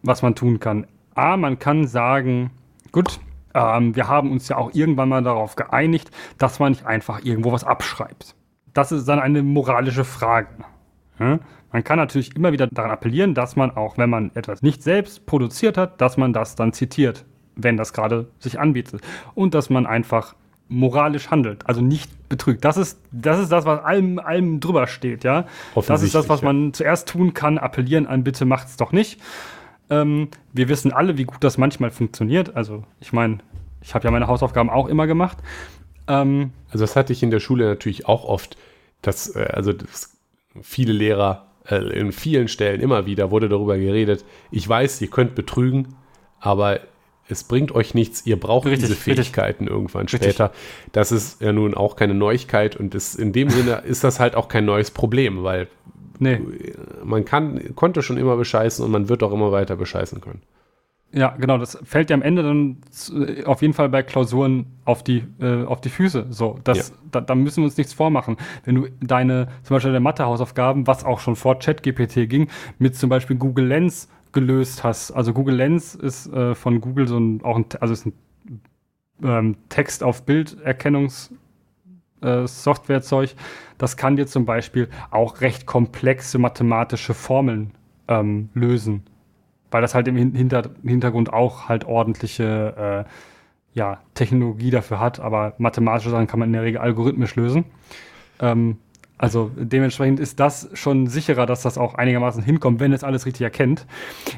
was 0.03 0.21
man 0.21 0.35
tun 0.35 0.59
kann. 0.59 0.85
A, 1.15 1.37
man 1.37 1.57
kann 1.57 1.87
sagen, 1.87 2.51
gut, 2.91 3.19
ähm, 3.53 3.95
wir 3.95 4.07
haben 4.07 4.31
uns 4.31 4.49
ja 4.49 4.57
auch 4.57 4.73
irgendwann 4.73 5.09
mal 5.09 5.23
darauf 5.23 5.55
geeinigt, 5.55 6.11
dass 6.37 6.59
man 6.59 6.73
nicht 6.73 6.85
einfach 6.85 7.23
irgendwo 7.23 7.51
was 7.51 7.63
abschreibt. 7.63 8.35
Das 8.73 8.91
ist 8.91 9.07
dann 9.07 9.19
eine 9.19 9.43
moralische 9.43 10.03
Frage. 10.03 10.49
Ja? 11.19 11.39
Man 11.73 11.83
kann 11.83 11.97
natürlich 11.97 12.35
immer 12.35 12.51
wieder 12.51 12.67
daran 12.67 12.91
appellieren, 12.91 13.33
dass 13.33 13.55
man 13.55 13.71
auch, 13.71 13.97
wenn 13.97 14.09
man 14.09 14.31
etwas 14.35 14.61
nicht 14.61 14.83
selbst 14.83 15.25
produziert 15.25 15.75
hat, 15.77 15.99
dass 15.99 16.17
man 16.17 16.31
das 16.31 16.55
dann 16.55 16.71
zitiert, 16.71 17.25
wenn 17.55 17.77
das 17.77 17.93
gerade 17.93 18.27
sich 18.39 18.59
anbietet. 18.59 19.01
Und 19.33 19.55
dass 19.55 19.69
man 19.71 19.85
einfach 19.87 20.35
moralisch 20.69 21.29
handelt, 21.29 21.67
also 21.67 21.81
nicht 21.81 22.29
betrügt. 22.29 22.63
Das 22.63 22.77
ist 22.77 22.99
das, 23.11 23.39
ist 23.39 23.51
das 23.51 23.65
was 23.65 23.83
allem, 23.83 24.19
allem 24.19 24.59
drüber 24.59 24.87
steht, 24.87 25.23
ja. 25.23 25.45
Das 25.87 26.03
ist 26.03 26.15
das, 26.15 26.29
was 26.29 26.41
man 26.41 26.73
zuerst 26.73 27.09
tun 27.09 27.33
kann, 27.33 27.57
appellieren 27.57 28.05
an, 28.07 28.23
bitte 28.23 28.45
macht's 28.45 28.77
doch 28.77 28.91
nicht. 28.91 29.19
Ähm, 29.89 30.29
wir 30.53 30.69
wissen 30.69 30.93
alle, 30.93 31.17
wie 31.17 31.25
gut 31.25 31.43
das 31.43 31.57
manchmal 31.57 31.91
funktioniert. 31.91 32.55
Also, 32.55 32.83
ich 33.01 33.13
meine, 33.13 33.39
ich 33.81 33.93
habe 33.93 34.05
ja 34.05 34.11
meine 34.11 34.27
Hausaufgaben 34.27 34.69
auch 34.69 34.87
immer 34.87 35.07
gemacht. 35.07 35.37
Ähm, 36.07 36.51
Also 36.71 36.83
das 36.83 36.95
hatte 36.95 37.13
ich 37.13 37.23
in 37.23 37.31
der 37.31 37.39
Schule 37.39 37.65
natürlich 37.65 38.07
auch 38.07 38.25
oft, 38.25 38.57
dass, 39.01 39.35
äh, 39.35 39.47
also 39.51 39.73
das, 39.73 40.17
viele 40.61 40.93
Lehrer 40.93 41.47
in 41.69 42.11
vielen 42.11 42.47
Stellen 42.47 42.81
immer 42.81 43.05
wieder 43.05 43.31
wurde 43.31 43.49
darüber 43.49 43.77
geredet, 43.77 44.25
ich 44.51 44.67
weiß, 44.67 45.01
ihr 45.01 45.09
könnt 45.09 45.35
betrügen, 45.35 45.95
aber 46.39 46.81
es 47.29 47.43
bringt 47.43 47.73
euch 47.73 47.93
nichts, 47.93 48.25
ihr 48.25 48.39
braucht 48.39 48.65
Richtig, 48.65 48.81
diese 48.81 48.93
richtig. 48.93 49.15
Fähigkeiten 49.15 49.67
irgendwann 49.67 50.03
Richtig. 50.03 50.21
später. 50.21 50.51
Das 50.91 51.11
ist 51.11 51.41
ja 51.41 51.53
nun 51.53 51.73
auch 51.73 51.95
keine 51.95 52.13
Neuigkeit 52.13 52.75
und 52.75 52.93
ist, 52.95 53.15
in 53.15 53.31
dem 53.31 53.49
Sinne 53.49 53.83
ist 53.85 54.03
das 54.03 54.19
halt 54.19 54.35
auch 54.35 54.49
kein 54.49 54.65
neues 54.65 54.91
Problem, 54.91 55.43
weil 55.43 55.67
nee. 56.19 56.41
man 57.03 57.23
kann, 57.23 57.75
konnte 57.75 58.01
schon 58.01 58.17
immer 58.17 58.35
bescheißen 58.35 58.83
und 58.83 58.91
man 58.91 59.07
wird 59.07 59.23
auch 59.23 59.31
immer 59.31 59.51
weiter 59.51 59.75
bescheißen 59.75 60.19
können. 60.19 60.41
Ja, 61.15 61.35
genau, 61.37 61.59
das 61.59 61.77
fällt 61.83 62.09
dir 62.09 62.15
am 62.15 62.23
Ende 62.23 62.41
dann 62.41 62.77
äh, 63.15 63.43
auf 63.43 63.61
jeden 63.61 63.75
Fall 63.75 63.87
bei 63.89 64.01
Klausuren 64.01 64.65
auf 64.83 65.03
die, 65.03 65.23
äh, 65.39 65.63
auf 65.63 65.79
die 65.79 65.89
Füße. 65.89 66.25
So, 66.31 66.59
das, 66.63 66.89
ja. 66.89 66.95
da, 67.11 67.21
da, 67.21 67.35
müssen 67.35 67.57
wir 67.57 67.65
uns 67.65 67.77
nichts 67.77 67.93
vormachen. 67.93 68.37
Wenn 68.65 68.75
du 68.75 68.87
deine, 68.99 69.47
zum 69.61 69.75
Beispiel 69.75 69.91
deine 69.91 70.03
Mathe-Hausaufgaben, 70.03 70.87
was 70.87 71.05
auch 71.05 71.19
schon 71.19 71.35
vor 71.35 71.59
ChatGPT 71.59 72.27
ging, 72.27 72.47
mit 72.79 72.95
zum 72.95 73.11
Beispiel 73.11 73.35
Google 73.35 73.67
Lens 73.67 74.09
gelöst 74.31 74.83
hast. 74.83 75.11
Also 75.11 75.33
Google 75.33 75.55
Lens 75.55 75.93
ist 75.93 76.33
äh, 76.33 76.55
von 76.55 76.81
Google 76.81 77.07
so 77.07 77.19
ein, 77.19 77.43
auch 77.43 77.57
ein, 77.57 77.65
also 77.79 77.93
ist 77.93 78.07
ein 78.07 78.13
ähm, 79.23 79.57
Text 79.69 80.03
auf 80.03 80.23
Bilderkennungs 80.23 81.31
äh, 82.21 82.47
Softwarezeug. 82.47 83.35
Das 83.77 83.97
kann 83.97 84.15
dir 84.15 84.25
zum 84.25 84.45
Beispiel 84.45 84.89
auch 85.11 85.41
recht 85.41 85.67
komplexe 85.67 86.39
mathematische 86.39 87.13
Formeln 87.13 87.71
ähm, 88.07 88.49
lösen 88.55 89.03
weil 89.73 89.81
das 89.81 89.95
halt 89.95 90.07
im 90.07 90.15
Hinter 90.15 90.69
Hintergrund 90.83 91.33
auch 91.33 91.67
halt 91.67 91.85
ordentliche 91.85 93.05
äh, 93.05 93.09
ja, 93.73 93.99
Technologie 94.13 94.69
dafür 94.69 94.99
hat, 94.99 95.19
aber 95.19 95.53
mathematische 95.57 96.11
Sachen 96.11 96.27
kann 96.27 96.39
man 96.39 96.49
in 96.49 96.53
der 96.53 96.63
Regel 96.63 96.79
algorithmisch 96.79 97.35
lösen. 97.35 97.65
Ähm, 98.39 98.77
also 99.17 99.51
dementsprechend 99.55 100.19
ist 100.19 100.39
das 100.39 100.69
schon 100.73 101.07
sicherer, 101.07 101.45
dass 101.45 101.61
das 101.61 101.77
auch 101.77 101.95
einigermaßen 101.95 102.43
hinkommt, 102.43 102.79
wenn 102.79 102.91
es 102.91 103.03
alles 103.03 103.25
richtig 103.25 103.43
erkennt. 103.43 103.85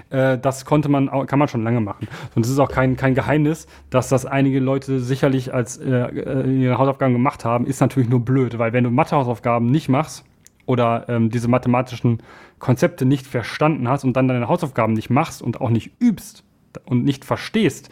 Äh, 0.09 0.37
das 0.37 0.63
konnte 0.63 0.89
man, 0.89 1.09
kann 1.27 1.39
man 1.39 1.47
schon 1.47 1.63
lange 1.63 1.81
machen. 1.81 2.07
Und 2.35 2.45
es 2.45 2.51
ist 2.51 2.59
auch 2.59 2.69
kein, 2.69 2.95
kein 2.95 3.15
Geheimnis, 3.15 3.67
dass 3.89 4.09
das 4.09 4.25
einige 4.25 4.59
Leute 4.59 4.99
sicherlich 4.99 5.53
als 5.53 5.77
äh, 5.77 5.89
äh 5.89 6.61
ihre 6.61 6.77
Hausaufgaben 6.77 7.13
gemacht 7.13 7.45
haben, 7.45 7.65
ist 7.65 7.81
natürlich 7.81 8.09
nur 8.09 8.23
blöd, 8.23 8.59
weil 8.59 8.73
wenn 8.73 8.83
du 8.83 8.91
Mathehausaufgaben 8.91 9.71
nicht 9.71 9.89
machst 9.89 10.23
oder 10.65 11.05
ähm, 11.07 11.29
diese 11.29 11.47
mathematischen 11.47 12.21
Konzepte 12.59 13.05
nicht 13.05 13.27
verstanden 13.27 13.87
hast 13.87 14.03
und 14.03 14.13
dann 14.13 14.27
deine 14.27 14.47
Hausaufgaben 14.47 14.93
nicht 14.93 15.09
machst 15.09 15.41
und 15.41 15.61
auch 15.61 15.69
nicht 15.69 15.91
übst 15.99 16.43
und 16.85 17.03
nicht 17.03 17.25
verstehst, 17.25 17.89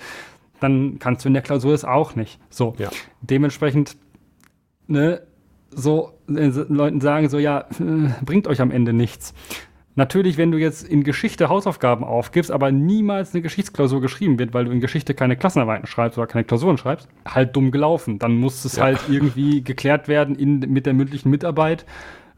dann 0.59 0.97
kannst 0.99 1.25
du 1.25 1.29
in 1.29 1.33
der 1.33 1.43
Klausur 1.43 1.73
es 1.73 1.85
auch 1.85 2.15
nicht. 2.15 2.39
So, 2.49 2.73
ja. 2.77 2.89
dementsprechend, 3.21 3.97
ne, 4.87 5.21
so 5.69 6.13
äh, 6.27 6.47
Leuten 6.69 7.01
sagen 7.01 7.29
so, 7.29 7.37
ja, 7.37 7.65
äh, 7.79 8.09
bringt 8.23 8.47
euch 8.47 8.61
am 8.61 8.71
Ende 8.71 8.93
nichts. 8.93 9.33
Natürlich, 9.95 10.37
wenn 10.37 10.51
du 10.51 10.57
jetzt 10.57 10.87
in 10.87 11.03
Geschichte 11.03 11.49
Hausaufgaben 11.49 12.03
aufgibst, 12.03 12.49
aber 12.49 12.71
niemals 12.71 13.33
eine 13.33 13.43
Geschichtsklausur 13.43 14.01
geschrieben 14.01 14.39
wird, 14.39 14.53
weil 14.53 14.65
du 14.65 14.71
in 14.71 14.79
Geschichte 14.79 15.13
keine 15.13 15.37
Klassenarbeiten 15.37 15.85
schreibst 15.85 16.17
oder 16.17 16.25
keine 16.25 16.45
Klausuren 16.45 16.77
schreibst, 16.77 17.07
halt 17.25 17.55
dumm 17.55 17.69
gelaufen. 17.69 18.17
Dann 18.17 18.35
muss 18.35 18.65
es 18.65 18.77
ja. 18.77 18.83
halt 18.83 19.01
irgendwie 19.07 19.63
geklärt 19.63 20.07
werden 20.07 20.35
in, 20.35 20.59
mit 20.59 20.87
der 20.87 20.93
mündlichen 20.93 21.29
Mitarbeit 21.29 21.85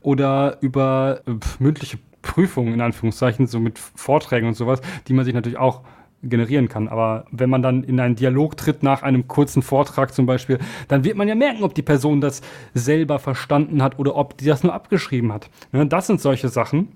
oder 0.05 0.57
über 0.61 1.21
äh, 1.27 1.31
mündliche 1.59 1.97
Prüfungen 2.21 2.73
in 2.73 2.81
Anführungszeichen, 2.81 3.47
so 3.47 3.59
mit 3.59 3.79
Vorträgen 3.79 4.47
und 4.47 4.55
sowas, 4.55 4.81
die 5.07 5.13
man 5.13 5.25
sich 5.25 5.33
natürlich 5.33 5.59
auch 5.59 5.81
generieren 6.23 6.67
kann. 6.67 6.87
Aber 6.87 7.25
wenn 7.31 7.49
man 7.49 7.61
dann 7.61 7.83
in 7.83 7.99
einen 7.99 8.15
Dialog 8.15 8.57
tritt 8.57 8.83
nach 8.83 9.03
einem 9.03 9.27
kurzen 9.27 9.61
Vortrag 9.61 10.13
zum 10.13 10.25
Beispiel, 10.25 10.59
dann 10.87 11.03
wird 11.03 11.17
man 11.17 11.27
ja 11.27 11.35
merken, 11.35 11.63
ob 11.63 11.75
die 11.75 11.83
Person 11.83 12.21
das 12.21 12.41
selber 12.73 13.19
verstanden 13.19 13.83
hat 13.83 13.99
oder 13.99 14.15
ob 14.15 14.37
die 14.37 14.45
das 14.45 14.63
nur 14.63 14.73
abgeschrieben 14.73 15.31
hat. 15.31 15.49
Das 15.71 16.07
sind 16.07 16.19
solche 16.19 16.49
Sachen, 16.49 16.87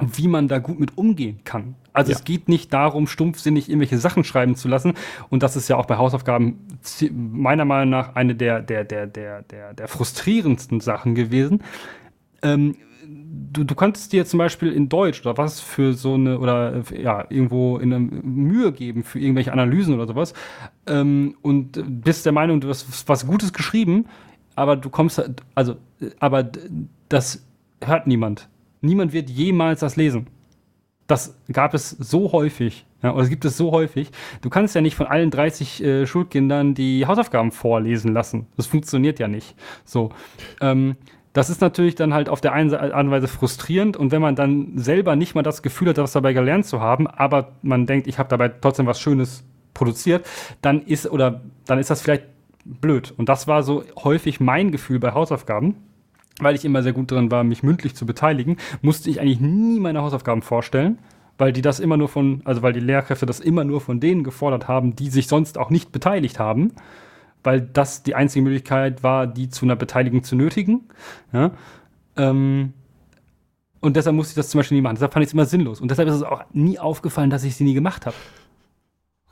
wie 0.00 0.28
man 0.28 0.48
da 0.48 0.58
gut 0.58 0.78
mit 0.78 0.98
umgehen 0.98 1.40
kann. 1.44 1.74
Also 1.92 2.12
ja. 2.12 2.18
es 2.18 2.24
geht 2.24 2.48
nicht 2.48 2.72
darum, 2.72 3.06
stumpfsinnig 3.06 3.68
irgendwelche 3.68 3.98
Sachen 3.98 4.24
schreiben 4.24 4.54
zu 4.54 4.68
lassen. 4.68 4.94
Und 5.30 5.42
das 5.42 5.56
ist 5.56 5.68
ja 5.68 5.76
auch 5.76 5.86
bei 5.86 5.96
Hausaufgaben 5.96 6.58
meiner 7.12 7.64
Meinung 7.64 7.90
nach 7.90 8.14
eine 8.14 8.34
der, 8.34 8.60
der, 8.60 8.84
der, 8.84 9.06
der, 9.06 9.42
der, 9.42 9.74
der 9.74 9.88
frustrierendsten 9.88 10.80
Sachen 10.80 11.14
gewesen. 11.14 11.62
Ähm, 12.46 12.76
du, 13.52 13.64
du 13.64 13.74
kannst 13.74 14.12
dir 14.12 14.24
zum 14.26 14.38
Beispiel 14.38 14.72
in 14.72 14.88
Deutsch 14.88 15.20
oder 15.20 15.36
was 15.36 15.60
für 15.60 15.92
so 15.94 16.14
eine, 16.14 16.38
oder 16.38 16.82
ja, 16.96 17.26
irgendwo 17.28 17.78
in 17.78 17.92
eine 17.92 18.04
Mühe 18.04 18.72
geben 18.72 19.04
für 19.04 19.18
irgendwelche 19.18 19.52
Analysen 19.52 19.94
oder 19.94 20.06
sowas 20.06 20.34
ähm, 20.86 21.36
und 21.42 21.82
bist 22.02 22.24
der 22.24 22.32
Meinung, 22.32 22.60
du 22.60 22.68
hast 22.68 23.08
was 23.08 23.26
Gutes 23.26 23.52
geschrieben, 23.52 24.06
aber 24.54 24.76
du 24.76 24.90
kommst, 24.90 25.22
also, 25.54 25.76
aber 26.18 26.48
das 27.08 27.44
hört 27.82 28.06
niemand. 28.06 28.48
Niemand 28.80 29.12
wird 29.12 29.30
jemals 29.30 29.80
das 29.80 29.96
lesen. 29.96 30.28
Das 31.06 31.38
gab 31.52 31.74
es 31.74 31.90
so 31.90 32.32
häufig. 32.32 32.84
Ja, 33.02 33.12
oder 33.12 33.22
es 33.22 33.28
gibt 33.28 33.44
es 33.44 33.56
so 33.56 33.70
häufig. 33.72 34.10
Du 34.40 34.50
kannst 34.50 34.74
ja 34.74 34.80
nicht 34.80 34.96
von 34.96 35.06
allen 35.06 35.30
30 35.30 35.82
äh, 35.82 36.06
Schulkindern 36.06 36.74
die 36.74 37.06
Hausaufgaben 37.06 37.52
vorlesen 37.52 38.12
lassen. 38.12 38.46
Das 38.56 38.66
funktioniert 38.66 39.18
ja 39.18 39.28
nicht. 39.28 39.54
So. 39.84 40.10
Ähm, 40.60 40.96
das 41.36 41.50
ist 41.50 41.60
natürlich 41.60 41.94
dann 41.94 42.14
halt 42.14 42.30
auf 42.30 42.40
der 42.40 42.54
einen 42.54 42.72
Art 42.72 42.94
und 42.94 43.10
Weise 43.10 43.28
frustrierend 43.28 43.98
und 43.98 44.10
wenn 44.10 44.22
man 44.22 44.36
dann 44.36 44.78
selber 44.78 45.16
nicht 45.16 45.34
mal 45.34 45.42
das 45.42 45.60
Gefühl 45.60 45.90
hat, 45.90 45.98
was 45.98 46.12
dabei 46.12 46.32
gelernt 46.32 46.64
zu 46.64 46.80
haben, 46.80 47.06
aber 47.06 47.52
man 47.60 47.84
denkt, 47.84 48.06
ich 48.06 48.18
habe 48.18 48.30
dabei 48.30 48.48
trotzdem 48.48 48.86
was 48.86 48.98
Schönes 48.98 49.44
produziert, 49.74 50.26
dann 50.62 50.80
ist 50.80 51.10
oder 51.10 51.42
dann 51.66 51.78
ist 51.78 51.90
das 51.90 52.00
vielleicht 52.00 52.24
blöd. 52.64 53.12
Und 53.18 53.28
das 53.28 53.46
war 53.46 53.62
so 53.62 53.84
häufig 54.02 54.40
mein 54.40 54.72
Gefühl 54.72 54.98
bei 54.98 55.12
Hausaufgaben. 55.12 55.76
Weil 56.40 56.54
ich 56.54 56.64
immer 56.64 56.82
sehr 56.82 56.92
gut 56.92 57.10
drin 57.10 57.30
war, 57.30 57.44
mich 57.44 57.62
mündlich 57.62 57.94
zu 57.94 58.04
beteiligen, 58.06 58.56
musste 58.82 59.08
ich 59.10 59.20
eigentlich 59.20 59.40
nie 59.40 59.78
meine 59.78 60.02
Hausaufgaben 60.02 60.42
vorstellen, 60.42 60.98
weil 61.38 61.52
die 61.52 61.62
das 61.62 61.80
immer 61.80 61.96
nur 61.96 62.08
von, 62.08 62.42
also 62.44 62.62
weil 62.62 62.72
die 62.74 62.80
Lehrkräfte 62.80 63.24
das 63.24 63.40
immer 63.40 63.64
nur 63.64 63.80
von 63.80 64.00
denen 64.00 64.22
gefordert 64.22 64.68
haben, 64.68 64.96
die 64.96 65.08
sich 65.08 65.28
sonst 65.28 65.58
auch 65.58 65.70
nicht 65.70 65.92
beteiligt 65.92 66.38
haben 66.38 66.72
weil 67.46 67.60
das 67.62 68.02
die 68.02 68.14
einzige 68.14 68.42
Möglichkeit 68.42 69.02
war, 69.02 69.26
die 69.26 69.48
zu 69.48 69.64
einer 69.64 69.76
Beteiligung 69.76 70.24
zu 70.24 70.36
nötigen. 70.36 70.88
Ja? 71.32 71.52
Ähm, 72.16 72.72
und 73.80 73.96
deshalb 73.96 74.16
musste 74.16 74.32
ich 74.32 74.36
das 74.36 74.50
zum 74.50 74.58
Beispiel 74.58 74.76
nie 74.76 74.82
machen. 74.82 74.96
Deshalb 74.96 75.12
fand 75.12 75.22
ich 75.22 75.28
es 75.28 75.32
immer 75.32 75.46
sinnlos. 75.46 75.80
Und 75.80 75.90
deshalb 75.90 76.08
ist 76.08 76.16
es 76.16 76.22
auch 76.22 76.44
nie 76.52 76.78
aufgefallen, 76.78 77.30
dass 77.30 77.44
ich 77.44 77.56
sie 77.56 77.64
nie 77.64 77.74
gemacht 77.74 78.04
habe. 78.04 78.16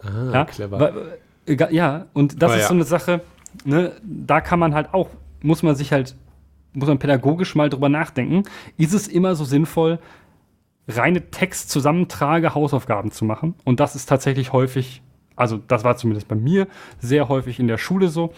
Ah, 0.01 0.33
ja? 0.33 0.45
clever. 0.45 0.81
Weil, 0.81 1.19
äh, 1.47 1.75
ja, 1.75 2.07
und 2.13 2.41
das 2.41 2.53
oh, 2.53 2.55
ist 2.55 2.63
ja. 2.63 2.69
so 2.69 2.75
eine 2.75 2.85
Sache, 2.85 3.21
ne, 3.65 3.93
da 4.03 4.41
kann 4.41 4.59
man 4.59 4.75
halt 4.75 4.95
auch, 4.95 5.11
muss 5.43 5.63
man 5.63 5.75
sich 5.75 5.93
halt, 5.93 6.17
muss 6.73 6.89
man 6.89 6.99
pädagogisch 6.99 7.55
mal 7.55 7.69
drüber 7.69 7.89
nachdenken. 7.89 8.45
Ist 8.77 8.95
es 8.95 9.09
immer 9.09 9.35
so 9.35 9.45
sinnvoll, 9.45 9.99
reine 10.87 11.31
Textzusammentrage 11.31 12.55
Hausaufgaben 12.55 13.11
zu 13.11 13.25
machen? 13.25 13.55
Und 13.65 13.81
das 13.81 13.97
ist 13.97 14.07
tatsächlich 14.07 14.53
häufig 14.53 15.03
also 15.37 15.59
das 15.59 15.85
war 15.85 15.97
zumindest 15.97 16.29
bei 16.29 16.37
mir 16.37 16.67
sehr 16.99 17.29
häufig 17.29 17.59
in 17.59 17.69
der 17.69 17.79
Schule 17.79 18.09
so, 18.09 18.33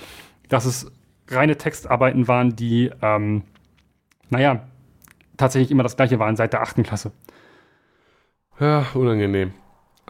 dass 0.48 0.64
es 0.64 0.90
reine 1.28 1.56
Textarbeiten 1.56 2.28
waren, 2.28 2.56
die, 2.56 2.90
ähm, 3.02 3.42
naja, 4.30 4.66
tatsächlich 5.36 5.70
immer 5.70 5.82
das 5.82 5.96
gleiche 5.96 6.18
waren 6.18 6.36
seit 6.36 6.52
der 6.52 6.62
achten 6.62 6.82
Klasse. 6.82 7.12
Ja, 8.58 8.86
unangenehm. 8.94 9.52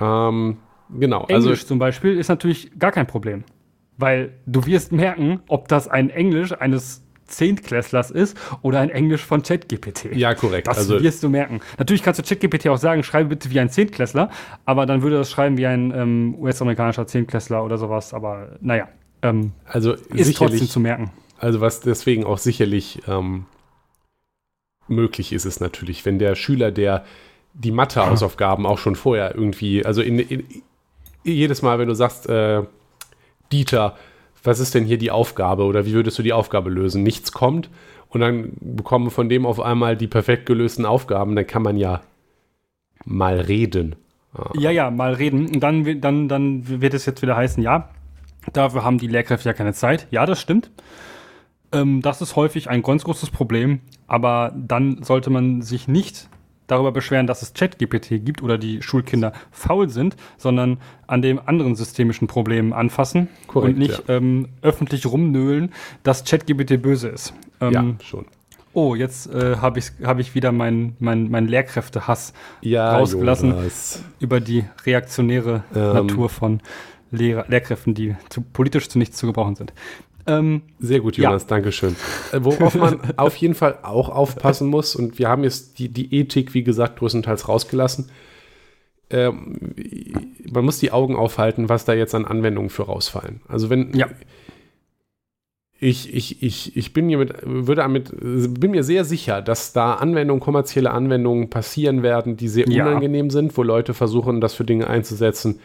Ähm, 0.01 0.59
genau. 0.91 1.23
Also 1.23 1.35
Englisch 1.35 1.61
also, 1.61 1.67
zum 1.67 1.79
Beispiel 1.79 2.17
ist 2.17 2.29
natürlich 2.29 2.79
gar 2.79 2.93
kein 2.93 3.07
Problem. 3.07 3.45
Weil 3.99 4.35
du 4.47 4.67
wirst 4.67 4.93
merken, 4.93 5.41
ob 5.49 5.69
das 5.69 5.89
ein 5.89 6.11
Englisch 6.11 6.53
eines 6.53 7.06
Zehntklässlers 7.27 8.11
ist 8.11 8.37
oder 8.63 8.81
ein 8.81 8.91
Englisch 8.91 9.25
von 9.25 9.43
ChatGPT. 9.43 10.15
Ja, 10.15 10.35
korrekt. 10.35 10.69
Das 10.69 10.79
also, 10.79 11.03
wirst 11.03 11.23
du 11.23 11.29
merken. 11.29 11.61
Natürlich 11.79 12.03
kannst 12.03 12.21
du 12.21 12.23
ChatGPT 12.23 12.69
auch 12.69 12.79
sagen, 12.79 13.03
schreibe 13.03 13.31
bitte 13.31 13.51
wie 13.51 13.61
ein 13.61 13.71
Zehntklässler, 13.71 14.31
aber 14.65 14.87
dann 14.87 15.03
würde 15.03 15.17
das 15.17 15.31
schreiben 15.31 15.59
wie 15.59 15.67
ein 15.67 15.93
ähm, 15.95 16.37
US-amerikanischer 16.39 17.07
Zehntklässler 17.07 17.65
oder 17.65 17.79
sowas. 17.79 18.15
Aber 18.15 18.57
naja, 18.61 18.89
ähm, 19.23 19.53
also 19.67 19.93
ist 19.93 20.37
trotzdem 20.37 20.69
zu 20.69 20.81
merken. 20.81 21.11
Also 21.39 21.61
was 21.61 21.81
deswegen 21.81 22.25
auch 22.25 22.39
sicherlich 22.39 23.03
ähm, 23.07 23.47
möglich 24.89 25.33
ist, 25.33 25.45
ist 25.45 25.61
natürlich, 25.61 26.05
wenn 26.05 26.19
der 26.19 26.35
Schüler, 26.35 26.71
der 26.71 27.05
die 27.55 27.73
Mathe-Hausaufgaben 27.73 28.67
auch 28.67 28.79
schon 28.79 28.97
vorher 28.97 29.35
irgendwie, 29.35 29.85
also 29.85 30.03
in, 30.03 30.19
in, 30.19 30.45
jedes 31.25 31.63
Mal, 31.63 31.79
wenn 31.79 31.89
du 31.89 31.95
sagst, 31.95 32.29
äh, 32.29 32.63
Dieter, 33.53 33.97
was 34.47 34.61
ist 34.61 34.75
denn 34.75 34.85
hier 34.85 34.99
die 34.99 35.11
Aufgabe 35.11 35.65
oder 35.65 35.87
wie 35.87 35.93
würdest 35.93 36.19
du 36.19 36.23
die 36.23 36.33
Aufgabe 36.33 36.71
lösen? 36.71 37.03
Nichts 37.03 37.33
kommt 37.33 37.71
und 38.09 38.21
dann 38.21 38.53
bekommen 38.61 39.11
von 39.11 39.29
dem 39.29 39.47
auf 39.47 39.61
einmal 39.61 39.97
die 39.97 40.07
perfekt 40.07 40.47
gelösten 40.47 40.87
Aufgaben, 40.87 41.37
dann 41.37 41.47
kann 41.47 41.63
man 41.63 41.77
ja 41.77 42.03
mal 43.05 43.41
reden. 43.41 43.97
Ja, 44.55 44.71
ja, 44.71 44.91
mal 44.91 45.15
reden. 45.15 45.47
Und 45.47 45.61
dann, 45.61 46.01
dann, 46.01 46.29
dann 46.29 46.81
wird 46.81 46.95
es 46.95 47.07
jetzt 47.07 47.23
wieder 47.23 47.37
heißen, 47.37 47.63
ja, 47.63 47.89
dafür 48.53 48.85
haben 48.85 48.99
die 48.99 49.07
Lehrkräfte 49.07 49.49
ja 49.49 49.53
keine 49.53 49.73
Zeit. 49.73 50.07
Ja, 50.11 50.27
das 50.27 50.41
stimmt. 50.41 50.71
Ähm, 51.73 52.03
das 52.03 52.21
ist 52.21 52.37
häufig 52.37 52.69
ein 52.69 52.83
ganz 52.83 53.05
großes 53.05 53.31
Problem, 53.31 53.81
aber 54.07 54.53
dann 54.57 55.03
sollte 55.03 55.31
man 55.31 55.63
sich 55.63 55.89
nicht 55.89 56.29
darüber 56.67 56.93
beschweren, 56.93 57.27
dass 57.27 57.43
es 57.43 57.55
ChatGPT 57.55 58.25
gibt 58.25 58.43
oder 58.43 58.59
die 58.59 58.83
Schulkinder 58.83 59.33
faul 59.51 59.89
sind, 59.89 60.17
sondern 60.37 60.79
an 61.07 61.23
dem 61.23 61.41
anderen 61.45 61.77
systemischen 61.77 62.29
Problem 62.29 62.73
anfassen 62.73 63.29
Korrekt, 63.47 63.75
und 63.75 63.79
nicht 63.79 64.09
ja. 64.09 64.17
ähm, 64.17 64.49
öffentlich 64.63 65.07
rumnöhlen, 65.07 65.73
dass 66.03 66.25
ChatGPT 66.25 66.81
böse 66.83 67.09
ist. 67.09 67.35
Ähm, 67.61 67.73
ja, 67.73 67.85
schon. 68.05 68.27
Oh, 68.73 68.95
jetzt 68.95 69.33
äh, 69.33 69.57
habe 69.57 69.79
ich, 69.79 69.93
hab 70.03 70.19
ich 70.19 70.35
wieder 70.35 70.53
meinen 70.53 70.97
mein, 70.99 71.31
mein 71.31 71.49
Lehrkräftehass 71.49 72.35
ja, 72.61 72.95
rausgelassen 72.97 73.53
Jonas. 73.53 74.03
über 74.21 74.41
die 74.41 74.65
reaktionäre 74.85 75.65
ähm. 75.75 75.95
Natur 75.95 76.29
von 76.29 76.61
Lehr 77.11 77.47
Lehrkräften, 77.49 77.95
die 77.95 78.17
zu, 78.29 78.43
politisch 78.43 78.89
zu 78.89 78.99
nichts 78.99 79.17
zu 79.17 79.27
gebrauchen 79.27 79.55
sind. 79.55 79.73
Ähm, 80.27 80.63
Sehr 80.81 81.01
gut, 81.01 81.17
Jonas, 81.17 81.43
ja. 81.43 81.49
Dankeschön. 81.49 81.95
Äh, 82.33 82.39
worauf 82.43 82.75
man 82.75 83.01
auf 83.17 83.37
jeden 83.37 83.55
Fall 83.55 83.79
auch 83.83 84.09
aufpassen 84.09 84.69
muss, 84.69 84.97
und 84.97 85.19
wir 85.19 85.29
haben 85.29 85.45
jetzt 85.45 85.79
die, 85.79 85.89
die 85.89 86.13
Ethik, 86.15 86.55
wie 86.55 86.65
gesagt, 86.65 86.99
größtenteils 86.99 87.49
rausgelassen, 87.49 88.11
ähm, 89.09 89.57
man 90.51 90.65
muss 90.65 90.79
die 90.81 90.91
Augen 90.91 91.15
aufhalten, 91.15 91.69
was 91.69 91.85
da 91.85 91.95
jetzt 91.95 92.15
an 92.15 92.25
Anwendungen 92.25 92.71
für 92.71 92.83
rausfallen. 92.83 93.41
Also 93.47 93.71
wenn 93.71 93.95
Ja. 93.97 94.09
ich, 95.79 96.13
ich, 96.13 96.43
ich, 96.43 96.77
ich 96.77 96.93
bin, 96.93 97.07
mir 97.07 97.19
mit, 97.19 97.35
würde 97.45 97.83
damit, 97.83 98.11
bin 98.21 98.73
mir 98.73 98.83
sehr 98.83 99.05
sicher, 99.05 99.43
dass 99.43 99.73
da 99.73 99.95
Anwendungen, 99.95 100.41
kommerzielle 100.41 100.91
Anwendungen 100.91 101.51
passieren 101.51 102.03
werden, 102.03 102.37
die 102.37 102.49
sehr 102.49 102.69
Ja. 102.69 102.85
unangenehm 102.85 103.31
sind, 103.31 103.57
wo 103.57 103.63
Leute 103.63 103.95
versuchen, 103.95 104.41
das 104.41 104.55
für 104.55 104.65
Dinge 104.65 104.89
einzusetzen, 104.89 105.61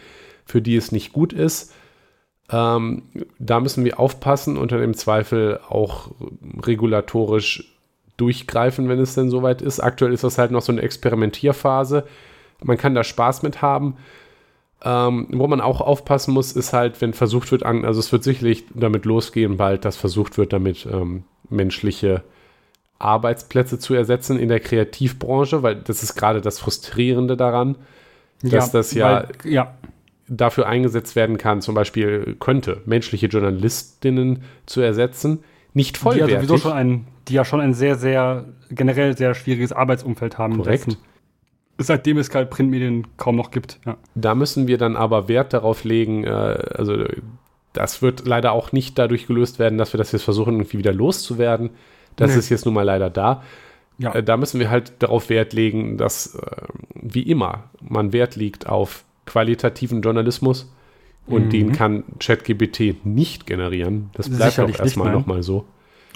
für 0.46 0.62
die 0.62 0.76
es 0.76 0.92
nicht 0.92 1.12
gut 1.14 1.34
ist. 1.34 1.74
Ähm, 2.52 3.04
da 3.40 3.60
müssen 3.60 3.86
wir 3.86 4.00
aufpassen 4.00 4.58
und 4.58 4.72
dann 4.72 4.84
im 4.84 4.94
Zweifel 4.94 5.60
auch 5.70 6.10
regulatorisch 6.66 7.78
durchgreifen, 8.18 8.90
wenn 8.90 9.00
es 9.00 9.16
denn 9.16 9.30
soweit 9.30 9.62
ist. 9.62 9.80
Aktuell 9.80 10.14
ist 10.14 10.24
das 10.24 10.38
halt 10.38 10.52
noch 10.52 10.62
so 10.62 10.72
eine 10.72 10.82
Experimentierphase. 10.82 12.06
Man 12.64 12.78
kann 12.78 12.94
da 12.94 13.04
Spaß 13.04 13.42
mit 13.44 13.62
haben. 13.62 13.96
Ähm, 14.84 15.28
wo 15.32 15.48
man 15.48 15.62
auch 15.62 15.80
aufpassen 15.80 16.34
muss, 16.34 16.54
ist 16.54 16.74
halt, 16.74 17.02
wenn 17.02 17.14
versucht 17.14 17.52
wird, 17.52 17.64
an, 17.64 17.86
also 17.86 18.00
es 18.00 18.12
wird 18.12 18.24
sicherlich 18.24 18.66
damit 18.74 19.06
losgehen, 19.06 19.58
bald, 19.58 19.86
dass 19.86 19.96
versucht 19.96 20.40
wird, 20.40 20.54
damit 20.54 20.88
ähm, 20.92 21.24
menschliche 21.50 22.24
Arbeitsplätze 22.98 23.78
zu 23.78 23.94
ersetzen 23.94 24.40
in 24.40 24.50
der 24.50 24.60
Kreativbranche, 24.60 25.62
weil 25.62 25.76
das 25.76 26.02
ist 26.02 26.16
gerade 26.16 26.42
das 26.42 26.60
Frustrierende 26.60 27.38
daran, 27.38 27.76
dass 28.42 28.72
das 28.72 28.94
ja 28.94 29.28
Weil, 29.44 29.52
ja, 29.52 29.76
dafür 30.34 30.68
eingesetzt 30.68 31.16
werden 31.16 31.38
kann, 31.38 31.62
zum 31.62 31.76
Beispiel 31.76 32.36
könnte, 32.40 32.82
menschliche 32.86 33.28
Journalistinnen 33.28 34.44
zu 34.66 34.80
ersetzen, 34.82 35.44
nicht 35.74 35.96
die 35.98 36.00
ja 36.00 36.04
vollwertig. 36.04 36.36
sowieso 36.48 36.58
schon 36.58 36.72
ein, 36.74 37.08
die 37.28 37.34
ja 37.34 37.44
schon 37.46 37.60
ein 37.62 37.74
sehr, 37.74 37.96
sehr, 37.96 38.46
generell 38.70 39.18
sehr 39.18 39.36
schwieriges 39.36 39.74
Arbeitsumfeld 39.74 40.38
haben. 40.38 40.58
Korrekt. 40.58 40.88
dessen- 40.88 40.98
Seitdem 41.78 42.18
es 42.20 42.34
halt 42.36 42.50
Printmedien 42.52 43.08
kaum 43.18 43.36
noch 43.36 43.50
gibt. 43.50 43.80
Ja. 43.88 43.98
Da 44.14 44.36
müssen 44.36 44.68
wir 44.68 44.78
dann 44.78 44.96
aber 44.96 45.28
Wert 45.28 45.52
darauf 45.54 45.84
legen, 45.84 46.24
äh, 46.26 46.30
also 46.30 47.06
das 47.74 48.02
wird 48.04 48.28
leider 48.28 48.52
auch 48.52 48.72
nicht 48.72 49.00
dadurch 49.00 49.26
gelöst 49.26 49.58
werden, 49.58 49.78
dass 49.80 49.92
wir 49.94 49.98
das 49.98 50.12
jetzt 50.12 50.24
versuchen, 50.24 50.56
irgendwie 50.56 50.78
wieder 50.78 50.94
loszuwerden. 50.94 51.72
Das 52.18 52.32
Nee. 52.34 52.40
ist 52.40 52.50
jetzt 52.50 52.66
nun 52.66 52.76
mal 52.76 52.84
leider 52.84 53.10
da. 53.10 53.42
Ja. 53.98 54.14
Äh, 54.14 54.22
da 54.24 54.38
müssen 54.38 54.60
wir 54.60 54.70
halt 54.70 54.94
darauf 55.00 55.30
Wert 55.30 55.54
legen, 55.54 55.98
dass, 55.98 56.36
äh, 56.36 56.42
wie 56.94 57.24
immer, 57.24 57.64
man 57.82 58.14
Wert 58.14 58.36
liegt 58.36 58.68
auf 58.68 59.04
qualitativen 59.32 60.02
Journalismus 60.02 60.72
und 61.28 61.46
Mhm. 61.46 61.50
den 61.50 61.72
kann 61.72 62.04
ChatGPT 62.20 63.06
nicht 63.06 63.46
generieren. 63.48 64.10
Das 64.14 64.28
bleibt 64.30 64.42
auch 64.44 64.46
Sicherlich 64.48 64.74
nicht, 64.76 64.80
erstmal 64.86 65.12
nochmal 65.14 65.44
so. 65.44 65.66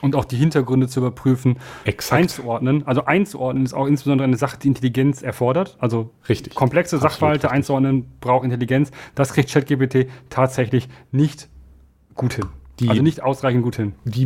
Und 0.02 0.16
auch 0.16 0.26
die 0.26 0.36
Hintergründe 0.36 0.88
zu 0.90 1.00
überprüfen, 1.00 1.58
Exakt. 1.86 2.22
einzuordnen. 2.22 2.86
Also 2.86 3.06
einzuordnen 3.06 3.64
ist 3.64 3.74
auch 3.74 3.88
insbesondere 3.88 4.28
eine 4.28 4.36
Sache, 4.36 4.58
die 4.62 4.68
Intelligenz 4.68 5.22
erfordert. 5.22 5.78
Also 5.80 6.12
Richtig. 6.28 6.54
komplexe 6.54 6.98
Absolut 6.98 7.12
Sachverhalte 7.14 7.44
richtig. 7.44 7.56
einzuordnen 7.56 8.06
braucht 8.20 8.44
Intelligenz. 8.44 8.92
Das 9.16 9.32
kriegt 9.34 9.50
ChatGPT 9.52 10.08
tatsächlich 10.30 10.90
nicht 11.12 11.48
gut 12.14 12.34
hin. 12.34 12.46
Die- 12.82 12.90
also 12.90 13.02
nicht 13.02 13.24
ausreichend 13.24 13.64
gut 13.64 13.78
hin. 13.78 13.94
Die 14.04 14.26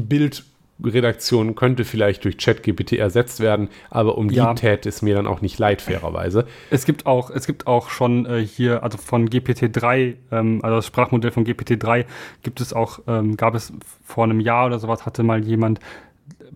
Bildredaktion 0.80 1.56
könnte 1.56 1.84
vielleicht 1.85 2.23
durch 2.23 2.38
ChatGPT 2.38 2.93
ersetzt 2.93 3.39
werden, 3.39 3.69
aber 3.89 4.18
um 4.18 4.30
Ja. 4.30 4.53
die 4.53 4.61
tät 4.61 4.85
es 4.85 5.01
mir 5.01 5.15
dann 5.15 5.27
auch 5.27 5.41
nicht 5.41 5.60
leid, 5.60 5.81
fairerweise. 5.81 6.45
Es 6.72 6.85
gibt 6.85 7.06
auch, 7.06 7.30
es 7.30 7.45
gibt 7.45 7.68
auch 7.68 7.89
schon 7.89 8.26
äh, 8.26 8.39
hier, 8.45 8.81
also 8.84 8.97
von 8.97 9.30
GPT-3, 9.30 10.15
ähm, 10.31 10.60
also 10.64 10.77
das 10.77 10.85
Sprachmodell 10.88 11.31
von 11.31 11.45
GPT-3 11.45 12.06
gibt 12.43 12.61
es 12.61 12.73
auch, 12.73 12.99
ähm, 13.07 13.35
gab 13.38 13.56
es 13.56 13.73
vor 14.06 14.23
einem 14.23 14.39
Jahr 14.39 14.68
oder 14.68 14.80
sowas, 14.80 15.06
hatte 15.06 15.23
mal 15.23 15.43
jemand 15.43 15.80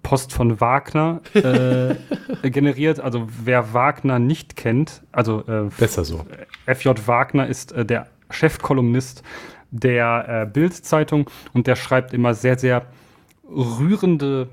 Post 0.02 0.34
von 0.34 0.60
Wagner 0.60 1.22
äh, 1.34 1.96
generiert. 2.50 3.00
Also 3.00 3.28
wer 3.44 3.74
Wagner 3.74 4.20
nicht 4.20 4.56
kennt, 4.56 5.02
also 5.12 5.44
äh, 5.48 5.70
Besser 5.78 6.04
so. 6.04 6.26
FJ 6.66 6.90
Wagner 7.06 7.48
ist 7.48 7.72
äh, 7.72 7.86
der 7.86 8.08
Chefkolumnist 8.30 9.24
der 9.72 10.44
äh, 10.44 10.46
Bild-Zeitung 10.52 11.30
und 11.54 11.68
der 11.68 11.76
schreibt 11.76 12.14
immer 12.14 12.34
sehr, 12.34 12.58
sehr 12.60 12.86
rührende 13.54 14.48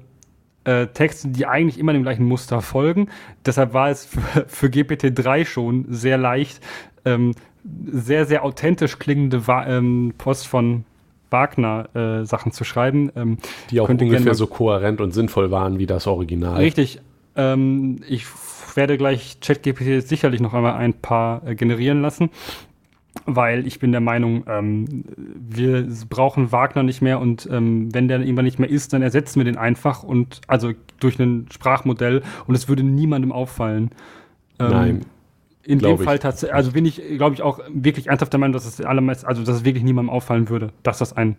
äh, 0.65 0.87
Texte, 0.89 1.29
die 1.29 1.47
eigentlich 1.47 1.79
immer 1.79 1.93
dem 1.93 2.03
gleichen 2.03 2.25
Muster 2.25 2.61
folgen. 2.61 3.09
Deshalb 3.47 3.73
war 3.75 3.91
es 3.91 4.05
für, 4.07 4.45
für 4.47 4.67
GPT-3 4.67 5.45
schon 5.45 5.87
sehr 5.89 6.19
leicht, 6.19 6.61
ähm, 7.05 7.33
sehr, 7.87 8.27
sehr 8.27 8.45
authentisch 8.45 8.99
klingende 8.99 9.47
Wa 9.47 9.67
ähm, 9.67 10.15
Post 10.17 10.47
von 10.47 10.85
Wagner 11.31 11.89
äh, 11.95 12.25
Sachen 12.25 12.53
zu 12.53 12.65
schreiben. 12.65 13.11
Ähm, 13.17 13.39
Die 13.71 13.81
auch 13.81 13.89
ungefähr 13.89 14.35
so 14.35 14.47
kohärent 14.47 15.01
und 15.01 15.13
sinnvoll 15.13 15.51
waren 15.51 15.79
wie 15.79 15.87
das 15.87 16.07
Original. 16.07 16.57
Richtig. 16.57 17.01
Ähm, 17.37 18.01
ich 18.09 18.27
werde 18.75 18.97
gleich 18.99 19.39
ChatGPT 19.41 20.07
sicherlich 20.07 20.41
noch 20.41 20.55
einmal 20.55 20.75
ein 20.75 20.95
paar 20.95 21.47
äh, 21.47 21.55
generieren 21.55 22.03
lassen, 22.03 22.31
weil 23.27 23.67
ich 23.67 23.79
bin 23.81 23.93
der 23.93 24.01
Meinung, 24.01 24.45
ähm, 24.47 25.05
wir 25.17 25.87
brauchen 26.09 26.53
Wagner 26.53 26.83
nicht 26.83 27.03
mehr 27.03 27.21
und 27.21 27.49
ähm, 27.51 27.93
wenn 27.95 28.09
der 28.09 28.21
irgendwann 28.21 28.45
nicht 28.45 28.59
mehr 28.59 28.71
ist, 28.71 28.93
dann 28.93 29.03
ersetzen 29.03 29.41
wir 29.41 29.45
den 29.45 29.57
einfach 29.57 30.03
und 30.03 30.41
also 30.47 30.73
durch 31.01 31.19
ein 31.19 31.47
Sprachmodell 31.53 32.23
und 32.47 32.55
es 32.55 32.69
würde 32.69 32.83
niemandem 32.83 33.33
auffallen. 33.33 33.91
Ähm, 34.59 34.71
Nein. 34.71 35.01
In 35.63 35.79
dem 35.79 35.97
ich. 35.97 36.03
Fall 36.03 36.19
tatsächlich, 36.19 36.55
also 36.55 36.73
bin 36.73 36.87
ich, 36.87 37.03
glaube 37.17 37.35
ich, 37.35 37.43
auch 37.43 37.61
wirklich 37.69 38.07
ernsthaft 38.09 38.33
der 38.33 38.41
Meinung, 38.41 38.55
dass 38.55 38.65
es 38.65 38.81
allermeist, 38.81 39.25
also 39.27 39.43
dass 39.45 39.57
es 39.57 39.65
wirklich 39.65 39.85
niemandem 39.85 40.11
auffallen 40.11 40.49
würde, 40.49 40.73
dass 40.83 40.99
das 40.99 41.17
ein 41.17 41.37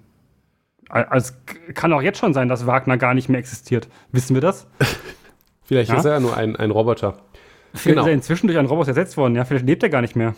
also 0.89 1.34
es 1.68 1.73
kann 1.73 1.93
auch 1.93 2.02
jetzt 2.02 2.18
schon 2.19 2.34
sein, 2.34 2.49
dass 2.49 2.68
Wagner 2.68 2.98
gar 2.98 3.14
nicht 3.14 3.30
mehr 3.30 3.39
existiert. 3.39 3.88
Wissen 4.11 4.34
wir 4.34 4.41
das? 4.41 4.68
Vielleicht 5.64 5.89
Ja? 5.89 5.98
ist 5.98 6.06
er 6.06 6.15
ja 6.15 6.19
nur 6.19 6.35
ein, 6.35 6.57
ein 6.57 6.69
Roboter. 6.69 7.18
Vielleicht 7.73 7.85
Genau. 7.85 8.02
ist 8.02 8.07
er 8.07 8.14
inzwischen 8.14 8.48
durch 8.48 8.60
einen 8.60 8.68
Roboter 8.68 8.89
ersetzt 8.89 9.15
worden. 9.15 9.35
Ja, 9.35 9.45
vielleicht 9.45 9.65
lebt 9.65 9.81
er 9.84 9.89
gar 9.89 10.02
nicht 10.02 10.18
mehr. 10.18 10.35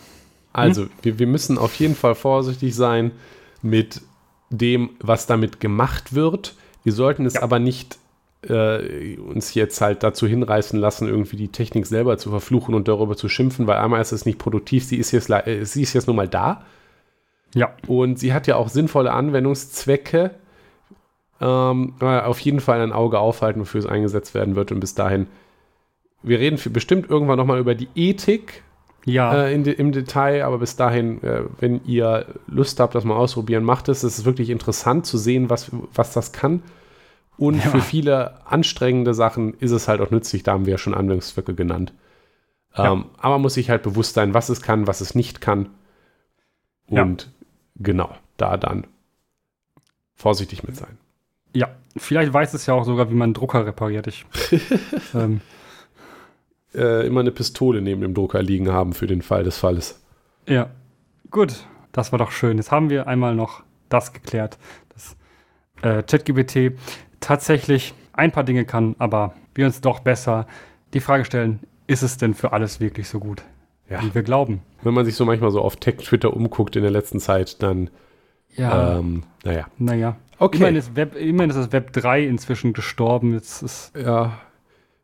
Also, 0.54 0.88
wir, 1.02 1.20
wir 1.20 1.28
müssen 1.28 1.58
auf 1.58 1.76
jeden 1.76 1.96
Fall 1.96 2.16
vorsichtig 2.16 2.76
sein 2.76 3.12
mit 3.62 4.02
dem, 4.50 4.92
was 5.00 5.26
damit 5.26 5.60
gemacht 5.60 6.14
wird. 6.14 6.56
Wir 6.84 6.94
sollten 6.94 7.26
es 7.26 7.34
Ja. 7.36 7.42
aber 7.44 7.60
nicht 7.60 7.98
äh, 8.48 9.18
uns 9.18 9.54
jetzt 9.54 9.80
halt 9.82 10.04
dazu 10.04 10.28
hinreißen 10.28 10.80
lassen, 10.80 11.08
irgendwie 11.08 11.38
die 11.38 11.48
Technik 11.48 11.86
selber 11.86 12.18
zu 12.18 12.30
verfluchen 12.30 12.76
und 12.76 12.88
darüber 12.88 13.16
zu 13.16 13.30
schimpfen, 13.30 13.68
weil 13.68 13.78
einmal 13.78 14.02
ist 14.02 14.12
es 14.12 14.26
nicht 14.26 14.38
produktiv, 14.38 14.84
sie 14.84 14.98
ist 14.98 15.12
jetzt, 15.12 15.30
äh, 15.30 15.64
sie 15.66 15.82
ist 15.82 15.94
jetzt 15.94 16.08
nun 16.08 16.18
mal 16.18 16.28
da 16.28 16.66
Ja, 17.56 17.74
und 17.88 18.20
sie 18.20 18.34
hat 18.34 18.46
ja 18.48 18.58
auch 18.58 18.68
sinnvolle 18.70 19.14
Anwendungszwecke. 19.14 20.32
Ähm, 21.40 21.94
auf 22.00 22.40
jeden 22.40 22.60
Fall 22.60 22.82
ein 22.82 22.92
Auge 22.94 23.20
aufhalten, 23.20 23.62
wofür 23.62 23.80
es 23.80 23.86
eingesetzt 23.86 24.34
werden 24.34 24.56
wird 24.56 24.72
und 24.72 24.80
bis 24.80 24.94
dahin. 24.96 25.28
Wir 26.22 26.40
reden 26.40 26.60
bestimmt 26.72 27.10
irgendwann 27.10 27.38
nochmal 27.38 27.60
über 27.60 27.76
die 27.76 27.90
Ethik 27.96 28.64
ja, 29.06 29.46
äh, 29.46 29.54
in 29.54 29.66
im 29.66 29.92
Detail, 29.92 30.44
aber 30.44 30.60
bis 30.60 30.76
dahin, 30.76 31.22
äh, 31.24 31.44
wenn 31.60 31.84
ihr 31.86 32.26
Lust 32.48 32.80
habt, 32.80 32.96
das 32.96 33.04
mal 33.04 33.16
ausprobieren, 33.16 33.64
macht 33.64 33.90
es. 33.90 34.04
Es 34.04 34.20
ist 34.20 34.26
wirklich 34.26 34.50
interessant 34.50 35.06
zu 35.06 35.18
sehen, 35.18 35.50
was, 35.50 35.72
was 35.94 36.14
das 36.14 36.32
kann. 36.32 36.64
Und 37.38 37.56
Ja. 37.56 37.72
für 37.72 37.82
viele 37.82 38.46
anstrengende 38.46 39.14
Sachen 39.14 39.56
ist 39.56 39.72
es 39.72 39.88
halt 39.88 40.00
auch 40.02 40.12
nützlich, 40.12 40.44
da 40.44 40.54
haben 40.54 40.66
wir 40.66 40.72
ja 40.74 40.78
schon 40.78 40.94
Anwendungszwecke 40.94 41.54
genannt. 41.56 41.94
Ja. 42.78 42.94
Ähm, 42.94 43.06
aber 43.18 43.36
man 43.36 43.42
muss 43.42 43.56
sich 43.56 43.70
halt 43.70 43.84
bewusst 43.84 44.14
sein, 44.14 44.34
was 44.34 44.50
es 44.50 44.62
kann, 44.62 44.88
was 44.88 45.02
es 45.02 45.16
nicht 45.16 45.42
kann. 45.42 45.70
Ja. 46.90 47.02
Und 47.04 47.32
genau, 47.76 48.16
da 48.38 48.58
dann 48.58 48.86
vorsichtig 50.16 50.64
mit 50.64 50.76
sein. 50.78 50.98
ja. 51.54 51.70
Vielleicht 51.96 52.34
weiß 52.34 52.56
es 52.56 52.66
ja 52.66 52.74
auch 52.74 52.86
sogar, 52.86 53.12
wie 53.12 53.14
man 53.14 53.28
einen 53.28 53.34
Drucker 53.36 53.68
repariert. 53.68 54.08
Ich, 54.08 54.26
ähm, 55.14 55.42
Äh, 56.76 57.06
immer 57.08 57.20
eine 57.20 57.32
Pistole 57.32 57.82
neben 57.82 58.02
dem 58.02 58.14
Drucker 58.14 58.42
liegen 58.42 58.72
haben 58.72 58.94
für 58.94 59.08
den 59.08 59.22
Fall 59.22 59.44
des 59.44 59.58
Falles. 59.58 60.02
ja, 60.48 60.70
gut. 61.32 61.66
Das 61.92 62.12
war 62.12 62.18
doch 62.18 62.32
schön. 62.32 62.58
Jetzt 62.58 62.72
haben 62.72 62.90
wir 62.90 63.06
einmal 63.06 63.36
noch 63.36 63.62
das 63.90 64.14
geklärt, 64.14 64.58
dass 64.96 65.16
äh, 65.84 66.02
ChatGPT 66.02 66.76
tatsächlich 67.20 67.94
ein 68.14 68.32
paar 68.32 68.44
Dinge 68.44 68.66
kann, 68.66 68.96
aber 68.98 69.34
wir 69.54 69.68
uns 69.68 69.80
doch 69.82 70.00
besser 70.00 70.48
die 70.96 71.00
Frage 71.00 71.24
stellen, 71.26 71.60
ist 71.86 72.02
es 72.02 72.18
denn 72.18 72.34
für 72.34 72.52
alles 72.52 72.80
wirklich 72.80 73.08
so 73.08 73.20
gut, 73.20 73.44
Ja. 73.90 74.02
wie 74.02 74.14
wir 74.16 74.24
glauben? 74.24 74.62
Wenn 74.82 74.96
man 74.96 75.06
sich 75.06 75.16
so 75.16 75.24
manchmal 75.26 75.52
so 75.52 75.62
auf 75.62 75.76
Tech-Twitter 75.76 76.34
umguckt 76.36 76.76
in 76.76 76.82
der 76.82 76.92
letzten 76.92 77.20
Zeit, 77.20 77.62
dann, 77.62 77.92
Ja, 78.56 78.98
ähm, 78.98 79.22
naja. 79.44 79.68
naja. 79.78 80.16
Okay. 80.40 80.58
Immerhin 80.58 80.76
ist, 80.78 80.96
Web, 80.96 81.16
immerhin 81.16 81.52
ist 81.52 81.58
das 81.58 81.72
Web 81.72 81.94
3 81.94 82.24
inzwischen 82.24 82.74
gestorben. 82.74 83.34
Jetzt 83.34 83.62
ist 83.62 83.92
Ja, 83.96 84.34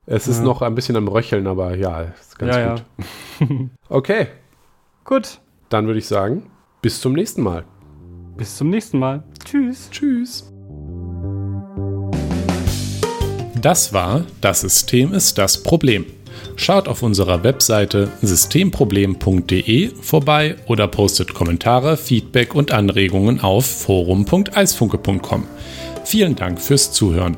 es 0.09 0.27
ist 0.27 0.39
Ja. 0.39 0.43
noch 0.43 0.61
ein 0.61 0.75
bisschen 0.75 0.95
am 0.95 1.07
Röcheln, 1.07 1.47
aber 1.47 1.75
ja, 1.75 2.01
ist 2.01 2.37
ganz 2.37 2.55
Ja, 2.55 2.75
gut. 3.39 3.69
okay, 3.89 4.27
gut. 5.05 5.39
dann 5.69 5.85
würde 5.87 5.99
ich 5.99 6.07
sagen, 6.07 6.49
bis 6.81 6.99
zum 6.99 7.13
nächsten 7.13 7.41
Mal. 7.43 7.63
Bis 8.35 8.57
zum 8.57 8.69
nächsten 8.69 8.99
Mal. 8.99 9.23
Tschüss. 9.45 9.89
Tschüss. 9.91 10.51
Das 13.61 13.93
war 13.93 14.23
Das 14.41 14.61
System 14.61 15.13
ist 15.13 15.37
das 15.37 15.61
Problem. 15.63 16.05
Schaut 16.55 16.87
auf 16.87 17.03
unserer 17.03 17.43
Webseite 17.43 18.09
systemproblem.de 18.21 19.89
vorbei 20.01 20.55
oder 20.67 20.87
postet 20.87 21.33
Kommentare, 21.33 21.97
Feedback 21.97 22.55
und 22.55 22.71
Anregungen 22.71 23.41
auf 23.41 23.65
forum.eisfunke.com. 23.65 25.45
Vielen 26.05 26.35
Dank 26.35 26.61
fürs 26.61 26.91
Zuhören. 26.93 27.37